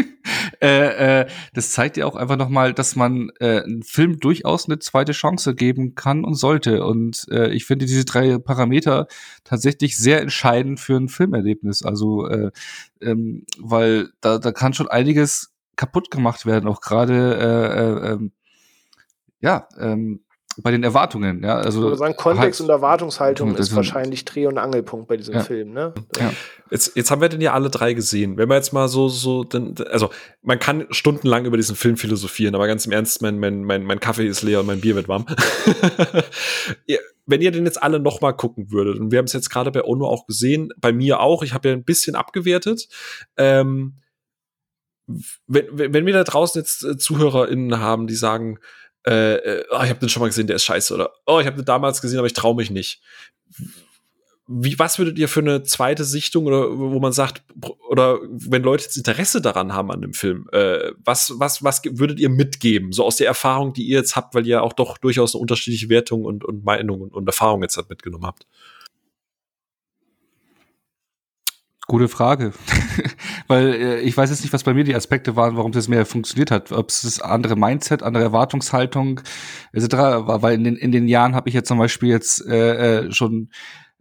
äh, 0.62 1.20
äh, 1.22 1.26
das 1.54 1.72
zeigt 1.72 1.96
ja 1.96 2.06
auch 2.06 2.14
einfach 2.14 2.36
noch 2.36 2.48
mal, 2.48 2.72
dass 2.72 2.94
man 2.94 3.30
äh, 3.40 3.62
einem 3.62 3.82
Film 3.82 4.20
durchaus 4.20 4.66
eine 4.66 4.78
zweite 4.78 5.12
Chance 5.12 5.54
geben 5.54 5.94
kann 5.96 6.24
und 6.24 6.34
sollte. 6.34 6.84
Und 6.84 7.26
äh, 7.30 7.50
ich 7.50 7.66
finde 7.66 7.86
diese 7.86 8.04
drei 8.04 8.38
Parameter 8.38 9.08
tatsächlich 9.42 9.98
sehr 9.98 10.20
entscheidend 10.20 10.78
für 10.78 10.96
ein 10.96 11.08
Filmerlebnis. 11.08 11.82
Also, 11.82 12.28
äh, 12.28 12.50
ähm, 13.00 13.44
weil 13.58 14.10
da, 14.20 14.38
da 14.38 14.52
kann 14.52 14.72
schon 14.72 14.88
einiges 14.88 15.52
kaputt 15.76 16.10
gemacht 16.10 16.46
werden, 16.46 16.68
auch 16.68 16.80
gerade 16.80 17.36
äh, 17.36 18.08
äh, 18.08 18.12
ähm, 18.12 18.32
ja, 19.40 19.66
ähm, 19.78 20.20
bei 20.56 20.70
den 20.70 20.82
Erwartungen, 20.82 21.44
ja. 21.44 21.56
Also 21.56 21.84
also 21.84 21.94
sagen, 21.94 22.16
Kontext 22.16 22.60
halt, 22.60 22.68
und 22.68 22.74
Erwartungshaltung 22.74 23.56
ist 23.56 23.74
wahrscheinlich 23.74 24.24
Dreh- 24.24 24.46
und 24.46 24.58
Angelpunkt 24.58 25.06
bei 25.06 25.16
diesem 25.16 25.34
ja. 25.34 25.40
Film, 25.40 25.72
ne? 25.72 25.94
Ja. 26.18 26.32
Jetzt, 26.70 26.96
jetzt 26.96 27.10
haben 27.10 27.20
wir 27.20 27.28
den 27.28 27.40
ja 27.40 27.52
alle 27.52 27.70
drei 27.70 27.94
gesehen. 27.94 28.36
Wenn 28.36 28.48
man 28.48 28.56
jetzt 28.56 28.72
mal 28.72 28.88
so, 28.88 29.08
so, 29.08 29.44
denn, 29.44 29.74
also 29.90 30.10
man 30.42 30.58
kann 30.58 30.86
stundenlang 30.90 31.44
über 31.44 31.56
diesen 31.56 31.76
Film 31.76 31.96
philosophieren, 31.96 32.54
aber 32.54 32.66
ganz 32.66 32.86
im 32.86 32.92
Ernst, 32.92 33.22
mein, 33.22 33.38
mein, 33.38 33.64
mein, 33.64 33.84
mein 33.84 34.00
Kaffee 34.00 34.26
ist 34.26 34.42
leer 34.42 34.60
und 34.60 34.66
mein 34.66 34.80
Bier 34.80 34.96
wird 34.96 35.08
warm. 35.08 35.26
Wenn 37.26 37.42
ihr 37.42 37.52
den 37.52 37.64
jetzt 37.64 37.80
alle 37.80 38.00
noch 38.00 38.20
mal 38.20 38.32
gucken 38.32 38.72
würdet, 38.72 38.98
und 38.98 39.12
wir 39.12 39.18
haben 39.18 39.26
es 39.26 39.32
jetzt 39.32 39.50
gerade 39.50 39.70
bei 39.70 39.84
Ono 39.84 40.06
auch 40.06 40.26
gesehen, 40.26 40.70
bei 40.78 40.92
mir 40.92 41.20
auch, 41.20 41.44
ich 41.44 41.54
habe 41.54 41.68
ja 41.68 41.74
ein 41.74 41.84
bisschen 41.84 42.16
abgewertet, 42.16 42.88
ähm, 43.36 43.94
wenn, 45.46 45.94
wenn 45.94 46.06
wir 46.06 46.12
da 46.12 46.24
draußen 46.24 46.60
jetzt 46.60 46.84
äh, 46.84 46.96
ZuhörerInnen 46.96 47.80
haben, 47.80 48.06
die 48.06 48.14
sagen, 48.14 48.58
äh, 49.06 49.34
äh, 49.34 49.64
oh, 49.70 49.82
ich 49.82 49.90
habe 49.90 50.00
den 50.00 50.08
schon 50.08 50.20
mal 50.20 50.28
gesehen, 50.28 50.46
der 50.46 50.56
ist 50.56 50.64
scheiße 50.64 50.94
oder 50.94 51.12
oh, 51.26 51.40
ich 51.40 51.46
habe 51.46 51.56
den 51.56 51.64
damals 51.64 52.02
gesehen, 52.02 52.18
aber 52.18 52.26
ich 52.26 52.32
traue 52.32 52.54
mich 52.54 52.70
nicht. 52.70 53.00
Wie, 54.52 54.78
was 54.80 54.98
würdet 54.98 55.16
ihr 55.18 55.28
für 55.28 55.40
eine 55.40 55.62
zweite 55.62 56.04
Sichtung 56.04 56.46
oder 56.46 56.76
wo 56.76 56.98
man 56.98 57.12
sagt, 57.12 57.44
oder 57.88 58.18
wenn 58.28 58.62
Leute 58.62 58.82
jetzt 58.84 58.96
Interesse 58.96 59.40
daran 59.40 59.72
haben 59.72 59.92
an 59.92 60.02
dem 60.02 60.12
Film, 60.12 60.48
äh, 60.52 60.90
was, 61.04 61.34
was, 61.36 61.62
was 61.62 61.82
würdet 61.84 62.18
ihr 62.18 62.30
mitgeben? 62.30 62.92
So 62.92 63.04
aus 63.04 63.16
der 63.16 63.28
Erfahrung, 63.28 63.72
die 63.72 63.84
ihr 63.84 63.98
jetzt 63.98 64.16
habt, 64.16 64.34
weil 64.34 64.46
ihr 64.46 64.64
auch 64.64 64.72
doch 64.72 64.98
durchaus 64.98 65.34
eine 65.34 65.40
unterschiedliche 65.40 65.88
Wertung 65.88 66.24
und, 66.24 66.44
und 66.44 66.64
Meinung 66.64 67.00
und, 67.00 67.14
und 67.14 67.28
Erfahrung 67.28 67.62
jetzt 67.62 67.76
halt 67.76 67.90
mitgenommen 67.90 68.26
habt? 68.26 68.46
Gute 71.90 72.06
Frage. 72.06 72.52
Weil 73.48 73.74
äh, 73.74 74.00
ich 74.02 74.16
weiß 74.16 74.30
jetzt 74.30 74.42
nicht, 74.42 74.52
was 74.52 74.62
bei 74.62 74.74
mir 74.74 74.84
die 74.84 74.94
Aspekte 74.94 75.34
waren, 75.34 75.56
warum 75.56 75.72
das 75.72 75.88
mehr 75.88 76.06
funktioniert 76.06 76.52
hat. 76.52 76.70
Ob 76.70 76.90
es 76.90 77.00
das 77.00 77.20
andere 77.20 77.56
Mindset, 77.56 78.04
andere 78.04 78.22
Erwartungshaltung 78.22 79.22
etc. 79.72 79.94
war. 79.94 80.40
Weil 80.40 80.54
in 80.54 80.62
den, 80.62 80.76
in 80.76 80.92
den 80.92 81.08
Jahren 81.08 81.34
habe 81.34 81.48
ich 81.48 81.56
ja 81.56 81.64
zum 81.64 81.78
Beispiel 81.78 82.10
jetzt 82.10 82.46
äh, 82.46 83.06
äh, 83.06 83.12
schon 83.12 83.50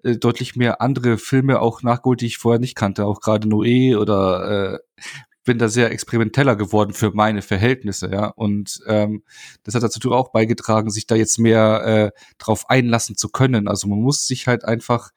äh, 0.03 0.17
deutlich 0.17 0.55
mehr 0.55 0.81
andere 0.81 1.17
Filme 1.17 1.61
auch 1.61 1.81
nachgeholt, 1.81 2.21
die 2.21 2.27
ich 2.27 2.37
vorher 2.37 2.59
nicht 2.59 2.75
kannte. 2.75 3.07
Auch 3.07 3.21
gerade 3.21 3.47
Noé 3.47 3.97
oder 3.97 4.75
äh, 4.75 5.01
bin 5.43 5.57
da 5.57 5.67
sehr 5.67 5.89
experimenteller 5.89 6.55
geworden 6.55 6.93
für 6.93 7.09
meine 7.09 7.41
Verhältnisse, 7.41 8.11
ja. 8.11 8.27
Und 8.27 8.81
ähm, 8.85 9.23
das 9.63 9.73
hat 9.73 9.81
dazu 9.81 10.11
auch 10.11 10.31
beigetragen, 10.31 10.91
sich 10.91 11.07
da 11.07 11.15
jetzt 11.15 11.39
mehr 11.39 11.83
äh, 12.13 12.19
drauf 12.37 12.69
einlassen 12.69 13.17
zu 13.17 13.29
können. 13.29 13.67
Also 13.67 13.87
man 13.87 13.97
muss 13.97 14.27
sich 14.27 14.45
halt 14.45 14.63
einfach 14.63 15.09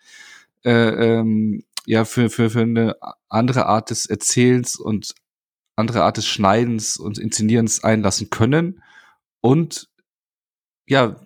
äh, 0.65 0.71
ähm, 1.19 1.65
ja 1.87 2.05
für, 2.05 2.31
für, 2.31 2.51
für 2.51 2.61
eine 2.61 2.97
andere 3.29 3.67
Art 3.67 3.91
des 3.91 4.07
Erzählens 4.07 4.77
und 4.77 5.15
andere 5.77 6.03
Art 6.03 6.17
des 6.17 6.27
Schneidens 6.27 6.97
und 6.97 7.19
Inszenierens 7.19 7.83
einlassen 7.83 8.31
können 8.31 8.83
und 9.41 9.89
ja, 10.87 11.17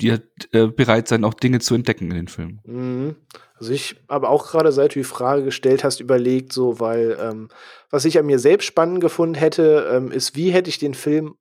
die 0.00 0.12
halt, 0.12 0.24
äh, 0.52 0.66
bereit 0.68 1.08
sein, 1.08 1.24
auch 1.24 1.34
Dinge 1.34 1.60
zu 1.60 1.74
entdecken 1.74 2.10
in 2.10 2.16
den 2.16 2.28
Filmen. 2.28 2.60
Mhm. 2.64 3.16
Also 3.54 3.72
ich 3.72 3.96
habe 4.08 4.28
auch 4.28 4.50
gerade, 4.50 4.72
seit 4.72 4.94
du 4.94 5.00
die 5.00 5.04
Frage 5.04 5.44
gestellt 5.44 5.84
hast, 5.84 6.00
überlegt, 6.00 6.52
so, 6.52 6.80
weil 6.80 7.18
ähm, 7.20 7.48
was 7.90 8.06
ich 8.06 8.18
an 8.18 8.26
mir 8.26 8.38
selbst 8.38 8.64
spannend 8.64 9.00
gefunden 9.00 9.34
hätte, 9.34 9.90
ähm, 9.92 10.10
ist, 10.10 10.34
wie 10.34 10.50
hätte 10.50 10.70
ich 10.70 10.78
den 10.78 10.94
Film 10.94 11.34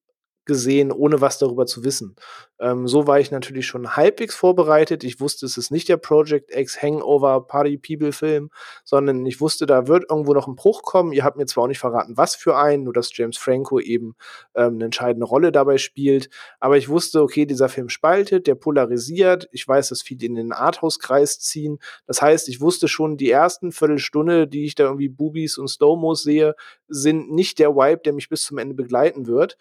gesehen, 0.49 0.91
ohne 0.91 1.21
was 1.21 1.37
darüber 1.37 1.67
zu 1.67 1.83
wissen. 1.83 2.15
Ähm, 2.59 2.87
so 2.87 3.05
war 3.05 3.19
ich 3.19 3.29
natürlich 3.29 3.67
schon 3.67 3.95
halbwegs 3.95 4.33
vorbereitet. 4.35 5.03
Ich 5.03 5.19
wusste, 5.19 5.45
es 5.45 5.57
ist 5.57 5.69
nicht 5.69 5.87
der 5.87 5.97
Project 5.97 6.53
X 6.53 6.81
Hangover 6.81 7.45
Party 7.45 7.77
People 7.77 8.11
Film, 8.11 8.49
sondern 8.83 9.23
ich 9.27 9.39
wusste, 9.39 9.67
da 9.67 9.87
wird 9.87 10.05
irgendwo 10.09 10.33
noch 10.33 10.47
ein 10.47 10.55
Bruch 10.55 10.81
kommen. 10.81 11.13
Ihr 11.13 11.23
habt 11.23 11.37
mir 11.37 11.45
zwar 11.45 11.65
auch 11.65 11.67
nicht 11.67 11.77
verraten, 11.77 12.17
was 12.17 12.33
für 12.35 12.57
einen, 12.57 12.83
nur 12.83 12.93
dass 12.93 13.15
James 13.15 13.37
Franco 13.37 13.79
eben 13.79 14.15
ähm, 14.55 14.73
eine 14.73 14.85
entscheidende 14.85 15.27
Rolle 15.27 15.51
dabei 15.51 15.77
spielt. 15.77 16.29
Aber 16.59 16.77
ich 16.77 16.89
wusste, 16.89 17.21
okay, 17.21 17.45
dieser 17.45 17.69
Film 17.69 17.89
spaltet, 17.89 18.47
der 18.47 18.55
polarisiert. 18.55 19.47
Ich 19.51 19.67
weiß, 19.67 19.89
dass 19.89 20.01
viele 20.01 20.25
in 20.25 20.33
den 20.33 20.51
Arthouse-Kreis 20.51 21.39
ziehen. 21.39 21.77
Das 22.07 22.23
heißt, 22.23 22.49
ich 22.49 22.59
wusste 22.59 22.87
schon, 22.87 23.17
die 23.17 23.29
ersten 23.29 23.71
Viertelstunde, 23.71 24.47
die 24.47 24.65
ich 24.65 24.73
da 24.73 24.85
irgendwie 24.85 25.09
Boobies 25.09 25.59
und 25.59 25.67
Stomos 25.67 26.23
sehe, 26.23 26.55
sind 26.87 27.31
nicht 27.31 27.59
der 27.59 27.75
Vibe, 27.75 28.01
der 28.03 28.13
mich 28.13 28.29
bis 28.29 28.43
zum 28.43 28.57
Ende 28.57 28.73
begleiten 28.73 29.27
wird. 29.27 29.57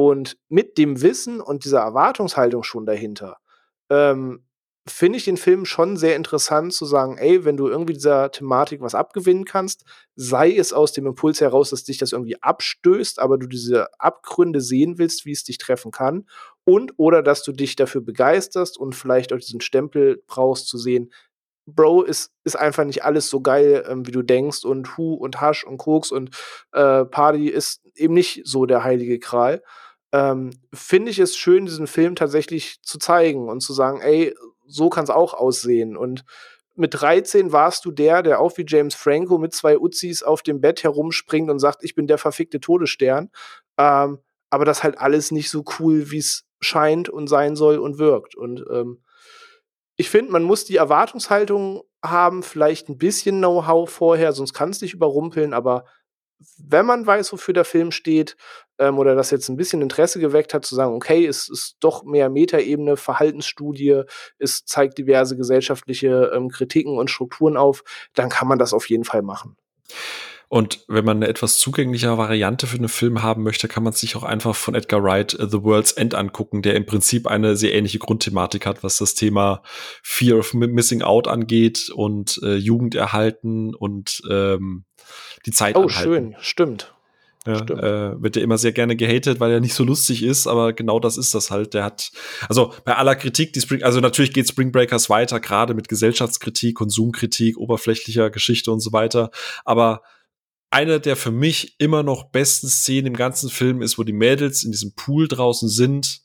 Und 0.00 0.38
mit 0.48 0.78
dem 0.78 1.02
Wissen 1.02 1.42
und 1.42 1.66
dieser 1.66 1.80
Erwartungshaltung 1.80 2.62
schon 2.62 2.86
dahinter, 2.86 3.36
ähm, 3.90 4.46
finde 4.88 5.18
ich 5.18 5.26
den 5.26 5.36
Film 5.36 5.66
schon 5.66 5.98
sehr 5.98 6.16
interessant 6.16 6.72
zu 6.72 6.86
sagen, 6.86 7.18
ey, 7.18 7.44
wenn 7.44 7.58
du 7.58 7.68
irgendwie 7.68 7.92
dieser 7.92 8.30
Thematik 8.30 8.80
was 8.80 8.94
abgewinnen 8.94 9.44
kannst, 9.44 9.84
sei 10.16 10.56
es 10.56 10.72
aus 10.72 10.94
dem 10.94 11.04
Impuls 11.04 11.42
heraus, 11.42 11.68
dass 11.68 11.84
dich 11.84 11.98
das 11.98 12.12
irgendwie 12.12 12.42
abstößt, 12.42 13.18
aber 13.18 13.36
du 13.36 13.46
diese 13.46 13.88
Abgründe 14.00 14.62
sehen 14.62 14.96
willst, 14.96 15.26
wie 15.26 15.32
es 15.32 15.44
dich 15.44 15.58
treffen 15.58 15.90
kann, 15.90 16.26
und 16.64 16.94
oder 16.96 17.22
dass 17.22 17.42
du 17.42 17.52
dich 17.52 17.76
dafür 17.76 18.00
begeisterst 18.00 18.78
und 18.78 18.94
vielleicht 18.94 19.34
auch 19.34 19.38
diesen 19.38 19.60
Stempel 19.60 20.22
brauchst 20.26 20.66
zu 20.68 20.78
sehen, 20.78 21.12
Bro, 21.66 22.04
ist, 22.04 22.32
ist 22.42 22.58
einfach 22.58 22.84
nicht 22.84 23.04
alles 23.04 23.28
so 23.28 23.42
geil, 23.42 23.84
ähm, 23.86 24.06
wie 24.06 24.12
du 24.12 24.22
denkst, 24.22 24.64
und 24.64 24.96
Hu 24.96 25.12
und 25.12 25.42
Hasch 25.42 25.62
und 25.62 25.76
Koks 25.76 26.10
und 26.10 26.34
äh, 26.72 27.04
Party 27.04 27.48
ist 27.48 27.82
eben 27.94 28.14
nicht 28.14 28.42
so 28.44 28.64
der 28.64 28.82
heilige 28.82 29.18
Kral. 29.18 29.62
Ähm, 30.12 30.50
Finde 30.72 31.10
ich 31.10 31.18
es 31.18 31.36
schön, 31.36 31.66
diesen 31.66 31.86
Film 31.86 32.16
tatsächlich 32.16 32.82
zu 32.82 32.98
zeigen 32.98 33.48
und 33.48 33.60
zu 33.60 33.72
sagen, 33.72 34.00
ey, 34.00 34.34
so 34.66 34.90
kann 34.90 35.04
es 35.04 35.10
auch 35.10 35.34
aussehen. 35.34 35.96
Und 35.96 36.24
mit 36.74 36.94
13 37.00 37.52
warst 37.52 37.84
du 37.84 37.90
der, 37.90 38.22
der 38.22 38.40
auch 38.40 38.56
wie 38.56 38.64
James 38.66 38.94
Franco 38.94 39.38
mit 39.38 39.54
zwei 39.54 39.78
Uzis 39.78 40.22
auf 40.22 40.42
dem 40.42 40.60
Bett 40.60 40.82
herumspringt 40.82 41.50
und 41.50 41.58
sagt, 41.58 41.84
ich 41.84 41.94
bin 41.94 42.06
der 42.06 42.18
verfickte 42.18 42.60
Todesstern. 42.60 43.30
Ähm, 43.78 44.18
aber 44.50 44.64
das 44.64 44.82
halt 44.82 44.98
alles 44.98 45.30
nicht 45.30 45.50
so 45.50 45.64
cool, 45.78 46.10
wie 46.10 46.18
es 46.18 46.44
scheint 46.60 47.08
und 47.08 47.28
sein 47.28 47.56
soll 47.56 47.78
und 47.78 47.98
wirkt. 47.98 48.34
Und 48.34 48.64
ähm, 48.70 49.02
ich 49.96 50.10
finde, 50.10 50.32
man 50.32 50.42
muss 50.42 50.64
die 50.64 50.76
Erwartungshaltung 50.76 51.82
haben, 52.02 52.42
vielleicht 52.42 52.88
ein 52.88 52.98
bisschen 52.98 53.38
Know-how 53.38 53.88
vorher, 53.88 54.32
sonst 54.32 54.54
kann 54.54 54.70
es 54.70 54.78
dich 54.78 54.94
überrumpeln, 54.94 55.52
aber 55.52 55.84
wenn 56.58 56.86
man 56.86 57.06
weiß, 57.06 57.32
wofür 57.32 57.54
der 57.54 57.64
Film 57.64 57.90
steht, 57.90 58.36
ähm, 58.78 58.98
oder 58.98 59.14
das 59.14 59.30
jetzt 59.30 59.48
ein 59.48 59.56
bisschen 59.56 59.82
Interesse 59.82 60.20
geweckt 60.20 60.54
hat, 60.54 60.64
zu 60.64 60.74
sagen, 60.74 60.94
okay, 60.94 61.26
es 61.26 61.48
ist 61.48 61.76
doch 61.80 62.02
mehr 62.04 62.30
Metaebene, 62.30 62.96
Verhaltensstudie, 62.96 64.02
es 64.38 64.64
zeigt 64.64 64.98
diverse 64.98 65.36
gesellschaftliche 65.36 66.32
ähm, 66.34 66.48
Kritiken 66.48 66.98
und 66.98 67.10
Strukturen 67.10 67.56
auf, 67.56 67.84
dann 68.14 68.28
kann 68.28 68.48
man 68.48 68.58
das 68.58 68.72
auf 68.72 68.88
jeden 68.88 69.04
Fall 69.04 69.22
machen. 69.22 69.56
Und 70.52 70.84
wenn 70.88 71.04
man 71.04 71.18
eine 71.18 71.28
etwas 71.28 71.58
zugänglichere 71.58 72.18
Variante 72.18 72.66
für 72.66 72.76
einen 72.76 72.88
Film 72.88 73.22
haben 73.22 73.44
möchte, 73.44 73.68
kann 73.68 73.84
man 73.84 73.92
sich 73.92 74.16
auch 74.16 74.24
einfach 74.24 74.56
von 74.56 74.74
Edgar 74.74 75.00
Wright 75.04 75.38
uh, 75.38 75.46
The 75.46 75.62
World's 75.62 75.92
End 75.92 76.16
angucken, 76.16 76.60
der 76.60 76.74
im 76.74 76.86
Prinzip 76.86 77.28
eine 77.28 77.54
sehr 77.54 77.72
ähnliche 77.72 78.00
Grundthematik 78.00 78.66
hat, 78.66 78.82
was 78.82 78.96
das 78.96 79.14
Thema 79.14 79.62
Fear 80.02 80.38
of 80.38 80.52
Missing 80.52 81.02
Out 81.02 81.28
angeht 81.28 81.88
und 81.94 82.40
äh, 82.42 82.56
Jugend 82.56 82.96
erhalten 82.96 83.76
und 83.76 84.22
ähm, 84.28 84.86
die 85.46 85.50
Zeit 85.52 85.76
Oh, 85.76 85.82
anhalten. 85.82 86.02
schön, 86.02 86.36
stimmt. 86.40 86.94
Ja, 87.46 87.58
äh, 87.60 88.22
wird 88.22 88.36
ja 88.36 88.42
immer 88.42 88.58
sehr 88.58 88.72
gerne 88.72 88.96
gehatet, 88.96 89.40
weil 89.40 89.50
er 89.50 89.60
nicht 89.60 89.72
so 89.72 89.82
lustig 89.82 90.22
ist, 90.22 90.46
aber 90.46 90.74
genau 90.74 91.00
das 91.00 91.16
ist 91.16 91.34
das 91.34 91.50
halt. 91.50 91.72
Der 91.72 91.84
hat, 91.84 92.12
also 92.50 92.74
bei 92.84 92.94
aller 92.96 93.16
Kritik, 93.16 93.54
die 93.54 93.60
Spring, 93.62 93.82
also 93.82 94.00
natürlich 94.00 94.34
geht 94.34 94.46
Spring 94.46 94.72
Breakers 94.72 95.08
weiter, 95.08 95.40
gerade 95.40 95.72
mit 95.72 95.88
Gesellschaftskritik, 95.88 96.76
Konsumkritik, 96.76 97.56
oberflächlicher 97.56 98.28
Geschichte 98.28 98.70
und 98.70 98.80
so 98.80 98.92
weiter. 98.92 99.30
Aber 99.64 100.02
eine 100.70 101.00
der 101.00 101.16
für 101.16 101.30
mich 101.30 101.76
immer 101.78 102.02
noch 102.02 102.24
besten 102.30 102.68
Szenen 102.68 103.06
im 103.08 103.16
ganzen 103.16 103.48
Film 103.48 103.80
ist, 103.80 103.98
wo 103.98 104.02
die 104.04 104.12
Mädels 104.12 104.62
in 104.62 104.70
diesem 104.70 104.94
Pool 104.94 105.26
draußen 105.26 105.68
sind 105.70 106.20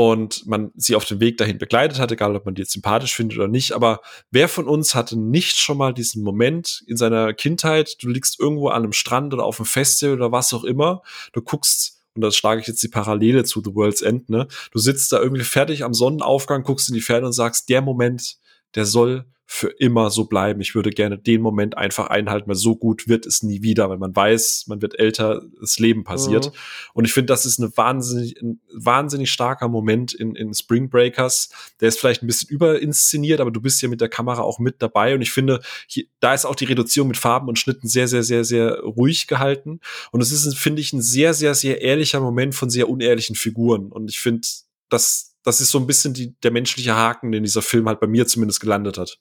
und 0.00 0.46
man 0.46 0.70
sie 0.76 0.96
auf 0.96 1.04
dem 1.04 1.20
Weg 1.20 1.36
dahin 1.36 1.58
begleitet 1.58 1.98
hat, 1.98 2.10
egal 2.10 2.34
ob 2.34 2.46
man 2.46 2.54
die 2.54 2.62
jetzt 2.62 2.72
sympathisch 2.72 3.14
findet 3.14 3.36
oder 3.36 3.48
nicht. 3.48 3.72
Aber 3.72 4.00
wer 4.30 4.48
von 4.48 4.66
uns 4.66 4.94
hatte 4.94 5.18
nicht 5.18 5.58
schon 5.58 5.76
mal 5.76 5.92
diesen 5.92 6.22
Moment 6.22 6.82
in 6.86 6.96
seiner 6.96 7.34
Kindheit, 7.34 7.96
du 8.00 8.08
liegst 8.08 8.40
irgendwo 8.40 8.68
an 8.68 8.82
einem 8.82 8.94
Strand 8.94 9.34
oder 9.34 9.44
auf 9.44 9.60
einem 9.60 9.66
Festival 9.66 10.14
oder 10.14 10.32
was 10.32 10.54
auch 10.54 10.64
immer, 10.64 11.02
du 11.34 11.42
guckst 11.42 11.98
und 12.14 12.22
das 12.22 12.34
schlage 12.34 12.62
ich 12.62 12.66
jetzt 12.66 12.82
die 12.82 12.88
Parallele 12.88 13.44
zu 13.44 13.60
The 13.62 13.74
World's 13.74 14.00
End, 14.00 14.30
ne? 14.30 14.48
Du 14.72 14.78
sitzt 14.78 15.12
da 15.12 15.20
irgendwie 15.20 15.44
fertig 15.44 15.84
am 15.84 15.92
Sonnenaufgang, 15.92 16.62
guckst 16.62 16.88
in 16.88 16.94
die 16.94 17.02
Ferne 17.02 17.26
und 17.26 17.34
sagst, 17.34 17.68
der 17.68 17.82
Moment, 17.82 18.38
der 18.74 18.86
soll 18.86 19.26
für 19.52 19.66
immer 19.66 20.10
so 20.10 20.26
bleiben. 20.26 20.60
Ich 20.60 20.76
würde 20.76 20.90
gerne 20.90 21.18
den 21.18 21.42
Moment 21.42 21.76
einfach 21.76 22.06
einhalten, 22.06 22.48
weil 22.48 22.54
so 22.54 22.76
gut 22.76 23.08
wird 23.08 23.26
es 23.26 23.42
nie 23.42 23.62
wieder, 23.62 23.90
weil 23.90 23.98
man 23.98 24.14
weiß, 24.14 24.66
man 24.68 24.80
wird 24.80 24.96
älter, 24.96 25.42
das 25.60 25.80
Leben 25.80 26.04
passiert. 26.04 26.46
Mhm. 26.46 26.58
Und 26.94 27.04
ich 27.04 27.12
finde, 27.12 27.26
das 27.26 27.44
ist 27.44 27.58
eine 27.58 27.76
wahnsinnig, 27.76 28.40
ein 28.40 28.60
wahnsinnig 28.72 29.32
starker 29.32 29.66
Moment 29.66 30.14
in, 30.14 30.36
in 30.36 30.54
Spring 30.54 30.88
Breakers. 30.88 31.50
Der 31.80 31.88
ist 31.88 31.98
vielleicht 31.98 32.22
ein 32.22 32.28
bisschen 32.28 32.48
überinszeniert, 32.48 33.40
aber 33.40 33.50
du 33.50 33.60
bist 33.60 33.82
ja 33.82 33.88
mit 33.88 34.00
der 34.00 34.08
Kamera 34.08 34.42
auch 34.42 34.60
mit 34.60 34.80
dabei. 34.80 35.16
Und 35.16 35.20
ich 35.20 35.32
finde, 35.32 35.60
hier, 35.88 36.04
da 36.20 36.32
ist 36.32 36.44
auch 36.44 36.54
die 36.54 36.66
Reduzierung 36.66 37.08
mit 37.08 37.16
Farben 37.16 37.48
und 37.48 37.58
Schnitten 37.58 37.88
sehr, 37.88 38.06
sehr, 38.06 38.22
sehr, 38.22 38.44
sehr 38.44 38.78
ruhig 38.78 39.26
gehalten. 39.26 39.80
Und 40.12 40.20
es 40.20 40.30
ist, 40.30 40.56
finde 40.56 40.80
ich, 40.80 40.92
ein 40.92 41.02
sehr, 41.02 41.34
sehr, 41.34 41.56
sehr 41.56 41.82
ehrlicher 41.82 42.20
Moment 42.20 42.54
von 42.54 42.70
sehr 42.70 42.88
unehrlichen 42.88 43.34
Figuren. 43.34 43.90
Und 43.90 44.10
ich 44.10 44.20
finde, 44.20 44.46
das, 44.90 45.34
das 45.42 45.60
ist 45.60 45.72
so 45.72 45.78
ein 45.78 45.88
bisschen 45.88 46.14
die, 46.14 46.36
der 46.44 46.52
menschliche 46.52 46.94
Haken, 46.94 47.32
den 47.32 47.42
dieser 47.42 47.62
Film 47.62 47.88
halt 47.88 47.98
bei 47.98 48.06
mir 48.06 48.28
zumindest 48.28 48.60
gelandet 48.60 48.96
hat 48.96 49.18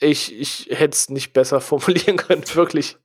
ich, 0.00 0.38
ich 0.38 0.68
hätte 0.70 0.94
es 0.94 1.10
nicht 1.10 1.32
besser 1.32 1.60
formulieren 1.62 2.16
können, 2.16 2.44
wirklich. 2.54 2.96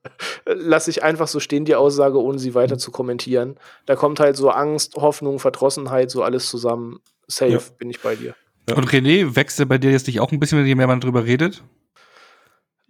Lass 0.45 0.88
ich 0.88 1.03
einfach 1.03 1.27
so 1.27 1.39
stehen, 1.39 1.65
die 1.65 1.76
Aussage, 1.76 2.22
ohne 2.22 2.39
sie 2.39 2.53
weiter 2.55 2.77
zu 2.77 2.91
kommentieren. 2.91 3.57
Da 3.85 3.95
kommt 3.95 4.19
halt 4.19 4.35
so 4.35 4.49
Angst, 4.49 4.95
Hoffnung, 4.95 5.39
Verdrossenheit, 5.39 6.11
so 6.11 6.23
alles 6.23 6.47
zusammen. 6.47 6.99
Safe, 7.27 7.51
ja. 7.51 7.59
bin 7.77 7.89
ich 7.89 8.01
bei 8.01 8.15
dir. 8.15 8.35
Ja. 8.69 8.76
Und 8.76 8.89
René, 8.89 9.35
wächst 9.35 9.59
er 9.59 9.65
bei 9.65 9.77
dir 9.77 9.91
jetzt 9.91 10.07
nicht 10.07 10.19
auch 10.19 10.31
ein 10.31 10.39
bisschen, 10.39 10.65
je 10.65 10.76
mehr 10.76 10.88
man 10.88 11.01
drüber 11.01 11.26
redet? 11.26 11.63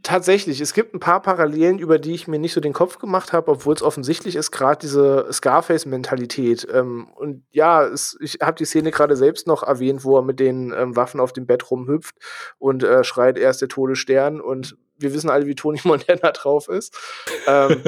Tatsächlich, 0.04 0.60
es 0.62 0.74
gibt 0.74 0.96
ein 0.96 1.00
paar 1.00 1.22
Parallelen, 1.22 1.78
über 1.78 2.00
die 2.00 2.14
ich 2.14 2.28
mir 2.28 2.40
nicht 2.40 2.54
so 2.54 2.62
den 2.62 2.74
Kopf 2.74 2.98
gemacht 2.98 3.34
habe, 3.34 3.52
obwohl 3.52 3.76
es 3.76 3.84
offensichtlich 3.84 4.36
ist, 4.36 4.50
gerade 4.50 4.80
diese 4.80 5.28
Scarface-Mentalität. 5.32 6.68
Ähm, 6.74 7.10
und 7.16 7.44
ja, 7.52 7.86
es, 7.86 8.18
ich 8.20 8.40
habe 8.42 8.58
die 8.58 8.66
Szene 8.66 8.90
gerade 8.90 9.16
selbst 9.16 9.46
noch 9.46 9.62
erwähnt, 9.62 10.04
wo 10.04 10.18
er 10.18 10.24
mit 10.24 10.40
den 10.40 10.74
ähm, 10.76 10.96
Waffen 10.96 11.20
auf 11.20 11.34
dem 11.34 11.46
Bett 11.46 11.70
rumhüpft 11.70 12.16
und 12.58 12.84
äh, 12.84 13.04
schreit, 13.04 13.38
er 13.38 13.52
ist 13.52 13.62
der 13.62 13.68
Todesstern. 13.68 14.42
Und 14.42 14.76
wir 14.98 15.14
wissen 15.14 15.30
alle, 15.30 15.46
wie 15.46 15.56
Tony 15.56 15.80
Montana 15.84 16.32
drauf 16.32 16.68
ist. 16.68 16.98
Ähm, 17.46 17.84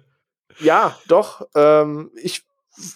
ja, 0.60 0.96
doch. 1.08 1.48
Ähm, 1.54 2.12
ich 2.14 2.44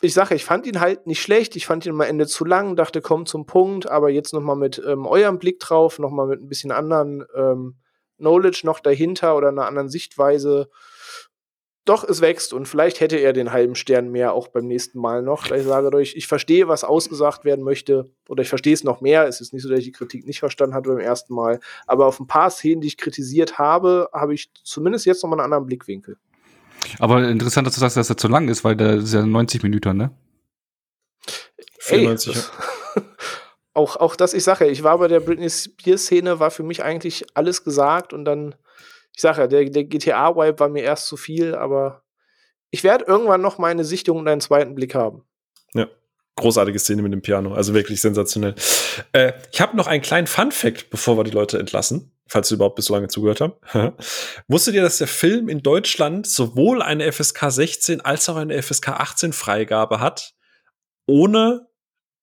ich 0.02 0.12
sage, 0.12 0.34
ich 0.34 0.44
fand 0.44 0.66
ihn 0.66 0.80
halt 0.80 1.06
nicht 1.06 1.22
schlecht. 1.22 1.56
Ich 1.56 1.66
fand 1.66 1.86
ihn 1.86 1.92
am 1.92 2.00
Ende 2.02 2.26
zu 2.26 2.44
lang, 2.44 2.76
dachte, 2.76 3.00
komm 3.00 3.26
zum 3.26 3.46
Punkt. 3.46 3.88
Aber 3.88 4.10
jetzt 4.10 4.34
noch 4.34 4.42
mal 4.42 4.54
mit 4.54 4.80
ähm, 4.86 5.06
eurem 5.06 5.38
Blick 5.38 5.58
drauf, 5.58 5.98
noch 5.98 6.10
mal 6.10 6.26
mit 6.26 6.40
ein 6.40 6.48
bisschen 6.48 6.70
anderen 6.70 7.24
ähm, 7.34 7.76
Knowledge 8.20 8.62
noch 8.64 8.80
dahinter 8.80 9.36
oder 9.36 9.48
einer 9.48 9.66
anderen 9.66 9.88
Sichtweise. 9.88 10.70
Doch, 11.86 12.04
es 12.04 12.20
wächst 12.20 12.52
und 12.52 12.68
vielleicht 12.68 13.00
hätte 13.00 13.16
er 13.16 13.32
den 13.32 13.52
halben 13.52 13.74
Stern 13.74 14.10
mehr 14.12 14.32
auch 14.34 14.48
beim 14.48 14.66
nächsten 14.66 15.00
Mal 15.00 15.22
noch. 15.22 15.50
Ich 15.50 15.64
sage 15.64 15.92
euch, 15.96 16.14
ich 16.14 16.28
verstehe, 16.28 16.68
was 16.68 16.84
ausgesagt 16.84 17.44
werden 17.44 17.64
möchte 17.64 18.10
oder 18.28 18.42
ich 18.42 18.48
verstehe 18.48 18.74
es 18.74 18.84
noch 18.84 19.00
mehr. 19.00 19.26
Es 19.26 19.40
ist 19.40 19.52
nicht 19.52 19.62
so, 19.62 19.68
dass 19.68 19.80
ich 19.80 19.86
die 19.86 19.92
Kritik 19.92 20.26
nicht 20.26 20.38
verstanden 20.40 20.74
hatte 20.74 20.90
beim 20.90 21.00
ersten 21.00 21.34
Mal. 21.34 21.58
Aber 21.86 22.06
auf 22.06 22.20
ein 22.20 22.26
paar 22.26 22.50
Szenen, 22.50 22.80
die 22.80 22.88
ich 22.88 22.98
kritisiert 22.98 23.58
habe, 23.58 24.08
habe 24.12 24.34
ich 24.34 24.52
zumindest 24.62 25.06
jetzt 25.06 25.22
noch 25.22 25.30
mal 25.30 25.36
einen 25.36 25.44
anderen 25.44 25.66
Blickwinkel. 25.66 26.16
Aber 26.98 27.26
interessant, 27.28 27.66
dass 27.66 27.74
du 27.74 27.80
sagst, 27.80 27.96
dass 27.96 28.10
er 28.10 28.16
zu 28.16 28.28
lang 28.28 28.48
ist, 28.48 28.62
weil 28.62 28.76
der 28.76 28.96
ist 28.96 29.14
ja 29.14 29.24
90 29.24 29.62
Minuten, 29.62 29.96
ne? 29.96 30.10
94. 31.80 32.36
Ey, 32.36 33.02
auch, 33.80 33.96
auch 33.96 34.14
das, 34.14 34.34
ich 34.34 34.44
sage 34.44 34.66
ich 34.68 34.82
war 34.82 34.98
bei 34.98 35.08
der 35.08 35.20
Britney 35.20 35.48
Spears-Szene, 35.48 36.38
war 36.38 36.50
für 36.50 36.62
mich 36.62 36.82
eigentlich 36.82 37.24
alles 37.34 37.64
gesagt 37.64 38.12
und 38.12 38.26
dann, 38.26 38.54
ich 39.14 39.22
sage 39.22 39.48
der, 39.48 39.64
der 39.64 39.84
GTA-Wipe 39.84 40.60
war 40.60 40.68
mir 40.68 40.82
erst 40.82 41.06
zu 41.06 41.16
viel, 41.16 41.54
aber 41.54 42.02
ich 42.70 42.84
werde 42.84 43.06
irgendwann 43.06 43.40
noch 43.40 43.56
meine 43.58 43.84
Sichtung 43.84 44.18
und 44.18 44.28
einen 44.28 44.42
zweiten 44.42 44.74
Blick 44.74 44.94
haben. 44.94 45.22
Ja. 45.74 45.88
Großartige 46.36 46.78
Szene 46.78 47.02
mit 47.02 47.12
dem 47.12 47.22
Piano, 47.22 47.54
also 47.54 47.74
wirklich 47.74 48.00
sensationell. 48.00 48.54
Äh, 49.12 49.32
ich 49.50 49.60
habe 49.60 49.76
noch 49.76 49.86
einen 49.86 50.02
kleinen 50.02 50.26
Fun-Fact, 50.26 50.90
bevor 50.90 51.16
wir 51.16 51.24
die 51.24 51.30
Leute 51.30 51.58
entlassen, 51.58 52.12
falls 52.26 52.48
sie 52.48 52.56
überhaupt 52.56 52.76
bis 52.76 52.84
so 52.84 52.94
lange 52.94 53.08
zugehört 53.08 53.40
haben. 53.40 53.54
Wusstet 54.48 54.74
ihr, 54.74 54.82
dass 54.82 54.98
der 54.98 55.06
Film 55.06 55.48
in 55.48 55.62
Deutschland 55.62 56.26
sowohl 56.26 56.82
eine 56.82 57.10
FSK 57.10 57.50
16 57.50 58.00
als 58.02 58.28
auch 58.28 58.36
eine 58.36 58.62
FSK 58.62 58.88
18 58.88 59.32
Freigabe 59.32 60.00
hat, 60.00 60.34
ohne 61.06 61.69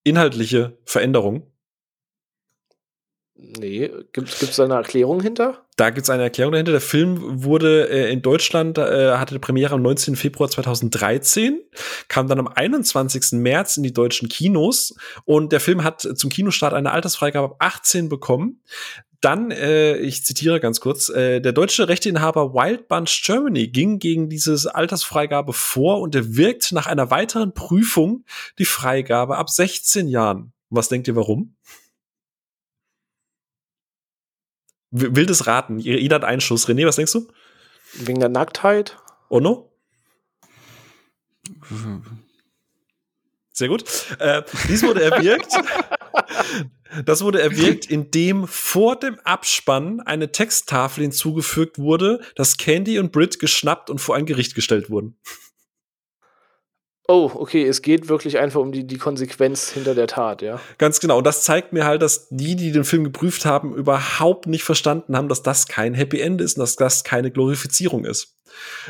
inhaltliche 0.10 0.78
Veränderung. 0.86 1.52
Nee, 3.40 3.92
gibt 4.14 4.30
es 4.42 4.56
da 4.56 4.64
eine 4.64 4.74
Erklärung 4.74 5.22
hinter? 5.22 5.68
Da 5.76 5.92
gibt 5.92 6.06
es 6.06 6.10
eine 6.10 6.24
Erklärung 6.24 6.54
dahinter. 6.54 6.72
Der 6.72 6.82
Film 6.82 7.44
wurde 7.44 7.88
äh, 7.88 8.12
in 8.12 8.24
Deutschland, 8.24 8.80
äh, 8.80 9.12
hatte 9.12 9.36
die 9.36 9.40
Premiere 9.40 9.76
am 9.76 9.84
19. 9.84 10.16
Februar 10.16 10.50
2013, 10.50 11.62
kam 12.08 12.28
dann 12.28 12.40
am 12.40 12.48
21. 12.48 13.34
März 13.34 13.78
in 13.78 13.84
die 13.84 13.94
deutschen 13.94 14.28
Kinos 14.28 14.96
und 15.24 15.52
der 15.52 15.60
Film 15.60 15.84
hat 15.84 16.02
zum 16.02 16.32
Kinostart 16.32 16.74
eine 16.74 16.92
Altersfreigabe 16.92 17.52
ab 17.52 17.56
18 17.60 18.10
bekommen. 18.10 18.64
Dann, 19.22 19.50
äh, 19.52 19.98
ich 19.98 20.24
zitiere 20.26 20.60
ganz 20.60 20.80
kurz, 20.80 21.10
äh, 21.10 21.40
der 21.40 21.52
deutsche 21.52 21.88
Rechteinhaber 21.88 22.54
Wild 22.54 22.88
Bunch 22.88 23.24
Germany 23.26 23.68
ging 23.68 23.98
gegen 23.98 24.30
diese 24.30 24.76
Altersfreigabe 24.76 25.54
vor 25.54 26.02
und 26.02 26.14
er 26.14 26.36
wirkt 26.36 26.72
nach 26.72 26.86
einer 26.86 27.10
weiteren 27.10 27.54
Prüfung 27.54 28.26
die 28.60 28.66
Freigabe 28.66 29.38
ab 29.38 29.50
16 29.50 30.08
Jahren. 30.08 30.54
Was 30.70 30.90
denkt 30.90 31.08
ihr, 31.08 31.16
warum? 31.16 31.56
Wildes 34.92 35.48
Raten. 35.48 35.80
Jeder 35.80 36.16
hat 36.16 36.24
einen 36.24 36.42
Schuss. 36.42 36.68
René, 36.68 36.86
was 36.86 36.96
denkst 36.96 37.14
du? 37.14 37.28
Wegen 37.94 38.20
der 38.20 38.30
Nacktheit. 38.30 38.98
Ono? 39.30 39.72
Sehr 43.58 43.70
gut. 43.70 43.86
Äh, 44.20 44.44
dies 44.70 44.84
wurde 44.84 45.02
erwirkt. 45.02 45.52
das 47.06 47.24
wurde 47.24 47.42
erwirkt, 47.42 47.88
indem 47.88 48.48
vor 48.48 49.00
dem 49.00 49.20
Abspann 49.22 50.00
eine 50.00 50.32
Texttafel 50.32 51.02
hinzugefügt 51.02 51.80
wurde, 51.80 52.22
dass 52.36 52.58
Candy 52.58 53.00
und 53.00 53.12
Brit 53.12 53.40
geschnappt 53.40 53.90
und 53.90 53.98
vor 53.98 54.16
ein 54.16 54.28
Gericht 54.28 54.54
gestellt 54.54 54.92
wurden. 54.92 55.18
Oh, 57.08 57.32
okay, 57.34 57.66
es 57.66 57.82
geht 57.82 58.10
wirklich 58.10 58.38
einfach 58.38 58.62
um 58.62 58.72
die, 58.72 58.86
die 58.86 59.00
Konsequenz 59.00 59.72
hinter 59.72 59.96
der 59.96 60.06
Tat, 60.06 60.44
ja. 60.44 60.60
Ganz 60.78 61.00
genau. 61.00 61.18
Und 61.18 61.24
das 61.24 61.42
zeigt 61.42 61.74
mir 61.74 61.86
halt, 61.86 62.04
dass 62.04 62.28
die, 62.30 62.56
die 62.56 62.72
den 62.72 62.84
Film 62.84 63.06
geprüft 63.06 63.46
haben, 63.46 63.74
überhaupt 63.74 64.46
nicht 64.46 64.66
verstanden 64.66 65.18
haben, 65.18 65.30
dass 65.30 65.42
das 65.42 65.68
kein 65.68 65.96
Happy 65.96 66.22
End 66.22 66.42
ist 66.42 66.58
und 66.58 66.60
dass 66.62 66.76
das 66.76 67.04
keine 67.04 67.32
Glorifizierung 67.32 68.06
ist. 68.06 68.38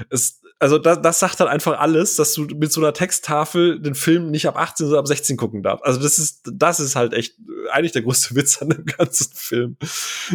Es, 0.10 0.42
also 0.60 0.78
das, 0.78 1.02
das 1.02 1.20
sagt 1.20 1.40
dann 1.40 1.48
einfach 1.48 1.80
alles, 1.80 2.16
dass 2.16 2.34
du 2.34 2.44
mit 2.44 2.72
so 2.72 2.82
einer 2.82 2.94
Texttafel 2.94 3.80
den 3.80 3.96
Film 3.96 4.32
nicht 4.32 4.48
ab 4.48 4.58
18, 4.58 4.88
sondern 4.88 5.02
ab 5.02 5.08
16 5.08 5.38
gucken 5.38 5.62
darfst. 5.64 5.86
Also 5.86 6.02
das 6.02 6.18
ist, 6.18 6.50
das 6.52 6.80
ist 6.80 6.96
halt 6.96 7.14
echt 7.14 7.36
eigentlich 7.72 7.92
der 7.92 8.02
größte 8.02 8.36
Witz 8.36 8.62
an 8.62 8.70
dem 8.70 8.86
ganzen 8.86 9.32
Film. 9.34 9.78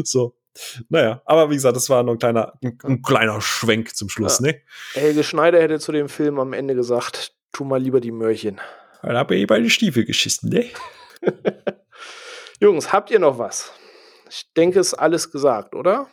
So. 0.05 0.37
Naja, 0.91 1.23
aber 1.25 1.51
wie 1.51 1.55
gesagt, 1.55 1.77
das 1.77 1.89
war 1.89 2.03
nur 2.03 2.15
ein 2.15 2.19
kleiner, 2.19 2.53
ein, 2.63 2.79
ein 2.85 3.03
kleiner 3.03 3.41
Schwenk 3.41 3.97
zum 3.97 4.11
Schluss, 4.11 4.39
ja. 4.41 4.49
ne? 4.49 4.61
Helge 4.93 5.25
Schneider 5.25 5.61
hätte 5.61 5.81
zu 5.81 5.93
dem 5.93 6.11
Film 6.11 6.39
am 6.39 6.53
Ende 6.53 6.75
gesagt, 6.75 7.35
tu 7.53 7.65
mal 7.65 7.81
lieber 7.81 8.01
die 8.01 8.13
Möhrchen. 8.13 8.61
Dann 9.03 9.17
hab 9.17 9.31
ich 9.31 9.47
bei 9.47 9.59
den 9.59 9.71
Stiefel 9.71 10.05
geschissen, 10.05 10.51
ne? 10.51 10.67
Jungs, 12.61 12.93
habt 12.93 13.11
ihr 13.11 13.19
noch 13.19 13.39
was? 13.39 13.73
Ich 14.29 14.53
denke, 14.55 14.79
es 14.79 14.89
ist 14.89 14.95
alles 14.95 15.31
gesagt, 15.33 15.75
oder? 15.75 16.07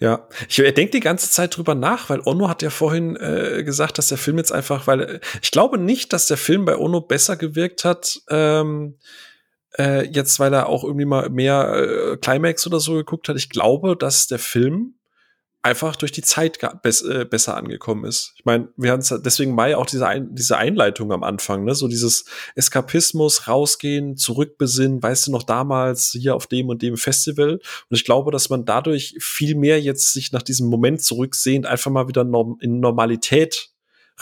Ja, 0.00 0.28
ich 0.48 0.56
denke 0.56 0.90
die 0.90 1.00
ganze 1.00 1.30
Zeit 1.30 1.56
drüber 1.56 1.74
nach, 1.74 2.10
weil 2.10 2.20
Ono 2.24 2.48
hat 2.48 2.62
ja 2.62 2.70
vorhin 2.70 3.16
äh, 3.16 3.62
gesagt, 3.64 3.98
dass 3.98 4.08
der 4.08 4.18
Film 4.18 4.38
jetzt 4.38 4.52
einfach, 4.52 4.86
weil 4.86 5.00
äh, 5.00 5.20
ich 5.42 5.50
glaube 5.50 5.78
nicht, 5.78 6.12
dass 6.12 6.26
der 6.26 6.36
Film 6.36 6.64
bei 6.64 6.76
Ono 6.76 7.00
besser 7.00 7.36
gewirkt 7.36 7.84
hat, 7.84 8.20
ähm, 8.30 8.98
äh, 9.78 10.06
jetzt 10.06 10.38
weil 10.40 10.52
er 10.52 10.68
auch 10.68 10.84
irgendwie 10.84 11.04
mal 11.04 11.30
mehr 11.30 11.74
äh, 11.74 12.16
Climax 12.16 12.66
oder 12.66 12.80
so 12.80 12.94
geguckt 12.94 13.28
hat. 13.28 13.36
Ich 13.36 13.48
glaube, 13.48 13.96
dass 13.96 14.26
der 14.26 14.38
Film 14.38 14.94
einfach 15.62 15.94
durch 15.94 16.10
die 16.10 16.22
Zeit 16.22 16.58
äh, 16.62 17.24
besser 17.24 17.56
angekommen 17.56 18.04
ist. 18.04 18.34
Ich 18.36 18.44
meine, 18.44 18.68
wir 18.76 18.90
haben 18.90 19.02
deswegen 19.22 19.54
Mai 19.54 19.76
auch 19.76 19.86
diese, 19.86 20.08
Ein 20.08 20.34
diese 20.34 20.58
Einleitung 20.58 21.12
am 21.12 21.22
Anfang, 21.22 21.64
ne? 21.64 21.74
So 21.74 21.86
dieses 21.86 22.24
Eskapismus, 22.56 23.46
rausgehen, 23.46 24.16
zurückbesinnen, 24.16 25.02
weißt 25.02 25.28
du 25.28 25.30
noch 25.30 25.44
damals 25.44 26.10
hier 26.10 26.34
auf 26.34 26.48
dem 26.48 26.68
und 26.68 26.82
dem 26.82 26.96
Festival. 26.96 27.52
Und 27.52 27.96
ich 27.96 28.04
glaube, 28.04 28.32
dass 28.32 28.50
man 28.50 28.64
dadurch 28.64 29.16
viel 29.20 29.54
mehr 29.54 29.80
jetzt 29.80 30.12
sich 30.12 30.32
nach 30.32 30.42
diesem 30.42 30.68
Moment 30.68 31.02
zurücksehend 31.02 31.66
einfach 31.66 31.92
mal 31.92 32.08
wieder 32.08 32.24
norm 32.24 32.58
in 32.60 32.80
Normalität 32.80 33.70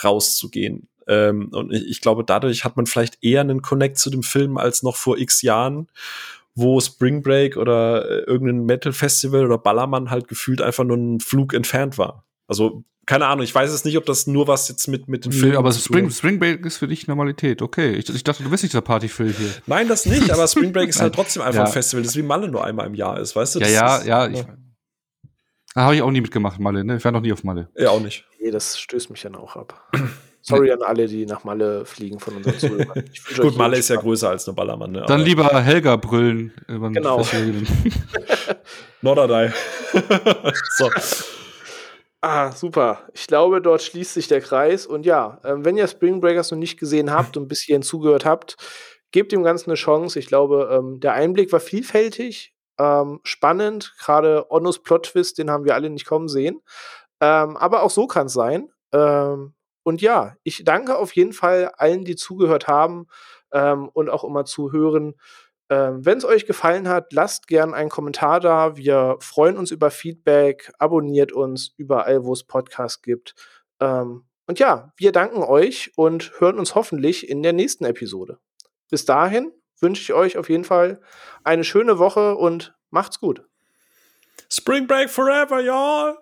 rauszugehen. 0.05 0.89
Ähm, 1.07 1.49
und 1.53 1.73
ich, 1.73 1.89
ich 1.89 2.01
glaube, 2.03 2.23
dadurch 2.23 2.65
hat 2.65 2.77
man 2.77 2.85
vielleicht 2.85 3.19
eher 3.23 3.41
einen 3.41 3.63
Connect 3.63 3.99
zu 3.99 4.11
dem 4.11 4.23
Film 4.23 4.59
als 4.59 4.83
noch 4.83 4.97
vor 4.97 5.17
x 5.17 5.41
Jahren 5.41 5.89
wo 6.61 6.81
Spring 6.81 7.23
Break 7.23 7.57
oder 7.57 8.09
äh, 8.09 8.23
irgendein 8.25 8.65
Metal 8.65 8.93
Festival 8.93 9.45
oder 9.45 9.59
Ballermann 9.59 10.11
halt 10.11 10.29
gefühlt 10.29 10.61
einfach 10.63 10.85
nur 10.85 10.97
ein 10.97 11.21
Flug 11.21 11.55
entfernt 11.55 11.99
war. 11.99 12.25
Also 12.47 12.85
keine 13.07 13.27
Ahnung, 13.27 13.43
ich 13.43 13.53
weiß 13.53 13.73
es 13.73 13.85
nicht, 13.85 13.97
ob 13.97 14.07
das 14.07 14.29
nur 14.29 14.47
was 14.47 14.69
jetzt 14.69 14.87
mit, 14.87 15.09
mit 15.09 15.25
den 15.25 15.33
Filmen. 15.33 15.51
Nee, 15.51 15.57
aber 15.57 15.73
Spring, 15.73 16.11
Spring 16.11 16.39
Break 16.39 16.65
ist 16.65 16.77
für 16.77 16.87
dich 16.87 17.09
Normalität, 17.09 17.61
okay. 17.61 17.95
Ich, 17.95 18.09
ich 18.09 18.23
dachte, 18.23 18.45
du 18.45 18.51
bist 18.51 18.63
nicht 18.63 18.75
der 18.75 18.83
Partyfilm 18.83 19.35
hier. 19.37 19.51
Nein, 19.67 19.89
das 19.89 20.07
nicht, 20.07 20.31
aber 20.31 20.47
Spring 20.49 20.73
Break 20.73 20.91
ist 20.91 21.01
halt 21.01 21.15
trotzdem 21.15 21.43
einfach 21.43 21.63
ja. 21.63 21.67
ein 21.67 21.73
Festival, 21.73 22.03
das 22.03 22.13
ist 22.13 22.17
wie 22.17 22.23
Malle 22.23 22.49
nur 22.49 22.65
einmal 22.65 22.87
im 22.87 22.95
Jahr 22.95 23.19
ist, 23.19 23.35
weißt 23.35 23.57
du? 23.57 23.61
Ja, 23.61 23.67
ja, 23.67 23.97
ist, 23.97 24.07
ja. 24.07 24.29
Ich, 24.29 24.45
da 25.75 25.83
habe 25.83 25.97
ich 25.97 26.03
auch 26.03 26.11
nie 26.11 26.21
mitgemacht, 26.21 26.61
Malle, 26.61 26.85
ne? 26.85 26.99
Ich 26.99 27.05
war 27.05 27.11
noch 27.11 27.21
nie 27.21 27.33
auf 27.33 27.43
Malle. 27.43 27.69
Ja, 27.77 27.91
auch 27.91 28.01
nicht. 28.01 28.27
Nee, 28.41 28.51
das 28.51 28.79
stößt 28.79 29.11
mich 29.11 29.23
dann 29.23 29.35
auch 29.35 29.57
ab. 29.57 29.91
Sorry 30.43 30.73
an 30.73 30.83
alle, 30.83 31.07
die 31.07 31.27
nach 31.27 31.45
Malle 31.45 31.85
fliegen 31.85 32.19
von 32.19 32.37
unseren 32.37 32.59
Zuhörern. 32.59 33.05
Gut, 33.37 33.57
Malle 33.57 33.79
ist 33.79 33.89
ja 33.89 33.97
größer 33.97 34.31
als 34.31 34.49
eine 34.49 34.55
Ballermann. 34.55 34.93
Ne? 34.93 35.05
Dann 35.07 35.21
lieber 35.21 35.61
Helga 35.61 35.97
brüllen. 35.97 36.53
Genau. 36.67 37.25
Norderdei. 39.03 39.53
so. 40.77 40.91
Ah, 42.23 42.53
super. 42.53 43.09
Ich 43.15 43.27
glaube, 43.27 43.63
dort 43.63 43.83
schließt 43.83 44.15
sich 44.15 44.29
der 44.29 44.41
Kreis. 44.41 44.87
Und 44.87 45.07
ja, 45.07 45.41
äh, 45.43 45.55
wenn 45.57 45.77
ihr 45.77 45.87
Spring 45.89 46.21
Breakers 46.21 46.51
noch 46.51 46.59
nicht 46.59 46.79
gesehen 46.79 47.11
habt 47.11 47.37
und 47.37 47.49
bis 47.49 47.61
hierhin 47.63 47.83
zugehört 47.83 48.25
habt, 48.25 48.57
gebt 49.13 49.33
dem 49.33 49.43
Ganzen 49.43 49.71
eine 49.71 49.77
Chance. 49.77 50.19
Ich 50.19 50.27
glaube, 50.27 50.71
ähm, 50.73 51.01
der 51.01 51.15
Einblick 51.15 51.53
war 51.53 51.61
vielfältig, 51.61 52.55
ähm, 52.79 53.21
spannend. 53.25 53.95
Gerade 53.99 54.51
Onnos 54.51 54.83
Plot-Twist, 54.83 55.39
den 55.39 55.51
haben 55.51 55.65
wir 55.65 55.75
alle 55.75 55.91
nicht 55.91 56.07
kommen 56.07 56.29
sehen. 56.29 56.61
Ähm, 57.21 57.57
aber 57.57 57.83
auch 57.83 57.91
so 57.91 58.07
kann 58.07 58.27
es 58.27 58.33
sein. 58.33 58.71
Ähm, 58.93 59.55
und 59.83 60.03
ja, 60.03 60.37
ich 60.43 60.63
danke 60.65 60.97
auf 60.97 61.15
jeden 61.15 61.33
Fall 61.33 61.73
allen, 61.77 62.05
die 62.05 62.17
zugehört 62.17 62.69
haben 62.69 63.07
ähm, 63.53 63.89
und 63.89 64.11
auch 64.11 64.25
immer 64.25 64.45
zuhören. 64.45 65.15
Ähm, 65.71 66.05
Wenn 66.05 66.19
es 66.19 66.25
euch 66.25 66.47
gefallen 66.47 66.89
hat, 66.89 67.13
lasst 67.13 67.47
gern 67.47 67.75
einen 67.75 67.91
Kommentar 67.91 68.41
da. 68.41 68.77
Wir 68.77 69.17
freuen 69.21 69.57
uns 69.57 69.71
über 69.71 69.91
Feedback. 69.91 70.71
Abonniert 70.79 71.33
uns 71.33 71.73
überall, 71.77 72.25
wo 72.25 72.33
es 72.33 72.45
Podcasts 72.45 73.03
gibt. 73.03 73.35
Ähm, 73.81 74.25
und 74.47 74.59
ja, 74.59 74.93
wir 74.97 75.13
danken 75.13 75.43
euch 75.43 75.93
und 75.97 76.33
hören 76.41 76.59
uns 76.59 76.75
hoffentlich 76.75 77.29
in 77.29 77.43
der 77.43 77.53
nächsten 77.53 77.85
Episode. 77.85 78.39
Bis 78.91 79.05
dahin 79.05 79.53
wünsche 79.81 80.03
ich 80.03 80.13
euch 80.13 80.37
auf 80.37 80.51
jeden 80.51 80.65
Fall 80.65 81.01
eine 81.45 81.65
schöne 81.65 81.99
Woche 81.99 82.37
und 82.37 82.75
macht's 82.91 83.21
gut. 83.21 83.45
Spring 84.51 84.89
Break 84.89 85.09
forever, 85.09 85.61
y'all! 85.61 86.17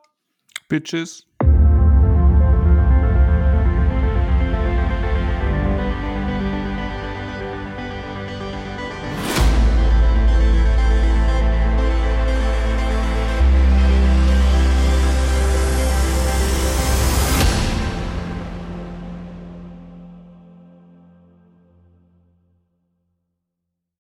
Bitches. 0.69 1.28